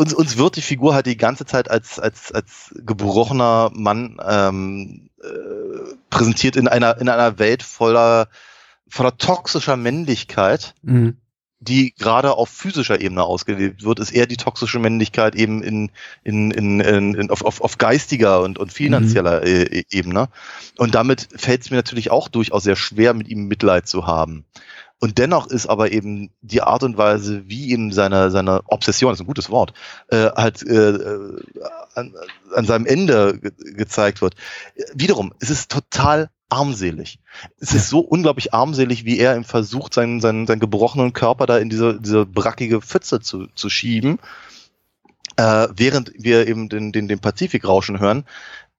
uns, 0.02 0.16
uns 0.16 0.38
wird 0.38 0.56
die 0.56 0.64
Figur 0.64 0.96
halt 0.96 1.06
die 1.06 1.16
ganze 1.16 1.46
Zeit 1.46 1.70
als, 1.70 2.00
als, 2.00 2.32
als 2.32 2.74
gebrochener 2.74 3.70
Mann 3.72 4.20
ähm, 4.28 5.10
äh, 5.22 5.96
präsentiert 6.10 6.56
in 6.56 6.68
einer, 6.68 7.00
in 7.00 7.08
einer 7.08 7.38
Welt 7.38 7.62
voller, 7.62 8.28
voller 8.90 9.16
toxischer 9.16 9.78
Männlichkeit, 9.78 10.74
mhm. 10.82 11.18
die 11.60 11.94
gerade 11.94 12.34
auf 12.34 12.50
physischer 12.50 13.00
Ebene 13.00 13.22
ausgelebt 13.22 13.84
wird, 13.84 14.00
ist 14.00 14.12
eher 14.12 14.26
die 14.26 14.38
toxische 14.38 14.80
Männlichkeit 14.80 15.36
eben 15.36 15.62
in, 15.62 15.92
in, 16.24 16.50
in, 16.50 16.80
in, 16.80 17.14
in 17.14 17.30
auf, 17.30 17.46
auf, 17.46 17.62
auf 17.62 17.78
geistiger 17.78 18.42
und, 18.42 18.58
und 18.58 18.74
finanzieller 18.74 19.42
mhm. 19.42 19.68
E, 19.72 19.84
Ebene. 19.92 20.30
Und 20.78 20.96
damit 20.96 21.28
fällt 21.36 21.62
es 21.62 21.70
mir 21.70 21.78
natürlich 21.78 22.10
auch 22.10 22.28
durchaus 22.28 22.64
sehr 22.64 22.76
schwer, 22.76 23.14
mit 23.14 23.28
ihm 23.28 23.48
Mitleid 23.48 23.88
zu 23.88 24.08
haben. 24.08 24.46
Und 25.04 25.18
dennoch 25.18 25.48
ist 25.48 25.66
aber 25.66 25.92
eben 25.92 26.30
die 26.42 26.62
Art 26.62 26.84
und 26.84 26.96
Weise, 26.96 27.50
wie 27.50 27.72
ihm 27.72 27.92
seine, 27.92 28.30
seine 28.30 28.62
Obsession, 28.68 29.12
ist 29.12 29.20
ein 29.20 29.26
gutes 29.26 29.50
Wort, 29.50 29.74
äh, 30.10 30.30
halt 30.36 30.62
äh, 30.62 31.40
an, 31.96 32.14
an 32.56 32.66
seinem 32.66 32.86
Ende 32.86 33.40
ge 33.40 33.52
gezeigt 33.74 34.22
wird. 34.22 34.36
Wiederum, 34.94 35.34
es 35.40 35.50
ist 35.50 35.72
total 35.72 36.30
armselig. 36.50 37.18
Es 37.60 37.74
ist 37.74 37.90
so 37.90 38.00
unglaublich 38.02 38.54
armselig, 38.54 39.04
wie 39.04 39.18
er 39.18 39.36
im 39.36 39.44
versucht, 39.44 39.96
seinen, 39.96 40.22
seinen, 40.22 40.46
seinen 40.46 40.60
gebrochenen 40.60 41.14
Körper 41.14 41.48
da 41.48 41.58
in 41.58 41.70
diese, 41.70 42.00
diese 42.00 42.28
brackige 42.28 42.80
Pfütze 42.80 43.22
zu, 43.22 43.48
zu 43.56 43.70
schieben, 43.70 44.20
äh, 45.36 45.68
während 45.76 46.12
wir 46.16 46.48
eben 46.48 46.70
den, 46.70 46.92
den, 46.92 47.08
den 47.08 47.20
Pazifik 47.20 47.68
rauschen 47.68 48.00
hören. 48.00 48.26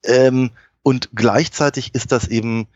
Ähm, 0.05 0.51
und 0.85 1.11
gleichzeitig 1.16 1.97
ist 1.97 2.12
das 2.12 2.29
eben 2.29 2.68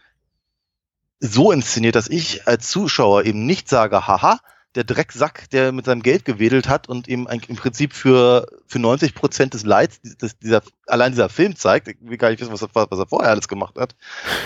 so 1.21 1.53
inszeniert, 1.53 1.95
dass 1.95 2.09
ich 2.09 2.47
als 2.47 2.71
Zuschauer 2.71 3.25
eben 3.25 3.47
nicht 3.47 3.69
sage, 3.69 4.07
haha, 4.07 4.41
der 4.77 4.85
Drecksack, 4.85 5.49
der 5.51 5.73
mit 5.73 5.87
seinem 5.87 6.03
Geld 6.03 6.25
gewedelt 6.25 6.69
hat 6.69 6.89
und 6.89 7.09
eben 7.09 7.27
im 7.27 7.57
Prinzip 7.57 7.95
für, 7.95 8.47
für 8.67 8.79
90 8.79 9.15
Prozent 9.15 9.55
des 9.55 9.65
Leids, 9.65 10.01
das 10.19 10.39
dieser, 10.39 10.63
allein 10.87 11.13
dieser 11.13 11.31
Film 11.31 11.57
zeigt, 11.57 11.89
ich 11.89 11.97
will 12.01 12.19
gar 12.19 12.29
nicht 12.29 12.41
wissen, 12.41 12.53
was 12.53 12.63
er, 12.63 12.69
was 12.75 12.99
er 12.99 13.07
vorher 13.07 13.31
alles 13.31 13.49
gemacht 13.49 13.77
hat, 13.77 13.97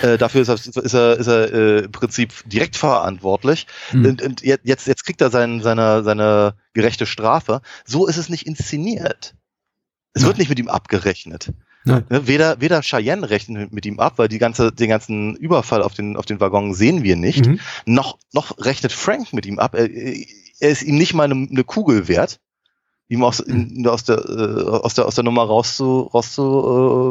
äh, 0.01 0.17
dafür 0.17 0.41
ist 0.41 0.47
er, 0.47 0.55
ist 0.55 0.93
er, 0.93 1.17
ist 1.17 1.27
er 1.27 1.53
äh, 1.53 1.79
im 1.79 1.91
Prinzip 1.91 2.33
direkt 2.45 2.77
verantwortlich. 2.77 3.67
Mhm. 3.91 4.05
Und, 4.05 4.21
und 4.21 4.41
jetzt, 4.41 4.87
jetzt 4.87 5.05
kriegt 5.05 5.19
er 5.19 5.29
sein, 5.29 5.61
seine, 5.61 6.03
seine 6.03 6.55
gerechte 6.73 7.05
Strafe. 7.05 7.61
So 7.85 8.07
ist 8.07 8.17
es 8.17 8.29
nicht 8.29 8.47
inszeniert. 8.47 9.35
Es 10.13 10.25
wird 10.25 10.37
nicht 10.37 10.49
mit 10.49 10.59
ihm 10.59 10.69
abgerechnet. 10.69 11.51
Ne, 11.83 12.05
weder, 12.09 12.61
weder 12.61 12.81
Cheyenne 12.81 13.29
rechnet 13.29 13.73
mit 13.73 13.85
ihm 13.87 13.99
ab, 13.99 14.13
weil 14.17 14.27
die 14.27 14.37
ganze, 14.37 14.71
den 14.71 14.89
ganzen 14.89 15.35
Überfall 15.35 15.81
auf 15.81 15.93
den, 15.93 16.15
auf 16.15 16.25
den 16.25 16.39
Waggon 16.39 16.75
sehen 16.75 17.01
wir 17.01 17.15
nicht, 17.15 17.47
mhm. 17.47 17.59
noch, 17.85 18.19
noch 18.33 18.55
rechnet 18.59 18.91
Frank 18.91 19.33
mit 19.33 19.47
ihm 19.47 19.57
ab. 19.57 19.73
Er, 19.73 19.89
er 19.89 20.69
ist 20.69 20.83
ihm 20.83 20.97
nicht 20.97 21.15
mal 21.15 21.23
eine, 21.23 21.47
eine 21.49 21.63
Kugel 21.63 22.07
wert, 22.07 22.39
ihm 23.07 23.23
aus, 23.23 23.39
in, 23.39 23.87
aus, 23.87 24.03
der, 24.03 24.17
äh, 24.17 24.63
aus, 24.69 24.93
der, 24.93 25.07
aus 25.07 25.15
der 25.15 25.23
Nummer 25.23 25.43
rauszuholen, 25.43 26.09
rauszu, 26.13 27.07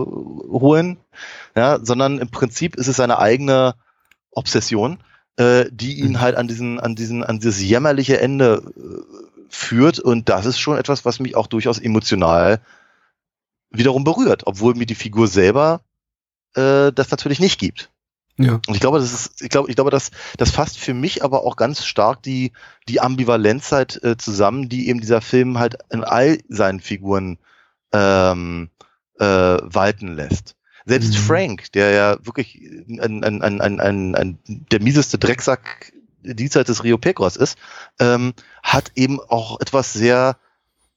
äh, 0.77 1.61
ja, 1.61 1.81
sondern 1.83 2.19
im 2.19 2.31
Prinzip 2.31 2.77
ist 2.77 2.87
es 2.87 2.97
seine 2.97 3.19
eigene 3.19 3.75
Obsession, 4.31 4.99
äh, 5.37 5.65
die 5.73 5.99
ihn 5.99 6.13
mhm. 6.13 6.21
halt 6.21 6.37
an 6.37 6.47
diesen, 6.47 6.79
an 6.79 6.95
diesen, 6.95 7.25
an 7.25 7.41
dieses 7.41 7.61
jämmerliche 7.61 8.21
Ende 8.21 8.63
äh, 8.77 8.81
führt. 9.49 9.99
Und 9.99 10.29
das 10.29 10.47
ist 10.47 10.61
schon 10.61 10.79
etwas, 10.79 11.05
was 11.05 11.19
mich 11.19 11.35
auch 11.35 11.49
durchaus 11.49 11.81
emotional 11.81 12.61
wiederum 13.71 14.05
berührt, 14.05 14.47
obwohl 14.47 14.75
mir 14.75 14.87
die 14.87 14.95
Figur 14.95 15.29
selber 15.29 15.83
äh, 16.55 16.93
das 16.93 17.11
natürlich 17.11 17.41
nicht 17.41 17.59
gibt. 17.59 17.91
Ja. 18.39 18.55
Und 18.55 18.75
ich 18.75 18.81
glaube, 18.81 18.99
das 18.99 19.13
ist, 19.13 19.43
ich 19.43 19.51
glaube, 19.51 19.69
ich 19.69 19.77
glaube, 19.77 19.91
das, 19.91 20.11
das 20.39 20.51
fasst 20.51 20.79
für 20.79 20.95
mich 20.95 21.23
aber 21.23 21.45
auch 21.45 21.57
ganz 21.57 21.85
stark 21.85 22.23
die, 22.23 22.53
die 22.89 23.01
Ambivalenzzeit 23.01 24.03
äh, 24.03 24.17
zusammen, 24.17 24.69
die 24.69 24.89
eben 24.89 25.01
dieser 25.01 25.21
Film 25.21 25.59
halt 25.59 25.77
in 25.91 26.05
all 26.05 26.39
seinen 26.49 26.81
Figuren 26.81 27.39
ähm, 27.93 28.71
äh, 29.19 29.25
walten 29.25 30.15
lässt. 30.15 30.57
Selbst 30.87 31.13
mhm. 31.13 31.19
Frank, 31.19 31.73
der 31.73 31.91
ja 31.91 32.17
wirklich 32.25 32.59
ein, 32.89 33.23
ein, 33.23 33.43
ein, 33.43 33.61
ein, 33.61 33.81
ein, 33.81 34.15
ein, 34.15 34.39
der 34.47 34.81
mieseste 34.81 35.19
Drecksack 35.19 35.93
diesseits 36.23 36.69
des 36.69 36.83
Rio 36.83 36.97
Pecos 36.97 37.37
ist, 37.37 37.59
ähm, 37.99 38.33
hat 38.63 38.93
eben 38.95 39.21
auch 39.21 39.61
etwas 39.61 39.93
sehr 39.93 40.39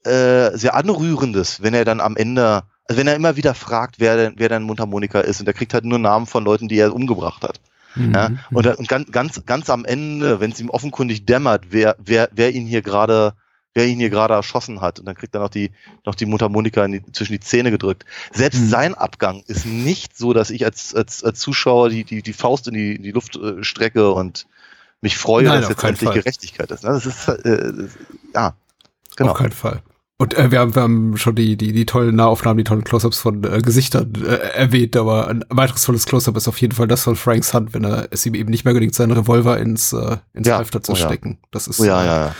äh, 0.03 0.57
sehr 0.57 0.75
anrührendes, 0.75 1.61
wenn 1.61 1.73
er 1.73 1.85
dann 1.85 2.01
am 2.01 2.15
Ende, 2.15 2.63
also 2.87 2.99
wenn 2.99 3.07
er 3.07 3.15
immer 3.15 3.35
wieder 3.35 3.53
fragt, 3.53 3.99
wer 3.99 4.17
denn, 4.17 4.33
wer 4.37 4.49
denn 4.49 4.63
Mundharmonika 4.63 5.21
ist 5.21 5.39
und 5.39 5.47
er 5.47 5.53
kriegt 5.53 5.73
halt 5.73 5.85
nur 5.85 5.99
Namen 5.99 6.25
von 6.25 6.43
Leuten, 6.43 6.67
die 6.67 6.77
er 6.77 6.93
umgebracht 6.93 7.43
hat. 7.43 7.59
Mhm. 7.95 8.13
Ja, 8.13 8.31
und, 8.51 8.65
und 8.65 8.87
ganz, 8.87 9.11
ganz, 9.11 9.45
ganz 9.45 9.69
am 9.69 9.85
Ende, 9.85 10.39
wenn 10.39 10.51
es 10.51 10.59
ihm 10.59 10.69
offenkundig 10.69 11.25
dämmert, 11.25 11.65
wer, 11.69 11.95
wer, 12.03 12.29
wer 12.31 12.51
ihn 12.51 12.65
hier 12.65 12.81
gerade, 12.81 13.33
wer 13.73 13.85
ihn 13.85 13.99
hier 13.99 14.09
gerade 14.09 14.33
erschossen 14.33 14.81
hat, 14.81 14.99
und 14.99 15.05
dann 15.05 15.15
kriegt 15.15 15.35
er 15.35 15.41
noch 15.41 15.49
die, 15.49 15.71
noch 16.05 16.15
die 16.15 16.25
Mundharmonika 16.25 16.87
die, 16.87 17.03
zwischen 17.11 17.33
die 17.33 17.39
Zähne 17.39 17.71
gedrückt. 17.71 18.05
Selbst 18.31 18.61
mhm. 18.61 18.69
sein 18.69 18.95
Abgang 18.95 19.43
ist 19.47 19.65
nicht 19.65 20.17
so, 20.17 20.33
dass 20.33 20.49
ich 20.49 20.65
als, 20.65 20.95
als, 20.95 21.23
als 21.23 21.39
Zuschauer 21.39 21.89
die, 21.89 22.03
die, 22.03 22.21
die 22.21 22.33
Faust 22.33 22.67
in 22.67 22.73
die, 22.73 22.99
die 22.99 23.11
Luft 23.11 23.35
äh, 23.35 23.63
strecke 23.63 24.11
und 24.11 24.47
mich 25.01 25.17
freue, 25.17 25.43
Nein, 25.45 25.61
dass 25.61 25.69
jetzt 25.69 25.83
endlich. 25.83 26.11
Gerechtigkeit 26.11 26.71
ist. 26.71 26.83
Ne? 26.83 26.91
Das 26.91 27.05
ist, 27.05 27.27
äh, 27.27 27.73
ja, 28.33 28.55
genau. 29.15 29.31
Auf 29.31 29.37
keinen 29.37 29.51
Fall. 29.51 29.81
Und 30.23 30.37
äh, 30.37 30.51
wir, 30.51 30.61
haben, 30.61 30.73
wir 30.73 30.83
haben 30.83 31.17
schon 31.17 31.35
die, 31.35 31.57
die, 31.57 31.73
die 31.73 31.85
tollen 31.85 32.15
Nahaufnahmen, 32.15 32.57
die 32.57 32.63
tollen 32.63 32.85
Close-Ups 32.85 33.19
von 33.19 33.43
äh, 33.43 33.59
Gesichtern 33.59 34.13
äh, 34.25 34.35
erwähnt, 34.55 34.95
aber 34.95 35.27
ein 35.27 35.43
weiteres 35.49 35.83
tolles 35.83 36.05
Close-Up 36.05 36.37
ist 36.37 36.47
auf 36.47 36.61
jeden 36.61 36.73
Fall 36.73 36.87
das 36.87 37.03
von 37.03 37.17
Franks 37.17 37.53
Hand, 37.53 37.73
wenn 37.73 37.83
er 37.83 38.07
es 38.09 38.25
ihm 38.25 38.33
eben 38.33 38.49
nicht 38.49 38.63
mehr 38.63 38.73
gelingt, 38.73 38.95
seinen 38.95 39.11
Revolver 39.11 39.59
ins, 39.59 39.91
äh, 39.91 40.15
ins 40.33 40.47
ja. 40.47 40.55
Halfter 40.55 40.81
zu 40.81 40.93
oh, 40.93 40.95
stecken. 40.95 41.39
Das 41.51 41.67
ist 41.67 41.81
oh, 41.81 41.83
ja, 41.83 42.05
ja, 42.05 42.25
ja. 42.27 42.35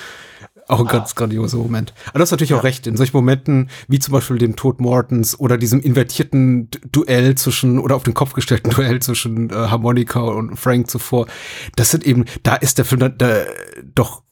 auch 0.70 0.80
ein 0.80 0.88
ganz 0.88 1.14
grandioser 1.16 1.58
Moment. 1.58 1.94
Aber 2.08 2.20
du 2.20 2.22
hast 2.22 2.32
natürlich 2.32 2.54
auch 2.54 2.64
recht, 2.64 2.88
in 2.88 2.96
solchen 2.96 3.18
Momenten, 3.18 3.70
wie 3.90 4.00
zum 4.00 4.14
Beispiel 4.14 4.38
dem 4.38 4.56
Tod 4.56 4.80
Mortons 4.80 5.38
oder 5.38 5.58
diesem 5.58 5.82
invertierten 5.82 6.70
Duell 6.90 7.36
zwischen, 7.36 7.80
oder 7.80 7.98
auf 7.98 8.04
den 8.04 8.14
Kopf 8.14 8.32
gestellten 8.32 8.70
Duell 8.74 9.02
zwischen 9.02 9.50
äh, 9.50 9.56
Harmonica 9.56 10.22
und 10.22 10.56
Frank 10.56 10.90
zuvor, 10.90 11.28
das 11.76 11.92
sind 11.92 12.08
eben, 12.08 12.24
da 12.44 12.56
ist 12.56 12.78
der 12.78 12.86
Film 12.86 13.02
da, 13.02 13.10
da, 13.10 13.44
doch 13.94 14.23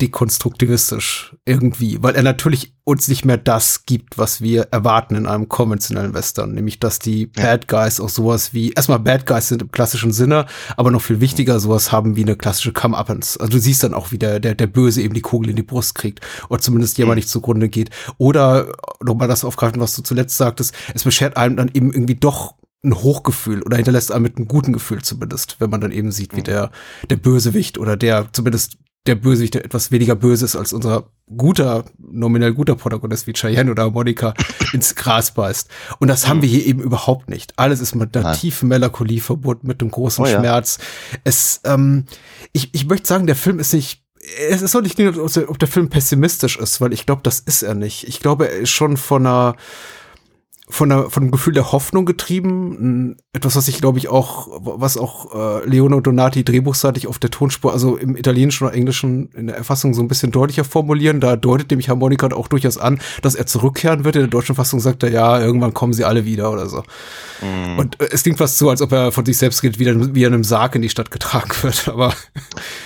dekonstruktivistisch 0.00 1.36
irgendwie, 1.44 2.00
weil 2.02 2.14
er 2.14 2.22
natürlich 2.22 2.74
uns 2.84 3.08
nicht 3.08 3.24
mehr 3.24 3.36
das 3.36 3.84
gibt, 3.84 4.16
was 4.16 4.40
wir 4.40 4.68
erwarten 4.70 5.16
in 5.16 5.26
einem 5.26 5.48
konventionellen 5.48 6.14
Western, 6.14 6.52
nämlich 6.52 6.78
dass 6.78 7.00
die 7.00 7.30
ja. 7.36 7.42
Bad 7.42 7.66
Guys 7.68 7.98
auch 7.98 8.08
sowas 8.08 8.54
wie, 8.54 8.70
erstmal 8.70 9.00
Bad 9.00 9.26
Guys 9.26 9.48
sind 9.48 9.60
im 9.60 9.72
klassischen 9.72 10.12
Sinne, 10.12 10.46
aber 10.76 10.92
noch 10.92 11.02
viel 11.02 11.20
wichtiger 11.20 11.58
sowas 11.58 11.90
haben 11.90 12.14
wie 12.14 12.22
eine 12.22 12.36
klassische 12.36 12.72
Come-Uppens. 12.72 13.38
Also 13.38 13.50
du 13.50 13.58
siehst 13.58 13.82
dann 13.82 13.92
auch, 13.92 14.12
wie 14.12 14.18
der, 14.18 14.38
der, 14.38 14.54
der 14.54 14.68
Böse 14.68 15.02
eben 15.02 15.14
die 15.14 15.20
Kugel 15.20 15.50
in 15.50 15.56
die 15.56 15.64
Brust 15.64 15.96
kriegt 15.96 16.20
oder 16.48 16.60
zumindest 16.60 16.96
jemand 16.96 17.16
mhm. 17.16 17.18
nicht 17.18 17.28
zugrunde 17.28 17.68
geht. 17.68 17.90
Oder 18.18 18.72
nochmal 19.02 19.28
das 19.28 19.44
aufgreifen, 19.44 19.80
was 19.80 19.96
du 19.96 20.02
zuletzt 20.02 20.36
sagtest, 20.36 20.74
es 20.94 21.02
beschert 21.02 21.36
einem 21.36 21.56
dann 21.56 21.70
eben 21.74 21.92
irgendwie 21.92 22.14
doch 22.14 22.54
ein 22.84 22.94
Hochgefühl 22.94 23.62
oder 23.62 23.76
hinterlässt 23.76 24.12
einem 24.12 24.22
mit 24.22 24.36
einem 24.36 24.46
guten 24.46 24.72
Gefühl 24.72 25.02
zumindest, 25.02 25.56
wenn 25.58 25.70
man 25.70 25.80
dann 25.80 25.90
eben 25.90 26.12
sieht, 26.12 26.34
wie 26.36 26.40
mhm. 26.40 26.44
der, 26.44 26.70
der 27.10 27.16
Bösewicht 27.16 27.76
oder 27.76 27.96
der 27.96 28.28
zumindest 28.32 28.78
der 29.08 29.16
Bösewicht 29.16 29.54
der 29.54 29.64
etwas 29.64 29.90
weniger 29.90 30.14
böse 30.14 30.44
ist 30.44 30.54
als 30.54 30.72
unser 30.72 31.10
guter, 31.36 31.84
nominell 31.98 32.54
guter 32.54 32.74
Protagonist 32.74 33.26
wie 33.26 33.32
Cheyenne 33.32 33.70
oder 33.70 33.90
Monika 33.90 34.34
ins 34.72 34.94
Gras 34.94 35.32
beißt. 35.32 35.68
Und 35.98 36.08
das 36.08 36.28
haben 36.28 36.42
wir 36.42 36.48
hier 36.48 36.64
eben 36.66 36.80
überhaupt 36.80 37.28
nicht. 37.28 37.54
Alles 37.56 37.80
ist 37.80 37.94
mit 37.94 38.16
einer 38.16 38.28
Nein. 38.28 38.38
tiefen 38.38 38.68
Melancholie 38.68 39.20
verbunden, 39.20 39.66
mit 39.66 39.80
einem 39.80 39.90
großen 39.90 40.24
oh, 40.24 40.28
Schmerz. 40.28 40.78
Ja. 40.80 41.18
Es, 41.24 41.60
ähm, 41.64 42.04
ich, 42.52 42.74
ich 42.74 42.86
möchte 42.86 43.08
sagen, 43.08 43.26
der 43.26 43.36
Film 43.36 43.58
ist 43.58 43.72
nicht 43.74 44.02
es 44.50 44.60
ist 44.62 44.76
auch 44.76 44.82
nicht, 44.82 45.00
ob 45.00 45.58
der 45.58 45.68
Film 45.68 45.88
pessimistisch 45.88 46.58
ist, 46.58 46.80
weil 46.82 46.92
ich 46.92 47.06
glaube, 47.06 47.22
das 47.22 47.40
ist 47.40 47.62
er 47.62 47.74
nicht. 47.74 48.06
Ich 48.06 48.20
glaube, 48.20 48.48
er 48.48 48.58
ist 48.58 48.70
schon 48.70 48.98
von 48.98 49.26
einer, 49.26 49.56
von, 50.70 50.90
der, 50.90 51.10
von 51.10 51.30
Gefühl 51.30 51.54
der 51.54 51.72
Hoffnung 51.72 52.04
getrieben. 52.04 53.16
Etwas, 53.32 53.56
was 53.56 53.68
ich 53.68 53.80
glaube 53.80 53.98
ich 53.98 54.08
auch, 54.08 54.48
was 54.60 54.96
auch 54.96 55.34
äh, 55.34 55.66
Leone 55.66 56.02
Donati 56.02 56.44
drehbuchseitig 56.44 57.06
auf 57.06 57.18
der 57.18 57.30
Tonspur, 57.30 57.72
also 57.72 57.96
im 57.96 58.16
Italienischen 58.16 58.66
oder 58.66 58.74
Englischen 58.74 59.30
in 59.32 59.46
der 59.46 59.56
Erfassung 59.56 59.94
so 59.94 60.02
ein 60.02 60.08
bisschen 60.08 60.30
deutlicher 60.30 60.64
formulieren. 60.64 61.20
Da 61.20 61.36
deutet 61.36 61.70
nämlich 61.70 61.88
Harmonika 61.88 62.28
auch 62.28 62.48
durchaus 62.48 62.76
an, 62.76 63.00
dass 63.22 63.34
er 63.34 63.46
zurückkehren 63.46 64.04
wird. 64.04 64.16
In 64.16 64.22
der 64.22 64.28
deutschen 64.28 64.54
Fassung 64.54 64.80
sagt 64.80 65.02
er, 65.02 65.10
ja, 65.10 65.40
irgendwann 65.40 65.72
kommen 65.72 65.92
sie 65.92 66.04
alle 66.04 66.24
wieder 66.24 66.50
oder 66.50 66.68
so. 66.68 66.82
Mm. 67.40 67.78
Und 67.78 68.00
äh, 68.00 68.08
es 68.10 68.22
klingt 68.22 68.38
fast 68.38 68.58
so, 68.58 68.68
als 68.68 68.82
ob 68.82 68.92
er 68.92 69.10
von 69.10 69.24
sich 69.24 69.38
selbst 69.38 69.62
redet, 69.62 69.78
wie, 69.78 70.14
wie 70.14 70.24
er 70.24 70.28
in 70.28 70.34
einem 70.34 70.44
Sarg 70.44 70.74
in 70.74 70.82
die 70.82 70.90
Stadt 70.90 71.10
getragen 71.10 71.50
wird. 71.62 71.88
Aber 71.88 72.12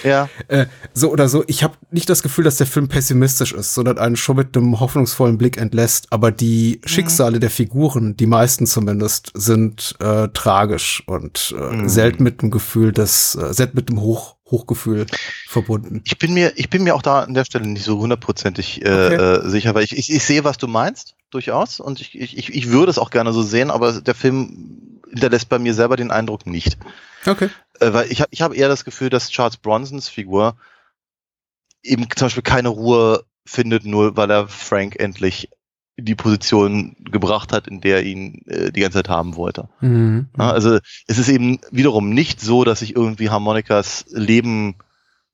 ja. 0.05 0.29
äh, 0.49 0.67
so 0.95 1.11
oder 1.11 1.29
so, 1.29 1.43
ich 1.49 1.65
habe 1.65 1.75
nicht 1.91 2.09
das 2.09 2.23
Gefühl, 2.23 2.45
dass 2.45 2.59
der 2.59 2.67
Film 2.67 2.89
pessimistisch 2.89 3.53
ist, 3.53 3.75
sondern 3.75 3.99
einen 3.99 4.17
schon 4.17 4.37
mit 4.37 4.57
einem 4.57 4.79
hoffnungsvollen 4.79 5.37
Blick 5.37 5.57
entlässt. 5.57 6.07
Aber 6.11 6.31
die 6.31 6.81
mm. 6.85 6.89
Schicksale 6.89 7.41
der 7.41 7.51
Figur 7.51 7.72
Figuren, 7.73 8.17
die 8.17 8.27
meisten 8.27 8.67
zumindest, 8.67 9.33
sind 9.35 9.95
äh, 9.99 10.29
tragisch 10.29 11.03
und 11.07 11.55
äh, 11.57 11.77
mhm. 11.77 11.89
selten 11.89 12.23
mit 12.23 12.43
dem 12.43 12.51
Gefühl 12.51 12.93
des, 12.93 13.35
äh, 13.35 13.55
selten 13.55 13.77
mit 13.77 13.89
dem 13.89 14.01
Hoch, 14.01 14.37
Hochgefühl 14.51 15.07
verbunden. 15.49 16.03
Ich 16.05 16.19
bin 16.19 16.35
mir, 16.35 16.53
ich 16.57 16.69
bin 16.69 16.85
mir 16.85 16.95
auch 16.95 17.01
da 17.01 17.21
an 17.21 17.33
der 17.33 17.47
Stelle 17.47 17.67
nicht 17.67 17.85
so 17.85 17.99
hundertprozentig 17.99 18.85
äh, 18.85 18.89
okay. 18.89 19.15
äh, 19.15 19.49
sicher, 19.49 19.75
weil 19.75 19.85
ich, 19.85 19.97
ich, 19.97 20.13
ich 20.13 20.23
sehe, 20.23 20.45
was 20.45 20.59
du 20.59 20.69
meinst, 20.69 21.15
durchaus, 21.31 21.81
und 21.81 22.03
ich, 22.03 22.15
ich, 22.21 22.55
ich 22.55 22.69
würde 22.69 22.91
es 22.91 22.99
auch 22.99 23.11
gerne 23.11 23.33
so 23.33 23.43
sehen, 23.43 23.71
aber 23.71 24.03
der 24.03 24.15
Film 24.15 25.01
hinterlässt 25.09 25.49
bei 25.49 25.59
mir 25.59 25.73
selber 25.73 25.97
den 25.97 26.11
Eindruck 26.11 26.47
nicht. 26.47 26.77
Okay. 27.25 27.49
Äh, 27.81 27.93
weil 27.95 28.13
ich 28.13 28.21
habe 28.21 28.29
ich 28.31 28.43
hab 28.43 28.55
eher 28.55 28.69
das 28.69 28.85
Gefühl, 28.85 29.09
dass 29.09 29.31
Charles 29.31 29.57
Bronsons 29.57 30.11
Figur 30.11 30.57
eben 31.83 32.07
zum 32.15 32.27
Beispiel 32.27 32.43
keine 32.43 32.69
Ruhe 32.69 33.25
findet, 33.47 33.87
nur 33.87 34.15
weil 34.19 34.31
er 34.31 34.47
Frank 34.47 34.97
endlich 35.01 35.49
die 35.99 36.15
Position 36.15 36.97
gebracht 37.11 37.53
hat, 37.53 37.69
in 37.69 37.81
der 37.81 37.99
er 37.99 38.03
ihn 38.05 38.43
äh, 38.47 38.73
die 38.73 38.81
ganze 38.81 38.99
Zeit 38.99 39.09
haben 39.09 39.37
wollte. 39.37 39.69
Mhm. 39.81 40.29
Ja, 40.39 40.51
also 40.51 40.79
es 41.07 41.19
ist 41.19 41.29
eben 41.29 41.61
wiederum 41.71 42.11
nicht 42.11 42.41
so, 42.41 42.65
dass 42.65 42.81
sich 42.81 42.97
irgendwie 42.97 43.31
Harmonikas 43.31 44.07
Leben 44.11 44.77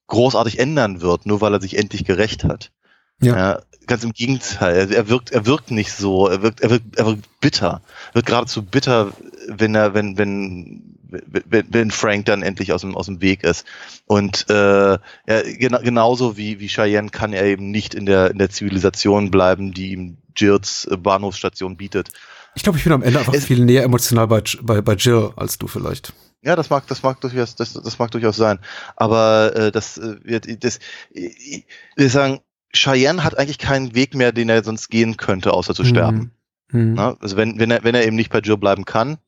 großartig 0.09 0.59
ändern 0.59 1.01
wird, 1.01 1.27
nur 1.27 1.41
weil 1.41 1.55
er 1.55 1.61
sich 1.61 1.79
endlich 1.79 2.05
gerecht 2.05 2.45
hat. 2.45 2.73
Ja. 3.21 3.37
ja 3.37 3.61
ganz 3.87 4.05
im 4.05 4.13
Gegenteil. 4.13 4.93
Er 4.93 5.09
wirkt, 5.09 5.31
er 5.31 5.47
wirkt 5.47 5.71
nicht 5.71 5.93
so. 5.93 6.29
Er 6.29 6.43
wirkt, 6.43 6.61
er 6.61 6.71
wirkt, 6.71 6.97
er 6.97 7.07
wirkt 7.07 7.41
bitter. 7.41 7.81
Er 8.11 8.15
wird 8.17 8.27
geradezu 8.27 8.63
bitter, 8.63 9.13
wenn 9.49 9.75
er, 9.75 9.95
wenn, 9.95 10.19
wenn, 10.19 10.99
wenn, 11.09 11.67
wenn 11.71 11.91
Frank 11.91 12.27
dann 12.27 12.43
endlich 12.43 12.73
aus 12.73 12.83
dem, 12.83 12.97
aus 12.97 13.07
dem 13.07 13.21
Weg 13.21 13.45
ist. 13.45 13.67
Und 14.07 14.49
äh, 14.51 14.99
gena 15.27 15.79
genauso 15.79 16.37
wie, 16.37 16.61
wie 16.61 16.69
Cheyenne 16.69 17.11
kann 17.11 17.33
er 17.33 17.45
eben 17.45 17.71
nicht 17.71 17.95
in 17.95 18.07
der, 18.07 18.31
in 18.31 18.39
der 18.39 18.51
Zivilisation 18.51 19.31
bleiben, 19.31 19.73
die 19.73 19.93
ihm 19.93 20.19
Jills 20.39 20.87
äh, 20.91 20.97
Bahnhofsstation 20.97 21.77
bietet. 21.77 22.11
Ich 22.55 22.63
glaube, 22.63 22.79
ich 22.79 22.85
bin 22.85 22.93
am 22.93 23.03
Ende 23.03 23.19
einfach 23.19 23.35
es, 23.35 23.45
viel 23.45 23.65
näher 23.65 23.85
emotional 23.85 24.27
bei, 24.27 24.43
bei, 24.63 24.81
bei 24.81 24.95
Jill 24.95 25.31
als 25.37 25.59
du 25.59 25.67
vielleicht. 25.67 26.13
Ja, 26.43 26.57
das 26.57 26.71
mag, 26.71 26.87
das 26.87 27.03
mag 27.03 27.21
durchaus, 27.21 27.57
das, 27.57 27.73
das 27.73 27.99
mag 27.99 28.11
durchaus 28.11 28.37
sein. 28.37 28.59
Aber 28.97 29.55
äh, 29.55 29.73
das 29.73 29.99
äh, 29.99 30.17
wird, 30.23 30.65
das, 30.65 30.79
ich 31.11 31.67
will 31.97 32.09
sagen, 32.09 32.41
Cheyenne 32.73 33.25
hat 33.25 33.39
eigentlich 33.39 33.59
keinen 33.59 33.95
Weg 33.95 34.15
mehr, 34.15 34.33
den 34.33 34.49
er 34.49 34.63
sonst 34.63 34.89
gehen 34.89 35.17
könnte, 35.17 35.53
außer 35.53 35.75
zu 35.75 35.85
sterben. 35.85 36.33
Mhm. 36.71 36.95
Na, 36.95 37.17
also 37.21 37.37
wenn, 37.37 37.59
wenn 37.59 37.71
er, 37.71 37.83
wenn 37.83 37.95
er 37.95 38.07
eben 38.07 38.17
nicht 38.17 38.31
bei 38.31 38.41
Jill 38.41 38.57
bleiben 38.57 38.85
kann, 38.85 39.19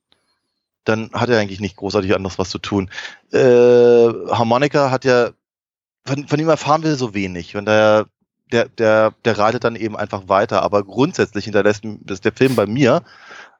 dann 0.84 1.10
hat 1.12 1.28
er 1.28 1.38
eigentlich 1.38 1.60
nicht 1.60 1.76
großartig 1.76 2.14
anderes 2.14 2.38
was 2.38 2.50
zu 2.50 2.58
tun. 2.58 2.90
Äh, 3.32 3.38
Harmonica 3.38 4.90
hat 4.90 5.04
ja, 5.04 5.30
von, 6.04 6.26
von 6.26 6.40
ihm 6.40 6.48
erfahren 6.48 6.82
wir 6.82 6.96
so 6.96 7.14
wenig. 7.14 7.54
Wenn 7.54 7.64
der, 7.64 8.06
der, 8.52 8.68
der, 8.68 9.12
der 9.24 9.38
reitet 9.38 9.64
dann 9.64 9.76
eben 9.76 9.96
einfach 9.96 10.28
weiter. 10.28 10.62
Aber 10.62 10.82
grundsätzlich 10.84 11.44
hinterlässt 11.44 11.82
das 12.04 12.20
der 12.20 12.32
Film 12.32 12.56
bei 12.56 12.66
mir 12.66 13.02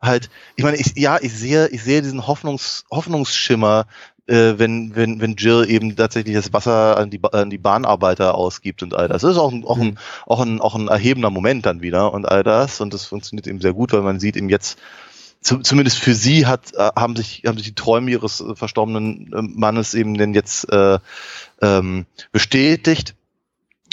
halt, 0.02 0.30
ich 0.56 0.64
meine, 0.64 0.78
ich, 0.78 0.96
ja, 0.96 1.18
ich 1.20 1.32
sehe, 1.32 1.68
ich 1.68 1.82
sehe 1.82 2.02
diesen 2.02 2.26
Hoffnungs, 2.26 2.84
Hoffnungsschimmer 2.90 3.86
äh, 4.30 4.58
wenn, 4.58 4.94
wenn, 4.94 5.20
wenn 5.20 5.34
Jill 5.34 5.66
eben 5.68 5.96
tatsächlich 5.96 6.36
das 6.36 6.52
Wasser 6.52 6.96
an 6.96 7.10
die, 7.10 7.20
an 7.32 7.50
die 7.50 7.58
Bahnarbeiter 7.58 8.34
ausgibt 8.34 8.82
und 8.82 8.94
all 8.94 9.08
das. 9.08 9.22
Das 9.22 9.32
ist 9.32 9.38
auch 9.38 9.52
ein, 9.52 9.64
auch, 9.64 9.78
ein, 9.78 9.88
mhm. 9.88 9.98
auch, 10.26 10.40
ein, 10.40 10.60
auch 10.60 10.74
ein 10.76 10.88
erhebender 10.88 11.30
Moment 11.30 11.66
dann 11.66 11.82
wieder 11.82 12.12
und 12.12 12.26
all 12.26 12.42
das. 12.42 12.80
Und 12.80 12.94
das 12.94 13.04
funktioniert 13.04 13.46
eben 13.46 13.60
sehr 13.60 13.72
gut, 13.72 13.92
weil 13.92 14.02
man 14.02 14.20
sieht 14.20 14.36
eben 14.36 14.48
jetzt, 14.48 14.78
zu, 15.40 15.58
zumindest 15.58 15.98
für 15.98 16.14
sie 16.14 16.46
hat, 16.46 16.74
äh, 16.74 16.90
haben 16.96 17.16
sich, 17.16 17.42
haben 17.46 17.56
sich 17.56 17.66
die 17.66 17.74
Träume 17.74 18.10
ihres 18.10 18.40
äh, 18.40 18.54
verstorbenen 18.54 19.32
äh, 19.32 19.42
Mannes 19.42 19.94
eben 19.94 20.16
denn 20.16 20.34
jetzt 20.34 20.70
äh, 20.70 20.98
ähm, 21.60 22.06
bestätigt 22.30 23.14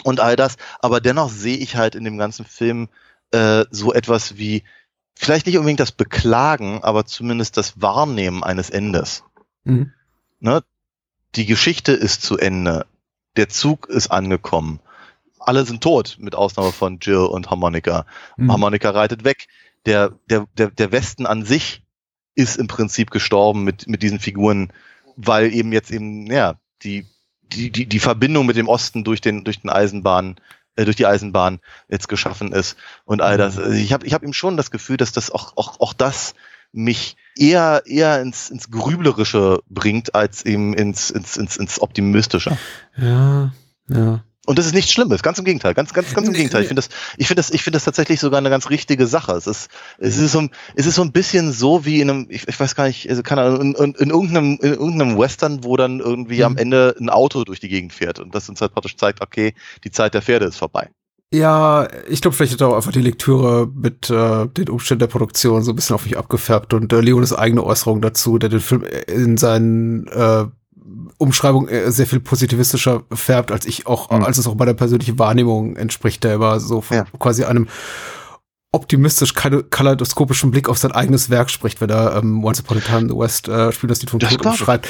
und 0.04 0.20
all 0.20 0.36
das. 0.36 0.58
Aber 0.80 1.02
dennoch 1.02 1.30
sehe 1.30 1.58
ich 1.58 1.76
halt 1.76 1.96
in 1.96 2.04
dem 2.04 2.18
ganzen 2.18 2.46
Film 2.46 2.90
äh, 3.32 3.66
so 3.72 3.94
etwas 3.94 4.38
wie, 4.38 4.64
vielleicht 5.16 5.46
nicht 5.46 5.58
unbedingt 5.58 5.80
das 5.80 5.92
Beklagen, 5.92 6.84
aber 6.84 7.06
zumindest 7.06 7.58
das 7.58 7.82
Wahrnehmen 7.82 8.44
eines 8.44 8.70
Endes. 8.70 9.24
Mhm. 9.64 9.94
Ne? 10.40 10.64
Die 11.36 11.46
Geschichte 11.46 11.92
ist 11.92 12.22
zu 12.22 12.38
Ende. 12.38 12.86
Der 13.36 13.50
Zug 13.50 13.88
ist 13.90 14.08
angekommen. 14.08 14.80
Alle 15.40 15.66
sind 15.66 15.82
tot, 15.82 16.18
mit 16.20 16.36
Ausnahme 16.36 16.72
von 16.72 17.00
Jill 17.00 17.18
und 17.18 17.50
Harmonica. 17.50 18.06
Mhm. 18.38 18.52
Harmonica 18.52 18.90
reitet 18.90 19.24
weg. 19.24 19.48
Der, 19.86 20.14
der, 20.30 20.48
der, 20.58 20.72
der 20.72 20.92
Westen 20.92 21.26
an 21.26 21.46
sich 21.46 21.84
ist 22.36 22.58
im 22.58 22.68
Prinzip 22.68 23.12
gestorben 23.12 23.64
mit, 23.64 23.88
mit 23.88 24.04
diesen 24.04 24.20
Figuren, 24.20 24.72
weil 25.16 25.54
eben 25.54 25.72
jetzt 25.72 25.92
eben, 25.92 26.28
ja, 26.28 26.56
die, 26.84 27.08
die, 27.54 27.72
die, 27.72 27.86
die 27.86 28.00
Verbindung 28.00 28.46
mit 28.46 28.56
dem 28.56 28.68
Osten 28.68 29.04
durch 29.04 29.22
den, 29.22 29.44
durch 29.44 29.62
den 29.62 29.70
Eisenbahn, 29.70 30.36
äh, 30.76 30.86
durch 30.86 30.96
die 30.96 31.06
Eisenbahn 31.06 31.60
jetzt 31.90 32.08
geschaffen 32.10 32.52
ist 32.52 32.78
und 33.06 33.22
all 33.22 33.38
das. 33.38 33.58
Also 33.58 33.72
ich 33.72 33.94
habe 33.94 34.06
ich 34.06 34.14
hab 34.14 34.24
ihm 34.24 34.34
schon 34.34 34.58
das 34.58 34.72
Gefühl, 34.72 34.98
dass 34.98 35.12
das 35.12 35.32
auch, 35.32 35.56
auch, 35.58 35.80
auch 35.80 35.94
das 35.94 36.34
mich 36.72 37.16
eher, 37.36 37.84
eher 37.86 38.22
ins, 38.22 38.50
ins 38.50 38.70
Grüblerische 38.70 39.62
bringt, 39.70 40.16
als 40.16 40.46
eben 40.46 40.74
ins, 40.74 41.10
ins, 41.10 41.38
ins, 41.38 41.58
ins 41.58 41.82
Optimistische. 41.82 42.58
Ja, 42.98 43.54
ja. 43.88 44.24
Und 44.48 44.58
das 44.58 44.66
ist 44.66 44.74
nichts 44.74 44.94
Schlimmes, 44.94 45.24
ganz 45.24 45.38
im 45.40 45.44
Gegenteil, 45.44 45.74
ganz, 45.74 45.94
ganz, 45.94 46.14
ganz 46.14 46.26
im 46.26 46.34
Gegenteil. 46.34 46.62
Ich 46.62 46.70
finde 46.70 46.82
das, 46.82 46.90
ich 47.18 47.28
finde 47.28 47.42
das, 47.42 47.50
ich 47.52 47.64
finde 47.64 47.76
das 47.76 47.84
tatsächlich 47.84 48.22
sogar 48.22 48.38
eine 48.38 48.50
ganz 48.50 48.70
richtige 48.70 49.06
Sache. 49.06 49.34
Es 49.34 49.46
ist, 49.46 49.70
es 49.98 50.18
ist 50.18 50.32
so, 50.32 50.48
es 50.74 50.86
ist 50.86 50.96
so 50.96 51.02
ein 51.02 51.12
bisschen 51.12 51.52
so 51.52 51.84
wie 51.84 52.00
in 52.00 52.10
einem, 52.10 52.28
ich, 52.30 52.48
ich 52.48 52.58
weiß 52.58 52.74
gar 52.74 52.88
nicht, 52.88 53.10
also 53.10 53.24
keine 53.24 53.42
Ahnung, 53.42 53.60
in, 53.60 53.74
in, 53.74 53.94
in, 53.96 54.10
irgendeinem, 54.10 54.58
in 54.62 54.74
irgendeinem 54.74 55.18
Western, 55.18 55.66
wo 55.66 55.76
dann 55.76 56.00
irgendwie 56.00 56.38
mhm. 56.38 56.44
am 56.46 56.58
Ende 56.58 56.96
ein 56.98 57.10
Auto 57.10 57.44
durch 57.44 57.60
die 57.60 57.68
Gegend 57.68 57.92
fährt 57.92 58.20
und 58.20 58.34
das 58.34 58.48
uns 58.48 58.62
halt 58.62 58.72
praktisch 58.72 58.96
zeigt, 58.96 59.22
okay, 59.22 59.54
die 59.84 59.92
Zeit 59.92 60.14
der 60.14 60.22
Pferde 60.22 60.46
ist 60.46 60.56
vorbei. 60.56 60.92
Ja, 61.34 61.90
ich 62.08 62.22
glaube, 62.22 62.38
vielleicht 62.38 62.54
hat 62.54 62.62
auch 62.62 62.76
einfach 62.76 62.94
die 62.94 63.02
Lektüre 63.02 63.68
mit 63.68 64.10
äh, 64.10 64.48
den 64.48 64.70
Umständen 64.70 65.00
der 65.00 65.08
Produktion 65.08 65.62
so 65.62 65.74
ein 65.74 65.76
bisschen 65.76 65.96
auf 65.96 66.06
mich 66.06 66.18
abgefärbt 66.18 66.74
und 66.74 66.94
äh, 66.94 67.02
Leones 67.02 67.34
eigene 67.34 67.66
Äußerung 67.66 68.02
dazu, 68.02 68.38
der 68.38 68.48
den 68.48 68.62
Film 68.62 68.86
in 69.08 69.36
seinen 69.36 70.08
äh, 70.08 70.46
Umschreibung 71.18 71.68
äh, 71.68 71.92
sehr 71.92 72.08
viel 72.08 72.20
positivistischer 72.20 73.04
färbt, 73.12 73.52
als 73.52 73.66
ich 73.66 73.88
auch, 73.88 74.12
mhm. 74.12 74.24
als 74.24 74.38
es 74.38 74.48
auch 74.48 74.56
meiner 74.56 74.74
persönlichen 74.74 75.18
Wahrnehmung 75.20 75.76
entspricht, 75.76 76.24
der 76.24 76.36
immer 76.36 76.60
so 76.60 76.84
ja. 76.90 77.06
quasi 77.20 77.44
einem 77.44 77.68
optimistisch 78.74 79.34
kaleidoskopischen 79.34 80.52
Blick 80.52 80.68
auf 80.68 80.78
sein 80.78 80.92
eigenes 80.92 81.30
Werk 81.30 81.50
spricht, 81.50 81.80
wenn 81.80 81.90
er 81.90 82.18
ähm, 82.18 82.44
Once 82.44 82.60
Upon 82.60 82.78
a 82.78 82.82
Time 82.82 83.00
in 83.00 83.10
the 83.10 83.16
West 83.16 83.48
äh, 83.48 83.72
spielt 83.72 83.92
das 83.92 84.02
Lied 84.02 84.10
von 84.10 84.20
Tod 84.20 84.56
schreibt. 84.56 84.88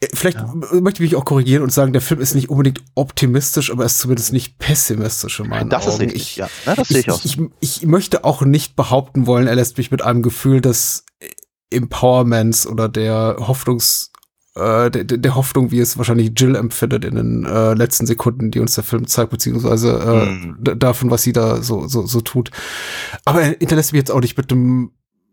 Äh, 0.00 0.06
vielleicht 0.14 0.38
ja. 0.38 0.54
möchte 0.80 1.02
ich 1.02 1.10
mich 1.10 1.16
auch 1.20 1.24
korrigieren 1.24 1.62
und 1.62 1.72
sagen, 1.72 1.92
der 1.92 2.02
Film 2.02 2.20
ist 2.20 2.34
nicht 2.34 2.48
unbedingt 2.48 2.82
optimistisch, 2.94 3.70
aber 3.70 3.82
er 3.82 3.86
ist 3.86 3.98
zumindest 3.98 4.32
nicht 4.32 4.58
pessimistisch 4.58 5.40
in 5.40 5.48
meinen 5.48 5.68
das 5.68 5.82
Augen. 5.82 5.94
Ist 5.94 6.00
richtig, 6.00 6.22
ich, 6.22 6.36
ja. 6.36 6.48
Na, 6.64 6.76
das 6.76 6.88
sehe 6.88 7.00
ich, 7.00 7.24
ich, 7.24 7.38
ich, 7.60 7.82
ich 7.82 7.86
möchte 7.86 8.24
auch 8.24 8.42
nicht 8.42 8.76
behaupten 8.76 9.26
wollen, 9.26 9.48
er 9.48 9.56
lässt 9.56 9.76
mich 9.76 9.90
mit 9.90 10.02
einem 10.02 10.22
Gefühl 10.22 10.60
des 10.60 11.04
Empowerments 11.70 12.66
oder 12.66 12.88
der 12.88 13.36
Hoffnungs 13.40 14.12
äh, 14.56 14.90
der, 14.90 15.04
der 15.04 15.34
Hoffnung, 15.34 15.70
wie 15.70 15.80
es 15.80 15.98
wahrscheinlich 15.98 16.32
Jill 16.36 16.56
empfindet 16.56 17.04
in 17.04 17.14
den 17.14 17.44
äh, 17.44 17.74
letzten 17.74 18.06
Sekunden, 18.06 18.50
die 18.50 18.60
uns 18.60 18.74
der 18.74 18.84
Film 18.84 19.06
zeigt, 19.06 19.30
beziehungsweise 19.30 19.98
äh, 19.98 20.26
mhm. 20.26 20.78
davon, 20.78 21.10
was 21.10 21.22
sie 21.22 21.32
da 21.32 21.62
so, 21.62 21.86
so, 21.88 22.06
so 22.06 22.20
tut. 22.20 22.50
Aber 23.24 23.42
er 23.42 23.56
hinterlässt 23.58 23.92
mich 23.92 24.00
jetzt 24.00 24.10
auch 24.10 24.20
nicht 24.20 24.36
mit 24.36 24.50
dem 24.50 24.92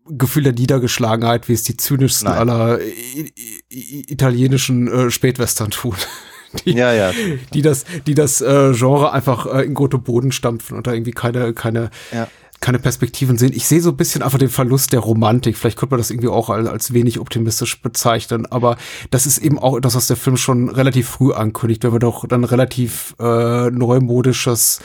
Gefühl 0.09 0.43
der 0.43 0.53
Niedergeschlagenheit, 0.53 1.47
wie 1.47 1.53
es 1.53 1.63
die 1.63 1.77
zynischsten 1.77 2.27
Nein. 2.29 2.37
aller 2.37 2.79
italienischen 3.69 4.87
äh, 4.87 5.09
Spätwestern 5.09 5.71
tun. 5.71 5.95
Die, 6.65 6.73
ja, 6.73 6.93
ja. 6.93 7.11
die 7.51 7.63
das, 7.63 7.83
die 8.05 8.13
das 8.13 8.39
äh, 8.39 8.73
Genre 8.73 9.11
einfach 9.11 9.47
äh, 9.47 9.63
in 9.63 9.73
Goto 9.73 9.97
Boden 9.97 10.31
stampfen 10.31 10.77
und 10.77 10.85
da 10.85 10.93
irgendwie 10.93 11.09
keine, 11.09 11.51
keine, 11.55 11.89
ja 12.11 12.27
keine 12.63 12.79
Perspektiven 12.79 13.37
sehen. 13.37 13.51
Ich 13.53 13.67
sehe 13.67 13.81
so 13.81 13.89
ein 13.89 13.97
bisschen 13.97 14.21
einfach 14.21 14.37
den 14.37 14.47
Verlust 14.47 14.93
der 14.93 15.01
Romantik. 15.01 15.57
Vielleicht 15.57 15.77
könnte 15.77 15.95
man 15.95 15.99
das 15.99 16.11
irgendwie 16.11 16.29
auch 16.29 16.49
als, 16.49 16.93
wenig 16.93 17.19
optimistisch 17.19 17.81
bezeichnen, 17.81 18.45
aber 18.45 18.77
das 19.11 19.25
ist 19.25 19.39
eben 19.39 19.59
auch 19.59 19.75
etwas, 19.75 19.95
was 19.95 20.07
der 20.07 20.15
Film 20.15 20.37
schon 20.37 20.69
relativ 20.69 21.09
früh 21.09 21.33
ankündigt, 21.33 21.83
wenn 21.83 21.91
wir 21.91 21.99
doch 21.99 22.25
dann 22.25 22.45
relativ 22.45 23.15
äh, 23.19 23.69
neumodisches 23.69 24.79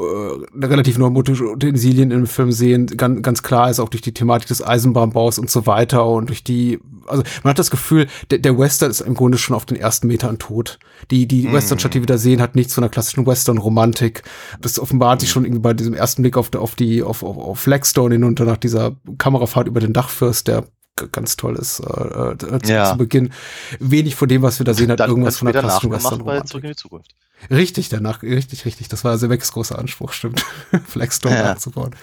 relativ 0.00 0.98
neumodische 0.98 1.44
Utensilien 1.44 2.10
im 2.10 2.26
Film 2.26 2.52
sehen, 2.52 2.86
ganz, 2.86 3.22
ganz 3.22 3.42
klar 3.42 3.70
ist 3.70 3.78
auch 3.78 3.88
durch 3.88 4.02
die 4.02 4.14
Thematik 4.14 4.48
des 4.48 4.64
Eisenbahnbaus 4.64 5.38
und 5.38 5.50
so 5.50 5.66
weiter 5.66 6.06
und 6.06 6.28
durch 6.28 6.42
die, 6.42 6.80
also 7.06 7.22
man 7.42 7.50
hat 7.50 7.58
das 7.58 7.70
Gefühl, 7.70 8.06
der, 8.30 8.38
der 8.38 8.58
Western 8.58 8.90
ist 8.90 9.00
im 9.00 9.14
Grunde 9.14 9.38
schon 9.38 9.54
auf 9.54 9.66
den 9.66 9.76
ersten 9.76 10.06
Metern 10.06 10.38
tot. 10.38 10.78
Die, 11.10 11.26
die 11.26 11.48
mm. 11.48 11.52
Western-Stadt, 11.52 11.94
die 11.94 12.00
wir 12.00 12.06
da 12.06 12.18
sehen, 12.18 12.40
hat 12.40 12.56
nichts 12.56 12.74
von 12.74 12.84
einer 12.84 12.90
klassischen 12.90 13.26
Western-Romantik. 13.26 14.22
Das 14.60 14.78
offenbart 14.78 15.20
sich 15.20 15.30
schon 15.30 15.44
irgendwie 15.44 15.62
bei 15.62 15.74
diesem 15.74 15.94
ersten 15.94 16.22
Blick 16.22 16.36
auf, 16.36 16.52
auf 16.54 16.74
die, 16.74 17.02
auf, 17.02 17.22
auf, 17.22 17.36
auf 17.36 17.58
Flagstone 17.58 18.14
hinunter 18.14 18.44
nach 18.44 18.56
dieser 18.56 18.96
Kamerafahrt 19.18 19.68
über 19.68 19.80
den 19.80 19.92
Dachfürst, 19.92 20.48
der 20.48 20.64
ganz 21.10 21.36
toll 21.36 21.56
ist 21.56 21.80
äh, 21.80 22.32
äh, 22.32 22.36
zu, 22.36 22.72
ja. 22.72 22.92
zu, 22.92 22.98
Beginn. 22.98 23.32
Wenig 23.78 24.14
von 24.14 24.28
dem, 24.28 24.42
was 24.42 24.58
wir 24.60 24.64
da 24.64 24.74
sehen, 24.74 24.90
hat 24.90 25.00
dann, 25.00 25.10
irgendwas 25.10 25.38
von 25.38 25.50
der 25.50 25.60
klassischen 25.60 25.90
Western-Romantik. 25.90 26.48
Zurück 26.48 26.64
in 26.64 26.70
die 26.70 26.76
Zukunft. 26.76 27.14
Richtig, 27.50 27.88
danach, 27.88 28.22
richtig, 28.22 28.64
richtig. 28.64 28.88
Das 28.88 29.04
war 29.04 29.18
Semeks 29.18 29.52
großer 29.52 29.78
Anspruch, 29.78 30.12
stimmt. 30.12 30.44
Flagstone 30.86 31.34
ja. 31.34 31.42
nachzubauen. 31.44 31.96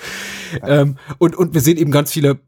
Ja. 0.62 0.82
Ähm, 0.82 0.98
und, 1.18 1.36
und 1.36 1.54
wir 1.54 1.62
sehen 1.62 1.78
eben 1.78 1.92
ganz 1.92 2.12
viele 2.12 2.40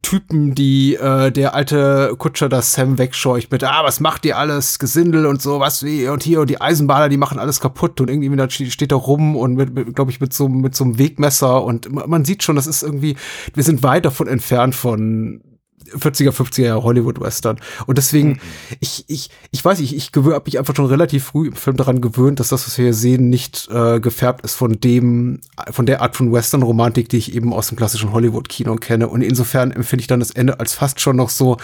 Typen, 0.00 0.54
die 0.54 0.94
äh, 0.94 1.30
der 1.30 1.54
alte 1.54 2.14
Kutscher 2.16 2.48
das 2.48 2.72
Sam 2.72 2.96
wegscheucht 2.96 3.50
mit, 3.50 3.64
ah, 3.64 3.84
was 3.84 4.00
macht 4.00 4.24
ihr 4.24 4.38
alles, 4.38 4.78
Gesindel 4.78 5.26
und 5.26 5.42
so, 5.42 5.60
was 5.60 5.82
wie, 5.82 6.08
und 6.08 6.22
hier, 6.22 6.40
und 6.40 6.48
die 6.48 6.60
Eisenbahner, 6.60 7.08
die 7.08 7.16
machen 7.18 7.38
alles 7.38 7.60
kaputt 7.60 8.00
und 8.00 8.08
irgendwie 8.08 8.34
da 8.36 8.48
steht 8.48 8.92
da 8.92 8.96
rum 8.96 9.36
und 9.36 9.54
mit, 9.54 9.74
mit 9.74 9.94
glaube 9.94 10.10
ich, 10.10 10.20
mit 10.20 10.32
so, 10.32 10.48
mit 10.48 10.74
so 10.74 10.84
einem 10.84 10.98
Wegmesser 10.98 11.62
und 11.62 11.92
man 11.92 12.24
sieht 12.24 12.42
schon, 12.42 12.56
das 12.56 12.66
ist 12.66 12.82
irgendwie, 12.82 13.16
wir 13.52 13.62
sind 13.62 13.82
weit 13.82 14.06
davon 14.06 14.26
entfernt 14.26 14.74
von 14.74 15.42
40er, 15.90 16.30
50er 16.30 16.62
Jahre 16.62 16.82
Hollywood-Western. 16.82 17.58
Und 17.86 17.98
deswegen, 17.98 18.30
mhm. 18.30 18.40
ich, 18.80 19.04
ich, 19.08 19.30
ich 19.50 19.64
weiß 19.64 19.80
nicht, 19.80 19.94
ich, 19.94 20.10
ich 20.14 20.16
habe 20.16 20.42
mich 20.44 20.58
einfach 20.58 20.74
schon 20.74 20.86
relativ 20.86 21.24
früh 21.24 21.48
im 21.48 21.54
Film 21.54 21.76
daran 21.76 22.00
gewöhnt, 22.00 22.40
dass 22.40 22.48
das, 22.48 22.66
was 22.66 22.78
wir 22.78 22.86
hier 22.86 22.94
sehen, 22.94 23.28
nicht 23.28 23.68
äh, 23.70 24.00
gefärbt 24.00 24.44
ist 24.44 24.54
von 24.54 24.80
dem, 24.80 25.40
von 25.70 25.86
der 25.86 26.02
Art 26.02 26.16
von 26.16 26.32
Western-Romantik, 26.32 27.08
die 27.08 27.18
ich 27.18 27.34
eben 27.34 27.52
aus 27.52 27.68
dem 27.68 27.76
klassischen 27.76 28.12
Hollywood-Kino 28.12 28.76
kenne. 28.76 29.08
Und 29.08 29.22
insofern 29.22 29.70
empfinde 29.70 30.02
ich 30.02 30.06
dann 30.06 30.20
das 30.20 30.30
Ende 30.30 30.60
als 30.60 30.74
fast 30.74 31.00
schon 31.00 31.16
noch 31.16 31.30
so, 31.30 31.56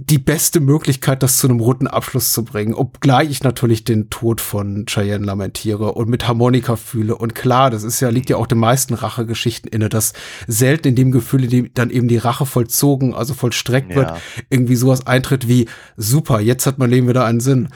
die 0.00 0.18
beste 0.18 0.60
Möglichkeit, 0.60 1.24
das 1.24 1.38
zu 1.38 1.48
einem 1.48 1.58
roten 1.58 1.88
Abschluss 1.88 2.32
zu 2.32 2.44
bringen, 2.44 2.72
obgleich 2.72 3.30
ich 3.30 3.42
natürlich 3.42 3.82
den 3.82 4.10
Tod 4.10 4.40
von 4.40 4.86
Cheyenne 4.86 5.26
lamentiere 5.26 5.92
und 5.92 6.08
mit 6.08 6.28
Harmonika 6.28 6.76
fühle. 6.76 7.16
Und 7.16 7.34
klar, 7.34 7.68
das 7.70 7.82
ist 7.82 7.98
ja, 7.98 8.08
liegt 8.08 8.30
ja 8.30 8.36
auch 8.36 8.46
den 8.46 8.58
meisten 8.58 8.94
Rachegeschichten 8.94 9.68
inne, 9.68 9.88
dass 9.88 10.12
selten 10.46 10.86
in 10.86 10.94
dem 10.94 11.10
Gefühl, 11.10 11.44
in 11.44 11.50
dem 11.50 11.74
dann 11.74 11.90
eben 11.90 12.06
die 12.06 12.16
Rache 12.16 12.46
vollzogen, 12.46 13.12
also 13.12 13.34
vollstreckt 13.34 13.90
ja. 13.90 13.96
wird, 13.96 14.12
irgendwie 14.50 14.76
sowas 14.76 15.04
eintritt 15.04 15.48
wie, 15.48 15.66
super, 15.96 16.38
jetzt 16.38 16.66
hat 16.66 16.78
mein 16.78 16.90
Leben 16.90 17.08
wieder 17.08 17.24
einen 17.24 17.40
Sinn. 17.40 17.68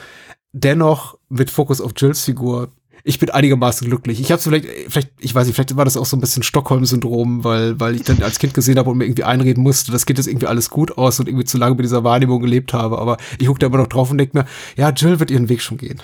Dennoch, 0.53 1.17
mit 1.27 1.51
Fokus 1.51 1.81
auf 1.81 1.91
Jills 1.97 2.23
Figur, 2.23 2.71
ich 3.05 3.19
bin 3.19 3.29
einigermaßen 3.29 3.87
glücklich. 3.87 4.21
Ich 4.21 4.31
habe 4.31 4.41
vielleicht, 4.41 4.65
vielleicht, 4.87 5.11
ich 5.19 5.35
weiß 5.35 5.45
nicht, 5.45 5.55
vielleicht 5.55 5.75
war 5.75 5.83
das 5.83 5.97
auch 5.97 6.05
so 6.05 6.15
ein 6.15 6.21
bisschen 6.21 6.41
Stockholm-Syndrom, 6.41 7.43
weil, 7.43 7.77
weil 7.79 7.95
ich 7.95 8.03
dann 8.03 8.23
als 8.23 8.39
Kind 8.39 8.53
gesehen 8.53 8.77
habe 8.77 8.89
und 8.89 8.97
mir 8.97 9.05
irgendwie 9.05 9.25
einreden 9.25 9.61
musste, 9.61 9.91
das 9.91 10.05
geht 10.05 10.17
jetzt 10.17 10.27
irgendwie 10.27 10.47
alles 10.47 10.69
gut 10.69 10.97
aus 10.97 11.19
und 11.19 11.27
irgendwie 11.27 11.43
zu 11.43 11.57
lange 11.57 11.75
mit 11.75 11.83
dieser 11.83 12.05
Wahrnehmung 12.05 12.41
gelebt 12.41 12.71
habe. 12.71 12.99
Aber 12.99 13.17
ich 13.39 13.47
gucke 13.47 13.59
da 13.59 13.67
immer 13.67 13.77
noch 13.77 13.87
drauf 13.87 14.09
und 14.09 14.19
denke 14.19 14.37
mir, 14.37 14.45
ja, 14.77 14.89
Jill 14.89 15.19
wird 15.19 15.31
ihren 15.31 15.49
Weg 15.49 15.61
schon 15.61 15.77
gehen. 15.77 16.01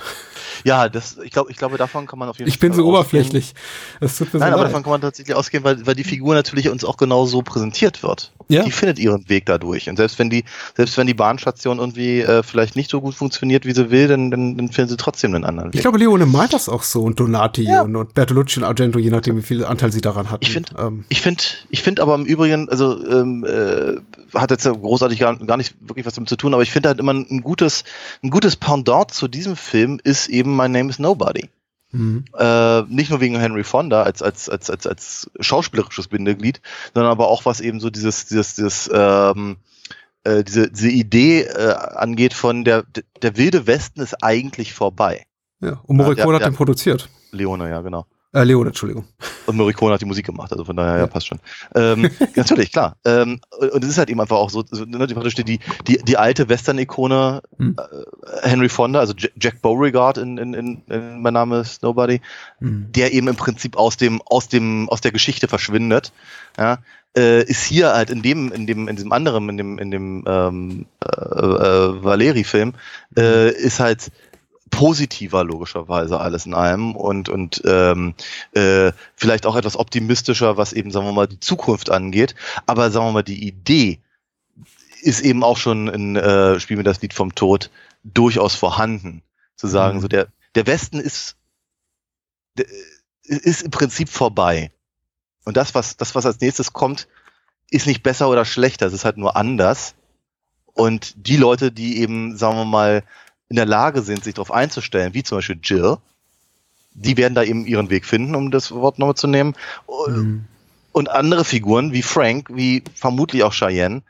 Ja, 0.63 0.89
das, 0.89 1.17
ich 1.23 1.31
glaube, 1.31 1.51
ich 1.51 1.57
glaube, 1.57 1.77
davon 1.77 2.07
kann 2.07 2.19
man 2.19 2.29
auf 2.29 2.37
jeden 2.37 2.49
ich 2.49 2.55
Fall. 2.55 2.57
Ich 2.57 2.59
bin 2.59 2.73
so 2.73 2.83
ausgehen. 2.83 2.95
oberflächlich. 2.95 3.53
Das 3.99 4.17
tut 4.17 4.33
mir 4.33 4.39
Nein, 4.39 4.49
so 4.49 4.53
aber 4.53 4.63
leid. 4.63 4.71
davon 4.71 4.83
kann 4.83 4.91
man 4.91 5.01
tatsächlich 5.01 5.35
ausgehen, 5.35 5.63
weil, 5.63 5.85
weil 5.85 5.95
die 5.95 6.03
Figur 6.03 6.35
natürlich 6.35 6.69
uns 6.69 6.83
auch 6.83 6.97
genau 6.97 7.25
so 7.25 7.41
präsentiert 7.41 8.03
wird. 8.03 8.31
Ja. 8.49 8.63
Die 8.63 8.71
findet 8.71 8.97
ihren 8.97 9.29
Weg 9.29 9.45
dadurch. 9.45 9.89
Und 9.89 9.97
selbst 9.97 10.17
wenn 10.17 10.29
die, 10.29 10.43
selbst 10.75 10.97
wenn 10.97 11.05
die 11.05 11.13
Bahnstation 11.13 11.77
irgendwie 11.77 12.21
äh, 12.21 12.41
vielleicht 12.41 12.75
nicht 12.75 12.89
so 12.89 12.99
gut 12.99 13.13
funktioniert, 13.13 13.65
wie 13.65 13.73
sie 13.73 13.91
will, 13.91 14.07
dann, 14.07 14.31
dann, 14.31 14.57
dann 14.57 14.69
finden 14.69 14.89
sie 14.89 14.97
trotzdem 14.97 15.35
einen 15.35 15.45
anderen 15.45 15.69
Weg. 15.69 15.75
Ich 15.75 15.81
glaube, 15.81 15.99
Leone 15.99 16.25
meint 16.25 16.53
das 16.53 16.67
auch 16.67 16.83
so 16.83 17.03
und 17.03 17.19
Donati 17.19 17.63
ja. 17.63 17.83
und, 17.83 17.95
und 17.95 18.13
Bertolucci 18.15 18.59
und 18.59 18.65
Argento, 18.65 18.97
je 18.97 19.11
nachdem, 19.11 19.37
wie 19.37 19.43
viel 19.43 19.63
Anteil 19.63 19.91
sie 19.91 20.01
daran 20.01 20.31
hatten. 20.31 20.43
Ich 20.43 20.51
finde, 20.51 20.71
ähm. 20.79 21.05
ich 21.09 21.21
finde, 21.21 21.43
ich 21.69 21.83
finde 21.83 22.01
aber 22.01 22.15
im 22.15 22.25
Übrigen, 22.25 22.69
also 22.69 23.05
ähm, 23.07 23.45
äh, 23.45 23.97
hat 24.37 24.51
jetzt 24.51 24.65
großartig 24.65 25.19
gar, 25.19 25.37
gar 25.37 25.57
nicht 25.57 25.75
wirklich 25.81 26.05
was 26.05 26.15
damit 26.15 26.29
zu 26.29 26.35
tun, 26.35 26.53
aber 26.53 26.63
ich 26.63 26.71
finde 26.71 26.89
halt 26.89 26.99
immer 26.99 27.13
ein 27.13 27.41
gutes, 27.41 27.83
ein 28.23 28.31
gutes 28.31 28.55
Pendant 28.55 29.11
zu 29.11 29.27
diesem 29.27 29.55
Film 29.55 29.99
ist 30.03 30.27
eben 30.27 30.48
My 30.55 30.67
Name 30.67 30.89
is 30.89 30.99
Nobody. 30.99 31.49
Mhm. 31.91 32.25
Äh, 32.37 32.81
nicht 32.83 33.09
nur 33.09 33.19
wegen 33.19 33.39
Henry 33.39 33.63
Fonda 33.63 34.03
als, 34.03 34.21
als, 34.21 34.47
als, 34.47 34.69
als, 34.69 34.85
als 34.85 35.31
schauspielerisches 35.39 36.07
Bindeglied, 36.07 36.61
sondern 36.93 37.11
aber 37.11 37.27
auch 37.29 37.45
was 37.45 37.61
eben 37.61 37.79
so 37.79 37.89
dieses, 37.89 38.27
dieses, 38.27 38.55
dieses, 38.55 38.89
ähm, 38.93 39.57
äh, 40.23 40.43
diese, 40.43 40.69
diese 40.69 40.89
Idee 40.89 41.41
äh, 41.41 41.73
angeht 41.73 42.33
von 42.33 42.63
der, 42.63 42.83
der 43.21 43.37
wilde 43.37 43.65
Westen 43.65 44.01
ist 44.01 44.23
eigentlich 44.23 44.73
vorbei. 44.73 45.25
Ja, 45.61 45.81
und 45.83 45.97
Morricone 45.97 46.37
ja, 46.37 46.45
hat 46.45 46.51
den 46.51 46.55
produziert. 46.55 47.09
Leone, 47.31 47.69
ja, 47.69 47.81
genau. 47.81 48.05
Äh, 48.31 48.43
Leon, 48.43 48.67
Entschuldigung. 48.67 49.05
Und 49.47 49.57
Morricone 49.57 49.93
hat 49.93 50.01
die 50.01 50.05
Musik 50.05 50.27
gemacht, 50.27 50.51
also 50.51 50.63
von 50.63 50.75
daher, 50.75 50.93
ja, 50.93 50.99
ja 50.99 51.07
passt 51.07 51.27
schon. 51.27 51.39
Ähm, 51.73 52.11
natürlich, 52.35 52.71
klar. 52.71 52.95
Ähm, 53.03 53.41
und 53.59 53.83
es 53.83 53.89
ist 53.89 53.97
halt 53.97 54.09
eben 54.11 54.21
einfach 54.21 54.37
auch 54.37 54.51
so, 54.51 54.63
so 54.69 54.85
ne, 54.85 55.07
die, 55.07 55.59
die, 55.87 55.97
die, 55.97 56.17
alte 56.17 56.47
Western-Ikone 56.47 57.41
hm. 57.57 57.75
äh, 57.77 58.47
Henry 58.47 58.69
Fonda, 58.69 58.99
also 58.99 59.13
Jack 59.15 59.63
Beauregard 59.63 60.19
in, 60.19 60.37
in, 60.37 60.53
in, 60.53 60.81
in 60.87 61.21
Mein 61.21 61.33
Name 61.33 61.61
ist 61.61 61.81
Nobody, 61.81 62.21
hm. 62.59 62.91
der 62.91 63.13
eben 63.13 63.27
im 63.27 63.35
Prinzip 63.35 63.75
aus 63.77 63.97
dem, 63.97 64.21
aus 64.25 64.47
dem, 64.47 64.87
aus 64.89 65.01
der 65.01 65.11
Geschichte 65.11 65.47
verschwindet, 65.47 66.13
ja, 66.55 66.77
äh, 67.17 67.43
ist 67.43 67.63
hier 67.63 67.93
halt 67.93 68.11
in 68.11 68.21
dem, 68.21 68.51
in 68.51 68.67
dem, 68.67 68.87
in 68.87 68.95
diesem 68.95 69.11
anderen, 69.11 69.49
in 69.49 69.57
dem, 69.57 69.79
in 69.79 69.89
dem 69.89 70.23
ähm, 70.27 70.85
äh, 71.03 71.09
äh, 71.09 72.03
Valeri-Film, 72.03 72.73
äh, 73.17 73.51
ist 73.51 73.79
halt 73.79 74.11
positiver 74.69 75.43
logischerweise 75.43 76.19
alles 76.19 76.45
in 76.45 76.53
allem 76.53 76.95
und 76.95 77.29
und 77.29 77.61
ähm, 77.65 78.13
äh, 78.53 78.91
vielleicht 79.15 79.45
auch 79.45 79.55
etwas 79.55 79.77
optimistischer, 79.77 80.57
was 80.57 80.73
eben 80.73 80.91
sagen 80.91 81.05
wir 81.05 81.13
mal 81.13 81.27
die 81.27 81.39
Zukunft 81.39 81.89
angeht. 81.89 82.35
Aber 82.65 82.91
sagen 82.91 83.07
wir 83.07 83.11
mal 83.11 83.23
die 83.23 83.47
Idee 83.47 83.99
ist 85.01 85.21
eben 85.21 85.43
auch 85.43 85.57
schon 85.57 85.87
in 85.87 86.15
äh, 86.15 86.59
Spiel 86.59 86.77
mir 86.77 86.83
das 86.83 87.01
Lied 87.01 87.13
vom 87.13 87.35
Tod 87.35 87.69
durchaus 88.03 88.55
vorhanden. 88.55 89.21
Zu 89.55 89.67
sagen, 89.67 89.97
mhm. 89.97 90.01
so 90.01 90.07
der 90.07 90.27
der 90.55 90.67
Westen 90.67 90.99
ist 90.99 91.35
der, 92.57 92.65
ist 93.23 93.61
im 93.61 93.71
Prinzip 93.71 94.09
vorbei. 94.09 94.71
Und 95.45 95.57
das 95.57 95.75
was 95.75 95.97
das 95.97 96.15
was 96.15 96.25
als 96.25 96.39
nächstes 96.39 96.73
kommt, 96.73 97.07
ist 97.69 97.87
nicht 97.87 98.03
besser 98.03 98.29
oder 98.29 98.45
schlechter. 98.45 98.87
Es 98.87 98.93
ist 98.93 99.05
halt 99.05 99.17
nur 99.17 99.35
anders. 99.35 99.95
Und 100.73 101.27
die 101.27 101.37
Leute, 101.37 101.71
die 101.71 101.99
eben, 101.99 102.37
sagen 102.37 102.55
wir 102.55 102.65
mal, 102.65 103.03
in 103.49 103.55
der 103.55 103.65
Lage 103.65 104.01
sind, 104.01 104.23
sich 104.23 104.35
darauf 104.35 104.51
einzustellen, 104.51 105.13
wie 105.13 105.23
zum 105.23 105.39
Beispiel 105.39 105.59
Jill, 105.61 105.97
die 106.93 107.17
werden 107.17 107.33
da 107.35 107.43
eben 107.43 107.65
ihren 107.65 107.89
Weg 107.89 108.05
finden, 108.05 108.35
um 108.35 108.51
das 108.51 108.71
Wort 108.71 108.99
nochmal 108.99 109.15
zu 109.15 109.27
nehmen. 109.27 109.55
Mhm. 110.07 110.45
Und 110.91 111.09
andere 111.09 111.45
Figuren 111.45 111.93
wie 111.93 112.01
Frank, 112.01 112.49
wie 112.53 112.83
vermutlich 112.95 113.43
auch 113.43 113.53
Cheyenne, 113.53 114.01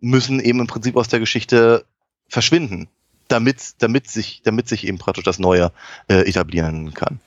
müssen 0.00 0.40
eben 0.40 0.60
im 0.60 0.66
Prinzip 0.66 0.96
aus 0.96 1.08
der 1.08 1.20
Geschichte 1.20 1.84
verschwinden, 2.28 2.88
damit, 3.28 3.74
damit 3.78 4.08
sich, 4.08 4.42
damit 4.44 4.68
sich 4.68 4.86
eben 4.86 4.98
praktisch 4.98 5.24
das 5.24 5.38
Neue 5.38 5.72
äh, 6.08 6.28
etablieren 6.28 6.94
kann. 6.94 7.20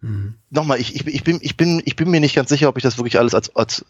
Mhm. 0.00 0.34
Nochmal, 0.50 0.80
ich, 0.80 0.94
ich, 0.94 1.06
ich, 1.06 1.24
bin, 1.24 1.38
ich, 1.42 1.56
bin, 1.56 1.82
ich 1.84 1.96
bin 1.96 2.10
mir 2.10 2.20
nicht 2.20 2.34
ganz 2.34 2.48
sicher, 2.48 2.68
ob 2.68 2.76
ich 2.76 2.82
das 2.82 2.98
wirklich 2.98 3.18
alles 3.18 3.34
als, 3.34 3.54
als, 3.56 3.84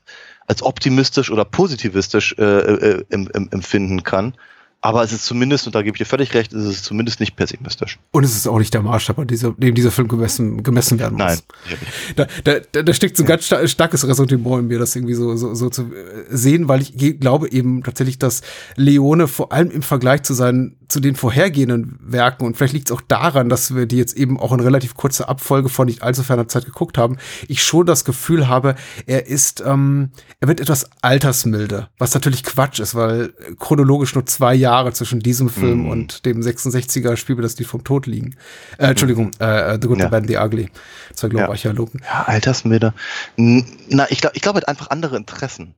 als 0.46 0.62
optimistisch 0.62 1.30
oder 1.30 1.44
positivistisch 1.44 2.34
äh, 2.38 2.44
äh, 2.44 3.04
empfinden 3.10 4.02
kann. 4.02 4.34
Aber 4.80 5.02
es 5.02 5.12
ist 5.12 5.24
zumindest, 5.24 5.66
und 5.66 5.74
da 5.74 5.82
gebe 5.82 5.96
ich 5.96 5.98
dir 5.98 6.04
völlig 6.04 6.32
recht, 6.34 6.52
es 6.52 6.64
ist 6.64 6.84
zumindest 6.84 7.18
nicht 7.18 7.34
pessimistisch. 7.34 7.98
Und 8.12 8.22
es 8.22 8.36
ist 8.36 8.46
auch 8.46 8.60
nicht 8.60 8.72
der 8.72 8.82
Maßstab, 8.82 9.18
an 9.18 9.26
dieser, 9.26 9.50
dem 9.50 9.74
dieser 9.74 9.90
Film 9.90 10.06
gemessen, 10.06 10.62
gemessen 10.62 11.00
werden 11.00 11.18
muss. 11.18 11.42
Nein. 11.66 11.78
Da, 12.14 12.26
da, 12.44 12.82
da, 12.82 12.92
steckt 12.92 13.16
so 13.16 13.24
ein 13.24 13.26
ganz 13.26 13.44
starkes 13.44 14.06
Ressentiment 14.06 14.60
in 14.60 14.66
mir, 14.68 14.78
das 14.78 14.94
irgendwie 14.94 15.14
so, 15.14 15.34
so, 15.34 15.52
so 15.54 15.68
zu 15.68 15.90
sehen, 16.30 16.68
weil 16.68 16.82
ich 16.82 17.18
glaube 17.18 17.50
eben 17.50 17.82
tatsächlich, 17.82 18.20
dass 18.20 18.42
Leone 18.76 19.26
vor 19.26 19.50
allem 19.50 19.72
im 19.72 19.82
Vergleich 19.82 20.22
zu 20.22 20.32
seinen, 20.32 20.76
zu 20.86 21.00
den 21.00 21.16
vorhergehenden 21.16 21.98
Werken, 22.00 22.46
und 22.46 22.56
vielleicht 22.56 22.74
liegt 22.74 22.88
es 22.88 22.96
auch 22.96 23.02
daran, 23.02 23.48
dass 23.48 23.74
wir 23.74 23.86
die 23.86 23.96
jetzt 23.96 24.16
eben 24.16 24.38
auch 24.38 24.52
in 24.52 24.60
relativ 24.60 24.94
kurzer 24.94 25.28
Abfolge 25.28 25.70
von 25.70 25.86
nicht 25.86 26.02
allzu 26.02 26.22
ferner 26.22 26.46
Zeit 26.46 26.66
geguckt 26.66 26.98
haben, 26.98 27.16
ich 27.48 27.64
schon 27.64 27.84
das 27.84 28.04
Gefühl 28.04 28.46
habe, 28.46 28.76
er 29.06 29.26
ist, 29.26 29.60
ähm, 29.66 30.10
er 30.38 30.46
wird 30.46 30.60
etwas 30.60 30.88
altersmilde, 31.02 31.88
was 31.98 32.14
natürlich 32.14 32.44
Quatsch 32.44 32.78
ist, 32.78 32.94
weil 32.94 33.32
chronologisch 33.58 34.14
nur 34.14 34.24
zwei 34.24 34.54
Jahre 34.54 34.67
Jahre 34.68 34.92
zwischen 34.92 35.20
diesem 35.20 35.48
Film 35.48 35.84
mm. 35.84 35.90
und 35.90 36.26
dem 36.26 36.40
66er 36.40 37.16
Spiel, 37.16 37.36
das 37.36 37.54
die 37.54 37.64
vom 37.64 37.84
Tod 37.84 38.06
liegen. 38.06 38.36
Äh, 38.76 38.88
Entschuldigung, 38.88 39.30
mm. 39.38 39.42
äh, 39.42 39.78
The 39.80 39.88
Good, 39.88 39.98
ja. 39.98 40.04
the 40.04 40.10
Bad, 40.10 40.28
the 40.28 40.36
Ugly. 40.36 40.68
Zwei 41.14 41.28
glorreicher 41.28 41.70
ja. 41.70 41.74
Lopen. 41.76 42.00
Ja, 42.04 42.24
Altersmilder. 42.24 42.94
Na, 43.36 44.06
ich 44.10 44.20
glaube, 44.20 44.36
ich 44.36 44.42
glaube, 44.42 44.58
hat 44.58 44.68
einfach 44.68 44.90
andere 44.90 45.16
Interessen. 45.16 45.74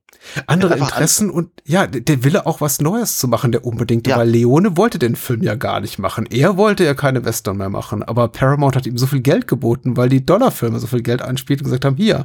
Andere 0.46 0.76
Interessen 0.76 1.30
und 1.30 1.50
ja, 1.64 1.86
der 1.86 2.24
Wille 2.24 2.44
auch 2.46 2.60
was 2.60 2.80
Neues 2.80 3.18
zu 3.18 3.26
machen, 3.26 3.52
der 3.52 3.64
unbedingt, 3.64 4.06
ja. 4.06 4.18
weil 4.18 4.28
Leone 4.28 4.76
wollte 4.76 4.98
den 4.98 5.16
Film 5.16 5.42
ja 5.42 5.54
gar 5.54 5.80
nicht 5.80 5.98
machen. 5.98 6.26
Er 6.26 6.58
wollte 6.58 6.84
ja 6.84 6.92
keine 6.92 7.24
Western 7.24 7.56
mehr 7.56 7.70
machen, 7.70 8.02
aber 8.02 8.28
Paramount 8.28 8.76
hat 8.76 8.86
ihm 8.86 8.98
so 8.98 9.06
viel 9.06 9.20
Geld 9.20 9.46
geboten, 9.46 9.96
weil 9.96 10.10
die 10.10 10.26
Dollarfilme 10.26 10.78
so 10.78 10.86
viel 10.86 11.02
Geld 11.02 11.22
einspielt 11.22 11.60
und 11.60 11.64
gesagt 11.64 11.86
haben, 11.86 11.96
hier, 11.96 12.24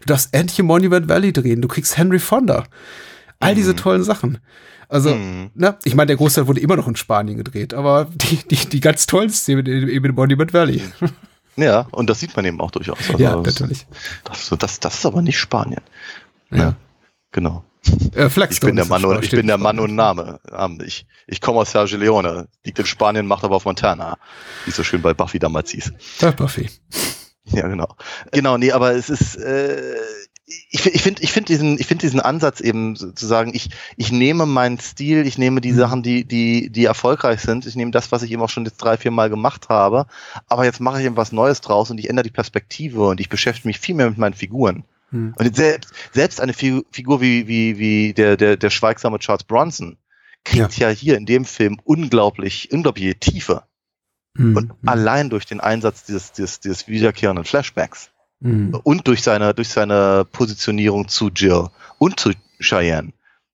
du 0.00 0.06
darfst 0.06 0.32
endlich 0.32 0.62
Monument 0.62 1.08
Valley 1.08 1.32
drehen, 1.32 1.60
du 1.60 1.68
kriegst 1.68 1.98
Henry 1.98 2.18
Fonda. 2.18 2.64
All 3.40 3.54
diese 3.54 3.72
mhm. 3.72 3.76
tollen 3.76 4.04
Sachen. 4.04 4.38
Also, 4.88 5.10
hm. 5.10 5.50
ne, 5.54 5.76
ich 5.84 5.94
meine, 5.94 6.08
der 6.08 6.16
Großteil 6.16 6.46
wurde 6.46 6.60
immer 6.60 6.76
noch 6.76 6.88
in 6.88 6.96
Spanien 6.96 7.36
gedreht, 7.36 7.74
aber 7.74 8.08
die, 8.14 8.36
die, 8.48 8.68
die 8.68 8.80
ganz 8.80 9.06
tollen 9.06 9.30
Szenen 9.30 9.66
eben 9.66 10.04
in 10.04 10.14
Monument 10.14 10.52
Valley. 10.52 10.82
Ja, 11.56 11.86
und 11.92 12.10
das 12.10 12.20
sieht 12.20 12.34
man 12.34 12.44
eben 12.44 12.60
auch 12.60 12.70
durchaus. 12.70 12.98
Also, 12.98 13.22
ja, 13.22 13.36
natürlich. 13.36 13.86
Das, 14.24 14.48
das, 14.58 14.80
das 14.80 14.94
ist 14.94 15.06
aber 15.06 15.22
nicht 15.22 15.38
Spanien. 15.38 15.82
Ja. 16.50 16.56
ja 16.56 16.76
genau. 17.30 17.64
Äh, 18.14 18.28
ich 18.50 18.60
bin 18.60 18.76
der 18.76 18.86
Mann, 18.86 19.04
und, 19.04 19.22
ich 19.22 19.30
bin 19.30 19.46
der 19.46 19.58
Mann 19.58 19.78
und 19.78 19.94
Name. 19.94 20.40
Ich, 20.84 21.06
ich 21.26 21.40
komme 21.40 21.60
aus 21.60 21.72
Sergio 21.72 21.98
Leone, 21.98 22.48
liegt 22.64 22.78
in 22.78 22.86
Spanien, 22.86 23.26
macht 23.26 23.44
aber 23.44 23.56
auf 23.56 23.66
Montana. 23.66 24.16
Wie 24.64 24.70
so 24.70 24.82
schön 24.82 25.02
bei 25.02 25.14
Buffy 25.14 25.38
damals 25.38 25.70
hieß. 25.70 25.92
Ja, 26.20 26.30
Buffy. 26.30 26.70
Ja, 27.46 27.68
genau. 27.68 27.94
Genau, 28.32 28.56
nee, 28.56 28.72
aber 28.72 28.92
es 28.92 29.10
ist, 29.10 29.36
äh, 29.36 29.96
ich, 30.46 30.84
ich 30.86 31.02
finde 31.02 31.22
ich 31.22 31.32
finde 31.32 31.46
diesen 31.46 31.78
ich 31.78 31.86
finde 31.86 32.02
diesen 32.02 32.20
Ansatz 32.20 32.60
eben 32.60 32.96
zu 32.96 33.26
sagen 33.26 33.52
ich 33.54 33.70
ich 33.96 34.12
nehme 34.12 34.44
meinen 34.44 34.78
Stil 34.78 35.26
ich 35.26 35.38
nehme 35.38 35.62
die 35.62 35.72
mhm. 35.72 35.76
Sachen 35.76 36.02
die 36.02 36.24
die 36.24 36.70
die 36.70 36.84
erfolgreich 36.84 37.40
sind 37.40 37.64
ich 37.64 37.76
nehme 37.76 37.92
das 37.92 38.12
was 38.12 38.22
ich 38.22 38.30
eben 38.30 38.42
auch 38.42 38.50
schon 38.50 38.66
jetzt 38.66 38.76
drei 38.76 38.98
vier 38.98 39.10
Mal 39.10 39.30
gemacht 39.30 39.70
habe 39.70 40.06
aber 40.46 40.66
jetzt 40.66 40.80
mache 40.80 41.00
ich 41.00 41.06
eben 41.06 41.16
was 41.16 41.32
Neues 41.32 41.62
draus 41.62 41.90
und 41.90 41.98
ich 41.98 42.10
ändere 42.10 42.24
die 42.24 42.30
Perspektive 42.30 43.06
und 43.06 43.20
ich 43.20 43.30
beschäftige 43.30 43.68
mich 43.68 43.78
viel 43.78 43.94
mehr 43.94 44.10
mit 44.10 44.18
meinen 44.18 44.34
Figuren 44.34 44.84
mhm. 45.10 45.34
und 45.38 45.56
selbst 45.56 45.94
selbst 46.12 46.40
eine 46.42 46.52
Figur 46.52 46.84
wie 47.22 47.48
wie 47.48 47.78
wie 47.78 48.12
der 48.12 48.36
der 48.36 48.58
der 48.58 48.70
schweigsame 48.70 49.18
Charles 49.20 49.44
Bronson 49.44 49.96
kriegt 50.44 50.76
ja, 50.76 50.90
ja 50.90 50.94
hier 50.94 51.16
in 51.16 51.24
dem 51.24 51.46
Film 51.46 51.80
unglaublich 51.84 52.70
unglaubliche 52.70 53.18
Tiefe 53.18 53.62
mhm. 54.34 54.56
und 54.56 54.82
mhm. 54.82 54.88
allein 54.88 55.30
durch 55.30 55.46
den 55.46 55.60
Einsatz 55.60 56.04
dieses 56.04 56.32
dieses 56.32 56.60
dieses 56.60 56.86
wiederkehrenden 56.86 57.46
Flashbacks 57.46 58.10
Mhm. 58.44 58.78
Und 58.82 59.08
durch 59.08 59.22
seine, 59.22 59.54
durch 59.54 59.70
seine 59.70 60.26
Positionierung 60.30 61.08
zu 61.08 61.30
Jill 61.30 61.68
und 61.98 62.20
zu 62.20 62.32
Cheyenne 62.60 63.12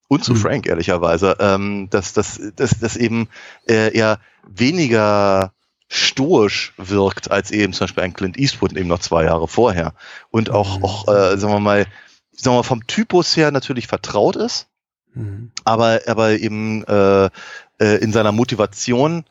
und 0.09 0.25
zu 0.25 0.33
mhm. 0.33 0.39
Frank, 0.39 0.67
ehrlicherweise, 0.67 1.37
ähm, 1.39 1.89
dass, 1.91 2.13
dass, 2.13 2.41
dass, 2.57 2.81
dass 2.81 2.97
eben 2.97 3.29
äh, 3.69 3.97
er 3.97 4.19
weniger 4.49 5.53
stoisch 5.87 6.73
wirkt 6.77 7.31
als 7.31 7.53
eben 7.53 7.73
zum 7.73 7.85
Beispiel 7.85 8.03
ein 8.03 8.15
Clint 8.15 8.37
Eastwood 8.37 8.77
eben 8.77 8.89
noch 8.89 8.99
zwei 8.99 9.25
Jahre 9.25 9.47
vorher. 9.47 9.95
Und 10.31 10.51
auch, 10.51 10.79
mhm. 10.79 10.85
auch 10.85 11.07
äh, 11.07 11.39
sagen 11.39 11.53
wir 11.53 11.61
mal, 11.61 11.87
sagen 12.33 12.55
wir 12.55 12.59
mal, 12.59 12.63
vom 12.65 12.87
Typus 12.89 13.37
her 13.37 13.53
natürlich 13.53 13.87
vertraut 13.87 14.35
ist, 14.35 14.67
mhm. 15.15 15.53
aber, 15.65 16.01
aber 16.09 16.33
eben 16.33 16.83
äh, 16.85 17.27
äh, 17.79 17.97
in 18.01 18.13
seiner 18.13 18.33
Motivation 18.33 19.25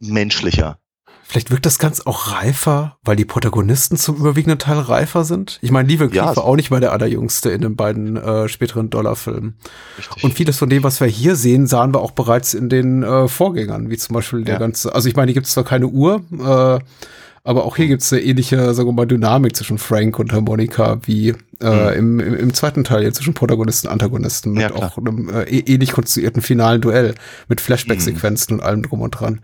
menschlicher. 0.00 0.78
Vielleicht 1.32 1.50
wirkt 1.50 1.64
das 1.64 1.78
ganz 1.78 2.02
auch 2.02 2.30
reifer, 2.30 2.98
weil 3.04 3.16
die 3.16 3.24
Protagonisten 3.24 3.96
zum 3.96 4.16
überwiegenden 4.16 4.58
Teil 4.58 4.78
reifer 4.78 5.24
sind. 5.24 5.58
Ich 5.62 5.70
meine, 5.70 5.88
Lieven 5.88 6.12
ja, 6.12 6.36
war 6.36 6.44
auch 6.44 6.56
nicht 6.56 6.70
mal 6.70 6.80
der 6.80 6.92
allerjüngste 6.92 7.48
in 7.48 7.62
den 7.62 7.74
beiden 7.74 8.18
äh, 8.18 8.50
späteren 8.50 8.90
Dollarfilmen. 8.90 9.56
Und 10.20 10.34
vieles 10.34 10.58
von 10.58 10.68
dem, 10.68 10.82
was 10.82 11.00
wir 11.00 11.06
hier 11.06 11.34
sehen, 11.34 11.66
sahen 11.66 11.94
wir 11.94 12.00
auch 12.00 12.10
bereits 12.10 12.52
in 12.52 12.68
den 12.68 13.02
äh, 13.02 13.28
Vorgängern, 13.28 13.88
wie 13.88 13.96
zum 13.96 14.12
Beispiel 14.12 14.44
der 14.44 14.56
ja. 14.56 14.60
ganze, 14.60 14.94
also 14.94 15.08
ich 15.08 15.16
meine, 15.16 15.28
hier 15.28 15.34
gibt 15.36 15.46
es 15.46 15.54
zwar 15.54 15.64
keine 15.64 15.86
Uhr, 15.86 16.20
äh, 16.32 16.84
aber 17.44 17.64
auch 17.64 17.76
hier 17.76 17.88
gibt 17.88 18.02
es 18.02 18.12
eine 18.12 18.22
ähnliche, 18.22 18.72
sagen 18.72 18.88
wir 18.88 18.92
mal, 18.92 19.06
Dynamik 19.06 19.56
zwischen 19.56 19.78
Frank 19.78 20.18
und 20.20 20.32
Harmonika 20.32 20.98
wie 21.02 21.34
äh, 21.60 22.00
mhm. 22.00 22.20
im, 22.20 22.20
im, 22.20 22.34
im, 22.34 22.54
zweiten 22.54 22.84
Teil 22.84 23.02
hier 23.02 23.12
zwischen 23.12 23.34
Protagonisten 23.34 23.88
und 23.88 23.92
Antagonisten 23.92 24.52
mit 24.52 24.62
ja, 24.62 24.74
auch 24.74 24.96
einem 24.96 25.28
äh, 25.28 25.42
ähnlich 25.44 25.90
konstruierten 25.90 26.40
finalen 26.40 26.80
Duell 26.80 27.16
mit 27.48 27.60
Flashback-Sequenzen 27.60 28.54
mhm. 28.54 28.60
und 28.60 28.66
allem 28.66 28.82
drum 28.82 29.00
und 29.00 29.10
dran. 29.10 29.40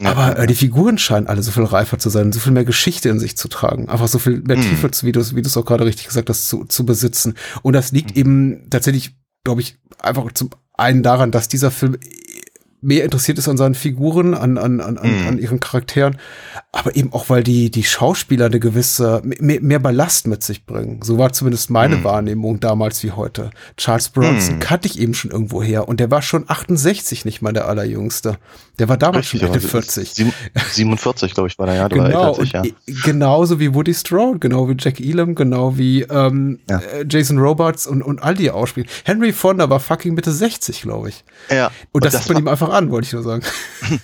Ja, 0.00 0.12
aber 0.12 0.38
äh, 0.38 0.46
die 0.46 0.54
Figuren 0.54 0.96
scheinen 0.96 1.26
alle 1.26 1.42
so 1.42 1.50
viel 1.50 1.64
reifer 1.64 1.98
zu 1.98 2.08
sein, 2.08 2.32
so 2.32 2.40
viel 2.40 2.52
mehr 2.52 2.64
Geschichte 2.64 3.10
in 3.10 3.18
sich 3.18 3.36
zu 3.36 3.48
tragen, 3.48 3.90
einfach 3.90 4.08
so 4.08 4.18
viel 4.18 4.40
mehr 4.40 4.56
mhm. 4.56 4.62
Tiefe, 4.62 4.90
wie 5.02 5.12
du 5.12 5.20
wie 5.36 5.42
du 5.42 5.48
es 5.48 5.56
auch 5.58 5.66
gerade 5.66 5.84
richtig 5.84 6.06
gesagt 6.06 6.30
hast, 6.30 6.48
zu, 6.48 6.64
zu 6.64 6.86
besitzen. 6.86 7.34
Und 7.60 7.74
das 7.74 7.92
liegt 7.92 8.12
mhm. 8.12 8.20
eben 8.20 8.70
tatsächlich, 8.70 9.14
glaube 9.44 9.60
ich, 9.60 9.76
einfach 9.98 10.30
zum 10.32 10.50
einen 10.72 11.02
daran, 11.02 11.32
dass 11.32 11.48
dieser 11.48 11.70
Film 11.70 11.98
mehr 12.86 13.04
interessiert 13.04 13.36
ist 13.38 13.48
an 13.48 13.56
seinen 13.56 13.74
Figuren, 13.74 14.32
an, 14.32 14.58
an, 14.58 14.80
an, 14.80 14.94
mhm. 15.02 15.26
an 15.26 15.38
ihren 15.38 15.58
Charakteren, 15.58 16.18
aber 16.70 16.94
eben 16.94 17.12
auch, 17.12 17.28
weil 17.28 17.42
die, 17.42 17.70
die 17.70 17.82
Schauspieler 17.82 18.46
eine 18.46 18.60
gewisse, 18.60 19.22
mehr, 19.24 19.60
mehr 19.60 19.80
Ballast 19.80 20.28
mit 20.28 20.44
sich 20.44 20.64
bringen. 20.64 21.00
So 21.02 21.18
war 21.18 21.32
zumindest 21.32 21.68
meine 21.68 21.96
mhm. 21.96 22.04
Wahrnehmung 22.04 22.60
damals 22.60 23.02
wie 23.02 23.10
heute. 23.10 23.50
Charles 23.76 24.10
Bronson 24.10 24.56
mhm. 24.56 24.60
kannte 24.60 24.86
ich 24.86 25.00
eben 25.00 25.14
schon 25.14 25.32
irgendwo 25.32 25.62
her 25.62 25.88
und 25.88 25.98
der 25.98 26.12
war 26.12 26.22
schon 26.22 26.44
68, 26.46 27.24
nicht 27.24 27.42
mal 27.42 27.52
der 27.52 27.66
allerjüngste. 27.66 28.38
Der 28.78 28.88
war 28.88 28.96
damals 28.96 29.32
Richtig, 29.32 29.40
schon 29.40 29.50
Mitte 29.50 29.66
40. 29.66 30.14
47, 30.54 31.34
glaube 31.34 31.48
ich, 31.48 31.58
war 31.58 31.66
der 31.66 31.74
ja. 31.74 31.88
Der 31.88 32.04
genau, 32.04 32.34
sich, 32.34 32.52
ja. 32.52 32.62
genauso 33.04 33.58
wie 33.58 33.74
Woody 33.74 33.94
Strode, 33.94 34.38
genau 34.38 34.68
wie 34.68 34.76
Jack 34.78 35.00
Elam, 35.00 35.34
genau 35.34 35.76
wie 35.76 36.02
ähm, 36.02 36.60
ja. 36.68 36.78
Äh, 36.78 37.06
Jason 37.08 37.38
Robards 37.38 37.86
und, 37.86 38.02
und 38.02 38.22
all 38.22 38.34
die 38.34 38.50
ausspielen. 38.50 38.88
Henry 39.04 39.32
Fonda 39.32 39.68
war 39.70 39.80
fucking 39.80 40.14
Mitte 40.14 40.30
60, 40.30 40.82
glaube 40.82 41.08
ich. 41.08 41.24
Ja. 41.50 41.66
Und, 41.66 41.72
und 41.92 42.04
das, 42.04 42.12
das 42.12 42.24
sieht 42.24 42.34
man 42.34 42.42
ihm 42.42 42.48
einfach 42.48 42.68
an, 42.76 42.90
wollte 42.90 43.06
ich 43.06 43.12
nur 43.12 43.22
sagen. 43.22 43.42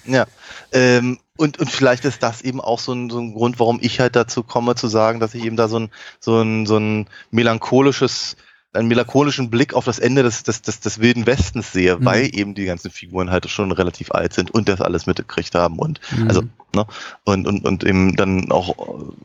Ja. 0.06 0.26
Ähm, 0.72 1.18
und, 1.36 1.58
und 1.58 1.70
vielleicht 1.70 2.04
ist 2.04 2.22
das 2.22 2.42
eben 2.42 2.60
auch 2.60 2.78
so 2.78 2.92
ein, 2.92 3.10
so 3.10 3.18
ein 3.18 3.34
Grund, 3.34 3.58
warum 3.58 3.78
ich 3.82 4.00
halt 4.00 4.16
dazu 4.16 4.42
komme, 4.42 4.74
zu 4.74 4.88
sagen, 4.88 5.20
dass 5.20 5.34
ich 5.34 5.44
eben 5.44 5.56
da 5.56 5.68
so 5.68 5.78
ein, 5.78 5.90
so 6.20 6.40
ein, 6.40 6.66
so 6.66 6.76
ein 6.76 7.08
melancholisches 7.30 8.36
einen 8.74 8.88
melancholischen 8.88 9.50
Blick 9.50 9.74
auf 9.74 9.84
das 9.84 9.98
Ende 9.98 10.22
des, 10.22 10.44
des, 10.44 10.62
des, 10.62 10.80
des 10.80 10.98
Wilden 10.98 11.26
Westens 11.26 11.72
sehe, 11.72 11.96
mhm. 11.96 12.04
weil 12.06 12.34
eben 12.34 12.54
die 12.54 12.64
ganzen 12.64 12.90
Figuren 12.90 13.30
halt 13.30 13.48
schon 13.50 13.70
relativ 13.70 14.12
alt 14.12 14.32
sind 14.32 14.50
und 14.50 14.68
das 14.68 14.80
alles 14.80 15.06
mitgekriegt 15.06 15.54
haben 15.54 15.78
und 15.78 16.00
mhm. 16.10 16.28
also 16.28 16.42
ne 16.74 16.86
und 17.24 17.46
und 17.46 17.66
und 17.66 17.84
eben 17.84 18.16
dann 18.16 18.50
auch 18.50 18.74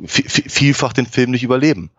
vielfach 0.05 0.91
den 0.91 1.05
Film 1.05 1.31
nicht 1.31 1.43
überleben. 1.43 1.91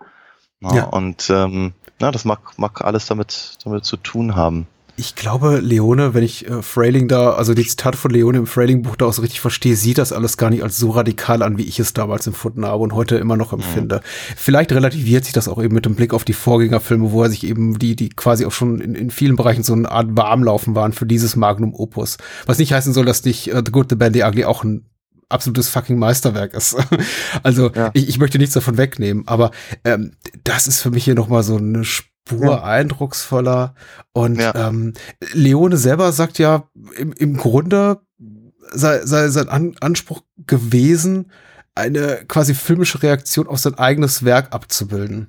Ja, 0.60 0.74
ja. 0.74 0.84
Und 0.84 1.30
ähm, 1.30 1.72
na, 2.00 2.10
das 2.10 2.26
mag 2.26 2.58
mag 2.58 2.82
alles 2.82 3.06
damit 3.06 3.56
damit 3.64 3.86
zu 3.86 3.96
tun 3.96 4.36
haben 4.36 4.66
ich 4.98 5.14
glaube, 5.14 5.60
Leone, 5.60 6.12
wenn 6.12 6.24
ich 6.24 6.48
äh, 6.48 6.60
Frailing 6.60 7.06
da, 7.06 7.30
also 7.30 7.54
die 7.54 7.64
Zitate 7.64 7.96
von 7.96 8.10
Leone 8.10 8.38
im 8.38 8.46
Frailing-Buch 8.46 8.96
da 8.96 9.06
auch 9.06 9.12
so 9.12 9.22
richtig 9.22 9.40
verstehe, 9.40 9.76
sieht 9.76 9.96
das 9.96 10.12
alles 10.12 10.36
gar 10.36 10.50
nicht 10.50 10.64
als 10.64 10.76
so 10.76 10.90
radikal 10.90 11.42
an, 11.42 11.56
wie 11.56 11.62
ich 11.62 11.78
es 11.78 11.94
damals 11.94 12.26
empfunden 12.26 12.66
habe 12.66 12.82
und 12.82 12.92
heute 12.92 13.16
immer 13.16 13.36
noch 13.36 13.52
empfinde. 13.52 13.96
Mhm. 13.96 14.34
Vielleicht 14.36 14.72
relativiert 14.72 15.24
sich 15.24 15.32
das 15.32 15.46
auch 15.46 15.62
eben 15.62 15.74
mit 15.74 15.86
dem 15.86 15.94
Blick 15.94 16.12
auf 16.12 16.24
die 16.24 16.32
Vorgängerfilme, 16.32 17.12
wo 17.12 17.22
er 17.22 17.30
sich 17.30 17.46
eben 17.46 17.78
die, 17.78 17.94
die 17.94 18.08
quasi 18.08 18.44
auch 18.44 18.52
schon 18.52 18.80
in, 18.80 18.96
in 18.96 19.10
vielen 19.10 19.36
Bereichen 19.36 19.62
so 19.62 19.72
eine 19.72 19.88
Art 19.88 20.08
Warmlaufen 20.10 20.74
waren 20.74 20.92
für 20.92 21.06
dieses 21.06 21.36
Magnum 21.36 21.74
Opus. 21.74 22.18
Was 22.46 22.58
nicht 22.58 22.72
heißen 22.72 22.92
soll, 22.92 23.04
dass 23.04 23.24
nicht 23.24 23.54
uh, 23.54 23.62
The 23.64 23.70
Good, 23.70 23.90
The 23.90 23.96
Bad, 23.96 24.14
The 24.14 24.24
Ugly 24.24 24.46
auch 24.46 24.64
ein 24.64 24.84
absolutes 25.28 25.68
fucking 25.68 25.98
Meisterwerk 25.98 26.54
ist. 26.54 26.76
also 27.44 27.70
ja. 27.72 27.90
ich, 27.94 28.08
ich 28.08 28.18
möchte 28.18 28.38
nichts 28.38 28.54
davon 28.54 28.76
wegnehmen, 28.76 29.28
aber 29.28 29.52
ähm, 29.84 30.12
das 30.42 30.66
ist 30.66 30.80
für 30.80 30.90
mich 30.90 31.04
hier 31.04 31.14
noch 31.14 31.28
mal 31.28 31.42
so 31.42 31.56
eine 31.56 31.84
Spur 32.28 32.46
ja. 32.46 32.62
eindrucksvoller. 32.62 33.74
Und 34.12 34.40
ja. 34.40 34.54
ähm, 34.54 34.92
Leone 35.32 35.76
selber 35.76 36.12
sagt 36.12 36.38
ja, 36.38 36.68
im, 36.96 37.12
im 37.12 37.36
Grunde 37.36 38.00
sei, 38.72 39.04
sei 39.04 39.28
sein 39.28 39.48
An 39.48 39.76
Anspruch 39.80 40.22
gewesen, 40.46 41.30
eine 41.74 42.24
quasi 42.26 42.54
filmische 42.54 43.02
Reaktion 43.02 43.46
auf 43.46 43.58
sein 43.58 43.78
eigenes 43.78 44.24
Werk 44.24 44.52
abzubilden 44.52 45.28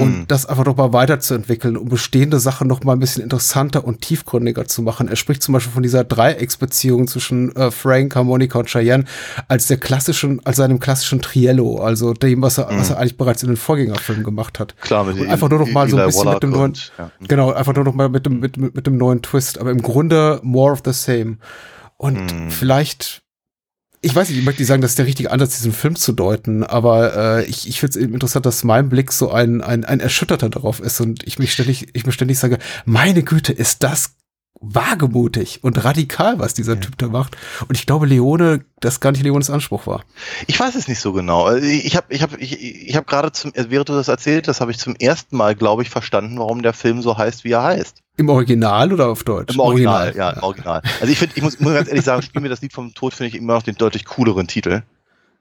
und 0.00 0.18
mhm. 0.18 0.24
das 0.28 0.46
einfach 0.46 0.64
noch 0.64 0.76
mal 0.76 0.92
weiterzuentwickeln, 0.92 1.76
um 1.76 1.88
bestehende 1.88 2.38
Sachen 2.38 2.68
noch 2.68 2.82
mal 2.84 2.94
ein 2.94 3.00
bisschen 3.00 3.22
interessanter 3.22 3.84
und 3.84 4.00
tiefgründiger 4.00 4.66
zu 4.66 4.82
machen. 4.82 5.08
Er 5.08 5.16
spricht 5.16 5.42
zum 5.42 5.52
Beispiel 5.52 5.72
von 5.72 5.82
dieser 5.82 6.04
Dreiecksbeziehung 6.04 7.06
zwischen 7.08 7.54
äh, 7.56 7.70
Frank, 7.70 8.14
Harmonica 8.16 8.58
und 8.58 8.68
Cheyenne 8.68 9.04
als 9.48 9.66
der 9.66 9.76
klassischen, 9.76 10.44
als 10.46 10.56
seinem 10.56 10.80
klassischen 10.80 11.20
Triello, 11.20 11.80
also 11.82 12.14
dem, 12.14 12.42
was 12.42 12.58
er, 12.58 12.72
mhm. 12.72 12.78
was 12.78 12.90
er 12.90 12.98
eigentlich 12.98 13.16
bereits 13.16 13.42
in 13.42 13.48
den 13.48 13.56
Vorgängerfilmen 13.56 14.24
gemacht 14.24 14.58
hat. 14.58 14.74
Klar, 14.80 15.04
mit 15.04 15.18
und 15.18 15.28
einfach 15.28 15.48
nur 15.48 15.58
noch 15.58 15.70
mal 15.70 15.88
so 15.88 15.96
ein 15.96 16.06
bisschen 16.06 16.26
Wallach 16.26 16.34
mit 16.34 16.42
dem 16.42 16.50
neuen, 16.50 16.64
und, 16.64 16.92
ja. 16.98 17.10
genau, 17.28 17.52
einfach 17.52 17.74
nur 17.74 17.84
noch 17.84 17.94
mal 17.94 18.08
mit 18.08 18.26
dem, 18.26 18.40
mit, 18.40 18.56
mit, 18.56 18.74
mit 18.74 18.86
dem 18.86 18.96
neuen 18.96 19.22
Twist, 19.22 19.58
aber 19.58 19.70
im 19.70 19.82
Grunde 19.82 20.40
more 20.42 20.72
of 20.72 20.82
the 20.84 20.92
same. 20.92 21.36
Und 21.96 22.32
mhm. 22.32 22.50
vielleicht 22.50 23.22
ich 24.04 24.14
weiß 24.14 24.28
nicht, 24.28 24.38
ich 24.38 24.44
möchte 24.44 24.60
nicht 24.60 24.68
sagen, 24.68 24.82
das 24.82 24.92
ist 24.92 24.98
der 24.98 25.06
richtige 25.06 25.30
Ansatz, 25.30 25.56
diesen 25.56 25.72
Film 25.72 25.94
zu 25.94 26.12
deuten, 26.12 26.64
aber 26.64 27.38
äh, 27.38 27.44
ich, 27.44 27.68
ich 27.68 27.78
finde 27.78 27.98
es 27.98 28.04
eben 28.04 28.14
interessant, 28.14 28.44
dass 28.44 28.64
mein 28.64 28.88
Blick 28.88 29.12
so 29.12 29.30
ein, 29.30 29.62
ein, 29.62 29.84
ein 29.84 30.00
Erschütterter 30.00 30.50
darauf 30.50 30.80
ist 30.80 31.00
und 31.00 31.24
ich 31.24 31.38
mich 31.38 31.52
ständig, 31.52 31.86
ich 31.92 32.04
mir 32.04 32.10
ständig 32.10 32.40
sage, 32.40 32.58
meine 32.84 33.22
Güte, 33.22 33.52
ist 33.52 33.84
das 33.84 34.16
wagemutig 34.62 35.58
und 35.62 35.84
radikal, 35.84 36.38
was 36.38 36.54
dieser 36.54 36.74
ja. 36.74 36.80
Typ 36.80 36.96
da 36.96 37.08
macht. 37.08 37.36
Und 37.68 37.76
ich 37.76 37.84
glaube, 37.84 38.06
Leone, 38.06 38.64
das 38.80 39.00
gar 39.00 39.12
nicht 39.12 39.24
Leones 39.24 39.50
Anspruch 39.50 39.86
war. 39.86 40.04
Ich 40.46 40.58
weiß 40.58 40.74
es 40.76 40.88
nicht 40.88 41.00
so 41.00 41.12
genau. 41.12 41.44
Also 41.44 41.66
ich 41.66 41.96
habe 41.96 42.06
ich 42.10 42.22
hab, 42.22 42.40
ich, 42.40 42.60
ich 42.62 42.96
hab 42.96 43.06
gerade, 43.06 43.32
zum, 43.32 43.52
während 43.54 43.88
du 43.88 43.92
das 43.92 44.08
erzählt 44.08 44.48
hast, 44.48 44.60
habe 44.60 44.70
ich 44.70 44.78
zum 44.78 44.94
ersten 44.96 45.36
Mal, 45.36 45.54
glaube 45.54 45.82
ich, 45.82 45.90
verstanden, 45.90 46.38
warum 46.38 46.62
der 46.62 46.72
Film 46.72 47.02
so 47.02 47.18
heißt, 47.18 47.44
wie 47.44 47.52
er 47.52 47.62
heißt. 47.62 48.02
Im 48.16 48.28
Original 48.28 48.92
oder 48.92 49.08
auf 49.08 49.24
Deutsch? 49.24 49.54
Im 49.54 49.60
Original, 49.60 50.04
Original. 50.04 50.32
ja, 50.32 50.36
im 50.36 50.42
Original. 50.42 50.82
Also 51.00 51.12
ich 51.12 51.18
finde, 51.18 51.34
ich 51.36 51.42
muss, 51.42 51.58
muss 51.60 51.72
ganz 51.72 51.88
ehrlich 51.88 52.04
sagen, 52.04 52.22
Spiel 52.22 52.42
mir 52.42 52.48
das 52.48 52.60
Lied 52.60 52.72
vom 52.72 52.94
Tod 52.94 53.14
finde 53.14 53.28
ich 53.28 53.34
immer 53.34 53.54
noch 53.54 53.62
den 53.62 53.74
deutlich 53.74 54.04
cooleren 54.04 54.46
Titel. 54.46 54.82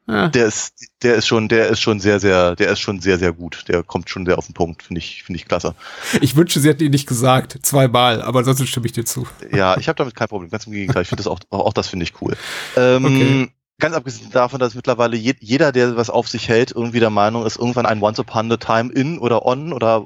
Ja. 0.07 0.27
Der 0.29 0.47
ist, 0.47 0.73
der 1.03 1.15
ist 1.15 1.27
schon, 1.27 1.47
der 1.47 1.69
ist 1.69 1.79
schon 1.79 1.99
sehr, 1.99 2.19
sehr, 2.19 2.55
der 2.55 2.71
ist 2.71 2.79
schon 2.79 2.99
sehr, 2.99 3.19
sehr 3.19 3.31
gut. 3.31 3.65
Der 3.67 3.83
kommt 3.83 4.09
schon 4.09 4.25
sehr 4.25 4.37
auf 4.37 4.45
den 4.45 4.53
Punkt, 4.53 4.83
finde 4.83 4.99
ich, 4.99 5.23
finde 5.23 5.37
ich 5.37 5.45
klasse. 5.45 5.75
Ich 6.21 6.35
wünsche, 6.35 6.59
sie 6.59 6.67
hätten 6.67 6.83
ihn 6.83 6.91
nicht 6.91 7.07
gesagt, 7.07 7.59
zweimal, 7.61 8.21
aber 8.21 8.39
ansonsten 8.39 8.67
stimme 8.67 8.87
ich 8.87 8.91
dir 8.93 9.05
zu. 9.05 9.27
Ja, 9.53 9.77
ich 9.77 9.87
habe 9.87 9.95
damit 9.95 10.15
kein 10.15 10.27
Problem, 10.27 10.49
ganz 10.49 10.65
im 10.65 10.73
Gegenteil. 10.73 11.03
Ich 11.03 11.07
finde 11.07 11.23
das 11.23 11.31
auch, 11.31 11.39
auch 11.49 11.73
das 11.73 11.87
finde 11.87 12.03
ich 12.03 12.19
cool. 12.21 12.35
Ähm, 12.75 13.05
okay. 13.05 13.51
Ganz 13.79 13.95
abgesehen 13.95 14.31
davon, 14.31 14.59
dass 14.59 14.75
mittlerweile 14.75 15.15
je, 15.17 15.33
jeder, 15.39 15.71
der 15.71 15.95
was 15.95 16.09
auf 16.09 16.27
sich 16.27 16.49
hält, 16.49 16.71
irgendwie 16.71 16.99
der 16.99 17.09
Meinung 17.09 17.45
ist, 17.45 17.57
irgendwann 17.57 17.85
ein 17.85 18.01
Once 18.01 18.19
Upon 18.19 18.51
a 18.51 18.57
Time 18.57 18.91
in 18.91 19.17
oder 19.17 19.45
on 19.45 19.71
oder 19.73 20.05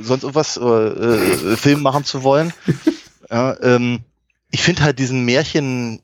sonst 0.00 0.22
irgendwas 0.22 0.56
äh, 0.56 0.64
äh, 0.64 1.56
Film 1.56 1.82
machen 1.82 2.04
zu 2.04 2.22
wollen. 2.22 2.52
ja, 3.30 3.56
ähm, 3.60 4.00
ich 4.50 4.62
finde 4.62 4.82
halt 4.82 4.98
diesen 4.98 5.24
Märchentitel 5.24 6.00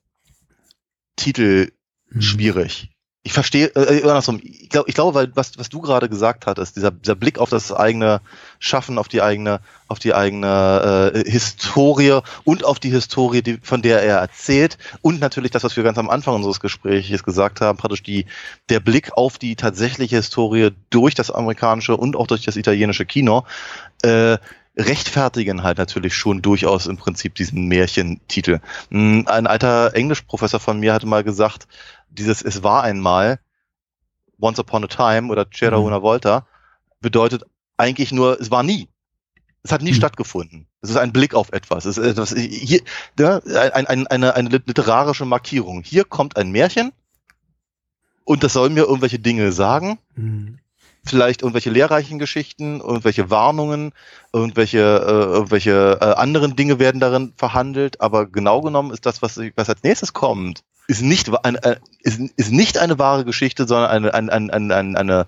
hm. 1.16 2.20
schwierig 2.20 2.91
ich 3.24 3.32
verstehe, 3.32 3.66
äh, 3.76 3.98
äh, 3.98 4.02
andersrum, 4.02 4.40
ich 4.42 4.68
glaube, 4.68 4.88
ich 4.88 4.94
glaube, 4.94 5.14
weil 5.14 5.30
was, 5.36 5.56
was 5.56 5.68
du 5.68 5.80
gerade 5.80 6.08
gesagt 6.08 6.46
hattest, 6.46 6.74
dieser, 6.74 6.90
dieser 6.90 7.14
Blick 7.14 7.38
auf 7.38 7.50
das 7.50 7.72
eigene 7.72 8.20
Schaffen, 8.58 8.98
auf 8.98 9.06
die 9.06 9.22
eigene, 9.22 9.60
auf 9.86 10.00
die 10.00 10.12
eigene 10.12 11.12
äh, 11.14 11.30
Historie 11.30 12.20
und 12.42 12.64
auf 12.64 12.80
die 12.80 12.90
Historie, 12.90 13.42
die, 13.42 13.58
von 13.62 13.80
der 13.80 14.02
er 14.02 14.18
erzählt 14.18 14.76
und 15.02 15.20
natürlich 15.20 15.52
das, 15.52 15.62
was 15.62 15.76
wir 15.76 15.84
ganz 15.84 15.98
am 15.98 16.10
Anfang 16.10 16.34
unseres 16.34 16.58
Gesprächs 16.58 17.22
gesagt 17.22 17.60
haben, 17.60 17.78
praktisch 17.78 18.02
die, 18.02 18.26
der 18.68 18.80
Blick 18.80 19.12
auf 19.12 19.38
die 19.38 19.54
tatsächliche 19.54 20.16
Historie 20.16 20.70
durch 20.90 21.14
das 21.14 21.30
amerikanische 21.30 21.96
und 21.96 22.16
auch 22.16 22.26
durch 22.26 22.44
das 22.44 22.56
italienische 22.56 23.06
Kino, 23.06 23.44
äh, 24.02 24.38
rechtfertigen 24.76 25.62
halt 25.62 25.78
natürlich 25.78 26.14
schon 26.14 26.40
durchaus 26.40 26.86
im 26.86 26.96
Prinzip 26.96 27.34
diesen 27.34 27.66
Märchentitel. 27.66 28.60
Ein 28.90 29.46
alter 29.46 29.94
Englischprofessor 29.94 30.60
von 30.60 30.80
mir 30.80 30.94
hatte 30.94 31.06
mal 31.06 31.22
gesagt, 31.22 31.66
dieses 32.12 32.42
Es 32.42 32.62
war 32.62 32.82
einmal, 32.82 33.40
Once 34.40 34.58
Upon 34.58 34.84
a 34.84 34.86
Time 34.86 35.30
oder 35.30 35.46
C'era 35.46 35.78
mhm. 35.78 35.84
una 35.84 36.02
Volta, 36.02 36.46
bedeutet 37.00 37.44
eigentlich 37.76 38.12
nur, 38.12 38.40
es 38.40 38.50
war 38.50 38.62
nie. 38.62 38.88
Es 39.62 39.72
hat 39.72 39.82
nie 39.82 39.92
mhm. 39.92 39.96
stattgefunden. 39.96 40.66
Es 40.80 40.90
ist 40.90 40.96
ein 40.96 41.12
Blick 41.12 41.34
auf 41.34 41.52
etwas. 41.52 41.84
Es 41.84 41.96
ist 41.96 42.06
etwas 42.06 42.34
hier, 42.34 42.80
ja, 43.18 43.40
ne, 43.44 43.72
ein, 43.74 43.86
ein, 43.86 44.06
eine, 44.08 44.34
eine 44.34 44.48
literarische 44.48 45.24
Markierung. 45.24 45.82
Hier 45.84 46.04
kommt 46.04 46.36
ein 46.36 46.50
Märchen 46.50 46.92
und 48.24 48.42
das 48.42 48.52
soll 48.52 48.70
mir 48.70 48.84
irgendwelche 48.84 49.18
Dinge 49.18 49.52
sagen. 49.52 49.98
Mhm. 50.16 50.58
Vielleicht 51.04 51.42
irgendwelche 51.42 51.70
lehrreichen 51.70 52.20
Geschichten, 52.20 52.80
irgendwelche 52.80 53.28
Warnungen, 53.28 53.92
irgendwelche, 54.32 54.78
äh, 54.78 55.34
irgendwelche 55.34 55.98
äh, 56.00 56.04
anderen 56.14 56.54
Dinge 56.54 56.78
werden 56.78 57.00
darin 57.00 57.32
verhandelt. 57.36 58.00
Aber 58.00 58.26
genau 58.26 58.60
genommen 58.60 58.92
ist 58.92 59.06
das, 59.06 59.20
was, 59.22 59.40
was 59.56 59.68
als 59.68 59.82
nächstes 59.82 60.12
kommt, 60.12 60.62
ist 60.88 61.02
nicht, 61.02 61.30
eine, 61.44 61.78
ist, 62.00 62.20
ist 62.36 62.52
nicht 62.52 62.78
eine 62.78 62.98
wahre 62.98 63.24
Geschichte, 63.24 63.66
sondern 63.66 63.90
eine, 63.90 64.14
eine, 64.14 64.32
eine, 64.32 64.52
eine, 64.52 65.26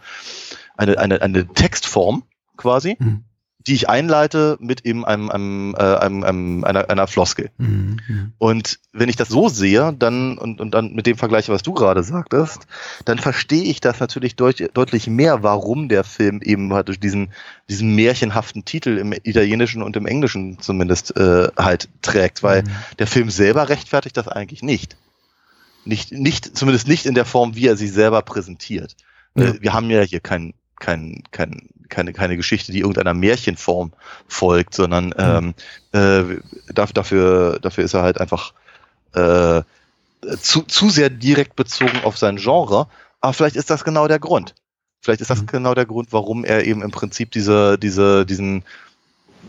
eine, 0.76 0.98
eine, 0.98 1.22
eine, 1.22 1.46
Textform 1.46 2.24
quasi, 2.56 2.96
mhm. 2.98 3.24
die 3.66 3.74
ich 3.74 3.88
einleite 3.88 4.56
mit 4.60 4.84
eben 4.84 5.04
einem, 5.04 5.30
einem, 5.30 5.74
äh, 5.78 5.82
einem, 5.82 6.24
einem 6.24 6.64
einer, 6.64 6.90
einer 6.90 7.06
Floskel. 7.06 7.50
Mhm. 7.58 8.00
mhm. 8.06 8.32
Und 8.38 8.80
wenn 8.92 9.08
ich 9.08 9.16
das 9.16 9.28
so 9.28 9.48
sehe, 9.48 9.94
dann 9.96 10.38
und, 10.38 10.60
und 10.60 10.72
dann 10.72 10.92
mit 10.92 11.06
dem 11.06 11.16
vergleiche, 11.16 11.52
was 11.52 11.62
du 11.62 11.72
gerade 11.72 12.02
sagtest, 12.02 12.66
dann 13.04 13.18
verstehe 13.18 13.62
ich 13.62 13.80
das 13.80 14.00
natürlich 14.00 14.34
deut, 14.34 14.70
deutlich 14.74 15.06
mehr, 15.06 15.44
warum 15.44 15.88
der 15.88 16.02
Film 16.02 16.40
eben 16.42 16.74
halt 16.74 16.88
durch 16.88 16.98
diesen, 16.98 17.32
diesen 17.70 17.94
märchenhaften 17.94 18.64
Titel 18.64 18.98
im 18.98 19.12
Italienischen 19.12 19.82
und 19.82 19.96
im 19.96 20.06
Englischen 20.06 20.58
zumindest 20.58 21.16
äh, 21.16 21.48
halt 21.56 21.88
trägt, 22.02 22.42
weil 22.42 22.64
mhm. 22.64 22.70
der 22.98 23.06
Film 23.06 23.30
selber 23.30 23.68
rechtfertigt 23.68 24.16
das 24.16 24.26
eigentlich 24.26 24.62
nicht. 24.62 24.96
Nicht, 25.84 26.12
nicht, 26.12 26.56
zumindest 26.56 26.88
nicht 26.88 27.06
in 27.06 27.14
der 27.14 27.24
Form, 27.24 27.54
wie 27.54 27.66
er 27.66 27.76
sich 27.76 27.92
selber 27.92 28.22
präsentiert. 28.22 28.96
Ja. 29.34 29.44
Äh, 29.44 29.62
wir 29.62 29.72
haben 29.72 29.90
ja 29.90 30.02
hier 30.02 30.20
kein, 30.20 30.54
kein, 30.80 31.22
kein, 31.30 31.68
keine, 31.88 32.12
keine 32.12 32.36
Geschichte, 32.36 32.72
die 32.72 32.80
irgendeiner 32.80 33.14
Märchenform 33.14 33.92
folgt, 34.26 34.74
sondern 34.74 35.06
mhm. 35.06 35.54
ähm, 35.92 36.36
äh, 36.38 36.72
dafür, 36.72 37.58
dafür 37.60 37.84
ist 37.84 37.94
er 37.94 38.02
halt 38.02 38.20
einfach 38.20 38.54
äh, 39.12 39.62
zu, 40.40 40.62
zu 40.62 40.90
sehr 40.90 41.10
direkt 41.10 41.56
bezogen 41.56 42.02
auf 42.04 42.16
sein 42.16 42.36
Genre. 42.36 42.88
Aber 43.20 43.32
vielleicht 43.32 43.56
ist 43.56 43.70
das 43.70 43.84
genau 43.84 44.08
der 44.08 44.18
Grund. 44.18 44.54
Vielleicht 45.00 45.20
ist 45.20 45.30
das 45.30 45.42
mhm. 45.42 45.46
genau 45.46 45.74
der 45.74 45.86
Grund, 45.86 46.12
warum 46.12 46.44
er 46.44 46.64
eben 46.64 46.82
im 46.82 46.90
Prinzip 46.90 47.30
diese, 47.30 47.78
diese, 47.78 48.24
diesen 48.24 48.64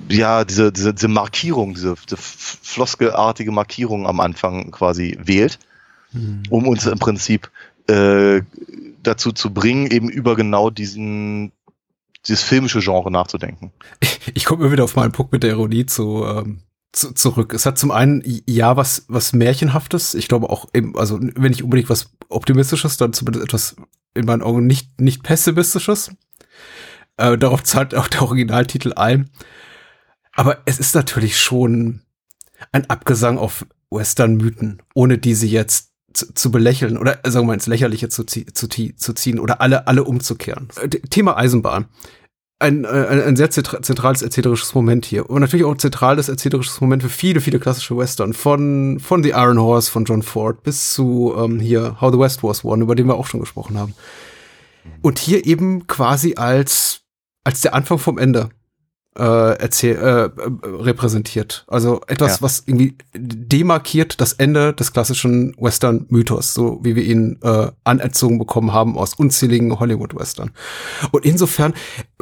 ja, 0.09 0.43
diese, 0.43 0.71
diese, 0.71 0.93
diese 0.93 1.07
Markierung, 1.07 1.73
diese, 1.73 1.95
diese 2.09 2.17
floskelartige 2.17 3.51
Markierung 3.51 4.07
am 4.07 4.19
Anfang 4.19 4.71
quasi 4.71 5.17
wählt, 5.21 5.59
um 6.49 6.67
uns 6.67 6.85
im 6.85 6.99
Prinzip 6.99 7.51
äh, 7.87 8.41
dazu 9.03 9.31
zu 9.31 9.53
bringen, 9.53 9.87
eben 9.87 10.09
über 10.09 10.35
genau 10.35 10.69
diesen 10.69 11.51
dieses 12.27 12.43
filmische 12.43 12.79
Genre 12.79 13.11
nachzudenken. 13.11 13.71
Ich, 13.99 14.19
ich 14.33 14.45
komme 14.45 14.63
immer 14.63 14.71
wieder 14.71 14.83
auf 14.83 14.95
meinen 14.95 15.11
Punkt 15.11 15.31
mit 15.31 15.43
der 15.43 15.51
Ironie 15.51 15.85
zu, 15.85 16.25
ähm, 16.25 16.61
zu, 16.91 17.13
zurück. 17.13 17.53
Es 17.53 17.67
hat 17.67 17.77
zum 17.77 17.91
einen 17.91 18.23
ja 18.47 18.77
was 18.77 19.05
was 19.07 19.33
märchenhaftes. 19.33 20.15
Ich 20.15 20.27
glaube 20.27 20.49
auch 20.49 20.67
eben, 20.73 20.97
also 20.97 21.19
wenn 21.21 21.51
nicht 21.51 21.63
unbedingt 21.63 21.89
was 21.89 22.09
optimistisches, 22.29 22.97
dann 22.97 23.13
zumindest 23.13 23.45
etwas 23.45 23.75
in 24.15 24.25
meinen 24.25 24.41
Augen 24.41 24.65
nicht 24.65 24.99
nicht 24.99 25.23
pessimistisches. 25.23 26.11
Äh, 27.17 27.37
darauf 27.37 27.63
zahlt 27.63 27.95
auch 27.95 28.07
der 28.07 28.23
Originaltitel 28.23 28.93
ein. 28.93 29.29
Aber 30.33 30.57
es 30.65 30.79
ist 30.79 30.95
natürlich 30.95 31.39
schon 31.39 32.01
ein 32.71 32.89
Abgesang 32.89 33.37
auf 33.37 33.65
Western-Mythen, 33.89 34.81
ohne 34.93 35.17
diese 35.17 35.47
jetzt 35.47 35.91
zu, 36.15 36.33
zu 36.33 36.51
belächeln 36.51 36.97
oder 36.97 37.19
sagen 37.23 37.45
wir 37.45 37.49
mal 37.49 37.53
ins 37.55 37.67
Lächerliche 37.67 38.09
zu, 38.09 38.25
zu, 38.25 38.45
zu 38.67 39.13
ziehen 39.13 39.39
oder 39.39 39.61
alle, 39.61 39.87
alle 39.87 40.03
umzukehren. 40.03 40.69
Äh, 40.81 40.89
Thema 40.89 41.37
Eisenbahn. 41.37 41.85
Ein, 42.57 42.85
äh, 42.85 42.87
ein, 42.87 43.21
ein 43.21 43.35
sehr 43.35 43.51
zentrales 43.51 44.21
erzählerisches 44.21 44.73
Moment 44.73 45.05
hier. 45.05 45.29
Und 45.29 45.41
natürlich 45.41 45.65
auch 45.65 45.73
ein 45.73 45.79
zentrales 45.79 46.29
erzählerisches 46.29 46.79
Moment 46.79 47.03
für 47.03 47.09
viele, 47.09 47.41
viele 47.41 47.59
klassische 47.59 47.97
Western. 47.97 48.33
Von, 48.33 48.99
von 48.99 49.23
The 49.23 49.31
Iron 49.31 49.59
Horse 49.59 49.91
von 49.91 50.05
John 50.05 50.23
Ford 50.23 50.63
bis 50.63 50.93
zu 50.93 51.35
ähm, 51.37 51.59
hier 51.59 51.99
How 51.99 52.13
the 52.13 52.19
West 52.19 52.43
Was 52.43 52.63
Won, 52.63 52.81
über 52.81 52.95
den 52.95 53.07
wir 53.07 53.15
auch 53.15 53.27
schon 53.27 53.41
gesprochen 53.41 53.77
haben. 53.77 53.93
Und 55.01 55.19
hier 55.19 55.45
eben 55.45 55.87
quasi 55.87 56.35
als, 56.35 57.01
als 57.43 57.61
der 57.61 57.73
Anfang 57.73 57.97
vom 57.97 58.17
Ende 58.17 58.49
äh, 59.17 59.57
erzähl, 59.57 59.95
äh, 59.95 60.29
repräsentiert. 60.65 61.65
Also 61.67 62.01
etwas, 62.07 62.37
ja. 62.37 62.41
was 62.41 62.63
irgendwie 62.65 62.97
demarkiert 63.13 64.19
das 64.19 64.33
Ende 64.33 64.73
des 64.73 64.91
klassischen 64.91 65.55
Western-Mythos, 65.57 66.53
so 66.53 66.79
wie 66.83 66.95
wir 66.95 67.03
ihn 67.03 67.39
äh, 67.41 67.71
anerzogen 67.83 68.39
bekommen 68.39 68.73
haben 68.73 68.97
aus 68.97 69.13
unzähligen 69.13 69.79
Hollywood-Western. 69.79 70.51
Und 71.11 71.25
insofern 71.25 71.73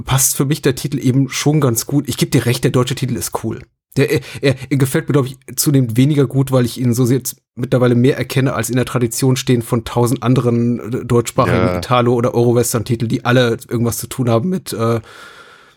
passt 0.06 0.36
für 0.36 0.46
mich 0.46 0.62
der 0.62 0.76
Titel 0.76 1.00
eben 1.00 1.30
schon 1.30 1.62
ganz 1.62 1.86
gut. 1.86 2.08
Ich 2.08 2.18
gebe 2.18 2.32
dir 2.32 2.46
recht, 2.46 2.64
der 2.64 2.72
deutsche 2.72 2.96
Titel 2.96 3.16
ist 3.16 3.44
cool. 3.44 3.62
Der, 3.96 4.12
er, 4.12 4.22
er, 4.42 4.56
er 4.70 4.78
gefällt 4.78 5.08
mir, 5.08 5.14
glaube 5.14 5.28
ich, 5.28 5.38
zunehmend 5.56 5.98
weniger 5.98 6.26
gut, 6.26 6.52
weil 6.52 6.66
ich 6.66 6.80
ihn 6.80 6.94
so 6.94 7.06
jetzt 7.06 7.38
mittlerweile 7.56 7.94
mehr 7.94 8.18
erkenne, 8.18 8.54
als 8.54 8.70
in 8.70 8.76
der 8.76 8.86
Tradition 8.86 9.36
stehen 9.36 9.62
von 9.62 9.84
tausend 9.84 10.24
anderen 10.24 10.80
äh, 10.80 11.06
deutschsprachigen 11.06 11.58
ja. 11.58 11.78
Italo- 11.78 12.16
oder 12.16 12.34
Euro-Western-Titel, 12.34 13.08
die 13.08 13.26
alle 13.26 13.58
irgendwas 13.68 13.98
zu 13.98 14.08
tun 14.08 14.30
haben 14.30 14.50
mit 14.50 14.74
äh, 14.74 15.00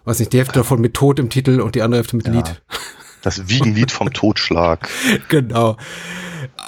weiß 0.06 0.20
nicht, 0.20 0.32
die 0.32 0.38
Hälfte 0.38 0.54
davon 0.54 0.80
mit 0.80 0.94
Tod 0.94 1.18
im 1.18 1.28
Titel 1.28 1.60
und 1.60 1.74
die 1.74 1.82
andere 1.82 1.98
Hälfte 2.00 2.16
mit 2.16 2.26
ja, 2.26 2.34
Lied. 2.34 2.62
Das 3.22 3.48
Wiegenlied 3.48 3.90
vom 3.90 4.12
Totschlag. 4.14 4.88
genau. 5.28 5.76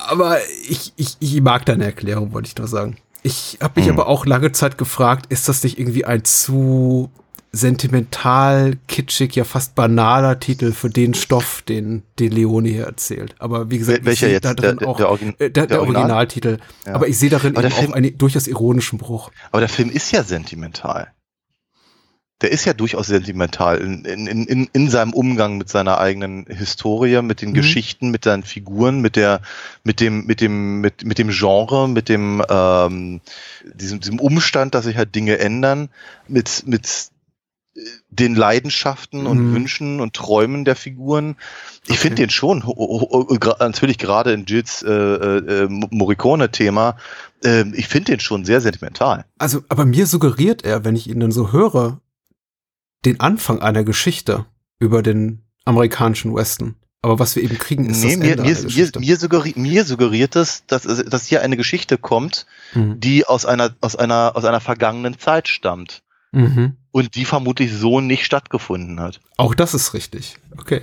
Aber 0.08 0.38
ich, 0.68 0.92
ich, 0.96 1.16
ich 1.20 1.40
mag 1.40 1.64
deine 1.64 1.84
Erklärung, 1.84 2.32
wollte 2.32 2.48
ich 2.48 2.56
nur 2.56 2.68
sagen. 2.68 2.96
Ich 3.22 3.58
habe 3.60 3.80
mich 3.80 3.88
hm. 3.88 3.94
aber 3.94 4.08
auch 4.08 4.26
lange 4.26 4.52
Zeit 4.52 4.78
gefragt, 4.78 5.26
ist 5.28 5.48
das 5.48 5.62
nicht 5.62 5.78
irgendwie 5.78 6.04
ein 6.04 6.24
zu 6.24 7.10
sentimental, 7.50 8.76
kitschig, 8.88 9.34
ja 9.34 9.44
fast 9.44 9.74
banaler 9.74 10.38
Titel 10.38 10.72
für 10.72 10.90
den 10.90 11.14
Stoff, 11.14 11.62
den, 11.62 12.02
den 12.18 12.32
Leone 12.32 12.68
hier 12.68 12.84
erzählt. 12.84 13.34
Aber 13.38 13.70
wie 13.70 13.78
gesagt, 13.78 14.04
welcher 14.04 14.28
jetzt? 14.28 14.44
Da 14.44 14.54
der, 14.54 14.74
der, 14.74 14.88
auch, 14.88 14.98
der, 14.98 15.08
Origin 15.08 15.34
äh, 15.38 15.50
der, 15.50 15.66
der 15.66 15.78
Original? 15.78 16.02
Originaltitel. 16.02 16.58
Ja. 16.86 16.94
Aber 16.94 17.08
ich 17.08 17.18
sehe 17.18 17.30
darin 17.30 17.54
Film, 17.54 17.90
auch 17.90 17.94
einen 17.94 18.18
durchaus 18.18 18.46
ironischen 18.46 18.98
Bruch. 18.98 19.30
Aber 19.50 19.60
der 19.60 19.68
Film 19.68 19.90
ist 19.90 20.10
ja 20.10 20.22
sentimental 20.22 21.12
der 22.40 22.52
ist 22.52 22.64
ja 22.64 22.72
durchaus 22.72 23.08
sentimental 23.08 23.78
in, 23.78 24.04
in, 24.04 24.26
in, 24.26 24.68
in 24.72 24.90
seinem 24.90 25.12
Umgang 25.12 25.58
mit 25.58 25.68
seiner 25.68 25.98
eigenen 25.98 26.46
Historie, 26.46 27.20
mit 27.22 27.42
den 27.42 27.50
mhm. 27.50 27.54
Geschichten, 27.54 28.10
mit 28.10 28.24
seinen 28.24 28.44
Figuren, 28.44 29.00
mit 29.00 29.16
der, 29.16 29.40
mit 29.82 30.00
dem, 30.00 30.24
mit 30.26 30.40
dem, 30.40 30.80
mit, 30.80 31.04
mit 31.04 31.18
dem 31.18 31.30
Genre, 31.30 31.88
mit 31.88 32.08
dem, 32.08 32.42
ähm, 32.48 33.20
diesem, 33.64 34.00
diesem 34.00 34.20
Umstand, 34.20 34.74
dass 34.74 34.84
sich 34.84 34.96
halt 34.96 35.14
Dinge 35.14 35.38
ändern, 35.38 35.88
mit, 36.28 36.62
mit 36.66 37.10
den 38.10 38.34
Leidenschaften 38.34 39.26
und 39.26 39.38
mhm. 39.38 39.54
Wünschen 39.54 40.00
und 40.00 40.14
Träumen 40.14 40.64
der 40.64 40.76
Figuren. 40.76 41.36
Ich 41.84 41.90
okay. 41.90 41.98
finde 41.98 42.16
den 42.22 42.30
schon, 42.30 42.64
natürlich 43.60 43.98
gerade 43.98 44.32
in 44.32 44.46
Jills 44.46 44.82
äh, 44.82 44.92
äh, 44.92 45.68
Morricone-Thema, 45.68 46.96
äh, 47.44 47.64
ich 47.74 47.88
finde 47.88 48.12
den 48.12 48.20
schon 48.20 48.44
sehr 48.44 48.60
sentimental. 48.60 49.24
Also, 49.38 49.62
aber 49.68 49.84
mir 49.84 50.06
suggeriert 50.06 50.64
er, 50.64 50.84
wenn 50.84 50.96
ich 50.96 51.08
ihn 51.08 51.20
dann 51.20 51.32
so 51.32 51.52
höre, 51.52 52.00
den 53.04 53.20
Anfang 53.20 53.60
einer 53.60 53.84
Geschichte 53.84 54.46
über 54.78 55.02
den 55.02 55.44
amerikanischen 55.64 56.34
Westen. 56.34 56.76
Aber 57.00 57.18
was 57.20 57.36
wir 57.36 57.44
eben 57.44 57.58
kriegen, 57.58 57.88
ist 57.88 58.02
nee, 58.02 58.10
das 58.10 58.18
mir, 58.18 58.30
Ende 58.32 58.42
mir, 58.42 58.48
mir, 58.48 58.90
mir, 58.98 59.16
suggeriert, 59.16 59.56
mir 59.56 59.84
suggeriert 59.84 60.36
es, 60.36 60.64
dass, 60.66 60.82
dass 60.82 61.26
hier 61.26 61.42
eine 61.42 61.56
Geschichte 61.56 61.96
kommt, 61.96 62.46
mhm. 62.74 62.98
die 62.98 63.24
aus 63.24 63.46
einer, 63.46 63.74
aus, 63.80 63.94
einer, 63.94 64.32
aus 64.34 64.44
einer 64.44 64.60
vergangenen 64.60 65.18
Zeit 65.18 65.46
stammt. 65.46 66.02
Mhm. 66.32 66.76
Und 66.90 67.14
die 67.14 67.24
vermutlich 67.24 67.72
so 67.72 68.00
nicht 68.00 68.24
stattgefunden 68.24 69.00
hat. 69.00 69.20
Auch 69.36 69.54
das 69.54 69.74
ist 69.74 69.94
richtig. 69.94 70.36
Okay. 70.56 70.82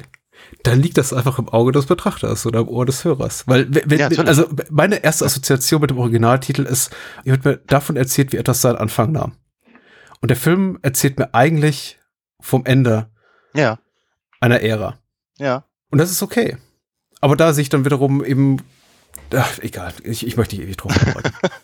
Dann 0.64 0.82
liegt 0.82 0.98
das 0.98 1.14
einfach 1.14 1.38
im 1.38 1.50
Auge 1.50 1.72
des 1.72 1.86
Betrachters 1.86 2.46
oder 2.46 2.62
im 2.62 2.68
Ohr 2.68 2.86
des 2.86 3.04
Hörers. 3.04 3.48
Weil, 3.48 3.68
wenn, 3.70 4.00
ja, 4.00 4.08
also 4.08 4.48
meine 4.70 5.04
erste 5.04 5.26
Assoziation 5.26 5.82
mit 5.82 5.90
dem 5.90 5.98
Originaltitel 5.98 6.64
ist, 6.64 6.96
hier 7.24 7.34
wird 7.34 7.46
mir 7.46 7.58
davon 7.68 7.98
erzählt, 7.98 8.32
wie 8.32 8.38
etwas 8.38 8.62
seinen 8.62 8.78
Anfang 8.78 9.12
nahm. 9.12 9.34
Und 10.22 10.30
der 10.30 10.38
Film 10.38 10.80
erzählt 10.82 11.20
mir 11.20 11.34
eigentlich 11.34 12.00
vom 12.46 12.66
Ende 12.66 13.10
ja. 13.54 13.80
einer 14.40 14.62
Ära. 14.62 15.00
Ja. 15.38 15.66
Und 15.90 15.98
das 15.98 16.12
ist 16.12 16.22
okay. 16.22 16.58
Aber 17.20 17.36
da 17.36 17.54
sehe 17.54 17.64
ich 17.64 17.70
dann 17.70 17.86
wiederum 17.86 18.24
eben, 18.24 18.62
ach, 19.34 19.60
egal, 19.60 19.94
ich, 20.04 20.26
ich 20.28 20.38
möchte 20.38 20.56
ewig 20.56 20.78
drum 20.78 20.94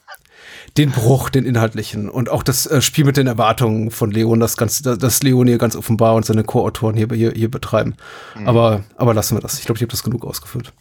den 0.78 0.92
Bruch, 0.92 1.30
den 1.30 1.46
inhaltlichen 1.46 2.10
und 2.10 2.30
auch 2.30 2.44
das 2.44 2.66
äh, 2.66 2.82
Spiel 2.82 3.06
mit 3.06 3.18
den 3.18 3.28
Erwartungen 3.28 3.92
von 3.92 4.10
Leon, 4.10 4.40
das 4.40 4.58
ganz, 4.58 4.82
das 4.82 5.22
Leon 5.22 5.48
hier 5.48 5.58
ganz 5.58 5.76
offenbar 5.76 6.16
und 6.16 6.26
seine 6.26 6.44
Co-Autoren 6.44 6.96
hier, 6.96 7.08
hier, 7.12 7.32
hier 7.32 7.52
betreiben. 7.52 7.96
Mhm. 8.36 8.48
Aber, 8.48 8.84
aber 8.96 9.14
lassen 9.14 9.36
wir 9.36 9.42
das. 9.42 9.60
Ich 9.60 9.66
glaube, 9.66 9.78
ich 9.78 9.84
habe 9.84 9.92
das 9.92 10.04
genug 10.04 10.26
ausgeführt. 10.26 10.74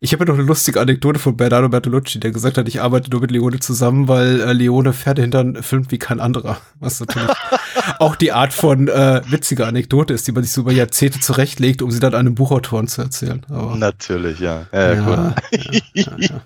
Ich 0.00 0.12
habe 0.12 0.24
ja 0.24 0.28
noch 0.28 0.38
eine 0.38 0.46
lustige 0.46 0.80
Anekdote 0.80 1.18
von 1.18 1.36
Bernardo 1.36 1.68
Bertolucci, 1.68 2.20
der 2.20 2.30
gesagt 2.30 2.58
hat, 2.58 2.68
ich 2.68 2.82
arbeite 2.82 3.10
nur 3.10 3.22
mit 3.22 3.30
Leone 3.30 3.60
zusammen, 3.60 4.08
weil 4.08 4.40
äh, 4.40 4.52
Leone 4.52 4.92
Pferdehintern 4.92 5.62
filmt 5.62 5.90
wie 5.90 5.98
kein 5.98 6.20
anderer. 6.20 6.58
Was 6.80 7.00
natürlich 7.00 7.30
auch 7.98 8.14
die 8.16 8.32
Art 8.32 8.52
von 8.52 8.88
äh, 8.88 9.22
witziger 9.28 9.66
Anekdote 9.66 10.12
ist, 10.12 10.26
die 10.26 10.32
man 10.32 10.42
sich 10.42 10.52
so 10.52 10.60
über 10.60 10.72
Jahrzehnte 10.72 11.20
zurechtlegt, 11.20 11.80
um 11.80 11.90
sie 11.90 12.00
dann 12.00 12.14
einem 12.14 12.34
Buchautoren 12.34 12.88
zu 12.88 13.02
erzählen. 13.02 13.44
Aber, 13.48 13.76
natürlich, 13.76 14.38
ja. 14.40 14.66
Ja, 14.72 14.92
ja, 14.92 15.34
ja, 15.94 16.04
ja, 16.18 16.40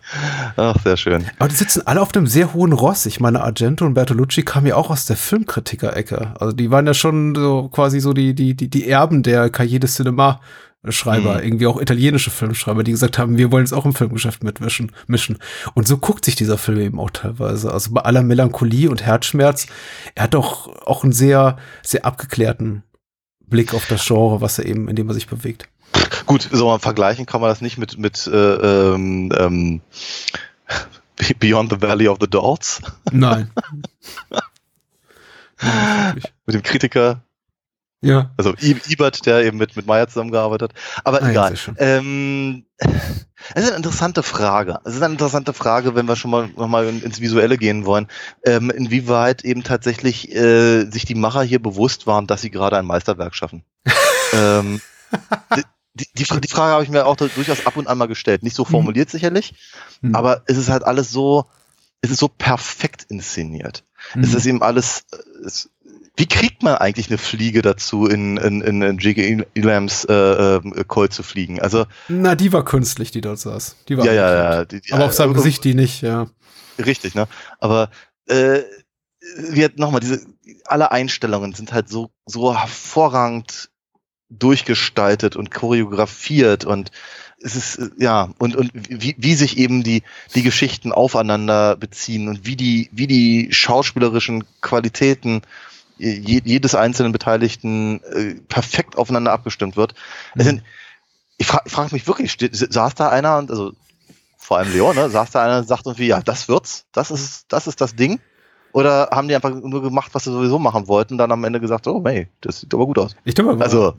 Ach, 0.56 0.76
sehr 0.84 0.96
schön. 0.96 1.24
Aber 1.38 1.48
die 1.48 1.56
sitzen 1.56 1.82
alle 1.86 2.00
auf 2.00 2.14
einem 2.14 2.28
sehr 2.28 2.54
hohen 2.54 2.72
Ross. 2.72 3.06
Ich 3.06 3.18
meine, 3.18 3.42
Argento 3.42 3.84
und 3.84 3.94
Bertolucci 3.94 4.42
kamen 4.42 4.66
ja 4.66 4.76
auch 4.76 4.90
aus 4.90 5.06
der 5.06 5.16
Filmkritiker-Ecke. 5.16 6.34
Also 6.38 6.52
die 6.52 6.70
waren 6.70 6.86
ja 6.86 6.94
schon 6.94 7.34
so 7.34 7.68
quasi 7.68 7.98
so 7.98 8.12
die, 8.12 8.34
die, 8.34 8.54
die, 8.54 8.68
die 8.68 8.88
Erben 8.88 9.24
der 9.24 9.50
Cahiers 9.50 9.80
de 9.80 9.88
Cinema 9.88 10.40
Schreiber, 10.88 11.38
mhm. 11.38 11.44
irgendwie 11.44 11.66
auch 11.66 11.80
italienische 11.80 12.30
Filmschreiber, 12.30 12.82
die 12.82 12.92
gesagt 12.92 13.18
haben, 13.18 13.36
wir 13.36 13.52
wollen 13.52 13.64
jetzt 13.64 13.72
auch 13.72 13.84
im 13.84 13.94
Filmgeschäft 13.94 14.42
mitmischen. 14.42 14.92
Mischen. 15.06 15.38
Und 15.74 15.86
so 15.86 15.98
guckt 15.98 16.24
sich 16.24 16.36
dieser 16.36 16.56
Film 16.56 16.80
eben 16.80 17.00
auch 17.00 17.10
teilweise. 17.10 17.72
Also 17.72 17.92
bei 17.92 18.00
aller 18.00 18.22
Melancholie 18.22 18.88
und 18.88 19.02
Herzschmerz, 19.02 19.66
er 20.14 20.24
hat 20.24 20.34
doch 20.34 20.68
auch 20.86 21.02
einen 21.04 21.12
sehr, 21.12 21.58
sehr 21.82 22.06
abgeklärten 22.06 22.82
Blick 23.40 23.74
auf 23.74 23.86
das 23.86 24.06
Genre, 24.06 24.40
was 24.40 24.58
er 24.58 24.66
eben, 24.66 24.88
in 24.88 24.96
dem 24.96 25.08
er 25.08 25.14
sich 25.14 25.26
bewegt. 25.26 25.68
Gut, 26.24 26.48
so 26.50 26.66
mal 26.66 26.78
vergleichen 26.78 27.26
kann 27.26 27.40
man 27.40 27.50
das 27.50 27.60
nicht 27.60 27.76
mit, 27.76 27.98
mit 27.98 28.26
äh, 28.26 28.92
ähm, 28.92 29.32
ähm, 29.36 29.80
Beyond 31.38 31.72
the 31.72 31.82
Valley 31.82 32.08
of 32.08 32.18
the 32.20 32.28
Dolls. 32.28 32.80
Nein. 33.10 33.50
Nein 34.30 34.40
mit 36.46 36.54
dem 36.54 36.62
Kritiker 36.62 37.22
ja. 38.02 38.30
Also 38.38 38.54
Ibert, 38.60 39.26
der 39.26 39.44
eben 39.44 39.58
mit, 39.58 39.76
mit 39.76 39.86
Meyer 39.86 40.08
zusammengearbeitet 40.08 40.72
hat. 40.72 41.04
Aber 41.04 41.22
ah, 41.22 41.30
egal. 41.30 41.54
Ähm, 41.76 42.64
es 42.80 43.64
ist 43.64 43.68
eine 43.68 43.76
interessante 43.76 44.22
Frage. 44.22 44.80
Es 44.84 44.94
ist 44.94 45.02
eine 45.02 45.12
interessante 45.12 45.52
Frage, 45.52 45.94
wenn 45.94 46.06
wir 46.06 46.16
schon 46.16 46.30
mal 46.30 46.48
nochmal 46.56 46.88
ins 46.88 47.20
Visuelle 47.20 47.58
gehen 47.58 47.84
wollen, 47.84 48.08
ähm, 48.44 48.70
inwieweit 48.70 49.44
eben 49.44 49.64
tatsächlich 49.64 50.34
äh, 50.34 50.90
sich 50.90 51.04
die 51.04 51.14
Macher 51.14 51.42
hier 51.42 51.60
bewusst 51.60 52.06
waren, 52.06 52.26
dass 52.26 52.40
sie 52.40 52.50
gerade 52.50 52.78
ein 52.78 52.86
Meisterwerk 52.86 53.34
schaffen. 53.34 53.64
ähm, 54.32 54.80
die, 55.94 56.06
die, 56.14 56.24
die, 56.40 56.48
Frage 56.48 56.72
habe 56.72 56.84
ich 56.84 56.90
mir 56.90 57.04
auch 57.04 57.16
durchaus 57.16 57.66
ab 57.66 57.76
und 57.76 57.86
an 57.86 57.98
mal 57.98 58.08
gestellt. 58.08 58.42
Nicht 58.42 58.56
so 58.56 58.64
mhm. 58.64 58.68
formuliert 58.68 59.08
mhm. 59.08 59.12
sicherlich, 59.12 59.54
mhm. 60.00 60.14
aber 60.14 60.42
es 60.46 60.56
ist 60.56 60.70
halt 60.70 60.84
alles 60.84 61.10
so, 61.10 61.44
es 62.00 62.10
ist 62.10 62.20
so 62.20 62.28
perfekt 62.28 63.04
inszeniert. 63.10 63.84
Mhm. 64.14 64.22
Es 64.22 64.32
ist 64.32 64.46
eben 64.46 64.62
alles, 64.62 65.04
es, 65.44 65.68
wie 66.20 66.26
kriegt 66.26 66.62
man 66.62 66.74
eigentlich 66.74 67.08
eine 67.08 67.16
Fliege 67.16 67.62
dazu, 67.62 68.04
in, 68.04 68.36
in, 68.36 68.60
in 68.60 68.98
J.K. 68.98 69.46
Elams 69.54 70.04
äh, 70.04 70.12
äh, 70.12 70.84
Colt 70.86 71.14
zu 71.14 71.22
fliegen? 71.22 71.62
Also 71.62 71.86
Na, 72.08 72.34
die 72.34 72.52
war 72.52 72.62
künstlich, 72.62 73.10
die 73.10 73.22
dort 73.22 73.38
saß. 73.38 73.76
Die 73.88 73.96
war 73.96 74.04
ja, 74.04 74.12
ja, 74.12 74.34
ja, 74.34 74.64
die, 74.66 74.82
die, 74.82 74.92
Aber 74.92 75.06
auf 75.06 75.14
seinem 75.14 75.30
also, 75.30 75.42
Gesicht 75.42 75.64
die 75.64 75.72
nicht, 75.72 76.02
ja. 76.02 76.26
Richtig, 76.78 77.14
ne? 77.14 77.26
Aber 77.58 77.88
äh, 78.26 78.60
wir 79.38 79.70
nochmal, 79.76 80.00
diese 80.00 80.20
alle 80.66 80.92
Einstellungen 80.92 81.54
sind 81.54 81.72
halt 81.72 81.88
so, 81.88 82.10
so 82.26 82.54
hervorragend 82.54 83.70
durchgestaltet 84.28 85.36
und 85.36 85.50
choreografiert 85.50 86.66
und 86.66 86.90
es 87.42 87.56
ist, 87.56 87.92
ja, 87.96 88.28
und, 88.36 88.56
und 88.56 88.72
wie, 88.74 89.14
wie 89.16 89.34
sich 89.34 89.56
eben 89.56 89.82
die, 89.82 90.02
die 90.34 90.42
Geschichten 90.42 90.92
aufeinander 90.92 91.76
beziehen 91.76 92.28
und 92.28 92.44
wie 92.44 92.56
die, 92.56 92.90
wie 92.92 93.06
die 93.06 93.48
schauspielerischen 93.52 94.44
Qualitäten 94.60 95.40
jedes 96.00 96.74
einzelnen 96.74 97.12
Beteiligten 97.12 98.00
äh, 98.04 98.34
perfekt 98.48 98.96
aufeinander 98.96 99.32
abgestimmt 99.32 99.76
wird. 99.76 99.94
Mhm. 100.34 100.40
Also, 100.40 100.58
ich 101.38 101.46
frage 101.46 101.70
frag 101.70 101.92
mich 101.92 102.06
wirklich, 102.06 102.36
saß 102.38 102.94
da 102.94 103.08
einer 103.08 103.38
und 103.38 103.50
also 103.50 103.72
vor 104.36 104.58
allem 104.58 104.72
Leon, 104.72 104.96
ne, 104.96 105.08
saß 105.08 105.30
da 105.30 105.42
einer 105.44 105.58
und 105.58 105.68
sagt 105.68 105.86
irgendwie, 105.86 106.06
ja, 106.06 106.20
das 106.20 106.48
wird's, 106.48 106.86
das 106.92 107.10
ist, 107.10 107.46
das 107.48 107.66
ist 107.66 107.80
das 107.80 107.94
Ding. 107.94 108.20
Oder 108.72 109.08
haben 109.10 109.26
die 109.26 109.34
einfach 109.34 109.50
nur 109.50 109.82
gemacht, 109.82 110.10
was 110.12 110.24
sie 110.24 110.32
sowieso 110.32 110.58
machen 110.58 110.86
wollten, 110.86 111.18
dann 111.18 111.32
am 111.32 111.42
Ende 111.44 111.60
gesagt, 111.60 111.86
oh, 111.88 112.02
hey, 112.04 112.28
das 112.40 112.60
sieht 112.60 112.72
aber 112.72 112.86
gut 112.86 112.98
aus. 112.98 113.16
Ich 113.24 113.34
glaube, 113.34 113.62
also, 113.62 113.94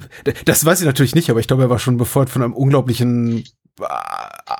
das 0.45 0.63
weiß 0.63 0.79
ich 0.79 0.85
natürlich 0.85 1.15
nicht, 1.15 1.29
aber 1.29 1.39
ich 1.39 1.47
glaube, 1.47 1.63
er 1.63 1.69
war 1.69 1.79
schon 1.79 1.97
befeuert 1.97 2.29
von 2.29 2.41
einem 2.41 2.53
unglaublichen 2.53 3.43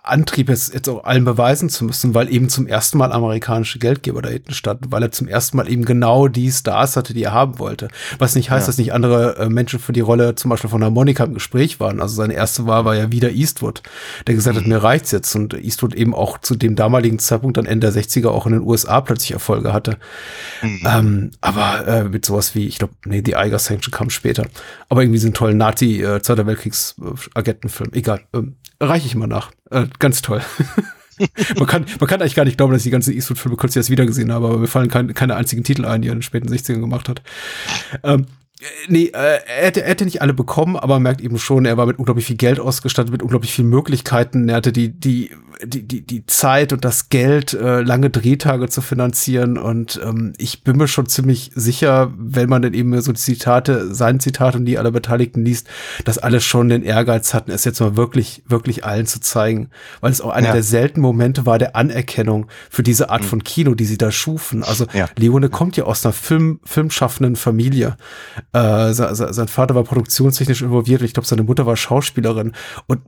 Antrieb, 0.04 0.50
es 0.50 0.72
jetzt 0.74 0.88
auch 0.90 1.04
allen 1.04 1.26
beweisen 1.26 1.70
zu 1.70 1.84
müssen, 1.86 2.14
weil 2.14 2.32
eben 2.34 2.50
zum 2.50 2.66
ersten 2.66 2.98
Mal 2.98 3.12
amerikanische 3.12 3.78
Geldgeber 3.78 4.22
da 4.22 4.30
hinten 4.30 4.54
standen, 4.54 4.92
weil 4.92 5.04
er 5.04 5.12
zum 5.12 5.28
ersten 5.28 5.58
Mal 5.58 5.70
eben 5.70 5.86
genau 5.86 6.28
die 6.28 6.52
Stars 6.52 6.96
hatte, 6.96 7.14
die 7.14 7.24
er 7.24 7.34
haben 7.34 7.60
wollte. 7.60 7.90
Was 8.20 8.36
nicht 8.36 8.50
heißt, 8.50 8.64
ja. 8.64 8.68
dass 8.68 8.78
nicht 8.78 8.94
andere 8.94 9.38
äh, 9.38 9.50
Menschen 9.50 9.80
für 9.80 9.94
die 9.94 10.00
Rolle 10.00 10.36
zum 10.36 10.50
Beispiel 10.50 10.70
von 10.70 10.84
Harmonika 10.84 11.26
im 11.26 11.34
Gespräch 11.34 11.80
waren. 11.80 12.02
Also 12.02 12.16
seine 12.16 12.34
erste 12.34 12.66
Wahl 12.68 12.86
war 12.86 12.96
ja 12.96 13.12
wieder 13.12 13.32
Eastwood, 13.32 13.84
der 14.28 14.36
gesagt 14.36 14.56
mhm. 14.56 14.62
hat, 14.62 14.68
mir 14.68 14.84
reicht's 14.84 15.12
jetzt. 15.12 15.36
Und 15.36 15.54
Eastwood 15.54 15.94
eben 15.94 16.16
auch 16.16 16.38
zu 16.38 16.56
dem 16.56 16.76
damaligen 16.76 17.20
Zeitpunkt 17.20 17.58
dann 17.58 17.66
Ende 17.66 17.92
der 17.92 18.02
60er 18.02 18.30
auch 18.30 18.46
in 18.46 18.54
den 18.54 18.62
USA 18.62 19.02
plötzlich 19.02 19.32
Erfolge 19.32 19.74
hatte. 19.74 19.98
Mhm. 20.62 20.80
Ähm, 20.86 21.32
aber 21.42 21.88
äh, 21.88 22.04
mit 22.06 22.26
sowas 22.26 22.56
wie, 22.56 22.66
ich 22.66 22.80
glaube, 22.80 22.94
nee, 23.06 23.22
die 23.22 23.36
Eiger 23.36 23.60
Sanction 23.60 23.92
kam 23.92 24.10
später. 24.10 24.46
Aber 24.90 25.02
irgendwie 25.02 25.20
so 25.20 25.28
einen 25.28 25.34
tollen 25.34 25.58
Nazi, 25.58 26.02
äh, 26.02 26.22
Zweiter 26.22 26.46
Weltkriegs-Agentenfilm. 26.46 27.92
Egal. 27.94 28.22
Ähm, 28.34 28.56
reiche 28.82 29.08
ich 29.08 29.16
mal 29.16 29.28
nach. 29.28 29.52
Äh, 29.70 29.86
ganz 30.00 30.22
toll. 30.22 30.42
man, 31.58 31.68
kann, 31.68 31.86
man 32.00 32.10
kann 32.10 32.22
eigentlich 32.22 32.36
gar 32.36 32.46
nicht 32.46 32.58
glauben, 32.58 32.74
dass 32.74 32.82
ich 32.82 32.86
die 32.86 32.92
ganzen 32.92 33.14
Eastwood-Filme 33.14 33.58
kurz 33.58 33.76
erst 33.76 33.90
wiedergesehen 33.90 34.32
habe, 34.32 34.48
aber 34.48 34.58
mir 34.58 34.68
fallen 34.68 34.90
kein, 34.90 35.14
keine 35.14 35.36
einzigen 35.36 35.64
Titel 35.64 35.86
ein, 35.86 36.02
die 36.02 36.10
er 36.10 36.14
in 36.14 36.20
den 36.20 36.24
späten 36.24 36.50
60ern 36.50 36.80
gemacht 36.80 37.10
hat. 37.10 37.22
Ähm, 38.04 38.26
Nee, 38.88 39.06
äh, 39.06 39.40
er, 39.48 39.66
hätte, 39.66 39.82
er 39.82 39.90
hätte 39.90 40.06
nicht 40.06 40.22
alle 40.22 40.36
bekommen, 40.36 40.76
aber 40.76 41.00
merkt 41.00 41.22
eben 41.22 41.40
schon, 41.40 41.66
er 41.66 41.78
war 41.78 41.88
mit 41.88 41.98
unglaublich 41.98 42.28
viel 42.28 42.36
Geld 42.36 42.60
ausgestattet, 42.60 43.12
mit 43.12 43.24
unglaublich 43.24 43.52
vielen 43.52 43.70
Möglichkeiten. 43.70 44.48
Er 44.50 44.58
hatte 44.58 44.72
die, 44.72 44.90
die, 44.90 45.32
die, 45.64 45.88
die, 45.88 46.02
die 46.06 46.26
Zeit 46.26 46.74
und 46.74 46.84
das 46.86 47.10
Geld, 47.10 47.54
äh, 47.54 47.82
lange 47.82 48.10
Drehtage 48.10 48.70
zu 48.70 48.82
finanzieren. 48.82 49.58
Und 49.58 50.00
ähm, 50.04 50.34
ich 50.38 50.64
bin 50.64 50.78
mir 50.78 50.88
schon 50.88 51.08
ziemlich 51.08 51.52
sicher, 51.56 52.12
wenn 52.18 52.50
man 52.50 52.62
dann 52.62 52.74
eben 52.74 53.00
so 53.02 53.12
die 53.12 53.20
Zitate, 53.20 53.94
sein 53.94 54.20
Zitat 54.20 54.56
und 54.56 54.66
die 54.66 54.78
aller 54.78 54.92
Beteiligten 54.92 55.44
liest, 55.46 55.68
dass 56.06 56.18
alle 56.18 56.42
schon 56.42 56.70
den 56.70 56.84
Ehrgeiz 56.84 57.34
hatten, 57.34 57.52
es 57.52 57.66
jetzt 57.66 57.80
mal 57.80 57.96
wirklich, 57.96 58.44
wirklich 58.48 58.86
allen 58.86 59.06
zu 59.06 59.20
zeigen. 59.20 59.70
Weil 60.00 60.12
es 60.12 60.22
auch 60.22 60.32
einer 60.32 60.48
ja. 60.48 60.54
der 60.54 60.64
seltenen 60.64 61.04
Momente 61.04 61.46
war 61.46 61.58
der 61.58 61.76
Anerkennung 61.76 62.48
für 62.70 62.84
diese 62.84 63.10
Art 63.10 63.22
mhm. 63.24 63.28
von 63.28 63.44
Kino, 63.44 63.76
die 63.76 63.86
sie 63.86 63.98
da 63.98 64.12
schufen. 64.12 64.64
Also 64.64 64.86
ja. 64.94 65.08
Leone 65.18 65.50
kommt 65.50 65.78
ja 65.78 65.84
aus 65.84 66.06
einer 66.06 66.14
Film, 66.14 66.60
filmschaffenden 66.64 67.36
Familie. 67.36 67.98
Äh, 68.54 68.94
sein 68.94 69.48
Vater 69.48 69.76
war 69.76 69.84
produktionstechnisch 69.84 70.62
involviert 70.62 71.02
und 71.02 71.06
ich 71.06 71.14
glaube, 71.14 71.28
seine 71.28 71.44
Mutter 71.44 71.66
war 71.66 71.78
Schauspielerin. 71.78 72.54
Und 72.88 73.02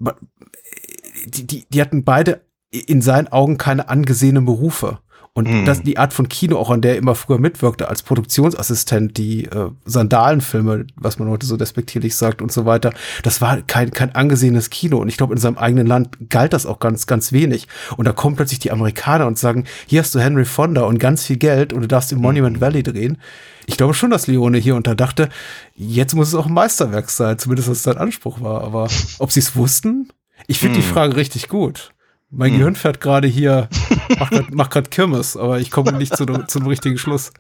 die, 1.26 1.48
die, 1.48 1.66
die 1.70 1.82
hatten 1.82 2.04
beide 2.04 2.41
in 2.72 3.02
seinen 3.02 3.28
Augen 3.28 3.58
keine 3.58 3.90
angesehenen 3.90 4.45
Berufe. 4.45 5.00
Und 5.36 5.50
mhm. 5.50 5.66
das, 5.66 5.82
die 5.82 5.98
Art 5.98 6.14
von 6.14 6.30
Kino, 6.30 6.58
auch 6.58 6.70
an 6.70 6.82
der 6.82 6.91
er 6.91 6.98
immer 6.98 7.16
früher 7.16 7.40
mitwirkte, 7.40 7.90
als 7.90 8.04
Produktionsassistent, 8.04 9.18
die 9.18 9.45
äh, 9.45 9.72
Sandalenfilme, 9.84 10.86
was 10.95 11.18
man 11.18 11.28
heute 11.28 11.48
so 11.48 11.58
despektierlich 11.58 12.16
sagt 12.16 12.40
und 12.44 12.52
so 12.52 12.68
weiter, 12.68 12.94
das 13.24 13.41
war 13.41 13.60
kein, 13.64 13.90
kein 13.90 14.14
angesehenes 14.14 14.70
Kino. 14.70 15.00
Und 15.00 15.10
ich 15.10 15.18
glaube, 15.18 15.34
in 15.34 15.40
seinem 15.40 15.58
eigenen 15.58 15.88
Land 15.88 16.30
galt 16.30 16.54
das 16.54 16.68
auch 16.68 16.78
ganz, 16.78 17.08
ganz 17.08 17.32
wenig. 17.32 17.68
Und 17.98 18.06
da 18.06 18.12
kommen 18.12 18.36
plötzlich 18.36 18.60
die 18.60 18.72
Amerikaner 18.72 19.26
und 19.26 19.40
sagen, 19.40 19.66
hier 19.88 20.02
hast 20.02 20.14
du 20.14 20.20
Henry 20.20 20.45
Fonda 20.45 20.84
und 20.84 21.00
ganz 21.00 21.26
viel 21.26 21.38
Geld 21.38 21.74
und 21.74 21.82
du 21.82 21.88
darfst 21.88 22.12
im 22.12 22.22
Monument 22.22 22.58
mhm. 22.58 22.62
Valley 22.62 22.84
drehen. 22.84 23.18
Ich 23.66 23.78
glaube 23.78 23.95
schon, 23.95 24.12
dass 24.12 24.28
Leone 24.28 24.60
hier 24.60 24.76
unterdachte, 24.76 25.30
jetzt 25.74 26.14
muss 26.14 26.28
es 26.28 26.36
auch 26.36 26.45
ein 26.45 26.54
Meisterwerk 26.54 27.10
sein, 27.10 27.40
zumindest 27.40 27.70
was 27.70 27.82
sein 27.82 27.98
Anspruch 27.98 28.41
war. 28.41 28.64
Aber 28.64 28.88
ob 29.18 29.32
sie 29.32 29.40
es 29.40 29.56
wussten? 29.56 30.10
Ich 30.48 30.60
finde 30.60 30.76
hm. 30.76 30.82
die 30.82 30.88
Frage 30.88 31.15
richtig 31.15 31.48
gut. 31.48 31.91
Mein 32.30 32.52
hm. 32.52 32.57
Gehirn 32.57 32.76
fährt 32.76 32.99
gerade 32.99 33.28
hier, 33.28 33.70
macht 34.52 34.72
gerade 34.72 34.90
Kirmes, 34.90 35.38
aber 35.38 35.60
ich 35.60 35.72
komme 35.72 35.94
nicht 35.94 36.15
zu, 36.15 36.26
zu 36.26 36.60
einem 36.60 36.68
richtigen 36.68 36.98
Schluss. 36.98 37.32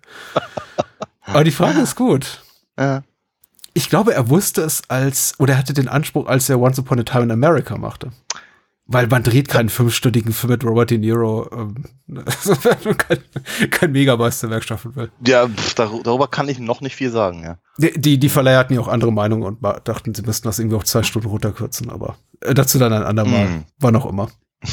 Aber 1.21 1.43
die 1.43 1.51
Frage 1.51 1.79
ist 1.79 1.95
gut. 1.95 2.43
Ja. 2.77 3.03
Ich 3.73 3.89
glaube, 3.89 4.13
er 4.13 4.29
wusste 4.29 4.61
es 4.61 4.83
als, 4.89 5.33
oder 5.39 5.53
er 5.53 5.59
hatte 5.59 5.73
den 5.73 5.87
Anspruch, 5.87 6.27
als 6.27 6.47
er 6.47 6.59
Once 6.59 6.77
Upon 6.77 6.99
a 6.99 7.03
Time 7.03 7.23
in 7.23 7.31
America 7.31 7.77
machte. 7.77 8.11
Weil 8.85 9.07
man 9.07 9.23
dreht 9.23 9.47
keinen 9.47 9.69
fünfstündigen 9.69 10.33
Film 10.33 10.51
mit 10.51 10.65
Robert 10.65 10.91
De 10.91 10.97
Niro, 10.97 11.49
ähm, 11.53 11.85
kein, 12.97 13.19
kein 13.71 13.91
Megameisterwerk 13.93 14.65
schaffen 14.65 14.95
will. 14.97 15.09
Ja, 15.25 15.47
pff, 15.47 15.73
darüber 15.73 16.27
kann 16.27 16.49
ich 16.49 16.59
noch 16.59 16.81
nicht 16.81 16.95
viel 16.95 17.09
sagen, 17.09 17.43
ja. 17.43 17.57
Die, 17.77 17.93
die, 17.99 18.19
die 18.19 18.29
Verleiher 18.29 18.59
hatten 18.59 18.73
ja 18.73 18.81
auch 18.81 18.89
andere 18.89 19.13
Meinungen 19.13 19.43
und 19.43 19.63
dachten, 19.87 20.13
sie 20.13 20.23
müssten 20.23 20.49
das 20.49 20.59
irgendwie 20.59 20.75
auf 20.75 20.83
zwei 20.83 21.03
Stunden 21.03 21.29
runterkürzen, 21.29 21.89
aber 21.89 22.17
äh, 22.41 22.53
dazu 22.53 22.77
dann 22.77 22.91
ein 22.91 23.03
andermal, 23.03 23.47
mm. 23.47 23.65
wann 23.79 23.95
auch 23.95 24.05
immer. 24.05 24.29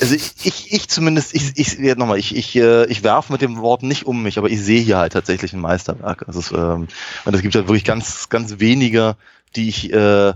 Also 0.00 0.16
ich, 0.16 0.72
ich 0.72 0.88
zumindest, 0.88 1.32
ich, 1.32 1.52
ich 1.54 1.78
ja, 1.78 1.94
nochmal, 1.94 2.18
ich, 2.18 2.34
ich, 2.34 2.56
äh, 2.56 2.86
ich 2.86 3.04
werfe 3.04 3.32
mit 3.32 3.40
dem 3.40 3.58
Wort 3.58 3.84
nicht 3.84 4.04
um 4.04 4.20
mich, 4.24 4.36
aber 4.36 4.50
ich 4.50 4.60
sehe 4.60 4.80
hier 4.80 4.98
halt 4.98 5.12
tatsächlich 5.12 5.52
ein 5.52 5.60
Meisterwerk. 5.60 6.26
Also 6.26 6.40
es, 6.40 6.50
ähm, 6.50 6.88
und 7.24 7.34
es 7.34 7.40
gibt 7.40 7.54
halt 7.54 7.68
wirklich 7.68 7.84
ganz, 7.84 8.28
ganz 8.28 8.58
wenige, 8.58 9.16
die 9.54 9.68
ich 9.68 9.92
äh, 9.92 10.32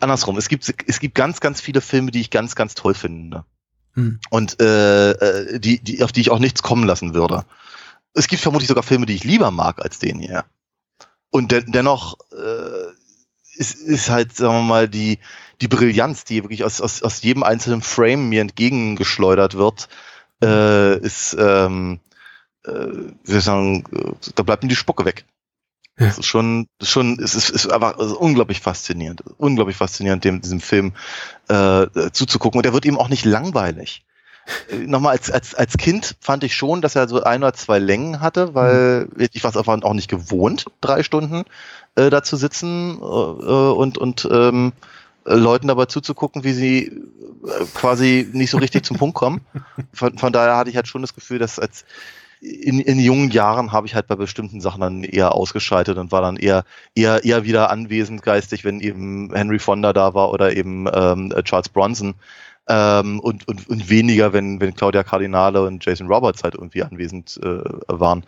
andersrum, 0.00 0.36
es 0.36 0.48
gibt, 0.48 0.72
es 0.86 1.00
gibt 1.00 1.14
ganz, 1.14 1.40
ganz 1.40 1.60
viele 1.60 1.80
Filme, 1.80 2.10
die 2.10 2.20
ich 2.20 2.30
ganz, 2.30 2.54
ganz 2.54 2.74
toll 2.74 2.94
finde. 2.94 3.44
Hm. 3.94 4.18
Und 4.30 4.60
äh, 4.60 5.12
äh, 5.12 5.58
die, 5.58 5.80
die, 5.80 6.02
auf 6.02 6.12
die 6.12 6.20
ich 6.20 6.30
auch 6.30 6.38
nichts 6.38 6.62
kommen 6.62 6.84
lassen 6.84 7.14
würde. 7.14 7.44
Es 8.12 8.28
gibt 8.28 8.42
vermutlich 8.42 8.68
sogar 8.68 8.82
Filme, 8.82 9.06
die 9.06 9.14
ich 9.14 9.24
lieber 9.24 9.50
mag 9.50 9.82
als 9.82 9.98
den 9.98 10.18
hier. 10.18 10.44
Und 11.30 11.50
de 11.50 11.64
dennoch 11.66 12.16
äh, 12.32 12.92
ist, 13.56 13.74
ist 13.74 14.10
halt, 14.10 14.36
sagen 14.36 14.54
wir 14.54 14.62
mal, 14.62 14.88
die, 14.88 15.18
die 15.60 15.68
Brillanz, 15.68 16.24
die 16.24 16.42
wirklich 16.42 16.64
aus, 16.64 16.80
aus, 16.80 17.02
aus 17.02 17.22
jedem 17.22 17.42
einzelnen 17.42 17.82
Frame 17.82 18.28
mir 18.28 18.40
entgegengeschleudert 18.40 19.54
wird, 19.54 19.88
äh, 20.42 20.98
ist, 20.98 21.36
ähm, 21.38 22.00
äh, 22.64 22.70
wie 22.72 23.30
soll 23.30 23.38
ich 23.38 23.44
sagen, 23.44 23.84
äh, 23.92 24.12
da 24.34 24.42
bleibt 24.42 24.62
mir 24.62 24.68
die 24.68 24.76
Spucke 24.76 25.04
weg. 25.04 25.24
Ja. 25.98 26.06
Das 26.06 26.18
ist 26.18 26.26
schon, 26.26 26.66
schon, 26.82 27.20
es 27.20 27.34
ist, 27.36 27.50
ist 27.50 27.72
einfach 27.72 27.98
ist 27.98 28.12
unglaublich 28.12 28.60
faszinierend, 28.60 29.22
unglaublich 29.38 29.76
faszinierend, 29.76 30.24
dem 30.24 30.40
diesem 30.40 30.60
Film 30.60 30.92
äh, 31.48 31.86
zuzugucken. 32.12 32.58
Und 32.58 32.66
er 32.66 32.72
wird 32.72 32.84
eben 32.84 32.98
auch 32.98 33.08
nicht 33.08 33.24
langweilig. 33.24 34.04
Äh, 34.68 34.78
nochmal 34.86 35.12
als, 35.12 35.30
als, 35.30 35.54
als 35.54 35.76
Kind 35.76 36.16
fand 36.20 36.42
ich 36.42 36.56
schon, 36.56 36.82
dass 36.82 36.96
er 36.96 37.08
so 37.08 37.22
ein 37.22 37.42
oder 37.42 37.54
zwei 37.54 37.78
Längen 37.78 38.20
hatte, 38.20 38.54
weil 38.54 39.06
mhm. 39.06 39.28
ich 39.32 39.44
war 39.44 39.50
es 39.50 39.56
einfach 39.56 39.80
auch 39.82 39.94
nicht 39.94 40.10
gewohnt, 40.10 40.66
drei 40.80 41.04
Stunden 41.04 41.44
äh, 41.94 42.10
da 42.10 42.24
zu 42.24 42.36
sitzen 42.36 42.98
äh, 42.98 43.02
und, 43.02 43.96
und 43.96 44.28
ähm, 44.30 44.72
Leuten 45.24 45.68
dabei 45.68 45.86
zuzugucken, 45.86 46.44
wie 46.44 46.52
sie 46.52 46.86
äh, 46.86 47.64
quasi 47.74 48.28
nicht 48.32 48.50
so 48.50 48.58
richtig 48.58 48.84
zum 48.84 48.96
Punkt 48.96 49.14
kommen. 49.14 49.42
Von, 49.92 50.18
von 50.18 50.32
daher 50.32 50.56
hatte 50.56 50.70
ich 50.70 50.76
halt 50.76 50.88
schon 50.88 51.02
das 51.02 51.14
Gefühl, 51.14 51.38
dass 51.38 51.58
als 51.58 51.84
in, 52.44 52.78
in 52.80 52.98
jungen 52.98 53.30
Jahren 53.30 53.72
habe 53.72 53.86
ich 53.86 53.94
halt 53.94 54.06
bei 54.06 54.16
bestimmten 54.16 54.60
Sachen 54.60 54.82
dann 54.82 55.02
eher 55.02 55.34
ausgeschaltet 55.34 55.96
und 55.96 56.12
war 56.12 56.20
dann 56.20 56.36
eher 56.36 56.64
eher 56.94 57.24
eher 57.24 57.44
wieder 57.44 57.70
anwesend 57.70 58.22
geistig, 58.22 58.64
wenn 58.64 58.80
eben 58.80 59.34
Henry 59.34 59.58
Fonda 59.58 59.92
da 59.92 60.12
war 60.14 60.30
oder 60.30 60.54
eben 60.54 60.86
ähm, 60.92 61.32
Charles 61.44 61.70
Bronson 61.70 62.14
ähm, 62.68 63.20
und, 63.20 63.48
und, 63.48 63.68
und 63.68 63.88
weniger, 63.88 64.32
wenn 64.34 64.60
wenn 64.60 64.74
Claudia 64.74 65.04
Cardinale 65.04 65.62
und 65.62 65.84
Jason 65.84 66.06
Roberts 66.06 66.44
halt 66.44 66.54
irgendwie 66.54 66.82
anwesend 66.82 67.40
äh, 67.42 67.62
waren. 67.86 68.24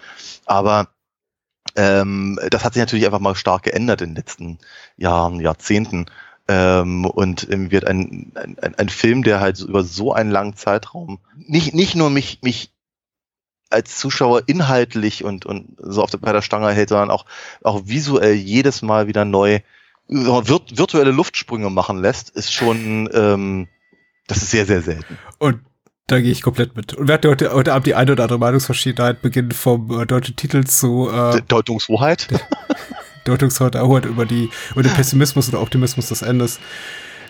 Aber 0.46 0.88
ähm, 1.76 2.38
das 2.50 2.64
hat 2.64 2.72
sich 2.72 2.80
natürlich 2.80 3.04
einfach 3.04 3.20
mal 3.20 3.34
stark 3.34 3.64
geändert 3.64 4.00
in 4.00 4.10
den 4.10 4.16
letzten 4.16 4.58
Jahren, 4.96 5.40
Jahrzehnten. 5.40 6.06
Ähm, 6.48 7.04
und 7.06 7.50
ähm, 7.50 7.72
wird 7.72 7.88
ein, 7.88 8.32
ein, 8.36 8.76
ein 8.76 8.88
Film, 8.88 9.24
der 9.24 9.40
halt 9.40 9.58
über 9.58 9.82
so 9.82 10.12
einen 10.12 10.30
langen 10.30 10.54
Zeitraum 10.54 11.18
nicht, 11.34 11.74
nicht 11.74 11.96
nur 11.96 12.08
mich, 12.08 12.38
mich 12.42 12.70
als 13.70 13.98
Zuschauer 13.98 14.42
inhaltlich 14.46 15.24
und, 15.24 15.46
und 15.46 15.76
so 15.78 16.02
auf 16.02 16.10
der, 16.10 16.18
bei 16.18 16.32
der 16.32 16.42
Stange 16.42 16.70
hält, 16.72 16.88
sondern 16.88 17.10
auch, 17.10 17.26
auch 17.62 17.82
visuell 17.86 18.34
jedes 18.34 18.82
Mal 18.82 19.06
wieder 19.06 19.24
neu 19.24 19.60
virt, 20.08 20.78
virtuelle 20.78 21.10
Luftsprünge 21.10 21.70
machen 21.70 22.00
lässt, 22.00 22.30
ist 22.30 22.52
schon, 22.52 23.08
ähm, 23.12 23.68
das 24.26 24.38
ist 24.38 24.50
sehr, 24.50 24.66
sehr 24.66 24.82
selten. 24.82 25.18
Und 25.38 25.60
da 26.06 26.20
gehe 26.20 26.30
ich 26.30 26.42
komplett 26.42 26.76
mit. 26.76 26.94
Und 26.94 27.08
wir 27.08 27.14
hatten 27.14 27.28
heute, 27.28 27.52
heute 27.52 27.72
Abend 27.72 27.86
die 27.86 27.96
eine 27.96 28.12
oder 28.12 28.24
andere 28.24 28.38
Meinungsverschiedenheit, 28.38 29.22
beginnen 29.22 29.50
vom 29.50 29.90
äh, 30.00 30.06
deutschen 30.06 30.36
Titel 30.36 30.64
zu 30.64 31.10
äh, 31.10 31.42
Deutungshoheit. 31.48 32.28
Deutungshoheit 33.24 33.74
über, 34.04 34.24
die, 34.24 34.48
über 34.70 34.84
den 34.84 34.92
Pessimismus 34.92 35.48
oder 35.48 35.60
Optimismus 35.60 36.08
des 36.08 36.22
Endes. 36.22 36.60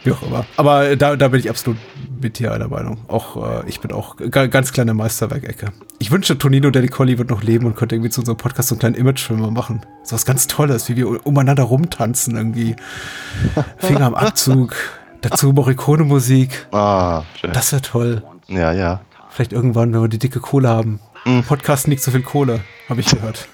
Wie 0.06 0.12
auch 0.12 0.22
immer. 0.22 0.46
Aber 0.56 0.96
da, 0.96 1.16
da 1.16 1.28
bin 1.28 1.40
ich 1.40 1.50
absolut 1.50 1.76
mit 2.20 2.38
dir 2.38 2.52
einer 2.52 2.68
Meinung. 2.68 2.98
Auch 3.08 3.62
äh, 3.64 3.68
ich 3.68 3.80
bin 3.80 3.92
auch 3.92 4.16
ganz 4.16 4.72
kleine 4.72 4.94
Meisterwerk-Ecke. 4.94 5.72
Ich 5.98 6.10
wünschte, 6.10 6.38
Tonino 6.38 6.70
Colli 6.70 7.18
wird 7.18 7.30
noch 7.30 7.42
leben 7.42 7.66
und 7.66 7.76
könnte 7.76 7.96
irgendwie 7.96 8.10
zu 8.10 8.20
unserem 8.20 8.38
Podcast 8.38 8.68
so 8.68 8.74
einen 8.74 8.80
kleinen 8.80 8.94
Imagefilm 8.94 9.52
machen. 9.52 9.80
So 10.04 10.14
was 10.14 10.24
ganz 10.24 10.46
Tolles, 10.46 10.88
wie 10.88 10.96
wir 10.96 11.26
umeinander 11.26 11.64
rumtanzen 11.64 12.36
irgendwie. 12.36 12.76
Finger 13.78 14.06
am 14.06 14.14
Abzug. 14.14 14.76
Dazu 15.22 15.52
Morricone-Musik. 15.52 16.68
Ah, 16.72 17.22
schön. 17.40 17.52
Das 17.52 17.72
wäre 17.72 17.82
toll. 17.82 18.22
Ja, 18.46 18.72
ja. 18.72 19.00
Vielleicht 19.30 19.52
irgendwann, 19.52 19.92
wenn 19.92 20.02
wir 20.02 20.08
die 20.08 20.18
dicke 20.18 20.40
Kohle 20.40 20.68
haben. 20.68 21.00
Mhm. 21.24 21.42
Podcast 21.42 21.88
nicht 21.88 22.02
so 22.02 22.12
viel 22.12 22.22
Kohle, 22.22 22.60
habe 22.88 23.00
ich 23.00 23.08
gehört. 23.08 23.48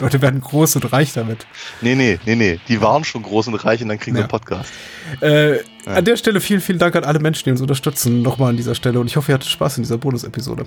Leute 0.00 0.22
werden 0.22 0.40
groß 0.40 0.76
und 0.76 0.92
reich 0.92 1.12
damit. 1.12 1.46
Nee, 1.80 1.94
nee, 1.94 2.18
nee, 2.26 2.34
nee. 2.34 2.60
Die 2.68 2.80
waren 2.80 3.04
schon 3.04 3.22
groß 3.22 3.48
und 3.48 3.54
reich 3.54 3.82
und 3.82 3.88
dann 3.88 3.98
kriegen 3.98 4.16
ja. 4.16 4.20
wir 4.20 4.24
einen 4.24 4.30
Podcast. 4.30 4.72
Äh, 5.20 5.56
ja. 5.56 5.62
An 5.86 6.04
der 6.04 6.16
Stelle 6.16 6.40
vielen, 6.40 6.60
vielen 6.60 6.78
Dank 6.78 6.96
an 6.96 7.04
alle 7.04 7.18
Menschen, 7.18 7.44
die 7.44 7.50
uns 7.50 7.60
unterstützen. 7.60 8.22
Nochmal 8.22 8.50
an 8.50 8.56
dieser 8.56 8.74
Stelle. 8.74 9.00
Und 9.00 9.06
ich 9.06 9.16
hoffe, 9.16 9.32
ihr 9.32 9.34
hattet 9.34 9.50
Spaß 9.50 9.78
in 9.78 9.82
dieser 9.84 9.98
Bonus-Episode. 9.98 10.64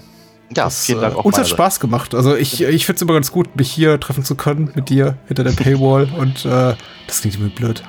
Ja, 0.56 0.66
das, 0.66 0.86
vielen 0.86 1.02
Dank 1.02 1.16
äh, 1.16 1.18
auch 1.18 1.26
Uns 1.26 1.38
hat 1.38 1.48
Spaß 1.48 1.80
gemacht. 1.80 2.16
Also 2.16 2.36
ich, 2.36 2.62
ich 2.62 2.86
finde 2.86 2.98
es 2.98 3.02
immer 3.02 3.14
ganz 3.14 3.32
gut, 3.32 3.56
mich 3.56 3.70
hier 3.70 4.00
treffen 4.00 4.24
zu 4.24 4.36
können 4.36 4.72
mit 4.76 4.90
dir 4.90 5.18
hinter 5.28 5.44
der 5.44 5.52
Paywall. 5.52 6.10
und 6.18 6.46
äh, 6.46 6.76
das 7.06 7.22
klingt 7.22 7.36
immer 7.36 7.50
blöd. 7.50 7.84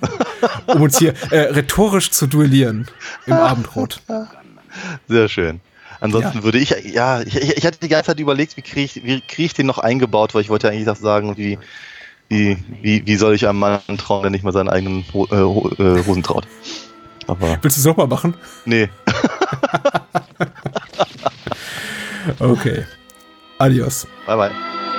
um 0.66 0.82
uns 0.82 0.98
hier 0.98 1.14
äh, 1.30 1.52
rhetorisch 1.52 2.10
zu 2.10 2.26
duellieren 2.26 2.86
im 3.26 3.32
Abendrot. 3.32 4.00
Sehr 5.08 5.28
schön. 5.28 5.60
Ansonsten 6.00 6.38
ja. 6.38 6.44
würde 6.44 6.58
ich, 6.58 6.70
ja, 6.84 7.22
ich, 7.22 7.36
ich, 7.36 7.66
hatte 7.66 7.78
die 7.80 7.88
ganze 7.88 8.06
Zeit 8.06 8.20
überlegt, 8.20 8.56
wie 8.56 8.62
kriege 8.62 8.82
ich, 8.82 9.04
wie 9.04 9.20
krieg 9.20 9.46
ich 9.46 9.54
den 9.54 9.66
noch 9.66 9.78
eingebaut, 9.78 10.34
weil 10.34 10.42
ich 10.42 10.48
wollte 10.48 10.68
ja 10.68 10.72
eigentlich 10.72 10.86
das 10.86 11.00
sagen, 11.00 11.36
wie, 11.36 11.58
wie, 12.28 12.56
wie, 12.82 13.04
wie 13.06 13.16
soll 13.16 13.34
ich 13.34 13.48
einem 13.48 13.58
Mann 13.58 13.80
trauen, 13.98 14.22
der 14.22 14.30
nicht 14.30 14.44
mal 14.44 14.52
seinen 14.52 14.68
eigenen 14.68 15.04
äh, 15.14 15.34
äh, 15.34 16.04
Hosen 16.06 16.22
traut. 16.22 16.46
Aber 17.26 17.58
Willst 17.60 17.76
du 17.76 17.80
es 17.80 17.84
nochmal 17.84 18.06
machen? 18.06 18.34
Nee. 18.64 18.88
okay. 22.38 22.84
Adios. 23.58 24.06
Bye 24.26 24.36
bye. 24.36 24.50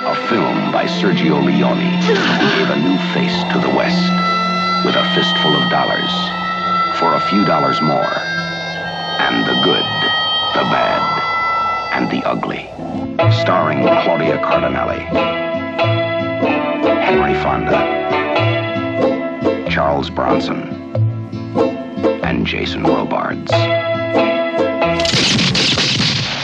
A 0.06 0.14
film 0.28 0.72
by 0.72 0.86
Sergio 0.86 1.40
Leone 1.40 1.90
gave 2.06 2.70
a 2.70 2.76
new 2.76 2.96
face 3.12 3.42
to 3.52 3.58
the 3.60 3.68
West 3.76 4.10
with 4.84 4.96
a 4.96 5.04
fistful 5.14 5.54
of 5.54 5.70
dollars 5.70 6.10
for 6.98 7.14
a 7.14 7.20
few 7.28 7.44
dollars 7.44 7.80
more 7.82 8.12
and 9.20 9.46
the 9.46 9.54
good. 9.64 10.19
The 10.54 10.62
bad, 10.62 11.92
and 11.92 12.10
the 12.10 12.26
ugly. 12.28 12.66
Starring 13.40 13.82
Claudia 13.82 14.38
Cardinelli, 14.38 14.98
Henry 17.04 17.34
Fonda, 17.34 17.78
Charles 19.70 20.10
Bronson, 20.10 20.62
and 22.24 22.46
Jason 22.46 22.82
Robards. 22.82 23.52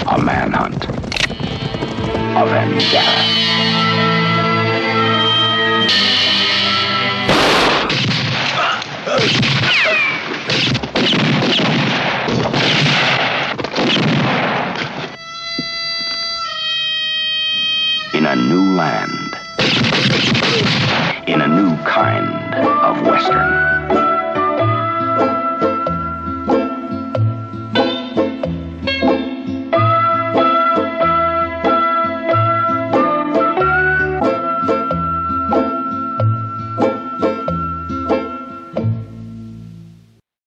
A 0.09 0.19
manhunt. 0.23 0.85
A 2.37 2.47
vendetta. 2.47 3.27
in 18.27 18.41
a 18.41 18.43
new 18.43 18.75
land, 18.75 19.37
in 21.29 21.41
a 21.43 21.47
new 21.47 21.77
kind 21.85 22.55
of 22.57 23.07
Western. 23.07 23.76